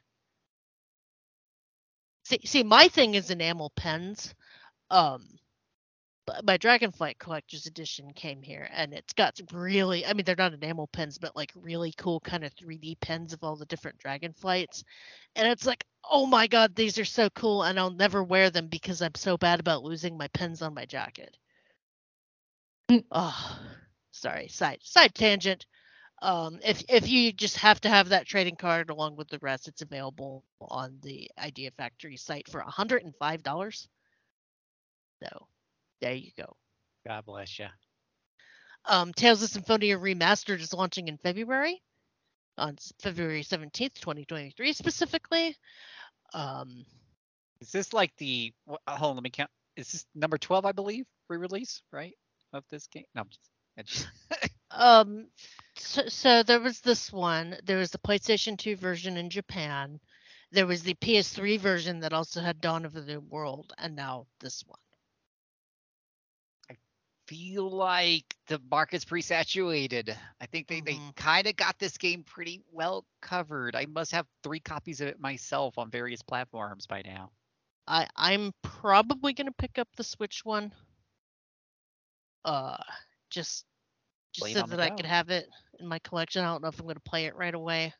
See, 2.27 2.41
see, 2.43 2.63
my 2.63 2.89
thing 2.89 3.15
is 3.15 3.31
enamel 3.31 3.71
pens. 3.77 4.35
Um, 4.91 5.25
but 6.25 6.43
my 6.43 6.57
Dragonflight 6.57 7.19
Collector's 7.19 7.67
Edition 7.67 8.11
came 8.11 8.41
here, 8.41 8.67
and 8.73 8.93
it's 8.93 9.13
got 9.13 9.39
really, 9.53 10.05
I 10.05 10.11
mean, 10.11 10.25
they're 10.25 10.35
not 10.35 10.53
enamel 10.53 10.87
pens, 10.87 11.17
but 11.17 11.37
like 11.37 11.53
really 11.55 11.93
cool 11.97 12.19
kind 12.19 12.43
of 12.43 12.53
3D 12.53 12.99
pens 12.99 13.31
of 13.31 13.45
all 13.45 13.55
the 13.55 13.65
different 13.65 13.97
Dragonflights. 13.99 14.83
And 15.37 15.47
it's 15.47 15.65
like, 15.65 15.85
oh 16.11 16.25
my 16.25 16.47
god, 16.47 16.75
these 16.75 16.97
are 16.99 17.05
so 17.05 17.29
cool, 17.29 17.63
and 17.63 17.79
I'll 17.79 17.91
never 17.91 18.21
wear 18.21 18.49
them 18.49 18.67
because 18.67 19.01
I'm 19.01 19.15
so 19.15 19.37
bad 19.37 19.61
about 19.61 19.83
losing 19.83 20.17
my 20.17 20.27
pens 20.27 20.61
on 20.61 20.73
my 20.73 20.83
jacket. 20.83 21.37
Oh, 23.09 23.59
sorry, 24.11 24.49
side 24.49 24.79
side 24.81 25.15
tangent. 25.15 25.65
Um, 26.21 26.59
if 26.63 26.83
if 26.89 27.07
you 27.07 27.31
just 27.31 27.57
have 27.57 27.79
to 27.81 27.89
have 27.89 28.09
that 28.09 28.25
trading 28.25 28.55
card 28.55 28.89
along 28.89 29.15
with 29.17 29.27
the 29.29 29.39
rest, 29.41 29.67
it's 29.67 29.83
available 29.83 30.43
on 30.59 30.97
the 31.03 31.29
Idea 31.37 31.71
Factory 31.71 32.17
site 32.17 32.49
for 32.49 32.61
$105. 32.61 33.87
So 35.23 35.47
there 36.01 36.13
you 36.13 36.31
go. 36.37 36.55
God 37.07 37.25
bless 37.25 37.59
you. 37.59 37.67
Um, 38.85 39.13
Tales 39.13 39.43
of 39.43 39.49
Symphonia 39.49 39.97
Remastered 39.97 40.59
is 40.59 40.73
launching 40.73 41.07
in 41.07 41.17
February, 41.17 41.81
on 42.57 42.77
February 43.01 43.43
17th, 43.43 43.93
2023 43.95 44.73
specifically. 44.73 45.55
Um, 46.33 46.85
Is 47.61 47.71
this 47.71 47.93
like 47.93 48.15
the? 48.17 48.53
Hold 48.67 48.79
on, 48.87 49.15
let 49.15 49.23
me 49.23 49.29
count. 49.29 49.49
Is 49.75 49.91
this 49.91 50.05
number 50.15 50.37
twelve, 50.37 50.65
I 50.65 50.71
believe, 50.71 51.05
re-release, 51.29 51.81
right, 51.91 52.13
of 52.53 52.63
this 52.69 52.87
game? 52.87 53.05
No, 53.13 53.21
I'm 53.21 53.85
just 53.85 54.07
um, 54.71 55.27
so, 55.77 56.07
so 56.07 56.43
there 56.43 56.59
was 56.59 56.81
this 56.81 57.11
one. 57.11 57.57
There 57.63 57.77
was 57.77 57.91
the 57.91 57.97
PlayStation 57.99 58.57
2 58.57 58.75
version 58.77 59.17
in 59.17 59.29
Japan. 59.29 59.99
There 60.51 60.67
was 60.67 60.83
the 60.83 60.95
PS3 60.95 61.57
version 61.57 61.99
that 62.01 62.13
also 62.13 62.41
had 62.41 62.61
Dawn 62.61 62.85
of 62.85 62.93
the 62.93 63.01
New 63.05 63.19
World, 63.21 63.73
and 63.77 63.95
now 63.95 64.27
this 64.39 64.63
one. 64.65 64.79
I 66.69 66.75
feel 67.27 67.69
like 67.69 68.35
the 68.47 68.59
market's 68.71 69.05
pre-saturated. 69.05 70.15
I 70.39 70.45
think 70.47 70.67
they, 70.67 70.81
they 70.81 71.01
Mhm. 71.01 71.15
kind 71.15 71.47
of 71.47 71.55
got 71.55 71.77
this 71.79 71.97
game 71.97 72.23
pretty 72.23 72.61
well 72.71 73.05
covered. 73.21 73.75
I 73.75 73.85
must 73.85 74.11
have 74.11 74.27
three 74.43 74.59
copies 74.59 75.01
of 75.01 75.07
it 75.09 75.19
myself 75.19 75.77
on 75.77 75.89
various 75.91 76.21
platforms 76.21 76.85
by 76.87 77.01
now. 77.03 77.31
I 77.87 78.07
I'm 78.15 78.53
probably 78.61 79.33
gonna 79.33 79.51
pick 79.51 79.77
up 79.77 79.89
the 79.95 80.03
Switch 80.03 80.45
one. 80.45 80.73
Uh, 82.45 82.77
just 83.29 83.65
just 84.37 84.53
so 84.53 84.63
that 84.63 84.79
I 84.79 84.89
could 84.91 85.05
have 85.05 85.29
it 85.29 85.47
in 85.79 85.87
my 85.87 85.99
collection. 85.99 86.43
I 86.43 86.51
don't 86.51 86.61
know 86.61 86.69
if 86.69 86.79
I'm 86.79 86.87
gonna 86.87 86.99
play 87.01 87.25
it 87.25 87.35
right 87.35 87.53
away. 87.53 87.93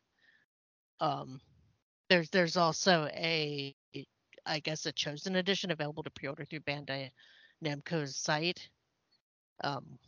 Um, 1.00 1.42
there's 2.10 2.30
there's 2.30 2.58
also 2.58 3.06
a 3.14 3.76
I 4.46 4.60
guess 4.60 4.86
a 4.86 4.92
chosen 4.92 5.36
edition 5.36 5.72
available 5.72 6.04
to 6.04 6.12
pre-order 6.12 6.46
through 6.46 6.62
Bandai 6.62 7.12
Namco's 7.64 8.16
site. 8.18 8.70
Um, 9.64 10.00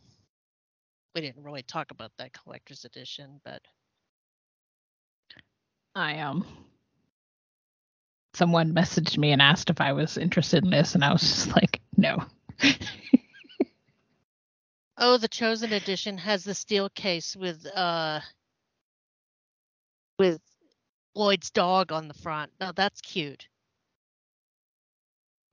we 1.14 1.20
didn't 1.20 1.42
really 1.42 1.62
talk 1.62 1.90
about 1.90 2.12
that 2.18 2.32
collector's 2.32 2.84
edition, 2.84 3.40
but 3.44 3.60
I 5.94 6.18
um 6.20 6.46
someone 8.34 8.74
messaged 8.74 9.18
me 9.18 9.32
and 9.32 9.42
asked 9.42 9.70
if 9.70 9.80
I 9.80 9.92
was 9.92 10.16
interested 10.16 10.64
in 10.64 10.70
this 10.70 10.94
and 10.94 11.04
I 11.04 11.12
was 11.12 11.22
just 11.22 11.54
like, 11.54 11.80
no. 11.96 12.24
Oh, 15.02 15.16
the 15.16 15.28
chosen 15.28 15.72
edition 15.72 16.18
has 16.18 16.44
the 16.44 16.54
steel 16.54 16.90
case 16.90 17.34
with 17.34 17.66
uh 17.74 18.20
with 20.18 20.42
Lloyd's 21.14 21.50
dog 21.50 21.90
on 21.90 22.06
the 22.06 22.14
front. 22.14 22.52
Now 22.60 22.72
that's 22.72 23.00
cute. 23.00 23.48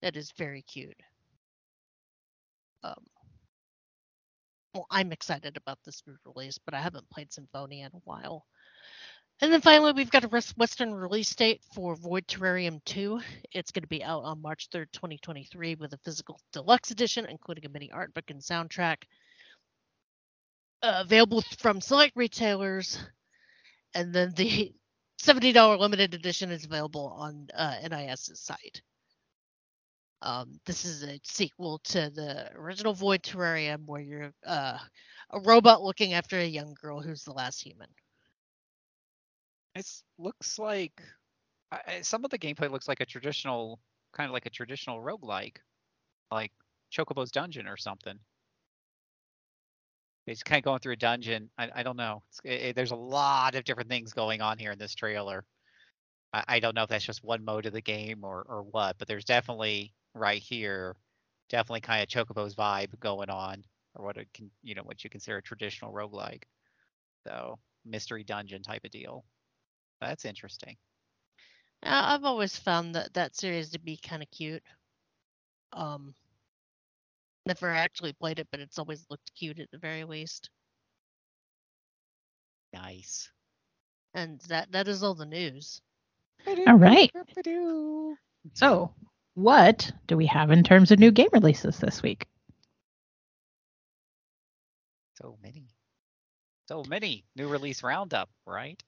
That 0.02 0.18
is 0.18 0.34
very 0.38 0.64
cute. 0.64 1.00
Um 2.84 3.06
well, 4.74 4.86
I'm 4.92 5.14
excited 5.14 5.56
about 5.56 5.80
this 5.86 6.04
new 6.06 6.18
release, 6.26 6.58
but 6.58 6.74
I 6.74 6.82
haven't 6.82 7.10
played 7.10 7.32
Symphonia 7.32 7.86
in 7.86 7.92
a 7.94 8.02
while. 8.04 8.46
And 9.40 9.54
then 9.54 9.62
finally, 9.62 9.94
we've 9.94 10.12
got 10.12 10.26
a 10.26 10.44
Western 10.58 10.94
release 10.94 11.34
date 11.36 11.62
for 11.74 11.96
Void 11.96 12.28
Terrarium 12.28 12.84
2. 12.86 13.22
It's 13.54 13.72
going 13.72 13.84
to 13.84 13.88
be 13.88 14.04
out 14.04 14.24
on 14.24 14.42
March 14.42 14.70
3rd, 14.72 14.92
2023, 14.92 15.76
with 15.76 15.94
a 15.94 16.00
physical 16.00 16.40
deluxe 16.52 16.92
edition, 16.92 17.26
including 17.30 17.66
a 17.66 17.70
mini 17.70 17.92
art 17.92 18.14
book 18.14 18.26
and 18.30 18.42
soundtrack 18.42 19.04
uh, 20.82 21.02
available 21.06 21.42
from 21.60 21.82
select 21.82 22.14
retailers, 22.16 23.00
and 23.94 24.14
then 24.14 24.34
the 24.36 24.74
seventy 25.18 25.52
dollar 25.52 25.78
limited 25.78 26.14
edition 26.14 26.52
is 26.52 26.66
available 26.66 27.14
on 27.18 27.48
uh, 27.54 27.76
NIS's 27.88 28.40
site. 28.40 28.82
Um, 30.22 30.60
this 30.66 30.84
is 30.86 31.04
a 31.04 31.20
sequel 31.24 31.80
to 31.86 32.10
the 32.10 32.52
original 32.56 32.94
Void 32.94 33.22
Terrarium, 33.24 33.86
where 33.86 34.02
you're 34.02 34.34
uh, 34.46 34.78
a 35.32 35.40
robot 35.42 35.84
looking 35.84 36.14
after 36.14 36.38
a 36.38 36.46
young 36.46 36.74
girl 36.82 37.02
who's 37.02 37.24
the 37.24 37.34
last 37.34 37.62
human. 37.62 37.90
It 39.76 39.86
looks 40.18 40.58
like 40.58 41.02
I- 41.72 42.02
some 42.02 42.26
of 42.26 42.32
the 42.32 42.40
gameplay 42.40 42.70
looks 42.72 42.88
like 42.88 43.02
a 43.02 43.06
traditional, 43.06 43.80
kind 44.14 44.28
of 44.28 44.34
like 44.34 44.46
a 44.46 44.50
traditional 44.52 45.02
roguelike, 45.02 45.58
like 46.32 46.52
Chocobo's 46.92 47.32
Dungeon 47.32 47.68
or 47.68 47.78
something. 47.78 48.20
It's 50.28 50.44
kind 50.44 50.60
of 50.60 50.66
going 50.66 50.80
through 50.80 50.94
a 50.94 50.98
dungeon. 50.98 51.50
I, 51.58 51.70
I 51.76 51.84
don't 51.84 51.98
know. 51.98 52.22
It, 52.44 52.76
there's 52.76 52.92
a 52.92 52.96
lot 52.96 53.56
of 53.56 53.64
different 53.64 53.90
things 53.90 54.14
going 54.14 54.42
on 54.42 54.58
here 54.58 54.72
in 54.72 54.78
this 54.78 54.94
trailer. 54.94 55.46
I, 56.34 56.44
I 56.48 56.60
don't 56.60 56.76
know 56.76 56.84
if 56.84 56.90
that's 56.90 57.06
just 57.06 57.24
one 57.24 57.46
mode 57.46 57.66
of 57.66 57.74
the 57.74 57.82
game 57.82 58.24
or, 58.24 58.46
or 58.48 58.64
what, 58.64 58.98
but 59.00 59.08
there's 59.08 59.26
definitely 59.26 59.94
right 60.14 60.42
here, 60.42 60.96
definitely 61.50 61.82
kind 61.82 62.04
of 62.04 62.10
Chocobo's 62.10 62.56
vibe 62.56 63.00
going 63.00 63.30
on, 63.30 63.64
or 63.96 64.06
what 64.06 64.18
it 64.18 64.28
can, 64.34 64.52
you 64.64 64.76
know, 64.76 64.84
what 64.84 65.04
you 65.04 65.10
consider 65.10 65.38
a 65.38 65.42
traditional 65.42 65.94
roguelike. 65.94 66.44
So 67.26 67.58
mystery 67.86 68.24
dungeon 68.24 68.64
type 68.64 68.84
of 68.84 68.92
deal. 68.92 69.24
That's 70.02 70.26
interesting. 70.26 70.76
I've 71.84 72.26
always 72.26 72.58
found 72.58 72.96
that 72.96 73.14
that 73.14 73.36
series 73.36 73.70
to 73.70 73.80
be 73.80 73.98
kind 73.98 74.22
of 74.22 74.30
cute. 74.32 74.64
Um, 75.74 76.14
never 77.48 77.70
actually 77.72 78.14
played 78.14 78.40
it, 78.40 78.48
but 78.52 78.60
it's 78.60 78.78
always 78.78 79.06
looked 79.10 79.32
cute 79.36 79.60
at 79.60 79.72
the 79.72 79.78
very 79.78 80.04
least. 80.04 80.50
Nice. 82.74 83.30
And 84.14 84.40
that 84.50 84.72
that 84.72 84.88
is 84.88 85.04
all 85.04 85.16
the 85.16 85.26
news. 85.26 85.82
All 86.68 86.76
right. 86.76 87.12
So, 88.54 88.94
what 89.36 89.92
do 90.08 90.18
we 90.18 90.26
have 90.28 90.52
in 90.52 90.64
terms 90.64 90.92
of 90.92 91.00
new 91.00 91.12
game 91.12 91.30
releases 91.34 91.80
this 91.80 92.02
week? 92.02 92.26
So 95.22 95.38
many. 95.42 95.68
So 96.68 96.84
many. 96.88 97.26
New 97.36 97.48
release 97.48 97.84
roundup, 97.84 98.30
right? 98.46 98.82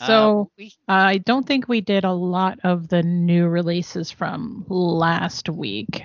Uh, 0.00 0.06
So- 0.06 0.50
we 0.56 0.72
I 0.88 1.18
don't 1.18 1.46
think 1.46 1.68
we 1.68 1.80
did 1.80 2.04
a 2.04 2.12
lot 2.12 2.58
of 2.64 2.88
the 2.88 3.02
new 3.02 3.46
releases 3.48 4.10
from 4.10 4.64
last 4.68 5.48
week. 5.48 6.04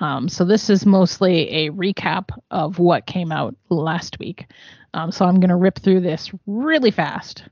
Um, 0.00 0.28
so 0.28 0.44
this 0.44 0.70
is 0.70 0.86
mostly 0.86 1.48
a 1.50 1.70
recap 1.70 2.30
of 2.50 2.78
what 2.78 3.06
came 3.06 3.30
out 3.32 3.54
last 3.68 4.18
week. 4.18 4.46
Um, 4.94 5.12
so 5.12 5.24
I'm 5.24 5.38
going 5.40 5.50
to 5.50 5.56
rip 5.56 5.78
through 5.78 6.00
this 6.00 6.30
really 6.46 6.90
fast. 6.90 7.44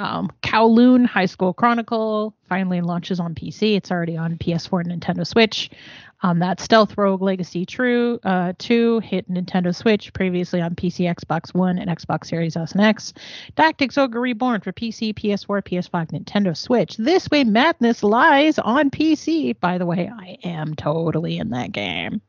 Um, 0.00 0.32
Kowloon 0.42 1.04
High 1.04 1.26
School 1.26 1.52
Chronicle 1.52 2.34
finally 2.48 2.80
launches 2.80 3.20
on 3.20 3.34
PC. 3.34 3.76
It's 3.76 3.90
already 3.90 4.16
on 4.16 4.38
PS4 4.38 4.80
and 4.90 5.02
Nintendo 5.02 5.26
Switch. 5.26 5.68
Um, 6.22 6.38
that 6.38 6.58
Stealth 6.58 6.96
Rogue 6.96 7.20
Legacy 7.20 7.66
True 7.66 8.18
uh, 8.24 8.54
2 8.58 9.00
hit 9.00 9.30
Nintendo 9.30 9.74
Switch 9.74 10.10
previously 10.14 10.62
on 10.62 10.74
PC, 10.74 11.14
Xbox 11.14 11.52
One, 11.54 11.76
and 11.76 11.90
Xbox 11.90 12.28
Series 12.28 12.56
S 12.56 12.72
and 12.72 12.80
X. 12.80 13.12
Tactics 13.56 13.98
Ogre 13.98 14.20
Reborn 14.20 14.62
for 14.62 14.72
PC, 14.72 15.12
PS4, 15.14 15.62
PS5, 15.62 16.12
Nintendo 16.12 16.56
Switch. 16.56 16.96
This 16.96 17.30
Way 17.30 17.44
Madness 17.44 18.02
lies 18.02 18.58
on 18.58 18.90
PC. 18.90 19.60
By 19.60 19.76
the 19.76 19.86
way, 19.86 20.10
I 20.10 20.38
am 20.44 20.74
totally 20.76 21.36
in 21.36 21.50
that 21.50 21.72
game. 21.72 22.22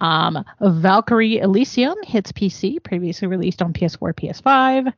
Um, 0.00 0.44
Valkyrie 0.60 1.38
Elysium 1.38 1.96
hits 2.04 2.32
PC, 2.32 2.82
previously 2.82 3.28
released 3.28 3.62
on 3.62 3.72
PS4, 3.72 4.14
PS5. 4.14 4.92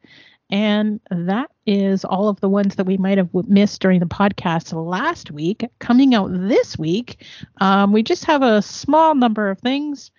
And 0.53 1.01
that 1.11 1.51
is 1.65 2.05
all 2.05 2.29
of 2.29 2.39
the 2.41 2.49
ones 2.49 2.75
that 2.75 2.85
we 2.85 2.99
might 2.99 3.17
have 3.17 3.31
missed 3.49 3.81
during 3.81 4.01
the 4.01 4.07
podcast 4.07 4.75
last 4.75 5.31
week. 5.31 5.65
Coming 5.79 6.15
out 6.15 6.29
this 6.31 6.79
week, 6.79 7.25
um, 7.63 7.91
we 7.91 8.03
just 8.03 8.27
have 8.27 8.43
a 8.43 8.61
small 8.61 9.15
number 9.15 9.49
of 9.49 9.59
things. 9.61 10.11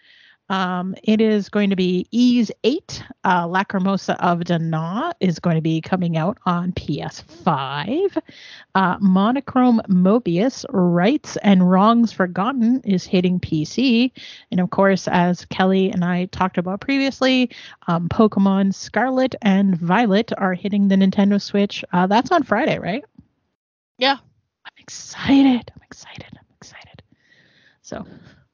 Um, 0.50 0.96
it 1.04 1.22
is 1.22 1.50
going 1.50 1.70
to 1.70 1.76
be 1.76 2.08
Ys 2.12 2.52
8. 2.64 3.04
Uh, 3.24 3.48
Lacrimosa 3.48 4.16
of 4.20 4.44
Dana 4.44 5.14
is 5.20 5.40
going 5.40 5.56
to 5.56 5.62
be 5.62 5.82
coming 5.82 6.18
out 6.18 6.38
on 6.46 6.74
PS5. 6.74 8.18
Uh, 8.76 8.98
Monochrome 9.00 9.82
Mobius 9.88 10.66
Rights 10.70 11.38
and 11.38 11.70
Wrongs 11.70 12.12
Forgotten 12.12 12.82
is 12.82 13.06
hitting 13.06 13.40
PC. 13.40 14.12
And 14.52 14.60
of 14.60 14.70
course, 14.70 15.08
as 15.08 15.46
Kelley 15.46 15.90
and 15.92 16.04
I 16.04 16.26
talked 16.26 16.58
about 16.58 16.82
previously, 16.82 17.50
um, 17.88 18.10
Pokemon 18.10 18.74
Scarlet 18.74 19.36
and 19.42 19.78
Violet 19.78 20.32
are 20.38 20.54
hitting 20.54 20.88
the 20.88 20.96
Nintendo 20.96 21.42
Switch. 21.42 21.84
Uh, 21.94 22.08
that's 22.08 22.32
on 22.32 22.44
Friday, 22.44 22.80
right? 22.80 23.04
Yeah. 23.98 24.18
I'm 24.66 24.74
excited. 24.78 25.72
I'm 25.76 25.82
excited. 25.84 26.28
I'm 26.32 26.46
excited. 26.58 27.04
So, 27.82 28.06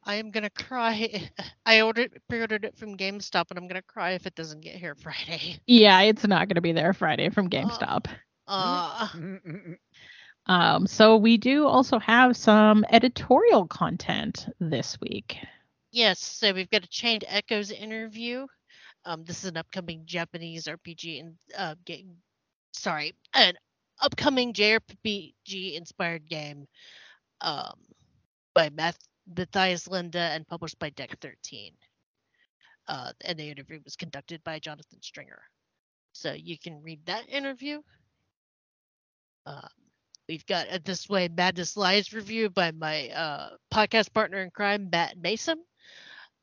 I 0.10 0.16
am 0.16 0.32
gonna 0.32 0.50
cry. 0.50 1.30
I 1.68 1.82
ordered 1.82 2.20
pre-ordered 2.28 2.66
it 2.66 2.76
from 2.78 2.98
GameStop, 2.98 3.46
and 3.52 3.60
I'm 3.60 3.68
gonna 3.68 3.84
cry 3.84 4.12
if 4.14 4.26
it 4.26 4.34
doesn't 4.34 4.62
get 4.62 4.76
here 4.76 4.96
Friday. 4.96 5.60
yeah, 5.68 6.02
it's 6.02 6.26
not 6.26 6.48
going 6.48 6.56
to 6.56 6.62
be 6.62 6.72
there 6.72 6.94
Friday 6.94 7.30
from 7.30 7.50
GameStop. 7.50 8.08
Uh, 8.48 9.08
Um, 10.48 10.88
so 10.88 11.16
we 11.18 11.38
do 11.38 11.68
also 11.68 12.00
have 12.00 12.36
some 12.36 12.84
editorial 12.90 13.68
content 13.68 14.48
this 14.60 14.98
week. 15.00 15.38
yes. 15.92 16.20
So 16.20 16.54
we've 16.54 16.70
got 16.72 16.84
a 16.84 16.88
Chained 16.88 17.24
Echoes 17.28 17.70
interview 17.72 18.48
Um, 19.06 19.24
this 19.26 19.44
is 19.44 19.50
an 19.52 19.58
upcoming 19.58 20.02
Japanese 20.06 20.66
RPG 20.66 21.20
and 21.20 21.36
uh, 21.56 21.76
game. 21.86 22.16
Sorry, 22.74 23.14
an 23.36 23.54
upcoming 24.02 24.54
JRPG 24.54 25.76
inspired 25.76 26.28
game 26.28 26.66
um, 27.42 27.78
by 28.56 28.70
Math- 28.70 29.09
Matthias 29.36 29.88
Linda 29.88 30.20
and 30.20 30.48
published 30.48 30.80
by 30.80 30.90
Deck 30.92 31.18
13. 31.22 31.74
Uh, 32.88 33.12
and 33.26 33.38
the 33.38 33.50
interview 33.50 33.80
was 33.84 33.96
conducted 33.96 34.44
by 34.44 34.60
Jonathan 34.60 35.02
Stringer. 35.02 35.42
So 36.14 36.34
you 36.34 36.58
can 36.58 36.82
read 36.82 37.06
that 37.06 37.30
interview. 37.30 37.82
Um, 39.46 39.68
we've 40.28 40.46
got 40.46 40.68
a 40.72 40.80
This 40.80 41.08
Way 41.08 41.28
Madness 41.28 41.78
Lies 41.78 42.14
review 42.14 42.50
by 42.50 42.72
my 42.72 43.10
uh, 43.10 43.50
podcast 43.74 44.14
partner 44.14 44.42
in 44.42 44.50
crime, 44.50 44.90
Matt 44.92 45.18
Mason. 45.18 45.64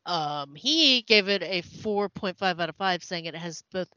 Um, 0.07 0.55
he 0.55 1.03
gave 1.03 1.29
it 1.29 1.43
a 1.43 1.63
4.5 1.63 2.61
out 2.61 2.69
of 2.69 2.77
5, 2.77 3.03
saying 3.03 3.25
it 3.25 3.35
has 3.35 3.63
both 3.73 3.89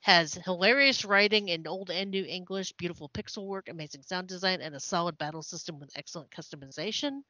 has 0.00 0.34
hilarious 0.34 1.02
writing 1.06 1.48
in 1.48 1.66
old 1.66 1.90
and 1.90 2.10
new 2.10 2.24
English, 2.26 2.72
beautiful 2.72 3.08
pixel 3.08 3.46
work, 3.46 3.70
amazing 3.70 4.02
sound 4.02 4.28
design, 4.28 4.60
and 4.60 4.74
a 4.74 4.80
solid 4.80 5.16
battle 5.16 5.42
system 5.42 5.80
with 5.80 5.90
excellent 5.96 6.30
customization. 6.30 7.22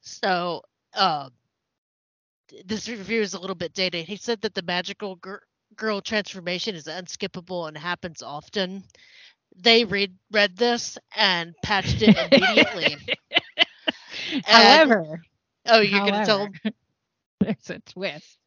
So, 0.00 0.62
uh, 0.94 1.30
this 2.64 2.88
review 2.88 3.20
is 3.20 3.34
a 3.34 3.40
little 3.40 3.56
bit 3.56 3.72
dated. 3.72 4.06
He 4.06 4.16
said 4.16 4.40
that 4.42 4.54
the 4.54 4.62
magical 4.62 5.16
gir- 5.16 5.42
girl 5.76 6.00
transformation 6.00 6.74
is 6.74 6.86
unskippable 6.86 7.68
and 7.68 7.76
happens 7.76 8.22
often. 8.22 8.84
They 9.56 9.84
read 9.84 10.16
read 10.30 10.56
this 10.56 10.98
and 11.16 11.54
patched 11.62 12.02
it 12.02 12.16
immediately. 12.16 12.96
And- 14.46 14.94
However, 14.94 15.20
oh, 15.66 15.80
you're 15.80 16.02
gonna 16.02 16.20
tell 16.20 16.48
however, 16.50 16.60
there's 17.40 17.70
a 17.70 17.78
twist. 17.80 18.38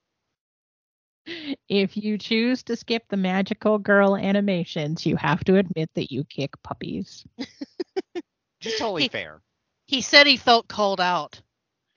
If 1.70 1.96
you 1.98 2.18
choose 2.18 2.64
to 2.64 2.76
skip 2.76 3.08
the 3.10 3.18
magical 3.18 3.78
girl 3.80 4.16
animations, 4.16 5.06
you 5.06 5.16
have 5.18 5.44
to 5.46 5.56
admit 5.58 5.90
that 5.96 6.12
you 6.12 6.24
kick 6.24 6.52
puppies. 6.64 7.26
Just 8.62 8.78
totally 8.78 9.04
He- 9.04 9.06
fair. 9.06 9.42
He 9.86 10.02
said 10.02 10.28
he 10.28 10.38
felt 10.38 10.68
called 10.68 11.00
out. 11.02 11.42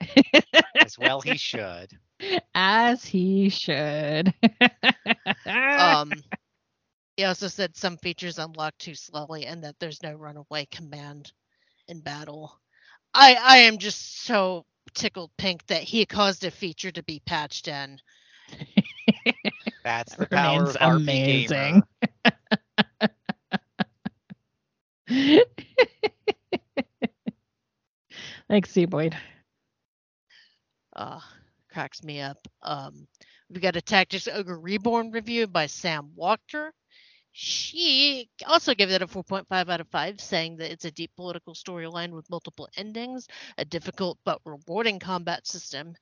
As 0.81 0.97
well 0.97 1.21
he 1.21 1.37
should. 1.37 1.97
As 2.53 3.05
he 3.05 3.49
should. 3.49 4.33
Um, 5.77 6.23
he 7.17 7.23
also 7.23 7.47
said 7.47 7.75
some 7.75 7.97
features 7.97 8.37
unlock 8.39 8.77
too 8.77 8.95
slowly 8.95 9.45
and 9.45 9.63
that 9.63 9.79
there's 9.79 10.01
no 10.03 10.13
runaway 10.13 10.65
command 10.65 11.31
in 11.87 12.01
battle. 12.01 12.59
I 13.13 13.35
I 13.35 13.57
am 13.59 13.77
just 13.77 14.23
so 14.23 14.65
tickled 14.93 15.31
pink 15.37 15.65
that 15.67 15.83
he 15.83 16.05
caused 16.05 16.43
a 16.43 16.51
feature 16.51 16.91
to 16.91 17.03
be 17.03 17.19
patched 17.19 17.67
in. 17.67 17.99
That's 19.83 20.15
the 20.15 20.27
That 20.29 20.29
power 20.29 20.69
remains 20.69 20.71
of 20.71 20.77
RP 20.81 21.21
amazing. 21.21 21.83
Gamer. 21.87 21.87
Thanks, 28.49 28.71
Zeboyd. 28.71 29.13
Uh, 30.95 31.19
cracks 31.71 32.03
me 32.03 32.21
up. 32.21 32.37
Um, 32.63 33.07
we 33.49 33.59
got 33.59 33.75
a 33.75 33.81
Tactics 33.81 34.27
Ogre 34.27 34.59
Reborn 34.59 35.11
review 35.11 35.47
by 35.47 35.65
Sam 35.67 36.11
Walker. 36.15 36.71
She 37.39 38.29
also 38.47 38.73
gave 38.73 38.89
it 38.89 39.03
a 39.03 39.07
4.5 39.07 39.69
out 39.69 39.79
of 39.79 39.87
5, 39.89 40.19
saying 40.19 40.57
that 40.57 40.71
it's 40.71 40.85
a 40.85 40.91
deep 40.91 41.11
political 41.15 41.53
storyline 41.53 42.09
with 42.09 42.29
multiple 42.31 42.67
endings, 42.77 43.27
a 43.59 43.65
difficult 43.65 44.17
but 44.25 44.41
rewarding 44.43 44.97
combat 44.97 45.45
system, 45.45 45.93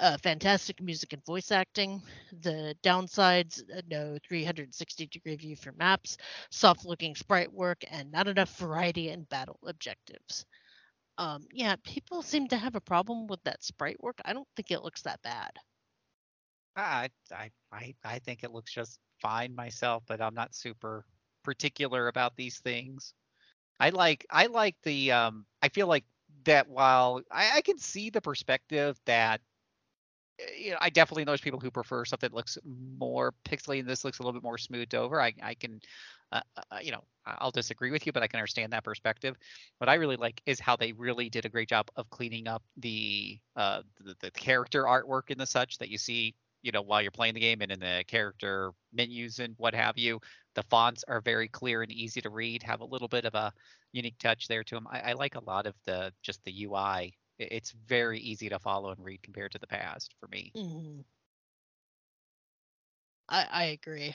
uh, 0.00 0.16
fantastic 0.18 0.82
music 0.82 1.12
and 1.12 1.24
voice 1.24 1.52
acting. 1.52 2.02
The 2.42 2.74
downsides 2.82 3.62
uh, 3.72 3.82
no 3.88 4.18
360 4.26 5.06
degree 5.06 5.36
view 5.36 5.54
for 5.54 5.70
maps, 5.72 6.16
soft 6.50 6.84
looking 6.84 7.14
sprite 7.14 7.52
work, 7.52 7.84
and 7.88 8.10
not 8.10 8.26
enough 8.26 8.58
variety 8.58 9.10
in 9.10 9.22
battle 9.24 9.60
objectives. 9.64 10.44
Um, 11.20 11.46
yeah, 11.52 11.76
people 11.84 12.20
seem 12.20 12.48
to 12.48 12.56
have 12.58 12.74
a 12.74 12.80
problem 12.80 13.28
with 13.28 13.44
that 13.44 13.62
sprite 13.62 14.02
work. 14.02 14.20
I 14.24 14.32
don't 14.32 14.48
think 14.56 14.72
it 14.72 14.82
looks 14.82 15.02
that 15.02 15.22
bad. 15.22 15.52
I, 16.76 17.10
I 17.32 17.50
I 17.72 17.94
I 18.04 18.18
think 18.20 18.42
it 18.44 18.52
looks 18.52 18.72
just 18.72 19.00
fine 19.20 19.54
myself, 19.54 20.04
but 20.06 20.20
I'm 20.20 20.34
not 20.34 20.54
super 20.54 21.04
particular 21.42 22.08
about 22.08 22.36
these 22.36 22.60
things. 22.60 23.14
I 23.80 23.90
like 23.90 24.26
I 24.30 24.46
like 24.46 24.76
the 24.82 25.12
um 25.12 25.46
I 25.62 25.70
feel 25.70 25.88
like 25.88 26.04
that 26.44 26.68
while 26.68 27.22
I, 27.30 27.58
I 27.58 27.62
can 27.62 27.78
see 27.78 28.10
the 28.10 28.20
perspective 28.22 29.00
that 29.06 29.42
uh, 30.40 30.44
you 30.58 30.70
know 30.72 30.78
I 30.80 30.90
definitely 30.90 31.24
know 31.24 31.32
there's 31.32 31.40
people 31.40 31.60
who 31.60 31.70
prefer 31.70 32.04
something 32.04 32.30
that 32.30 32.36
looks 32.36 32.58
more 32.64 33.34
pixely 33.44 33.80
and 33.80 33.88
this 33.88 34.04
looks 34.04 34.18
a 34.18 34.22
little 34.22 34.38
bit 34.38 34.44
more 34.44 34.58
smoothed 34.58 34.94
over. 34.94 35.20
I 35.20 35.34
I 35.42 35.54
can 35.54 35.80
uh, 36.32 36.40
uh, 36.70 36.78
you 36.82 36.92
know 36.92 37.04
I'll 37.26 37.50
disagree 37.50 37.90
with 37.90 38.06
you, 38.06 38.12
but 38.12 38.22
I 38.22 38.26
can 38.28 38.38
understand 38.38 38.72
that 38.72 38.84
perspective. 38.84 39.36
What 39.78 39.88
I 39.88 39.94
really 39.94 40.16
like 40.16 40.40
is 40.46 40.58
how 40.60 40.76
they 40.76 40.92
really 40.92 41.28
did 41.28 41.44
a 41.44 41.48
great 41.48 41.68
job 41.68 41.90
of 41.96 42.08
cleaning 42.10 42.48
up 42.48 42.62
the 42.76 43.38
uh 43.56 43.82
the, 44.00 44.16
the 44.20 44.30
character 44.32 44.84
artwork 44.84 45.30
and 45.30 45.40
the 45.40 45.46
such 45.46 45.78
that 45.78 45.88
you 45.90 45.98
see 45.98 46.34
you 46.62 46.72
know 46.72 46.82
while 46.82 47.00
you're 47.02 47.10
playing 47.10 47.34
the 47.34 47.40
game 47.40 47.60
and 47.62 47.72
in 47.72 47.80
the 47.80 48.04
character 48.06 48.72
menus 48.92 49.38
and 49.38 49.54
what 49.58 49.74
have 49.74 49.98
you 49.98 50.20
the 50.54 50.62
fonts 50.64 51.04
are 51.08 51.20
very 51.20 51.48
clear 51.48 51.82
and 51.82 51.90
easy 51.92 52.20
to 52.20 52.30
read 52.30 52.62
have 52.62 52.80
a 52.80 52.84
little 52.84 53.08
bit 53.08 53.24
of 53.24 53.34
a 53.34 53.52
unique 53.92 54.18
touch 54.18 54.46
there 54.48 54.62
to 54.64 54.74
them 54.74 54.86
i, 54.90 55.00
I 55.00 55.12
like 55.14 55.34
a 55.36 55.44
lot 55.44 55.66
of 55.66 55.74
the 55.84 56.12
just 56.22 56.42
the 56.44 56.64
ui 56.64 57.14
it's 57.38 57.72
very 57.72 58.20
easy 58.20 58.48
to 58.50 58.58
follow 58.58 58.90
and 58.90 59.02
read 59.04 59.22
compared 59.22 59.52
to 59.52 59.58
the 59.58 59.66
past 59.66 60.14
for 60.20 60.28
me 60.28 60.54
Mhm. 60.54 61.04
I, 63.28 63.44
I 63.50 63.64
agree. 63.64 64.14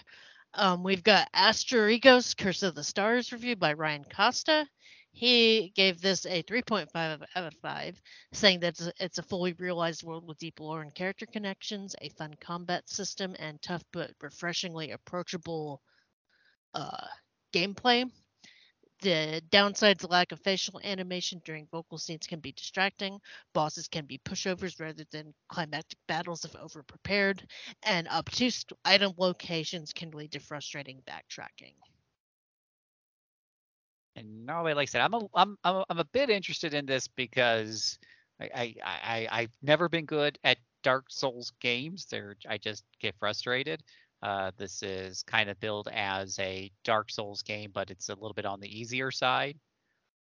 Um, 0.58 0.84
we've 0.84 1.04
got 1.04 1.32
Asterigos 1.34 2.36
Curse 2.38 2.64
of 2.64 2.76
the 2.76 2.84
Stars 2.84 3.34
review 3.34 3.58
by 3.58 3.74
Ryan 3.74 4.06
Costa. 4.06 4.66
He 5.12 5.74
gave 5.76 6.00
this 6.00 6.26
a 6.26 6.44
3.5 6.44 6.88
out 6.96 7.22
of 7.36 7.54
5, 7.62 8.02
saying 8.32 8.62
that 8.62 8.70
it's 8.70 8.88
a, 8.88 8.94
it's 9.00 9.18
a 9.18 9.24
fully 9.24 9.54
realized 9.54 10.04
world 10.04 10.26
with 10.26 10.38
deep 10.38 10.60
lore 10.62 10.82
and 10.82 10.96
character 10.96 11.26
connections, 11.26 11.94
a 12.02 12.10
fun 12.10 12.34
combat 12.40 12.90
system, 12.90 13.36
and 13.38 13.62
tough 13.62 13.84
but 13.92 14.12
refreshingly 14.22 14.92
approachable 14.92 15.82
uh, 16.74 17.08
gameplay. 17.54 18.10
The 19.02 19.42
downsides 19.50 20.10
lack 20.10 20.34
of 20.34 20.42
facial 20.42 20.82
animation 20.84 21.42
during 21.46 21.68
vocal 21.68 21.98
scenes 21.98 22.28
can 22.28 22.42
be 22.42 22.52
distracting. 22.52 23.22
Bosses 23.54 23.88
can 23.88 24.06
be 24.06 24.18
pushovers 24.18 24.80
rather 24.82 25.06
than 25.12 25.34
climactic 25.48 26.00
battles 26.08 26.44
if 26.44 26.54
overprepared, 26.54 27.46
and 27.84 28.08
obtuse 28.10 28.66
item 28.84 29.14
locations 29.18 29.94
can 29.94 30.12
lead 30.12 30.34
to 30.34 30.40
frustrating 30.40 31.02
backtracking. 31.04 31.76
and 34.16 34.46
no 34.46 34.64
like 34.64 34.78
i 34.78 34.86
said 34.86 35.02
i'm 35.02 35.14
a 35.14 35.22
i'm 35.36 35.58
i'm 35.64 35.76
a, 35.78 35.86
I'm 35.90 36.00
a 36.00 36.06
bit 36.06 36.30
interested 36.30 36.74
in 36.74 36.86
this 36.86 37.08
because 37.08 38.00
I, 38.40 38.50
I 38.56 38.76
i 38.84 39.28
i've 39.42 39.56
never 39.62 39.90
been 39.90 40.06
good 40.06 40.38
at 40.44 40.58
dark 40.84 41.06
souls 41.10 41.52
games 41.60 42.06
they're 42.10 42.36
i 42.48 42.58
just 42.58 42.84
get 43.02 43.16
frustrated 43.20 43.82
uh 44.26 44.52
this 44.58 44.82
is 44.82 45.24
kind 45.24 45.50
of 45.50 45.60
billed 45.60 45.88
as 45.94 46.38
a 46.40 46.72
dark 46.84 47.12
souls 47.12 47.44
game 47.44 47.70
but 47.74 47.92
it's 47.92 48.10
a 48.10 48.16
little 48.16 48.34
bit 48.34 48.46
on 48.46 48.60
the 48.60 48.80
easier 48.80 49.12
side 49.12 49.58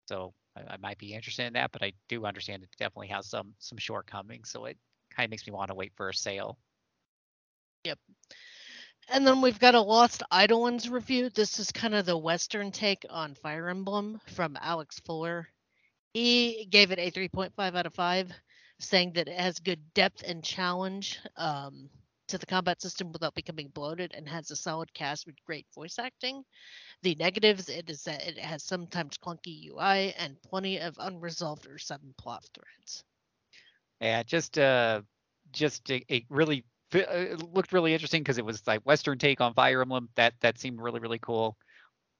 so 0.08 0.34
I, 0.58 0.74
I 0.74 0.78
might 0.78 0.98
be 0.98 1.14
interested 1.14 1.46
in 1.46 1.54
that 1.54 1.72
but 1.72 1.84
i 1.84 1.94
do 2.10 2.26
understand 2.26 2.64
it 2.64 2.70
definitely 2.78 3.10
has 3.10 3.30
some 3.30 3.54
some 3.60 3.78
shortcomings 3.78 4.50
so 4.50 4.66
it 4.66 4.78
kind 5.16 5.26
of 5.26 5.32
makes 5.32 5.46
me 5.46 5.54
want 5.54 5.70
to 5.70 5.76
wait 5.76 5.94
for 5.96 6.10
a 6.10 6.14
sale 6.14 6.58
Yep. 7.84 8.00
And 9.10 9.28
then 9.28 9.42
we've 9.42 9.60
got 9.60 9.76
a 9.76 9.82
Lost 9.82 10.24
Eidolons 10.34 10.90
review. 10.90 11.30
This 11.30 11.60
is 11.60 11.72
kind 11.72 11.94
of 11.94 12.06
the 12.06 12.18
Western 12.18 12.72
take 12.72 13.06
on 13.10 13.36
Fire 13.36 13.68
Emblem 13.68 14.22
from 14.28 14.58
Alex 14.62 15.00
Fuller. 15.00 15.50
He 16.14 16.66
gave 16.70 16.92
it 16.92 17.00
a 17.00 17.12
3.5 17.12 17.52
out 17.76 17.86
of 17.86 17.94
5, 17.94 18.32
saying 18.80 19.14
that 19.14 19.28
it 19.28 19.38
has 19.38 19.60
good 19.60 19.94
depth 19.94 20.24
and 20.26 20.44
challenge 20.44 21.20
um, 21.36 21.90
to 22.28 22.38
the 22.38 22.46
combat 22.46 22.82
system 22.82 23.12
without 23.12 23.34
becoming 23.36 23.70
bloated 23.70 24.14
and 24.14 24.28
has 24.28 24.52
a 24.52 24.56
solid 24.56 24.94
cast 24.94 25.26
with 25.26 25.44
great 25.46 25.68
voice 25.74 26.00
acting. 26.00 26.44
The 27.04 27.16
negatives 27.16 27.70
it 27.70 27.90
is 27.90 28.04
that 28.04 28.28
it 28.28 28.38
has 28.40 28.64
sometimes 28.64 29.18
clunky 29.18 29.64
UI 29.64 30.14
and 30.18 30.42
plenty 30.44 30.80
of 30.80 30.98
unresolved 31.00 31.68
or 31.68 31.78
sudden 31.78 32.14
plot 32.18 32.46
threads. 32.54 33.04
Yeah, 34.02 34.24
just 34.24 34.58
uh, 34.58 35.02
just 35.52 35.90
a 35.92 36.26
really 36.30 36.66
uh, 36.94 37.00
it 37.10 37.54
looked 37.54 37.74
really 37.74 37.94
interesting 37.94 38.22
because 38.22 38.38
it 38.38 38.46
was 38.46 38.66
like 38.68 38.82
Western 38.82 39.18
take 39.18 39.42
on 39.42 39.54
Fire 39.54 39.82
Emblem. 39.82 40.10
That 40.16 40.34
that 40.42 40.60
seemed 40.60 40.82
really 40.82 41.00
really 41.00 41.20
cool. 41.20 41.58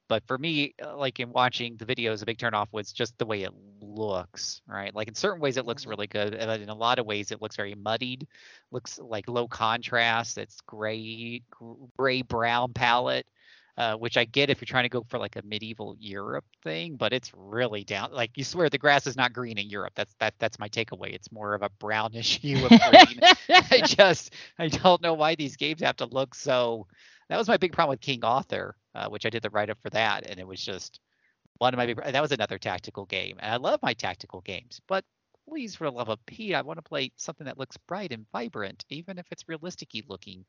But 0.08 0.24
for 0.26 0.38
me, 0.38 0.74
uh, 0.82 0.96
like 0.96 1.20
in 1.20 1.30
watching 1.32 1.76
the 1.76 1.86
videos, 1.86 2.22
a 2.22 2.26
big 2.26 2.38
turnoff 2.38 2.68
was 2.72 2.92
just 2.92 3.16
the 3.18 3.26
way 3.26 3.42
it 3.42 3.52
looks. 3.80 4.60
Right, 4.66 4.94
like 4.94 5.08
in 5.08 5.14
certain 5.14 5.40
ways 5.40 5.56
it 5.56 5.66
looks 5.66 5.86
Mhm. 5.86 5.86
really 5.86 6.06
good, 6.06 6.34
and 6.34 6.62
in 6.62 6.68
a 6.68 6.74
lot 6.74 6.98
of 6.98 7.06
ways 7.06 7.30
it 7.30 7.40
looks 7.40 7.56
very 7.56 7.74
muddied. 7.74 8.26
Looks 8.70 8.98
like 8.98 9.28
low 9.28 9.48
contrast. 9.48 10.38
It's 10.38 10.60
gray 10.62 11.42
gray 11.98 12.22
brown 12.22 12.72
palette. 12.72 13.26
uh, 13.76 13.94
which 13.94 14.16
I 14.16 14.24
get 14.24 14.50
if 14.50 14.60
you're 14.60 14.66
trying 14.66 14.84
to 14.84 14.88
go 14.88 15.04
for 15.08 15.18
like 15.18 15.36
a 15.36 15.42
medieval 15.44 15.96
Europe 15.98 16.44
thing, 16.62 16.96
but 16.96 17.12
it's 17.12 17.32
really 17.34 17.84
down. 17.84 18.12
Like 18.12 18.30
you 18.36 18.44
swear 18.44 18.68
the 18.68 18.78
grass 18.78 19.06
is 19.06 19.16
not 19.16 19.32
green 19.32 19.58
in 19.58 19.68
Europe. 19.68 19.92
That's 19.96 20.14
that 20.20 20.34
that's 20.38 20.58
my 20.58 20.68
takeaway. 20.68 21.14
It's 21.14 21.32
more 21.32 21.54
of 21.54 21.62
a 21.62 21.70
brownish 21.78 22.38
hue 22.42 22.66
of 22.66 22.78
green. 22.78 23.20
I 23.70 23.82
just 23.82 24.34
I 24.58 24.68
don't 24.68 25.00
know 25.02 25.14
why 25.14 25.34
these 25.34 25.56
games 25.56 25.80
have 25.82 25.96
to 25.96 26.06
look 26.06 26.34
so. 26.34 26.86
That 27.28 27.38
was 27.38 27.48
my 27.48 27.56
big 27.56 27.72
problem 27.72 27.92
with 27.94 28.00
King 28.00 28.24
Arthur, 28.24 28.76
uh, 28.94 29.08
which 29.08 29.26
I 29.26 29.30
did 29.30 29.42
the 29.42 29.50
write 29.50 29.70
up 29.70 29.80
for 29.80 29.90
that, 29.90 30.26
and 30.28 30.38
it 30.40 30.46
was 30.46 30.64
just 30.64 31.00
one 31.58 31.74
of 31.74 31.78
my 31.78 31.86
big. 31.86 31.96
That 31.98 32.22
was 32.22 32.32
another 32.32 32.58
tactical 32.58 33.06
game, 33.06 33.38
and 33.40 33.52
I 33.52 33.56
love 33.56 33.80
my 33.82 33.94
tactical 33.94 34.40
games, 34.42 34.80
but 34.88 35.04
please, 35.48 35.76
for 35.76 35.84
the 35.84 35.92
love 35.92 36.08
of 36.10 36.24
Pete, 36.26 36.54
I 36.54 36.62
want 36.62 36.78
to 36.78 36.82
play 36.82 37.12
something 37.16 37.46
that 37.46 37.58
looks 37.58 37.76
bright 37.78 38.12
and 38.12 38.26
vibrant, 38.32 38.84
even 38.90 39.18
if 39.18 39.26
it's 39.32 39.48
realistic 39.48 39.90
looking. 40.08 40.46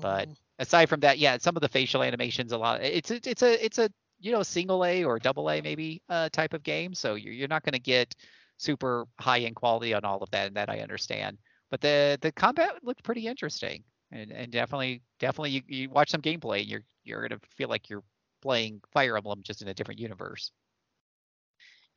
But 0.00 0.28
Mhm. 0.28 0.36
aside 0.58 0.88
from 0.88 1.00
that, 1.00 1.18
yeah, 1.18 1.38
some 1.38 1.56
of 1.56 1.62
the 1.62 1.68
facial 1.68 2.02
animations, 2.02 2.52
a 2.52 2.58
lot. 2.58 2.82
It's 2.82 3.10
a, 3.10 3.20
it's 3.28 3.42
a 3.42 3.64
it's 3.64 3.78
a 3.78 3.90
you 4.20 4.32
know 4.32 4.42
single 4.42 4.84
A 4.84 5.04
or 5.04 5.18
double 5.18 5.50
A 5.50 5.60
maybe 5.60 6.02
uh, 6.08 6.28
type 6.30 6.54
of 6.54 6.62
game, 6.62 6.94
so 6.94 7.14
you're 7.14 7.32
you're 7.32 7.48
not 7.48 7.64
going 7.64 7.74
to 7.74 7.78
get 7.80 8.14
super 8.58 9.06
high 9.20 9.40
end 9.40 9.56
quality 9.56 9.94
on 9.94 10.04
all 10.04 10.22
of 10.22 10.30
that, 10.30 10.46
and 10.48 10.56
that 10.56 10.70
I 10.70 10.80
understand. 10.80 11.38
But 11.70 11.80
the 11.80 12.18
the 12.20 12.32
combat 12.32 12.82
looked 12.84 13.02
pretty 13.04 13.26
interesting, 13.26 13.84
and 14.10 14.30
and 14.32 14.52
definitely 14.52 15.02
definitely 15.18 15.50
you, 15.50 15.62
you 15.66 15.90
watch 15.90 16.10
some 16.10 16.22
gameplay, 16.22 16.60
and 16.60 16.68
you're 16.68 16.84
you're 17.04 17.26
gonna 17.28 17.40
feel 17.56 17.68
like 17.68 17.88
you're 17.88 18.04
playing 18.42 18.80
Fire 18.92 19.16
Emblem 19.16 19.42
just 19.42 19.62
in 19.62 19.68
a 19.68 19.74
different 19.74 20.00
universe. 20.00 20.52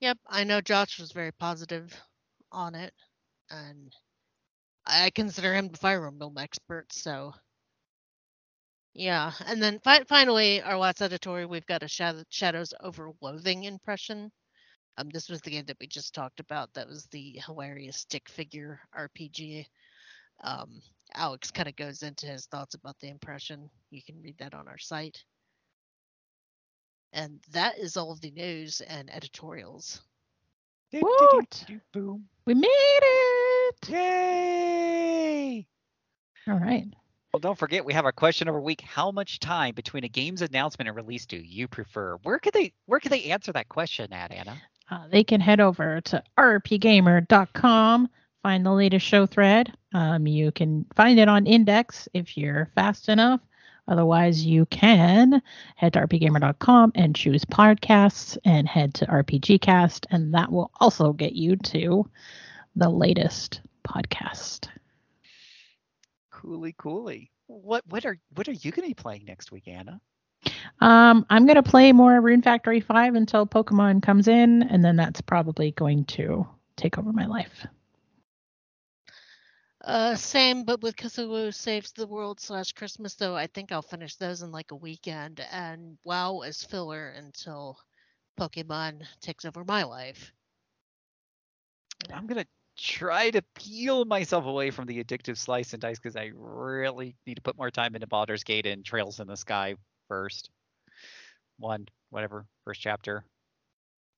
Yep, 0.02 0.18
I 0.28 0.44
know 0.44 0.62
Josh 0.62 1.00
was 1.00 1.12
very 1.12 1.32
positive 1.32 2.00
on 2.52 2.76
it, 2.76 2.94
and 3.50 3.96
I 4.86 5.10
consider 5.12 5.54
him 5.54 5.70
the 5.70 5.78
Fire 5.78 6.06
Emblem 6.08 6.38
expert. 6.38 6.92
So, 6.94 7.34
yeah. 8.94 9.32
And 9.46 9.62
then 9.62 9.80
fi- 9.80 10.04
finally, 10.04 10.62
our 10.62 10.78
last 10.78 11.02
editorial, 11.02 11.50
we've 11.50 11.66
got 11.66 11.84
a 11.84 11.88
Shadow- 11.88 12.24
Shadows 12.30 12.74
over 12.82 13.12
Loathing 13.22 13.64
impression. 13.64 14.32
Um, 14.98 15.10
this 15.10 15.30
was 15.30 15.42
the 15.42 15.52
game 15.52 15.66
that 15.66 15.80
we 15.80 15.88
just 15.88 16.14
talked 16.14 16.40
about. 16.40 16.74
That 16.74 16.88
was 16.88 17.06
the 17.08 17.42
hilarious 17.46 17.98
stick 17.98 18.30
figure 18.30 18.80
RPG. 18.94 19.68
Um, 20.44 20.82
Alex 21.14 21.52
kind 21.52 21.68
of 21.68 21.76
goes 21.76 22.04
into 22.04 22.28
his 22.28 22.46
thoughts 22.46 22.76
about 22.76 23.00
the 23.00 23.10
impression. 23.10 23.70
You 23.92 24.02
can 24.04 24.22
read 24.22 24.38
that 24.40 24.54
on 24.54 24.68
our 24.68 24.78
site. 24.78 25.24
And 27.14 27.40
that 27.52 27.80
is 27.80 27.98
all 27.98 28.12
of 28.12 28.22
the 28.22 28.32
news 28.32 28.82
and 28.82 29.14
editorials. 29.14 30.02
Woot! 30.94 31.66
Boom! 31.94 32.26
We 32.46 32.54
made 32.54 32.68
it. 32.68 33.90
Yay! 33.90 35.68
All 36.48 36.60
right. 36.60 36.88
Well, 37.34 37.40
don't 37.40 37.58
forget 37.58 37.86
we 37.86 37.94
have 37.94 38.06
our 38.06 38.12
question 38.12 38.48
of 38.48 38.56
a 38.56 38.60
week. 38.60 38.82
How 38.82 39.12
much 39.12 39.40
time 39.40 39.76
between 39.76 40.04
a 40.04 40.08
game's 40.08 40.42
announcement 40.42 40.88
and 40.88 40.96
release 40.98 41.28
do 41.28 41.38
you 41.38 41.68
prefer? 41.68 42.18
Where 42.24 42.40
could 42.40 42.54
they 42.54 42.74
where 42.88 43.00
could 43.00 43.12
they 43.12 43.26
answer 43.26 43.52
that 43.54 43.70
question 43.70 44.12
at, 44.14 44.32
Anna? 44.32 44.60
Uh, 44.90 45.08
they 45.10 45.24
can 45.24 45.40
head 45.40 45.60
over 45.60 46.02
to 46.02 46.24
rpgamer.com, 46.40 48.10
find 48.42 48.66
the 48.66 48.72
latest 48.72 49.06
show 49.06 49.28
thread. 49.28 49.72
Um, 49.94 50.28
you 50.28 50.52
can 50.52 50.86
find 50.96 51.20
it 51.20 51.28
on 51.28 51.48
Index 51.48 52.08
if 52.14 52.38
you're 52.38 52.70
fast 52.76 53.10
enough. 53.10 53.42
Otherwise, 53.88 54.46
you 54.46 54.68
can 54.68 55.42
head 55.76 55.94
to 55.94 56.02
rpgamer.com 56.02 56.92
and 56.94 57.16
choose 57.16 57.44
podcasts 57.46 58.38
and 58.46 58.68
head 58.68 58.94
to 58.94 59.06
RPGcast, 59.08 60.06
and 60.12 60.34
that 60.36 60.52
will 60.52 60.70
also 60.80 61.12
get 61.12 61.34
you 61.34 61.56
to 61.56 62.08
the 62.76 62.90
latest 62.90 63.62
podcast. 63.84 64.68
Coolly, 66.32 66.76
coolly. 66.78 67.32
What 67.48 67.84
what 67.88 68.06
are 68.06 68.20
what 68.36 68.48
are 68.48 68.54
you 68.54 68.72
going 68.72 68.88
to 68.88 68.90
be 68.90 68.94
playing 68.94 69.26
next 69.26 69.52
week, 69.52 69.68
Anna? 69.68 70.00
Um, 70.80 71.26
I'm 71.32 71.48
gonna 71.48 71.64
play 71.64 71.92
more 71.92 72.22
Rune 72.22 72.44
Factory 72.44 72.80
5 72.80 73.16
until 73.16 73.48
Pokemon 73.48 74.04
comes 74.04 74.28
in, 74.28 74.62
and 74.64 74.86
then 74.86 74.98
that's 74.98 75.22
probably 75.22 75.72
going 75.72 76.06
to 76.06 76.48
take 76.78 77.00
over 77.00 77.12
my 77.12 77.26
life. 77.26 77.66
Uh, 79.90 80.16
same, 80.16 80.66
but 80.66 80.84
with 80.84 80.96
Cthulhu 80.96 81.52
Saves 81.52 81.94
the 81.94 82.06
World 82.06 82.40
slash 82.40 82.74
Christmas, 82.74 83.16
though, 83.16 83.36
I 83.36 83.48
think 83.48 83.72
I'll 83.72 83.82
finish 83.82 84.16
those 84.18 84.44
in 84.44 84.52
like 84.52 84.70
a 84.70 84.76
weekend, 84.76 85.44
and 85.52 85.98
WoW 86.04 86.42
is 86.42 86.64
filler 86.64 87.10
until 87.18 87.76
Pokemon 88.40 89.02
takes 89.20 89.46
over 89.46 89.64
my 89.66 89.82
life. 89.86 90.32
I'm 92.14 92.28
gonna 92.28 92.46
try 92.78 93.32
to 93.32 93.42
peel 93.56 94.06
myself 94.06 94.46
away 94.46 94.70
from 94.70 94.86
the 94.86 95.04
addictive 95.04 95.38
slice 95.38 95.74
and 95.74 95.82
dice 95.82 95.98
because 95.98 96.16
I 96.16 96.30
really 96.36 97.16
need 97.26 97.38
to 97.38 97.42
put 97.42 97.58
more 97.58 97.72
time 97.72 97.96
into 97.96 98.06
Baldur's 98.06 98.44
Gate 98.44 98.68
and 98.68 98.86
Trails 98.86 99.20
in 99.20 99.26
the 99.26 99.38
Sky 99.38 99.74
first. 100.08 100.52
One, 101.58 101.88
whatever, 102.12 102.46
first 102.64 102.80
chapter. 102.80 103.26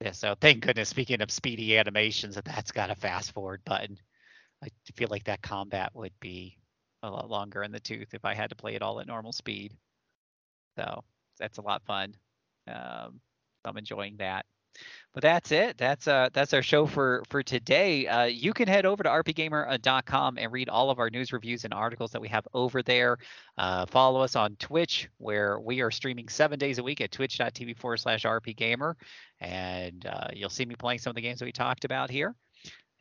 Yeah, 0.01 0.11
so 0.11 0.35
thank 0.35 0.65
goodness. 0.65 0.89
Speaking 0.89 1.21
of 1.21 1.31
speedy 1.31 1.77
animations, 1.77 2.35
that 2.35 2.43
that's 2.43 2.73
got 2.73 2.89
a 2.89 2.95
fast 2.95 3.31
forward 3.31 3.61
button. 3.63 3.97
I 4.63 4.67
feel 4.95 5.07
like 5.09 5.23
that 5.25 5.41
combat 5.41 5.91
would 5.93 6.13
be 6.19 6.57
a 7.03 7.09
lot 7.09 7.29
longer 7.29 7.63
in 7.63 7.71
the 7.71 7.79
tooth 7.79 8.13
if 8.13 8.25
I 8.25 8.33
had 8.33 8.49
to 8.49 8.55
play 8.55 8.75
it 8.75 8.81
all 8.81 8.99
at 8.99 9.07
normal 9.07 9.31
speed. 9.31 9.73
So 10.77 11.03
that's 11.39 11.57
a 11.57 11.61
lot 11.61 11.83
fun. 11.85 12.15
Um, 12.67 13.19
I'm 13.65 13.77
enjoying 13.77 14.17
that. 14.17 14.45
But 15.13 15.23
that's 15.23 15.51
it. 15.51 15.77
That's 15.77 16.07
uh 16.07 16.29
that's 16.31 16.53
our 16.53 16.61
show 16.61 16.85
for 16.85 17.23
for 17.27 17.43
today. 17.43 18.07
Uh, 18.07 18.23
you 18.23 18.53
can 18.53 18.69
head 18.69 18.85
over 18.85 19.03
to 19.03 19.09
rpgamer.com 19.09 20.37
and 20.37 20.51
read 20.51 20.69
all 20.69 20.89
of 20.89 20.99
our 20.99 21.09
news 21.09 21.33
reviews 21.33 21.65
and 21.65 21.73
articles 21.73 22.11
that 22.11 22.21
we 22.21 22.29
have 22.29 22.47
over 22.53 22.81
there. 22.81 23.17
Uh, 23.57 23.85
follow 23.87 24.21
us 24.21 24.37
on 24.37 24.55
Twitch, 24.55 25.09
where 25.17 25.59
we 25.59 25.81
are 25.81 25.91
streaming 25.91 26.29
seven 26.29 26.57
days 26.57 26.77
a 26.77 26.83
week 26.83 27.01
at 27.01 27.11
twitch.tv 27.11 27.77
forward 27.77 27.97
slash 27.97 28.23
rpgamer, 28.23 28.93
and 29.41 30.05
uh, 30.05 30.27
you'll 30.33 30.49
see 30.49 30.65
me 30.65 30.75
playing 30.75 30.99
some 30.99 31.11
of 31.11 31.15
the 31.15 31.21
games 31.21 31.39
that 31.39 31.45
we 31.45 31.51
talked 31.51 31.83
about 31.83 32.09
here. 32.09 32.33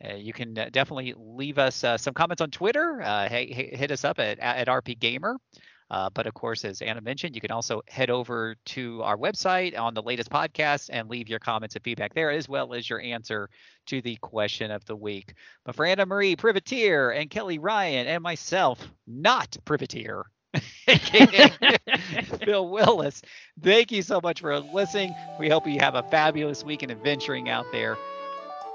Uh, 0.03 0.15
you 0.15 0.33
can 0.33 0.57
uh, 0.57 0.69
definitely 0.71 1.13
leave 1.17 1.57
us 1.57 1.83
uh, 1.83 1.97
some 1.97 2.13
comments 2.13 2.41
on 2.41 2.49
Twitter. 2.49 3.01
Uh, 3.01 3.29
hey, 3.29 3.51
hit 3.51 3.91
us 3.91 4.03
up 4.03 4.19
at 4.19 4.39
at 4.39 4.67
rpgamer. 4.67 5.35
Uh, 5.91 6.09
but 6.13 6.25
of 6.25 6.33
course, 6.33 6.63
as 6.63 6.81
Anna 6.81 7.01
mentioned, 7.01 7.35
you 7.35 7.41
can 7.41 7.51
also 7.51 7.81
head 7.89 8.09
over 8.09 8.55
to 8.65 9.03
our 9.03 9.17
website 9.17 9.77
on 9.77 9.93
the 9.93 10.01
latest 10.01 10.29
podcast 10.29 10.89
and 10.89 11.09
leave 11.09 11.27
your 11.27 11.39
comments 11.39 11.75
and 11.75 11.83
feedback 11.83 12.13
there, 12.13 12.31
as 12.31 12.47
well 12.47 12.73
as 12.73 12.89
your 12.89 13.01
answer 13.01 13.49
to 13.87 14.01
the 14.01 14.15
question 14.21 14.71
of 14.71 14.85
the 14.85 14.95
week. 14.95 15.33
But 15.65 15.75
for 15.75 15.85
Anna 15.85 16.05
Marie 16.05 16.37
Privateer 16.37 17.11
and 17.11 17.29
Kelley 17.29 17.59
Ryan 17.59 18.07
and 18.07 18.23
myself, 18.23 18.79
not 19.05 19.57
Privateer, 19.65 20.23
Phil 22.45 22.69
Willis, 22.69 23.21
thank 23.61 23.91
you 23.91 24.01
so 24.01 24.21
much 24.23 24.39
for 24.39 24.57
listening. 24.59 25.13
We 25.39 25.49
hope 25.49 25.67
you 25.67 25.79
have 25.81 25.95
a 25.95 26.03
fabulous 26.03 26.63
week 26.63 26.83
and 26.83 26.91
adventuring 26.91 27.49
out 27.49 27.65
there 27.73 27.97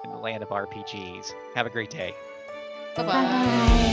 in 0.06 0.12
the 0.12 0.18
land 0.18 0.42
of 0.42 0.48
RPGs. 0.48 1.34
Have 1.54 1.66
a 1.66 1.70
great 1.70 1.90
day. 1.90 2.14
Bye 2.96 3.02
bye. 3.02 3.12
Bye. 3.12 3.92